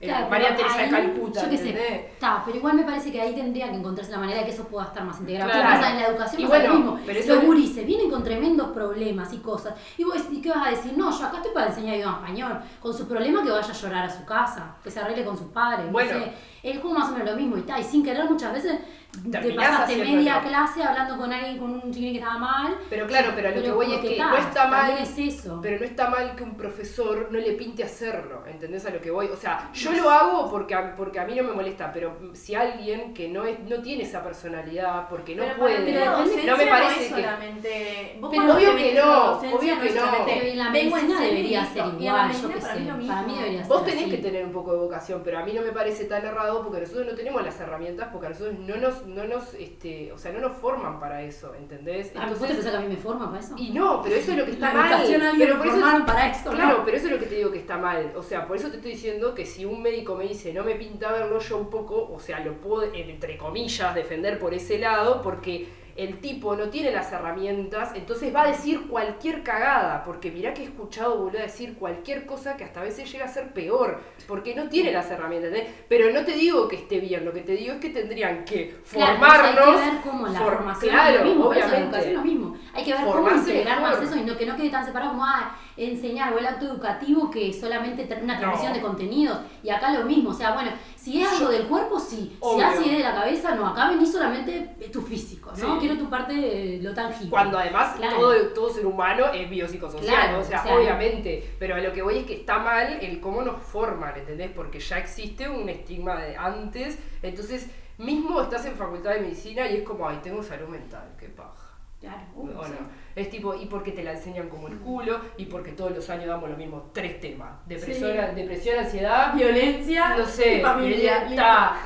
eh, 0.00 0.06
Claro, 0.06 0.30
María 0.30 0.56
Teresa 0.56 0.78
de 0.82 0.88
Calcuta, 0.90 1.42
Yo 1.44 1.50
qué 1.50 1.58
sé. 1.58 2.06
Está, 2.14 2.42
pero 2.44 2.56
igual 2.56 2.74
me 2.74 2.84
parece 2.84 3.12
que 3.12 3.20
ahí 3.20 3.34
tendría 3.34 3.68
que 3.68 3.76
encontrarse 3.76 4.10
la 4.12 4.18
manera 4.18 4.38
de 4.40 4.46
que 4.46 4.50
eso 4.52 4.64
pueda 4.66 4.86
estar 4.86 5.04
más 5.04 5.20
integrado. 5.20 5.50
Claro. 5.50 5.68
¿Qué 5.68 5.74
pasa 5.76 5.90
en 5.90 5.96
la 6.00 6.06
educación? 6.08 6.40
Y 6.42 6.44
pasa 6.46 6.62
lo 6.68 6.74
mismo. 6.74 6.98
pero 7.04 7.18
eso- 7.20 7.34
Los 7.34 7.44
gurises 7.44 7.86
vienen 7.86 8.10
con 8.10 8.24
tremendos 8.24 8.68
problemas 8.70 9.32
y 9.34 9.38
cosas. 9.38 9.74
Y 9.98 10.04
vos, 10.04 10.16
¿y 10.30 10.40
qué 10.40 10.48
vas 10.50 10.66
a 10.66 10.70
decir? 10.70 10.96
No, 10.96 11.10
yo 11.10 11.26
acá 11.26 11.36
estoy 11.36 11.52
para 11.52 11.66
enseñar 11.66 11.96
idioma 11.96 12.16
español. 12.22 12.58
Con 12.80 12.94
sus 12.96 13.06
problemas 13.06 13.44
que 13.44 13.50
vaya 13.50 13.68
a 13.68 13.72
llorar 13.74 14.04
a 14.06 14.10
su 14.10 14.24
casa, 14.24 14.76
que 14.82 14.90
se 14.90 15.00
arregle 15.00 15.24
con 15.24 15.36
sus 15.36 15.48
padres. 15.48 15.92
Bueno. 15.92 16.12
No 16.18 16.24
sé. 16.24 16.32
Es 16.62 16.78
como 16.78 16.94
más 16.98 17.08
o 17.10 17.12
menos 17.12 17.30
lo 17.30 17.36
mismo. 17.36 17.56
Y, 17.56 17.60
está, 17.60 17.78
y 17.78 17.84
sin 17.84 18.04
querer 18.04 18.24
muchas 18.24 18.52
veces 18.52 18.78
te 19.10 19.28
Terminás 19.28 19.70
pasaste 19.70 19.92
haciéndolo. 19.94 20.16
media 20.18 20.40
clase 20.40 20.82
hablando 20.84 21.16
con 21.16 21.32
alguien, 21.32 21.58
con 21.58 21.70
un 21.74 21.80
chiquilín 21.92 22.12
que 22.12 22.18
estaba 22.20 22.38
mal. 22.38 22.76
Pero 22.88 23.06
claro, 23.08 23.32
pero 23.34 23.48
a 23.48 23.50
lo 23.50 23.56
Pero 23.56 23.66
que 23.66 23.72
voy 23.72 23.92
es 23.94 24.00
que 24.02 24.08
que 24.14 24.18
no 24.22 24.36
está 24.36 24.66
mal, 24.68 24.98
es 24.98 25.18
eso. 25.18 25.58
pero 25.60 25.78
no 25.80 25.84
está 25.84 26.10
mal 26.10 26.36
que 26.36 26.44
un 26.44 26.56
profesor 26.56 27.26
no 27.32 27.38
le 27.40 27.52
pinte 27.54 27.82
hacerlo, 27.82 28.44
¿entendés 28.46 28.86
a 28.86 28.90
lo 28.90 29.00
que 29.00 29.10
voy? 29.10 29.26
O 29.26 29.36
sea, 29.36 29.68
yo 29.74 29.90
lo 29.92 30.08
hago 30.10 30.48
porque 30.48 30.76
a, 30.76 30.94
porque 30.94 31.18
a 31.18 31.24
mí 31.24 31.34
no 31.34 31.42
me 31.42 31.52
molesta, 31.52 31.92
pero 31.92 32.16
si 32.34 32.54
alguien 32.54 33.12
que 33.12 33.28
no 33.28 33.44
es 33.44 33.58
no 33.68 33.82
tiene 33.82 34.04
esa 34.04 34.22
personalidad, 34.22 35.08
porque 35.08 35.34
no 35.34 35.42
Pero 35.42 35.56
puede, 35.56 35.76
Pero 35.92 36.18
no 36.46 36.56
me 36.56 36.66
parece 36.66 37.00
que... 37.08 37.08
solamente... 37.08 38.18
Vos 38.20 38.30
Pero 38.30 38.54
obvio 38.54 38.70
te 38.76 38.76
que 38.76 38.94
no, 38.94 39.32
obvio 39.32 39.80
que 39.80 39.90
no. 39.90 40.02
Pero 40.24 40.46
en 40.46 40.58
la 40.58 40.70
medicina 40.70 41.20
debería 41.20 41.66
ser 41.66 41.84
igual, 41.98 42.32
yo 42.32 42.48
qué 42.48 42.54
para 42.60 42.74
mí 42.74 42.80
sé. 42.84 42.84
lo 42.92 43.06
Para 43.08 43.22
mí 43.22 43.26
mismo. 43.26 43.36
debería 43.40 43.58
ser 43.60 43.68
Vos 43.68 43.84
tenés 43.84 44.08
que 44.08 44.18
tener 44.18 44.44
un 44.44 44.52
poco 44.52 44.72
de 44.72 44.78
vocación, 44.78 45.22
pero 45.24 45.38
a 45.40 45.44
mí 45.44 45.52
no 45.52 45.62
me 45.62 45.72
parece 45.72 46.04
tan 46.04 46.24
errado 46.24 46.49
porque 46.58 46.80
nosotros 46.80 47.06
no 47.06 47.14
tenemos 47.14 47.42
las 47.42 47.58
herramientas, 47.60 48.08
porque 48.12 48.26
a 48.26 48.30
nosotros 48.30 48.54
no 48.58 48.76
nos, 48.76 49.06
no 49.06 49.24
nos, 49.24 49.54
este, 49.54 50.12
o 50.12 50.18
sea, 50.18 50.32
no 50.32 50.40
nos 50.40 50.56
forman 50.56 50.98
para 51.00 51.22
eso, 51.22 51.54
¿entendés? 51.54 52.12
Ah, 52.16 52.26
¿Vos 52.28 52.38
te 52.40 52.46
que 52.58 52.68
a 52.76 52.80
mí 52.80 52.88
me 52.88 52.96
forma 52.96 53.26
para 53.28 53.40
eso? 53.40 53.54
y 53.56 53.70
no, 53.70 54.02
pero 54.02 54.16
eso 54.16 54.32
es 54.32 54.38
lo 54.38 54.44
que 54.44 54.50
está 54.52 54.74
la 54.74 54.74
mal. 54.74 55.34
pero 55.38 55.58
por 55.58 55.66
eso- 55.66 56.06
para 56.06 56.28
esto, 56.30 56.50
Claro, 56.50 56.78
¿no? 56.78 56.84
pero 56.84 56.96
eso 56.96 57.06
es 57.06 57.12
lo 57.12 57.18
que 57.18 57.26
te 57.26 57.34
digo 57.36 57.50
que 57.50 57.58
está 57.58 57.78
mal. 57.78 58.12
O 58.16 58.22
sea, 58.22 58.46
por 58.46 58.56
eso 58.56 58.68
te 58.70 58.76
estoy 58.76 58.92
diciendo 58.92 59.34
que 59.34 59.46
si 59.46 59.64
un 59.64 59.80
médico 59.82 60.14
me 60.16 60.24
dice 60.26 60.52
no 60.52 60.64
me 60.64 60.74
pinta 60.74 61.12
verlo, 61.12 61.38
yo 61.38 61.58
un 61.58 61.70
poco, 61.70 62.10
o 62.12 62.18
sea, 62.18 62.40
lo 62.40 62.54
puedo, 62.60 62.92
entre 62.92 63.36
comillas, 63.38 63.94
defender 63.94 64.38
por 64.38 64.52
ese 64.54 64.78
lado, 64.78 65.22
porque 65.22 65.68
el 66.00 66.20
tipo 66.20 66.56
no 66.56 66.68
tiene 66.70 66.90
las 66.90 67.12
herramientas, 67.12 67.92
entonces 67.94 68.34
va 68.34 68.42
a 68.44 68.46
decir 68.48 68.88
cualquier 68.88 69.42
cagada, 69.42 70.02
porque 70.04 70.30
mirá 70.30 70.54
que 70.54 70.62
he 70.62 70.64
escuchado, 70.64 71.16
boludo, 71.18 71.40
decir 71.40 71.74
cualquier 71.76 72.26
cosa 72.26 72.56
que 72.56 72.64
hasta 72.64 72.80
a 72.80 72.84
veces 72.84 73.10
llega 73.12 73.26
a 73.26 73.28
ser 73.28 73.52
peor, 73.52 74.00
porque 74.26 74.54
no 74.54 74.68
tiene 74.68 74.92
las 74.92 75.10
herramientas, 75.10 75.50
¿entendés? 75.52 75.74
Pero 75.88 76.10
no 76.12 76.24
te 76.24 76.32
digo 76.32 76.66
que 76.68 76.76
esté 76.76 77.00
bien, 77.00 77.24
lo 77.24 77.32
que 77.32 77.40
te 77.42 77.52
digo 77.52 77.74
es 77.74 77.80
que 77.80 77.90
tendrían 77.90 78.44
que 78.44 78.76
Claro, 78.90 79.16
formarnos. 79.18 79.58
hay 79.58 79.74
que 79.74 79.90
ver 79.96 80.00
cómo 80.02 80.26
la 80.28 80.38
for- 80.40 80.54
formación 80.54 80.90
claro, 80.94 81.10
es 81.14 81.20
lo 81.20 81.24
mismo, 81.26 81.44
por 81.44 81.56
eso 81.56 81.66
la 81.66 81.72
obviamente. 81.72 81.96
educación 81.98 82.10
es 82.10 82.16
lo 82.18 82.24
mismo. 82.24 82.56
Hay 82.74 82.84
que 82.84 82.92
ver 82.94 83.04
cómo 83.04 83.30
integrar 83.30 83.80
más 83.82 84.02
eso 84.02 84.16
y 84.16 84.20
no, 84.22 84.36
que 84.36 84.46
no 84.46 84.56
quede 84.56 84.70
tan 84.70 84.84
separado 84.86 85.10
como 85.12 85.24
ah, 85.24 85.56
enseñar 85.88 86.32
o 86.34 86.38
el 86.38 86.46
acto 86.46 86.66
educativo 86.66 87.30
que 87.30 87.52
solamente 87.52 88.08
una 88.22 88.38
transmisión 88.38 88.72
No. 88.72 88.76
de 88.76 88.82
contenidos. 88.82 89.38
Y 89.62 89.70
acá 89.70 89.92
lo 89.92 90.04
mismo, 90.04 90.30
o 90.30 90.34
sea, 90.34 90.52
bueno, 90.52 90.70
Si 90.96 91.22
es 91.22 91.32
algo 91.32 91.48
del 91.50 91.62
cuerpo, 91.66 91.98
sí. 91.98 92.36
Obvio. 92.40 92.66
Si 92.82 92.90
es 92.90 92.98
de 92.98 93.02
la 93.02 93.14
cabeza, 93.14 93.54
no. 93.54 93.66
Acá 93.66 93.88
venís 93.88 94.12
solamente 94.12 94.76
tu 94.92 95.00
físico, 95.00 95.50
¿no? 95.50 95.56
Sí. 95.56 95.78
Quiero 95.80 95.96
tu 95.96 96.10
parte 96.10 96.34
de 96.34 96.78
lo 96.82 96.92
tangible. 96.92 97.30
Cuando 97.30 97.58
además 97.58 97.96
Claro. 97.96 98.16
todo, 98.18 98.34
todo 98.48 98.68
ser 98.68 98.84
humano 98.84 99.24
es 99.32 99.48
biopsicosocial, 99.48 100.14
Claro, 100.14 100.40
o 100.40 100.44
sea, 100.44 100.60
o 100.60 100.64
sea, 100.64 100.74
obviamente, 100.76 101.54
pero 101.58 101.74
a 101.76 101.78
lo 101.78 101.90
que 101.94 102.02
voy 102.02 102.18
es 102.18 102.26
que 102.26 102.34
está 102.34 102.58
mal 102.58 102.98
el 103.00 103.18
cómo 103.20 103.40
nos 103.40 103.62
forman, 103.62 104.14
¿entendés? 104.14 104.50
Porque 104.54 104.78
ya 104.78 104.98
existe 104.98 105.48
un 105.48 105.68
estigma 105.70 106.16
de 106.20 106.36
antes, 106.36 106.98
entonces 107.22 107.70
mismo 107.96 108.40
estás 108.42 108.66
en 108.66 108.74
facultad 108.74 109.12
de 109.14 109.20
medicina 109.20 109.66
y 109.70 109.76
es 109.78 109.82
como, 109.84 110.06
ay, 110.06 110.18
tengo 110.22 110.42
salud 110.42 110.68
mental, 110.68 111.14
qué 111.18 111.28
paja. 111.28 111.69
Claro, 112.00 112.22
uh, 112.34 112.48
¿O 112.58 112.64
sí. 112.64 112.72
no? 112.80 112.88
Es 113.14 113.28
tipo, 113.28 113.54
y 113.54 113.66
porque 113.66 113.92
te 113.92 114.02
la 114.02 114.12
enseñan 114.12 114.48
como 114.48 114.68
el 114.68 114.78
culo, 114.78 115.20
y 115.36 115.44
porque 115.46 115.72
todos 115.72 115.90
los 115.90 116.08
años 116.08 116.28
damos 116.28 116.48
los 116.48 116.56
mismos 116.56 116.92
tres 116.94 117.20
temas. 117.20 117.50
Depresión, 117.66 118.34
depresión 118.34 118.78
ansiedad, 118.78 119.34
Violencia 119.34 120.16
no 120.16 120.24
sé, 120.24 120.58
y 120.58 120.60
familia. 120.62 121.26
está, 121.28 121.76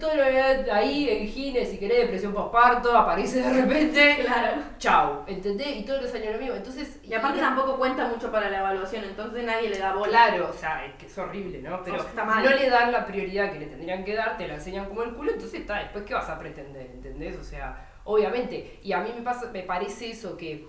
todo 0.00 0.16
lo 0.16 0.24
ahí 0.72 1.08
en 1.08 1.28
Gine, 1.28 1.64
si 1.64 1.78
querés, 1.78 1.98
depresión 1.98 2.32
postparto, 2.32 2.96
aparece 2.96 3.40
de 3.42 3.62
repente, 3.62 4.18
Claro. 4.24 4.62
chau, 4.78 5.22
¿entendés? 5.28 5.76
Y 5.76 5.84
todos 5.84 6.02
los 6.02 6.14
años 6.14 6.32
lo 6.32 6.38
mismo, 6.38 6.56
entonces... 6.56 6.98
Y 7.04 7.14
aparte 7.14 7.38
tampoco 7.38 7.76
cuenta 7.76 8.08
mucho 8.08 8.32
para 8.32 8.50
la 8.50 8.58
evaluación, 8.60 9.04
entonces 9.04 9.44
nadie 9.44 9.68
le 9.68 9.78
da 9.78 9.94
bola. 9.94 10.08
Claro, 10.28 10.48
o 10.50 10.52
sea, 10.52 10.84
es 10.86 10.94
que 10.94 11.06
es 11.06 11.16
horrible, 11.18 11.60
¿no? 11.62 11.82
Pero 11.84 11.96
O 11.96 12.00
sea, 12.00 12.08
está 12.08 12.24
mal. 12.24 12.42
no 12.44 12.50
le 12.50 12.68
dan 12.68 12.90
la 12.90 13.06
prioridad 13.06 13.52
que 13.52 13.60
le 13.60 13.66
tendrían 13.66 14.04
que 14.04 14.14
dar, 14.16 14.36
te 14.36 14.48
la 14.48 14.54
enseñan 14.54 14.86
como 14.86 15.04
el 15.04 15.12
culo, 15.14 15.30
entonces 15.32 15.60
está, 15.60 15.78
después 15.78 16.02
¿qué 16.04 16.14
vas 16.14 16.28
a 16.28 16.38
pretender? 16.38 16.86
¿Entendés? 16.92 17.36
O 17.38 17.44
sea, 17.44 17.88
obviamente, 18.04 18.78
y 18.82 18.92
a 18.92 19.00
mí 19.00 19.10
me 19.14 19.22
pasa, 19.22 19.50
me 19.52 19.62
parece 19.62 20.10
eso 20.10 20.36
que, 20.36 20.66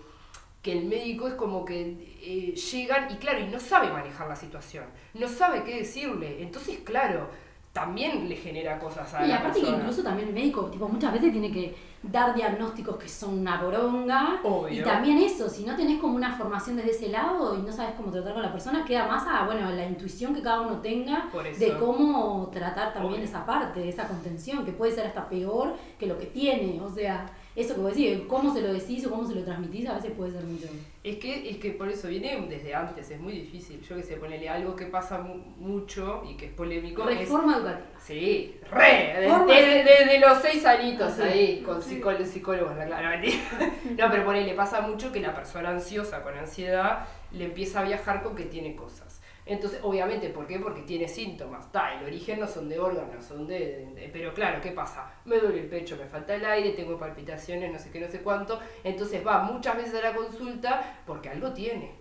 que 0.62 0.72
el 0.72 0.86
médico 0.86 1.28
es 1.28 1.34
como 1.34 1.66
que 1.66 1.98
eh, 2.22 2.56
llegan 2.56 3.12
y 3.12 3.18
claro, 3.18 3.40
y 3.40 3.48
no 3.48 3.60
sabe 3.60 3.92
manejar 3.92 4.28
la 4.28 4.36
situación, 4.36 4.86
no 5.14 5.28
sabe 5.28 5.64
qué 5.64 5.78
decirle, 5.78 6.42
entonces 6.42 6.80
claro, 6.84 7.30
también 7.74 8.30
le 8.30 8.36
genera 8.36 8.78
cosas 8.78 9.12
a 9.16 9.26
Y 9.26 9.30
la 9.30 9.38
aparte 9.38 9.60
que 9.60 9.68
incluso 9.68 10.04
también 10.04 10.28
el 10.28 10.34
médico, 10.36 10.68
tipo, 10.68 10.88
muchas 10.88 11.12
veces 11.12 11.32
tiene 11.32 11.52
que 11.52 11.76
dar 12.04 12.36
diagnósticos 12.36 12.98
que 12.98 13.10
son 13.10 13.40
una 13.40 13.60
poronga. 13.60 14.40
Obvio. 14.44 14.82
Y 14.82 14.84
también 14.84 15.18
eso, 15.18 15.50
si 15.50 15.66
no 15.66 15.76
tenés 15.76 16.00
como 16.00 16.16
una 16.16 16.38
formación 16.38 16.78
desde 16.78 16.92
ese 16.92 17.10
lado 17.10 17.58
y 17.58 17.64
no 17.64 17.72
sabes 17.72 17.96
cómo 17.96 18.12
tratar 18.12 18.34
con 18.34 18.44
la 18.44 18.52
persona, 18.52 18.86
queda 18.86 19.08
más 19.08 19.26
a, 19.28 19.46
bueno, 19.46 19.72
la 19.72 19.86
intuición 19.86 20.36
que 20.36 20.44
cada 20.44 20.62
uno 20.62 20.82
tenga 20.82 21.30
de 21.58 21.78
cómo 21.80 22.48
tratar 22.54 22.94
también 22.94 23.16
Obvio. 23.16 23.26
esa 23.26 23.44
parte, 23.44 23.90
esa 23.90 24.08
contención, 24.08 24.64
que 24.64 24.72
puede 24.72 24.92
ser 24.92 25.08
hasta 25.08 25.28
peor 25.28 25.74
que 25.98 26.06
lo 26.06 26.20
que 26.20 26.28
tiene. 26.28 26.80
O 26.80 26.90
sea, 26.94 27.26
eso 27.56 27.76
que 27.76 27.82
vos 27.82 27.96
decís, 27.96 28.20
cómo 28.28 28.54
se 28.54 28.62
lo 28.62 28.74
decís 28.74 29.06
o 29.06 29.10
cómo 29.12 29.28
se 29.28 29.36
lo 29.36 29.44
transmitís, 29.44 29.88
a 29.88 29.94
veces 29.96 30.12
puede 30.18 30.32
ser 30.32 30.44
mucho. 30.44 30.68
Es 31.04 31.18
que, 31.18 31.50
es 31.50 31.58
que 31.58 31.72
por 31.72 31.88
eso 31.90 32.08
viene 32.08 32.44
desde 32.50 32.74
antes, 32.74 33.10
es 33.12 33.20
muy 33.20 33.34
difícil. 33.34 33.82
Yo 33.82 33.96
que 33.96 34.04
sé, 34.04 34.16
ponerle 34.16 34.50
algo 34.50 34.76
que 34.76 34.86
pasa 34.86 35.20
mu- 35.20 35.36
mucho 35.58 36.24
y 36.30 36.36
que 36.36 36.48
es 36.48 36.52
polémico. 36.54 37.08
es- 37.10 37.20
Reforma 37.20 37.58
educativa. 37.58 37.86
Sí, 38.00 38.56
re, 38.72 39.20
de- 39.22 39.30
Forma- 39.30 39.54
de- 39.54 39.62
de- 39.62 39.84
desde 39.84 40.20
los 40.20 40.38
seis 40.42 40.66
añitos 40.66 41.14
Sí. 41.14 41.22
ahí, 41.22 41.62
con 41.66 41.82
psicó- 41.82 42.24
psicólogos, 42.26 42.76
la 42.76 42.86
claro, 42.86 43.10
mentira. 43.10 43.38
No, 43.98 44.10
pero 44.12 44.26
ponele, 44.26 44.54
pasa 44.56 44.82
mucho 44.82 45.12
que 45.12 45.20
la 45.20 45.36
persona 45.36 45.70
ansiosa 45.70 46.24
con 46.24 46.36
ansiedad 46.38 47.06
le 47.32 47.46
empieza 47.46 47.82
a 47.82 47.84
viajar 47.84 48.24
con 48.24 48.36
que 48.36 48.46
tiene 48.46 48.76
cosas. 48.76 49.13
Entonces, 49.46 49.80
obviamente, 49.84 50.30
¿por 50.30 50.48
qué? 50.48 50.60
Porque 50.60 50.82
tiene 50.84 51.08
síntomas. 51.08 51.72
Ta, 51.72 51.94
el 51.96 52.06
origen 52.06 52.40
no 52.40 52.48
son 52.48 52.70
de 52.70 52.80
órganos, 52.80 53.26
son 53.26 53.46
de, 53.46 54.10
Pero 54.14 54.34
claro, 54.34 54.62
¿qué 54.62 54.72
pasa? 54.72 55.12
Me 55.26 55.38
duele 55.38 55.62
el 55.62 55.68
pecho, 55.68 55.98
me 55.98 56.06
falta 56.06 56.36
el 56.36 56.46
aire, 56.46 56.72
tengo 56.72 56.98
palpitaciones, 56.98 57.72
no 57.72 57.80
sé 57.80 57.92
qué, 57.92 58.00
no 58.00 58.08
sé 58.08 58.22
cuánto. 58.22 58.60
Entonces 58.84 59.26
va 59.26 59.44
muchas 59.44 59.76
veces 59.76 59.96
a 59.96 60.10
la 60.10 60.16
consulta 60.16 61.02
porque 61.06 61.30
algo 61.30 61.52
tiene. 61.52 61.92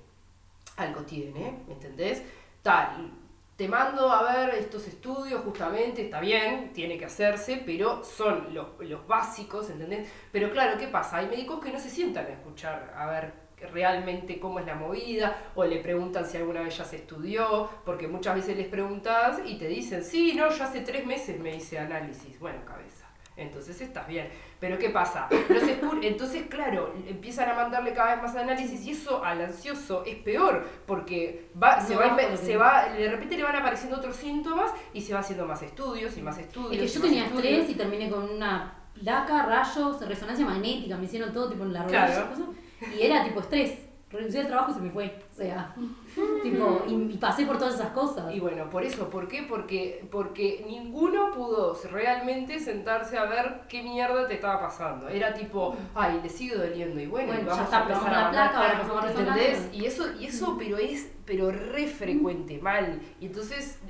Algo 0.77 1.03
tiene, 1.03 1.59
¿me 1.67 1.75
entendés? 1.75 2.23
Tal, 2.63 3.11
te 3.57 3.69
mando 3.69 4.11
a 4.11 4.23
ver 4.33 4.55
estos 4.55 4.87
estudios 4.87 5.43
justamente, 5.43 6.05
está 6.05 6.21
bien, 6.21 6.73
tiene 6.73 6.97
que 6.97 7.05
hacerse, 7.05 7.63
pero 7.67 8.03
son 8.05 8.55
los, 8.55 8.69
los 8.81 9.07
básicos, 9.07 9.69
¿entendés? 9.69 10.09
Pero 10.31 10.51
claro, 10.51 10.79
¿qué 10.79 10.89
pasa? 10.89 11.19
Hay 11.19 11.27
médicos 11.27 11.63
que 11.63 11.73
no 11.73 11.79
se 11.79 11.91
sientan 11.91 12.27
a 12.27 12.31
escuchar, 12.31 12.95
a 12.97 13.07
ver 13.07 13.42
realmente 13.73 14.39
cómo 14.41 14.59
es 14.59 14.67
la 14.67 14.75
movida, 14.75 15.37
o 15.55 15.65
le 15.65 15.79
preguntan 15.79 16.27
si 16.27 16.37
alguna 16.39 16.63
vez 16.63 16.77
ya 16.79 16.85
se 16.85 16.97
estudió, 16.97 17.69
porque 17.85 18.09
muchas 18.09 18.35
veces 18.35 18.57
les 18.57 18.69
preguntas 18.69 19.41
y 19.45 19.59
te 19.59 19.69
dicen, 19.69 20.03
sí, 20.05 20.35
no, 20.35 20.51
yo 20.51 20.65
hace 20.65 20.81
tres 20.81 21.05
meses 21.07 21.39
me 21.41 21.55
hice 21.57 21.79
análisis. 21.79 22.39
Bueno, 22.41 22.65
cabeza. 22.65 23.07
Entonces 23.35 23.81
estás 23.81 24.07
bien. 24.07 24.29
Pero 24.61 24.77
¿qué 24.79 24.91
pasa? 24.91 25.27
No 25.49 25.59
se 25.59 25.81
escu- 25.81 25.99
Entonces, 26.03 26.43
claro, 26.51 26.95
empiezan 27.09 27.49
a 27.49 27.55
mandarle 27.55 27.95
cada 27.95 28.15
vez 28.15 28.23
más 28.23 28.37
análisis 28.37 28.85
y 28.85 28.91
eso 28.91 29.25
al 29.25 29.41
ansioso 29.41 30.05
es 30.05 30.17
peor, 30.17 30.63
porque 30.87 31.49
va, 31.61 31.81
se, 31.81 31.95
No, 31.95 32.01
va, 32.01 32.11
porque- 32.11 32.37
se 32.37 32.57
va, 32.59 32.91
de 32.91 33.09
repente 33.11 33.37
le 33.39 33.43
van 33.43 33.57
apareciendo 33.57 33.97
otros 33.97 34.17
síntomas 34.17 34.71
y 34.93 35.01
se 35.01 35.15
va 35.15 35.21
haciendo 35.21 35.47
más 35.47 35.63
estudios 35.63 36.17
y 36.19 36.23
más 36.23 36.37
estudios. 36.39 36.83
Es 36.85 36.93
que 36.93 36.99
yo 36.99 37.05
tenía 37.07 37.25
estudios. 37.25 37.47
estrés 37.53 37.71
y 37.71 37.75
terminé 37.75 38.11
con 38.11 38.23
una 38.31 38.75
placa, 39.03 39.47
rayos, 39.47 40.07
resonancia 40.07 40.45
magnética, 40.45 40.99
me 40.99 41.07
hicieron 41.07 41.33
todo 41.33 41.49
tipo 41.49 41.65
en 41.65 41.73
la 41.73 41.83
rodilla, 41.85 42.07
Claro. 42.07 42.55
Y 42.97 43.03
era 43.03 43.25
tipo 43.25 43.41
estrés. 43.41 43.79
Renuncié 44.11 44.43
al 44.43 44.47
trabajo 44.49 44.73
y 44.73 44.75
se 44.75 44.81
me 44.81 44.91
fue. 44.91 45.19
O 45.33 45.35
sea, 45.35 45.75
tipo, 46.43 46.85
y, 46.87 46.93
y 47.15 47.17
pasé 47.17 47.47
por 47.47 47.57
todas 47.57 47.77
esas 47.77 47.93
cosas. 47.93 48.35
Y 48.35 48.41
bueno, 48.41 48.69
por 48.69 48.85
eso, 48.85 49.09
¿por 49.09 49.27
qué? 49.27 49.43
Porque, 49.45 50.07
porque 50.11 50.63
ninguno 50.69 51.31
pudo 51.33 51.75
realmente 51.91 52.61
sentarse 52.61 53.17
a 53.17 53.25
ver 53.25 53.63
qué 53.71 53.83
mierda 53.83 54.27
te 54.27 54.35
estaba 54.35 54.61
pasando. 54.61 55.09
Era 55.09 55.33
tipo, 55.33 55.75
ay, 55.95 56.21
le 56.23 56.29
sigue 56.29 56.57
doliendo 56.57 57.01
y 57.01 57.07
bueno, 57.07 57.29
Bueno, 57.29 57.43
y 57.43 57.47
ya 57.47 57.51
vamos 57.53 57.65
está, 57.65 57.79
a 57.79 57.83
empezar 57.83 58.15
a 58.15 58.31
placa, 58.31 58.59
ahora 58.59 58.81
pasamos 58.83 59.05
a 59.05 59.11
¿entendés? 59.11 59.69
Y 59.73 59.87
eso, 59.87 60.05
y 60.21 60.27
eso 60.27 60.57
pero 60.59 60.77
es, 60.77 61.11
pero 61.25 61.51
re 61.51 61.87
frecuente, 61.87 62.59
mal. 62.59 63.01
Y 63.19 63.27
entonces, 63.27 63.81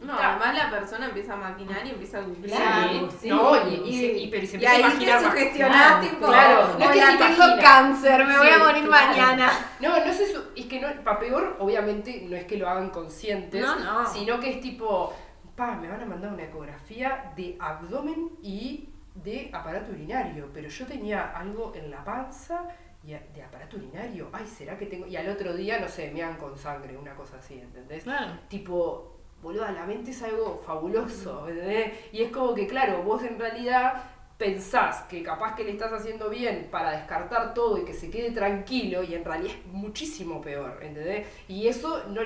No, 0.00 0.16
ta, 0.16 0.32
además 0.32 0.54
la 0.56 0.70
persona 0.70 1.06
empieza 1.06 1.32
a 1.32 1.36
maquinar 1.36 1.86
y 1.86 1.90
empieza 1.90 2.18
a 2.18 2.22
googlear. 2.22 2.60
Claro, 2.60 3.10
sí, 3.10 3.16
sí. 3.20 3.28
no, 3.30 3.68
y, 3.68 3.74
y, 3.88 4.00
se- 4.00 4.18
y- 4.18 4.28
pero 4.28 4.46
se 4.46 4.52
Y 4.58 4.64
empieza 4.64 4.74
a 4.74 4.76
ahí 4.90 4.98
te 4.98 5.24
sugestionás, 5.24 5.76
claro, 5.86 6.00
tipo, 6.08 6.26
claro, 6.26 6.78
no 6.78 6.84
es 6.84 6.90
que 6.90 7.00
se 7.06 7.16
tengo 7.16 7.44
cáncer, 7.62 8.26
me 8.26 8.38
voy 8.38 8.48
a 8.48 8.58
morir 8.58 8.84
claro. 8.86 9.06
mañana. 9.08 9.52
No, 9.80 9.88
no 9.90 9.96
es 10.04 10.20
eso, 10.20 10.50
es 10.56 10.66
que 10.66 10.80
no, 10.80 10.88
para 11.04 11.18
peor, 11.20 11.56
obviamente, 11.58 12.26
no 12.28 12.36
es 12.36 12.44
que 12.44 12.56
lo 12.58 12.68
hagan 12.68 12.90
conscientes, 12.90 13.62
No, 13.62 13.78
no. 13.78 14.06
sino 14.12 14.38
que 14.40 14.50
es 14.50 14.60
tipo, 14.60 15.14
pa, 15.56 15.76
me 15.76 15.88
van 15.88 16.02
a 16.02 16.06
mandar 16.06 16.32
una 16.32 16.42
ecografía 16.44 17.32
de 17.36 17.56
abdomen 17.60 18.30
y 18.42 18.88
de 19.14 19.48
aparato 19.52 19.92
urinario, 19.92 20.50
pero 20.52 20.68
yo 20.68 20.86
tenía 20.86 21.30
algo 21.36 21.72
en 21.74 21.90
la 21.90 22.04
panza 22.04 22.64
y 23.04 23.12
de 23.12 23.42
aparato 23.42 23.76
urinario, 23.76 24.28
ay, 24.32 24.46
¿será 24.46 24.76
que 24.76 24.86
tengo? 24.86 25.06
Y 25.06 25.16
al 25.16 25.28
otro 25.28 25.54
día, 25.54 25.78
no 25.78 25.88
sé, 25.88 26.10
me 26.12 26.20
dan 26.20 26.36
con 26.36 26.58
sangre, 26.58 26.96
una 26.96 27.14
cosa 27.14 27.36
así, 27.38 27.54
¿entendés? 27.60 28.02
Claro. 28.02 28.32
Tipo, 28.48 29.13
boluda, 29.44 29.70
la 29.70 29.84
mente 29.86 30.10
es 30.10 30.22
algo 30.22 30.60
fabuloso, 30.66 31.48
¿entendés? 31.48 31.92
Y 32.12 32.22
es 32.22 32.32
como 32.32 32.54
que, 32.54 32.66
claro, 32.66 33.02
vos 33.04 33.22
en 33.22 33.38
realidad 33.38 34.02
pensás 34.36 35.02
que 35.02 35.22
capaz 35.22 35.54
que 35.54 35.62
le 35.62 35.70
estás 35.70 35.92
haciendo 35.92 36.28
bien 36.28 36.66
para 36.70 36.90
descartar 36.90 37.54
todo 37.54 37.78
y 37.78 37.84
que 37.84 37.94
se 37.94 38.10
quede 38.10 38.32
tranquilo 38.32 39.04
y 39.04 39.14
en 39.14 39.24
realidad 39.24 39.54
es 39.54 39.66
muchísimo 39.72 40.40
peor, 40.40 40.80
¿entendés? 40.82 41.26
Y 41.46 41.68
eso, 41.68 42.02
no, 42.08 42.20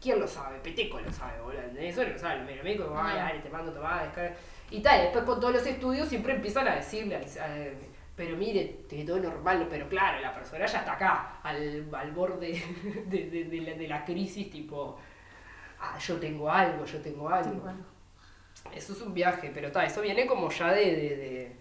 ¿quién 0.00 0.18
lo 0.18 0.26
sabe? 0.26 0.58
Peteco 0.58 0.98
lo 1.00 1.12
sabe, 1.12 1.40
boludo, 1.40 1.60
¿entendés? 1.62 1.92
Eso 1.92 2.02
no 2.04 2.10
lo 2.14 2.18
sabe, 2.18 2.52
el 2.52 2.64
médico, 2.64 2.86
como, 2.88 3.00
ay, 3.00 3.16
dale, 3.16 3.38
te 3.40 3.48
mando, 3.48 3.72
tomá, 3.72 4.02
descarga. 4.02 4.34
Y 4.72 4.80
tal, 4.80 5.02
después 5.02 5.24
con 5.24 5.38
todos 5.38 5.52
los 5.54 5.66
estudios 5.66 6.08
siempre 6.08 6.34
empiezan 6.34 6.66
a 6.66 6.74
decirle, 6.74 7.16
a- 7.16 7.22
pero 8.16 8.36
mire, 8.36 8.80
te 8.88 9.04
todo 9.04 9.18
normal, 9.20 9.66
pero 9.70 9.88
claro, 9.88 10.20
la 10.20 10.34
persona 10.34 10.66
ya 10.66 10.80
está 10.80 10.92
acá, 10.94 11.38
al, 11.42 11.86
al 11.92 12.10
borde 12.12 12.60
de, 13.06 13.30
de- 13.30 13.44
de 13.44 13.60
la, 13.60 13.74
de 13.74 13.88
la 13.88 14.04
crisis, 14.04 14.50
tipo, 14.50 14.98
ah, 15.82 15.98
yo 15.98 16.16
tengo 16.18 16.50
algo, 16.50 16.84
yo 16.84 16.98
tengo 17.00 17.28
algo. 17.28 17.62
Eso 18.74 18.92
es 18.92 19.00
un 19.02 19.12
viaje, 19.12 19.50
pero 19.52 19.66
está, 19.66 19.84
eso 19.84 20.00
viene 20.00 20.26
como 20.26 20.48
ya 20.50 20.72
de, 20.72 20.84
de, 20.84 21.16
de, 21.16 21.56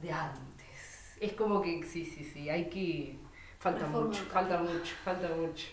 de 0.00 0.12
antes. 0.12 1.16
Es 1.20 1.32
como 1.32 1.60
que 1.62 1.82
sí, 1.84 2.04
sí, 2.04 2.22
sí, 2.24 2.48
hay 2.50 2.68
que... 2.68 3.18
Falta 3.58 3.86
Reforma 3.86 4.06
mucho, 4.08 4.22
falta 4.26 4.58
mucho, 4.58 4.94
falta 5.04 5.28
mucho. 5.34 5.66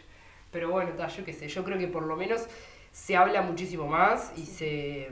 Pero 0.51 0.71
bueno, 0.71 0.91
está, 0.91 1.07
yo 1.07 1.25
qué 1.25 1.33
sé, 1.33 1.47
yo 1.49 1.63
creo 1.63 1.77
que 1.77 1.87
por 1.87 2.03
lo 2.03 2.15
menos 2.15 2.47
se 2.91 3.15
habla 3.17 3.41
muchísimo 3.41 3.85
más 3.87 4.31
y 4.37 4.45
se... 4.45 5.11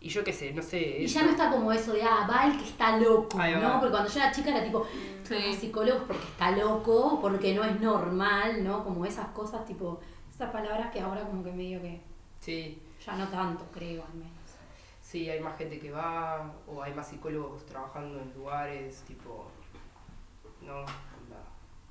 Y 0.00 0.08
yo 0.08 0.24
qué 0.24 0.32
sé, 0.32 0.52
no 0.52 0.62
sé... 0.62 0.80
Y 0.80 1.04
eso. 1.04 1.20
ya 1.20 1.26
no 1.26 1.30
está 1.32 1.50
como 1.50 1.70
eso 1.70 1.92
de, 1.92 2.02
ah, 2.02 2.26
va 2.28 2.46
el 2.46 2.56
que 2.58 2.64
está 2.64 2.96
loco. 2.96 3.36
¿no? 3.38 3.78
Porque 3.78 3.90
cuando 3.90 4.08
yo 4.10 4.18
era 4.20 4.32
chica 4.32 4.50
era 4.50 4.64
tipo, 4.64 4.84
Sí. 5.22 5.34
"Ah, 5.36 5.56
psicólogo 5.60 6.06
porque 6.08 6.24
está 6.24 6.50
loco, 6.50 7.20
porque 7.20 7.54
no 7.54 7.62
es 7.62 7.80
normal, 7.80 8.64
¿no? 8.64 8.82
Como 8.82 9.06
esas 9.06 9.28
cosas, 9.28 9.64
tipo, 9.64 10.00
esas 10.42 10.52
palabras 10.52 10.90
que 10.90 11.00
ahora 11.00 11.22
como 11.22 11.42
que 11.44 11.52
medio 11.52 11.80
que 11.80 12.00
Sí, 12.40 12.82
ya 13.04 13.16
no 13.16 13.28
tanto, 13.28 13.64
creo, 13.72 14.04
al 14.04 14.14
menos. 14.14 14.32
sí, 15.00 15.28
hay 15.30 15.40
más 15.40 15.56
gente 15.56 15.78
que 15.78 15.90
va, 15.90 16.52
o 16.66 16.82
hay 16.82 16.92
más 16.94 17.08
psicólogos 17.08 17.64
trabajando 17.66 18.20
en 18.20 18.32
lugares 18.34 19.02
tipo... 19.06 19.48
No, 20.60 20.84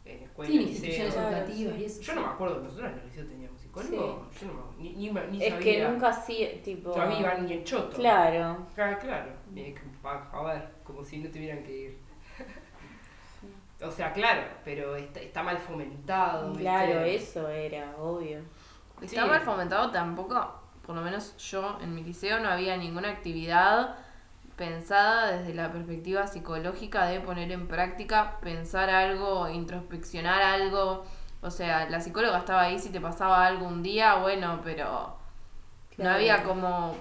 en 0.04 0.24
escuelas, 0.24 0.54
Sí, 0.56 0.62
instituciones 0.62 1.14
Claro, 1.14 1.30
educativas 1.38 1.78
y 1.80 1.86
eso. 1.86 2.02
Yo 2.02 2.16
no 2.16 2.22
me 2.22 2.28
acuerdo, 2.28 2.62
nosotros 2.64 2.92
en 2.92 3.00
el 3.00 3.06
liceo 3.06 3.26
teníamos 3.28 3.62
psicólogo. 3.62 4.28
Yo 4.42 4.48
no 4.48 4.54
me, 4.78 4.84
ni, 4.84 4.94
ni, 4.96 5.12
me- 5.12 5.28
ni 5.28 5.44
Es 5.44 5.54
que 5.56 5.88
nunca 5.88 6.12
sí, 6.14 6.62
tipo. 6.64 6.96
Yo 6.96 7.02
a 7.02 7.06
mí 7.06 7.20
iban 7.20 7.46
ni 7.46 7.54
en 7.54 7.64
choto. 7.64 7.98
Claro. 7.98 8.66
Ah, 8.78 8.98
claro. 9.00 9.32
Pa- 10.02 10.30
a 10.34 10.44
ver, 10.44 10.70
como 10.84 11.06
si 11.06 11.20
no 11.20 11.30
tuvieran 11.30 11.64
que 11.64 11.78
ir. 11.78 11.98
O 13.84 13.92
sea, 13.92 14.14
claro, 14.14 14.42
pero 14.64 14.96
está, 14.96 15.20
está 15.20 15.44
mal 15.44 15.58
fomentado. 15.58 16.50
¿viste? 16.50 16.64
Claro, 16.64 17.00
eso 17.02 17.48
era, 17.50 17.96
obvio. 17.98 18.40
Está 19.02 19.24
Sí. 19.24 19.28
mal 19.30 19.42
fomentado 19.42 19.90
tampoco. 19.92 20.58
por 20.86 20.96
lo 20.96 21.02
menos 21.04 21.38
yo 21.38 21.78
en 21.82 21.94
mi 21.96 22.04
liceo, 22.04 22.40
no 22.40 22.50
había 22.50 22.76
ninguna 22.76 23.10
actividad 23.10 23.96
pensada 24.58 25.32
desde 25.32 25.54
la 25.54 25.72
perspectiva 25.72 26.28
psicológica 26.28 27.06
de 27.06 27.20
poner 27.22 27.52
en 27.52 27.68
práctica, 27.68 28.38
pensar 28.42 28.90
algo, 28.90 29.48
introspeccionar 29.50 30.42
algo. 30.42 31.06
O 31.42 31.50
sea, 31.52 31.90
la 31.90 32.02
psicóloga 32.02 32.38
estaba 32.40 32.64
ahí 32.64 32.78
si 32.80 32.90
te 32.90 33.00
pasaba 33.00 33.46
algo 33.46 33.66
un 33.68 33.82
día, 33.84 34.16
bueno, 34.16 34.60
pero 34.64 35.16
no 35.98 36.10
había 36.10 36.44
como 36.44 36.96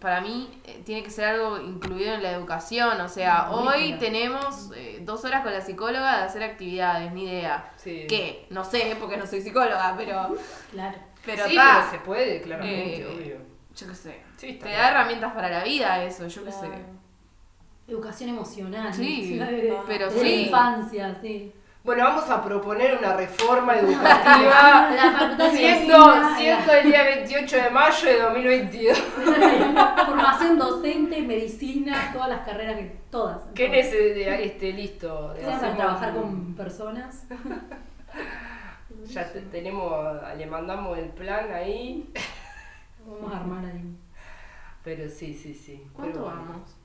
para 0.00 0.20
mí 0.20 0.48
eh, 0.64 0.82
tiene 0.84 1.02
que 1.02 1.10
ser 1.10 1.26
algo 1.26 1.60
incluido 1.60 2.14
en 2.14 2.22
la 2.22 2.32
educación. 2.32 3.00
O 3.00 3.08
sea, 3.08 3.50
Una 3.50 3.72
hoy 3.72 3.94
tenemos 3.98 4.70
eh, 4.74 4.98
dos 5.02 5.24
horas 5.24 5.42
con 5.42 5.52
la 5.52 5.60
psicóloga 5.60 6.18
de 6.18 6.24
hacer 6.24 6.42
actividades, 6.42 7.12
ni 7.12 7.24
idea. 7.24 7.70
Sí. 7.76 8.06
¿Qué? 8.08 8.46
No 8.50 8.64
sé, 8.64 8.96
porque 8.98 9.16
no 9.16 9.26
soy 9.26 9.40
psicóloga, 9.42 9.94
pero. 9.96 10.34
Claro. 10.70 10.98
Pero 11.24 11.46
sí, 11.46 11.54
ta, 11.54 11.78
pero 11.78 11.90
se 11.90 11.98
puede, 12.04 12.42
claramente, 12.42 13.02
Eh, 13.02 13.06
obvio. 13.06 13.36
Yo 13.76 13.86
qué 13.86 13.94
sé. 13.94 14.20
Sí, 14.36 14.48
está 14.50 14.64
Te 14.64 14.68
bien. 14.70 14.80
da 14.80 14.88
herramientas 14.90 15.32
para 15.32 15.48
la 15.48 15.64
vida 15.64 16.02
eso, 16.04 16.26
yo 16.26 16.44
qué 16.44 16.52
sé. 16.52 16.68
Educación 17.86 18.30
emocional. 18.30 18.92
Sí, 18.92 19.40
pero 19.86 20.10
de 20.10 20.16
la 20.16 20.22
sí. 20.22 20.42
infancia, 20.44 21.16
sí. 21.20 21.52
Bueno, 21.84 22.04
vamos 22.04 22.30
a 22.30 22.40
proponer 22.44 22.96
una 22.96 23.16
reforma 23.16 23.74
educativa 23.78 24.90
La 24.94 25.12
facultad 25.18 25.50
de 25.50 25.56
siendo, 25.56 26.06
medicina, 26.06 26.36
siendo 26.36 26.72
el 26.74 26.86
día 26.86 27.02
28 27.02 27.56
de 27.56 27.70
mayo 27.70 28.08
de 28.08 28.20
2022. 28.20 28.98
la 29.74 29.96
formación 30.06 30.58
docente, 30.58 31.20
medicina, 31.22 32.10
todas 32.12 32.28
las 32.28 32.46
carreras 32.46 32.76
que 32.76 32.96
todas. 33.10 33.40
¿Qué 33.54 33.66
todas. 33.66 33.84
necesidad? 33.84 34.40
Este, 34.40 34.72
listo. 34.72 35.34
Sea 35.34 35.58
para 35.60 35.76
trabajar 35.76 36.14
con 36.14 36.54
personas. 36.54 37.24
Ya 39.06 39.32
te- 39.32 39.40
tenemos, 39.40 40.16
le 40.36 40.46
mandamos 40.46 40.96
el 40.98 41.08
plan 41.08 41.50
ahí. 41.52 42.12
Vamos 43.04 43.32
a 43.34 43.38
armar 43.38 43.64
ahí. 43.64 43.96
Pero 44.84 45.08
sí, 45.10 45.34
sí, 45.34 45.52
sí. 45.54 45.84
¿Cuánto 45.92 46.20
Pero 46.20 46.26
vamos? 46.26 46.76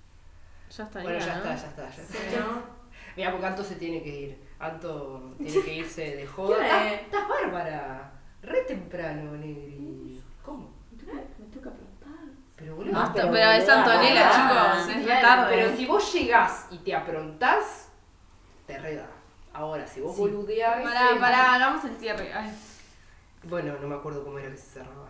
Ya 0.75 0.83
estaría, 0.85 1.09
Bueno, 1.11 1.23
ya 1.25 1.33
¿no? 1.35 1.37
está, 1.39 1.55
ya 1.55 1.67
está, 1.67 1.83
ya 1.83 2.01
está. 2.01 2.13
Sí, 2.17 2.35
¿no? 2.39 2.76
Mira, 3.15 3.31
porque 3.31 3.45
Anto 3.47 3.63
se 3.63 3.75
tiene 3.75 4.01
que 4.03 4.09
ir. 4.09 4.47
Anto 4.59 5.31
tiene 5.37 5.61
que 5.63 5.73
irse 5.75 6.15
de 6.15 6.27
joda. 6.27 6.55
¿Qué 6.57 6.61
hora 6.65 6.67
Estás- 6.67 6.93
es? 6.93 7.01
Estás 7.01 7.27
bárbara. 7.29 8.11
Re 8.41 8.61
temprano, 8.61 9.31
Negri. 9.33 10.21
¿Cómo? 10.43 10.73
Me 10.91 11.45
toca 11.53 11.71
preguntar. 11.71 12.33
Pero 12.55 12.75
boludo. 12.75 12.93
No, 12.93 13.11
Pero, 13.13 13.31
pero 13.31 13.51
es 13.51 13.69
Antonella, 13.69 14.31
chicos, 14.31 14.89
es 14.89 14.95
re 14.97 15.03
Claro, 15.19 15.27
tarde. 15.43 15.55
Pero 15.55 15.77
si 15.77 15.85
vos 15.85 16.13
llegás 16.13 16.67
y 16.71 16.77
te 16.79 16.95
aprontás, 16.95 17.89
te 18.65 18.77
reda. 18.77 19.07
Ahora, 19.53 19.85
si 19.87 20.01
vos 20.01 20.13
Sí. 20.15 20.21
boludeás. 20.21 20.83
Pará, 20.83 21.11
eh, 21.15 21.19
pará, 21.19 21.53
hagamos 21.55 21.83
el 21.85 21.97
cierre. 21.97 22.31
Ay. 22.33 22.51
Bueno, 23.43 23.75
no 23.81 23.87
me 23.87 23.95
acuerdo 23.95 24.23
cómo 24.23 24.37
era 24.39 24.49
que 24.51 24.57
se 24.57 24.79
cerraba. 24.79 25.07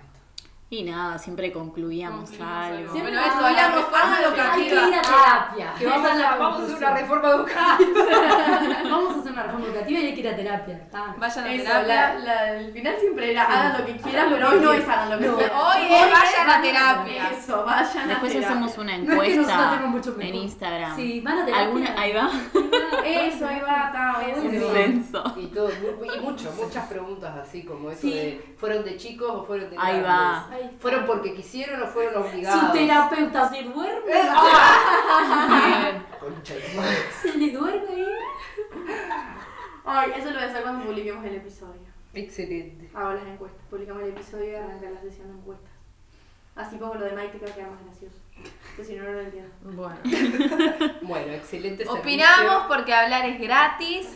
Y 0.69 0.83
nada, 0.83 1.17
siempre 1.17 1.49
concluíamos 1.53 2.29
Concluimos 2.29 2.53
algo. 2.57 2.91
Siempre 2.91 3.13
Bueno, 3.13 3.25
eso, 3.25 3.39
la 3.41 3.65
a- 3.67 3.71
reforma 3.71 4.17
Hay 4.17 4.21
que 4.21 4.27
educativa. 4.27 4.87
ir 4.89 4.95
a 4.95 5.01
terapia. 5.01 5.73
Que 5.79 5.85
vamos, 5.85 6.11
a, 6.11 6.35
vamos 6.35 6.59
a 6.59 6.63
hacer 6.65 6.77
una 6.77 6.97
reforma 6.97 7.29
educativa. 7.29 7.77
Vamos 8.89 9.15
a 9.15 9.19
hacer 9.19 9.31
una 9.31 9.43
reforma 9.43 9.65
educativa 9.67 9.99
y 9.99 10.05
hay 10.07 10.13
que 10.13 10.19
ir 10.19 10.27
a 10.27 10.35
terapia. 10.35 10.75
Está. 10.75 11.15
Vayan 11.17 11.45
a 11.45 11.53
Eso, 11.53 11.63
terapia. 11.63 11.85
la, 11.85 12.19
la- 12.19 12.53
el 12.59 12.73
final 12.73 12.95
siempre 12.99 13.31
era 13.31 13.43
hagan 13.43 13.79
lo 13.79 13.85
que 13.85 13.95
quieran, 13.97 14.27
pero 14.29 14.49
hoy 14.49 14.59
no 14.59 14.73
es 14.73 14.89
hagan 14.89 15.09
lo 15.11 15.17
que 15.19 15.25
No. 15.27 15.37
quieran. 15.37 15.57
Hoy 15.57 15.81
es 15.83 16.11
vayan 16.11 16.49
a 16.49 16.61
terapia. 16.61 17.29
Eso, 17.31 17.63
vayan 17.65 17.97
a 18.03 18.07
Después 18.07 18.31
terapia. 18.33 18.49
hacemos 18.49 18.77
una 18.77 18.97
No 18.97 19.23
es 19.23 19.29
que 19.29 19.35
nosotros 19.37 19.79
encuesta 19.85 20.11
en. 20.25 20.35
Instagram. 20.35 20.95
Sí, 20.97 21.21
van 21.21 21.37
a 21.39 21.45
terapia. 21.45 21.65
¿Alguna? 21.65 21.95
Ahí 22.01 22.13
va. 22.13 22.29
Eso, 23.05 23.47
ahí 23.47 23.61
va, 23.61 23.85
está, 23.87 24.21
eso. 24.27 24.41
Sí. 24.49 24.59
Censo. 24.73 25.23
Y, 25.37 25.45
todo, 25.47 25.69
y 25.71 26.19
mucho, 26.19 26.51
muchas 26.61 26.87
preguntas 26.87 27.33
así 27.41 27.63
como 27.63 27.89
eso 27.91 28.01
Sí. 28.01 28.11
de 28.11 28.55
¿fueron 28.57 28.83
de 28.83 28.97
chicos 28.97 29.29
o 29.31 29.43
fueron 29.45 29.69
de 29.69 29.77
Ahí 29.79 30.01
va. 30.01 30.47
¿Fueron 30.79 31.05
porque 31.05 31.33
quisieron 31.33 31.81
o 31.81 31.87
fueron 31.87 32.23
obligados? 32.23 32.67
Su 32.67 32.71
terapeuta 32.73 33.49
se 33.49 33.63
duerme. 33.63 34.11
Eh, 34.11 34.29
¡ah! 34.29 36.03
Concha 36.19 36.53
de 36.55 36.61
tu 36.61 36.77
madre. 36.77 36.97
Se 37.21 37.37
le 37.37 37.51
duerme 37.51 37.89
ahí. 37.89 38.07
Ay, 39.85 40.11
eso 40.17 40.29
lo 40.29 40.35
voy 40.35 40.43
a 40.43 40.47
hacer 40.47 40.61
cuando 40.63 40.85
publiquemos 40.85 41.25
el 41.25 41.35
episodio. 41.35 41.81
Excelente. 42.13 42.89
Hago 42.93 43.13
las 43.13 43.25
encuestas. 43.25 43.61
Publicamos 43.69 44.03
el 44.03 44.09
episodio 44.09 44.51
y 44.51 44.55
arranca 44.55 44.89
la 44.89 45.01
sesión 45.01 45.27
de 45.27 45.33
encuestas. 45.39 45.71
Así 46.55 46.75
pongo 46.77 46.95
lo 46.95 47.05
de 47.05 47.11
Mike 47.11 47.39
que 47.39 47.45
queda 47.45 47.69
más 47.69 47.83
gracioso. 47.85 48.15
Que 48.75 48.83
si 48.83 48.95
no, 48.95 49.03
no 49.03 49.11
lo 49.11 49.21
entiendo. 49.21 49.51
Bueno. 49.61 49.97
Bueno, 51.01 51.33
excelente 51.33 51.85
servicio. 51.85 52.01
Opinamos 52.01 52.63
porque 52.67 52.93
hablar 52.93 53.25
es 53.25 53.39
gratis. 53.39 54.07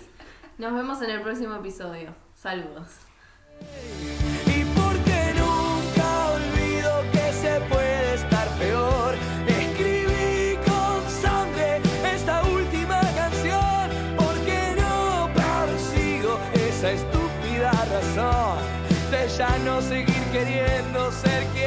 Nos 0.57 0.73
vemos 0.73 1.01
en 1.01 1.11
el 1.11 1.21
próximo 1.21 1.55
episodio. 1.55 2.13
Saludos. 2.35 2.97
Ya 19.37 19.57
no 19.65 19.81
seguir 19.81 20.23
queriendo 20.31 21.11
ser 21.11 21.45
quien. 21.53 21.60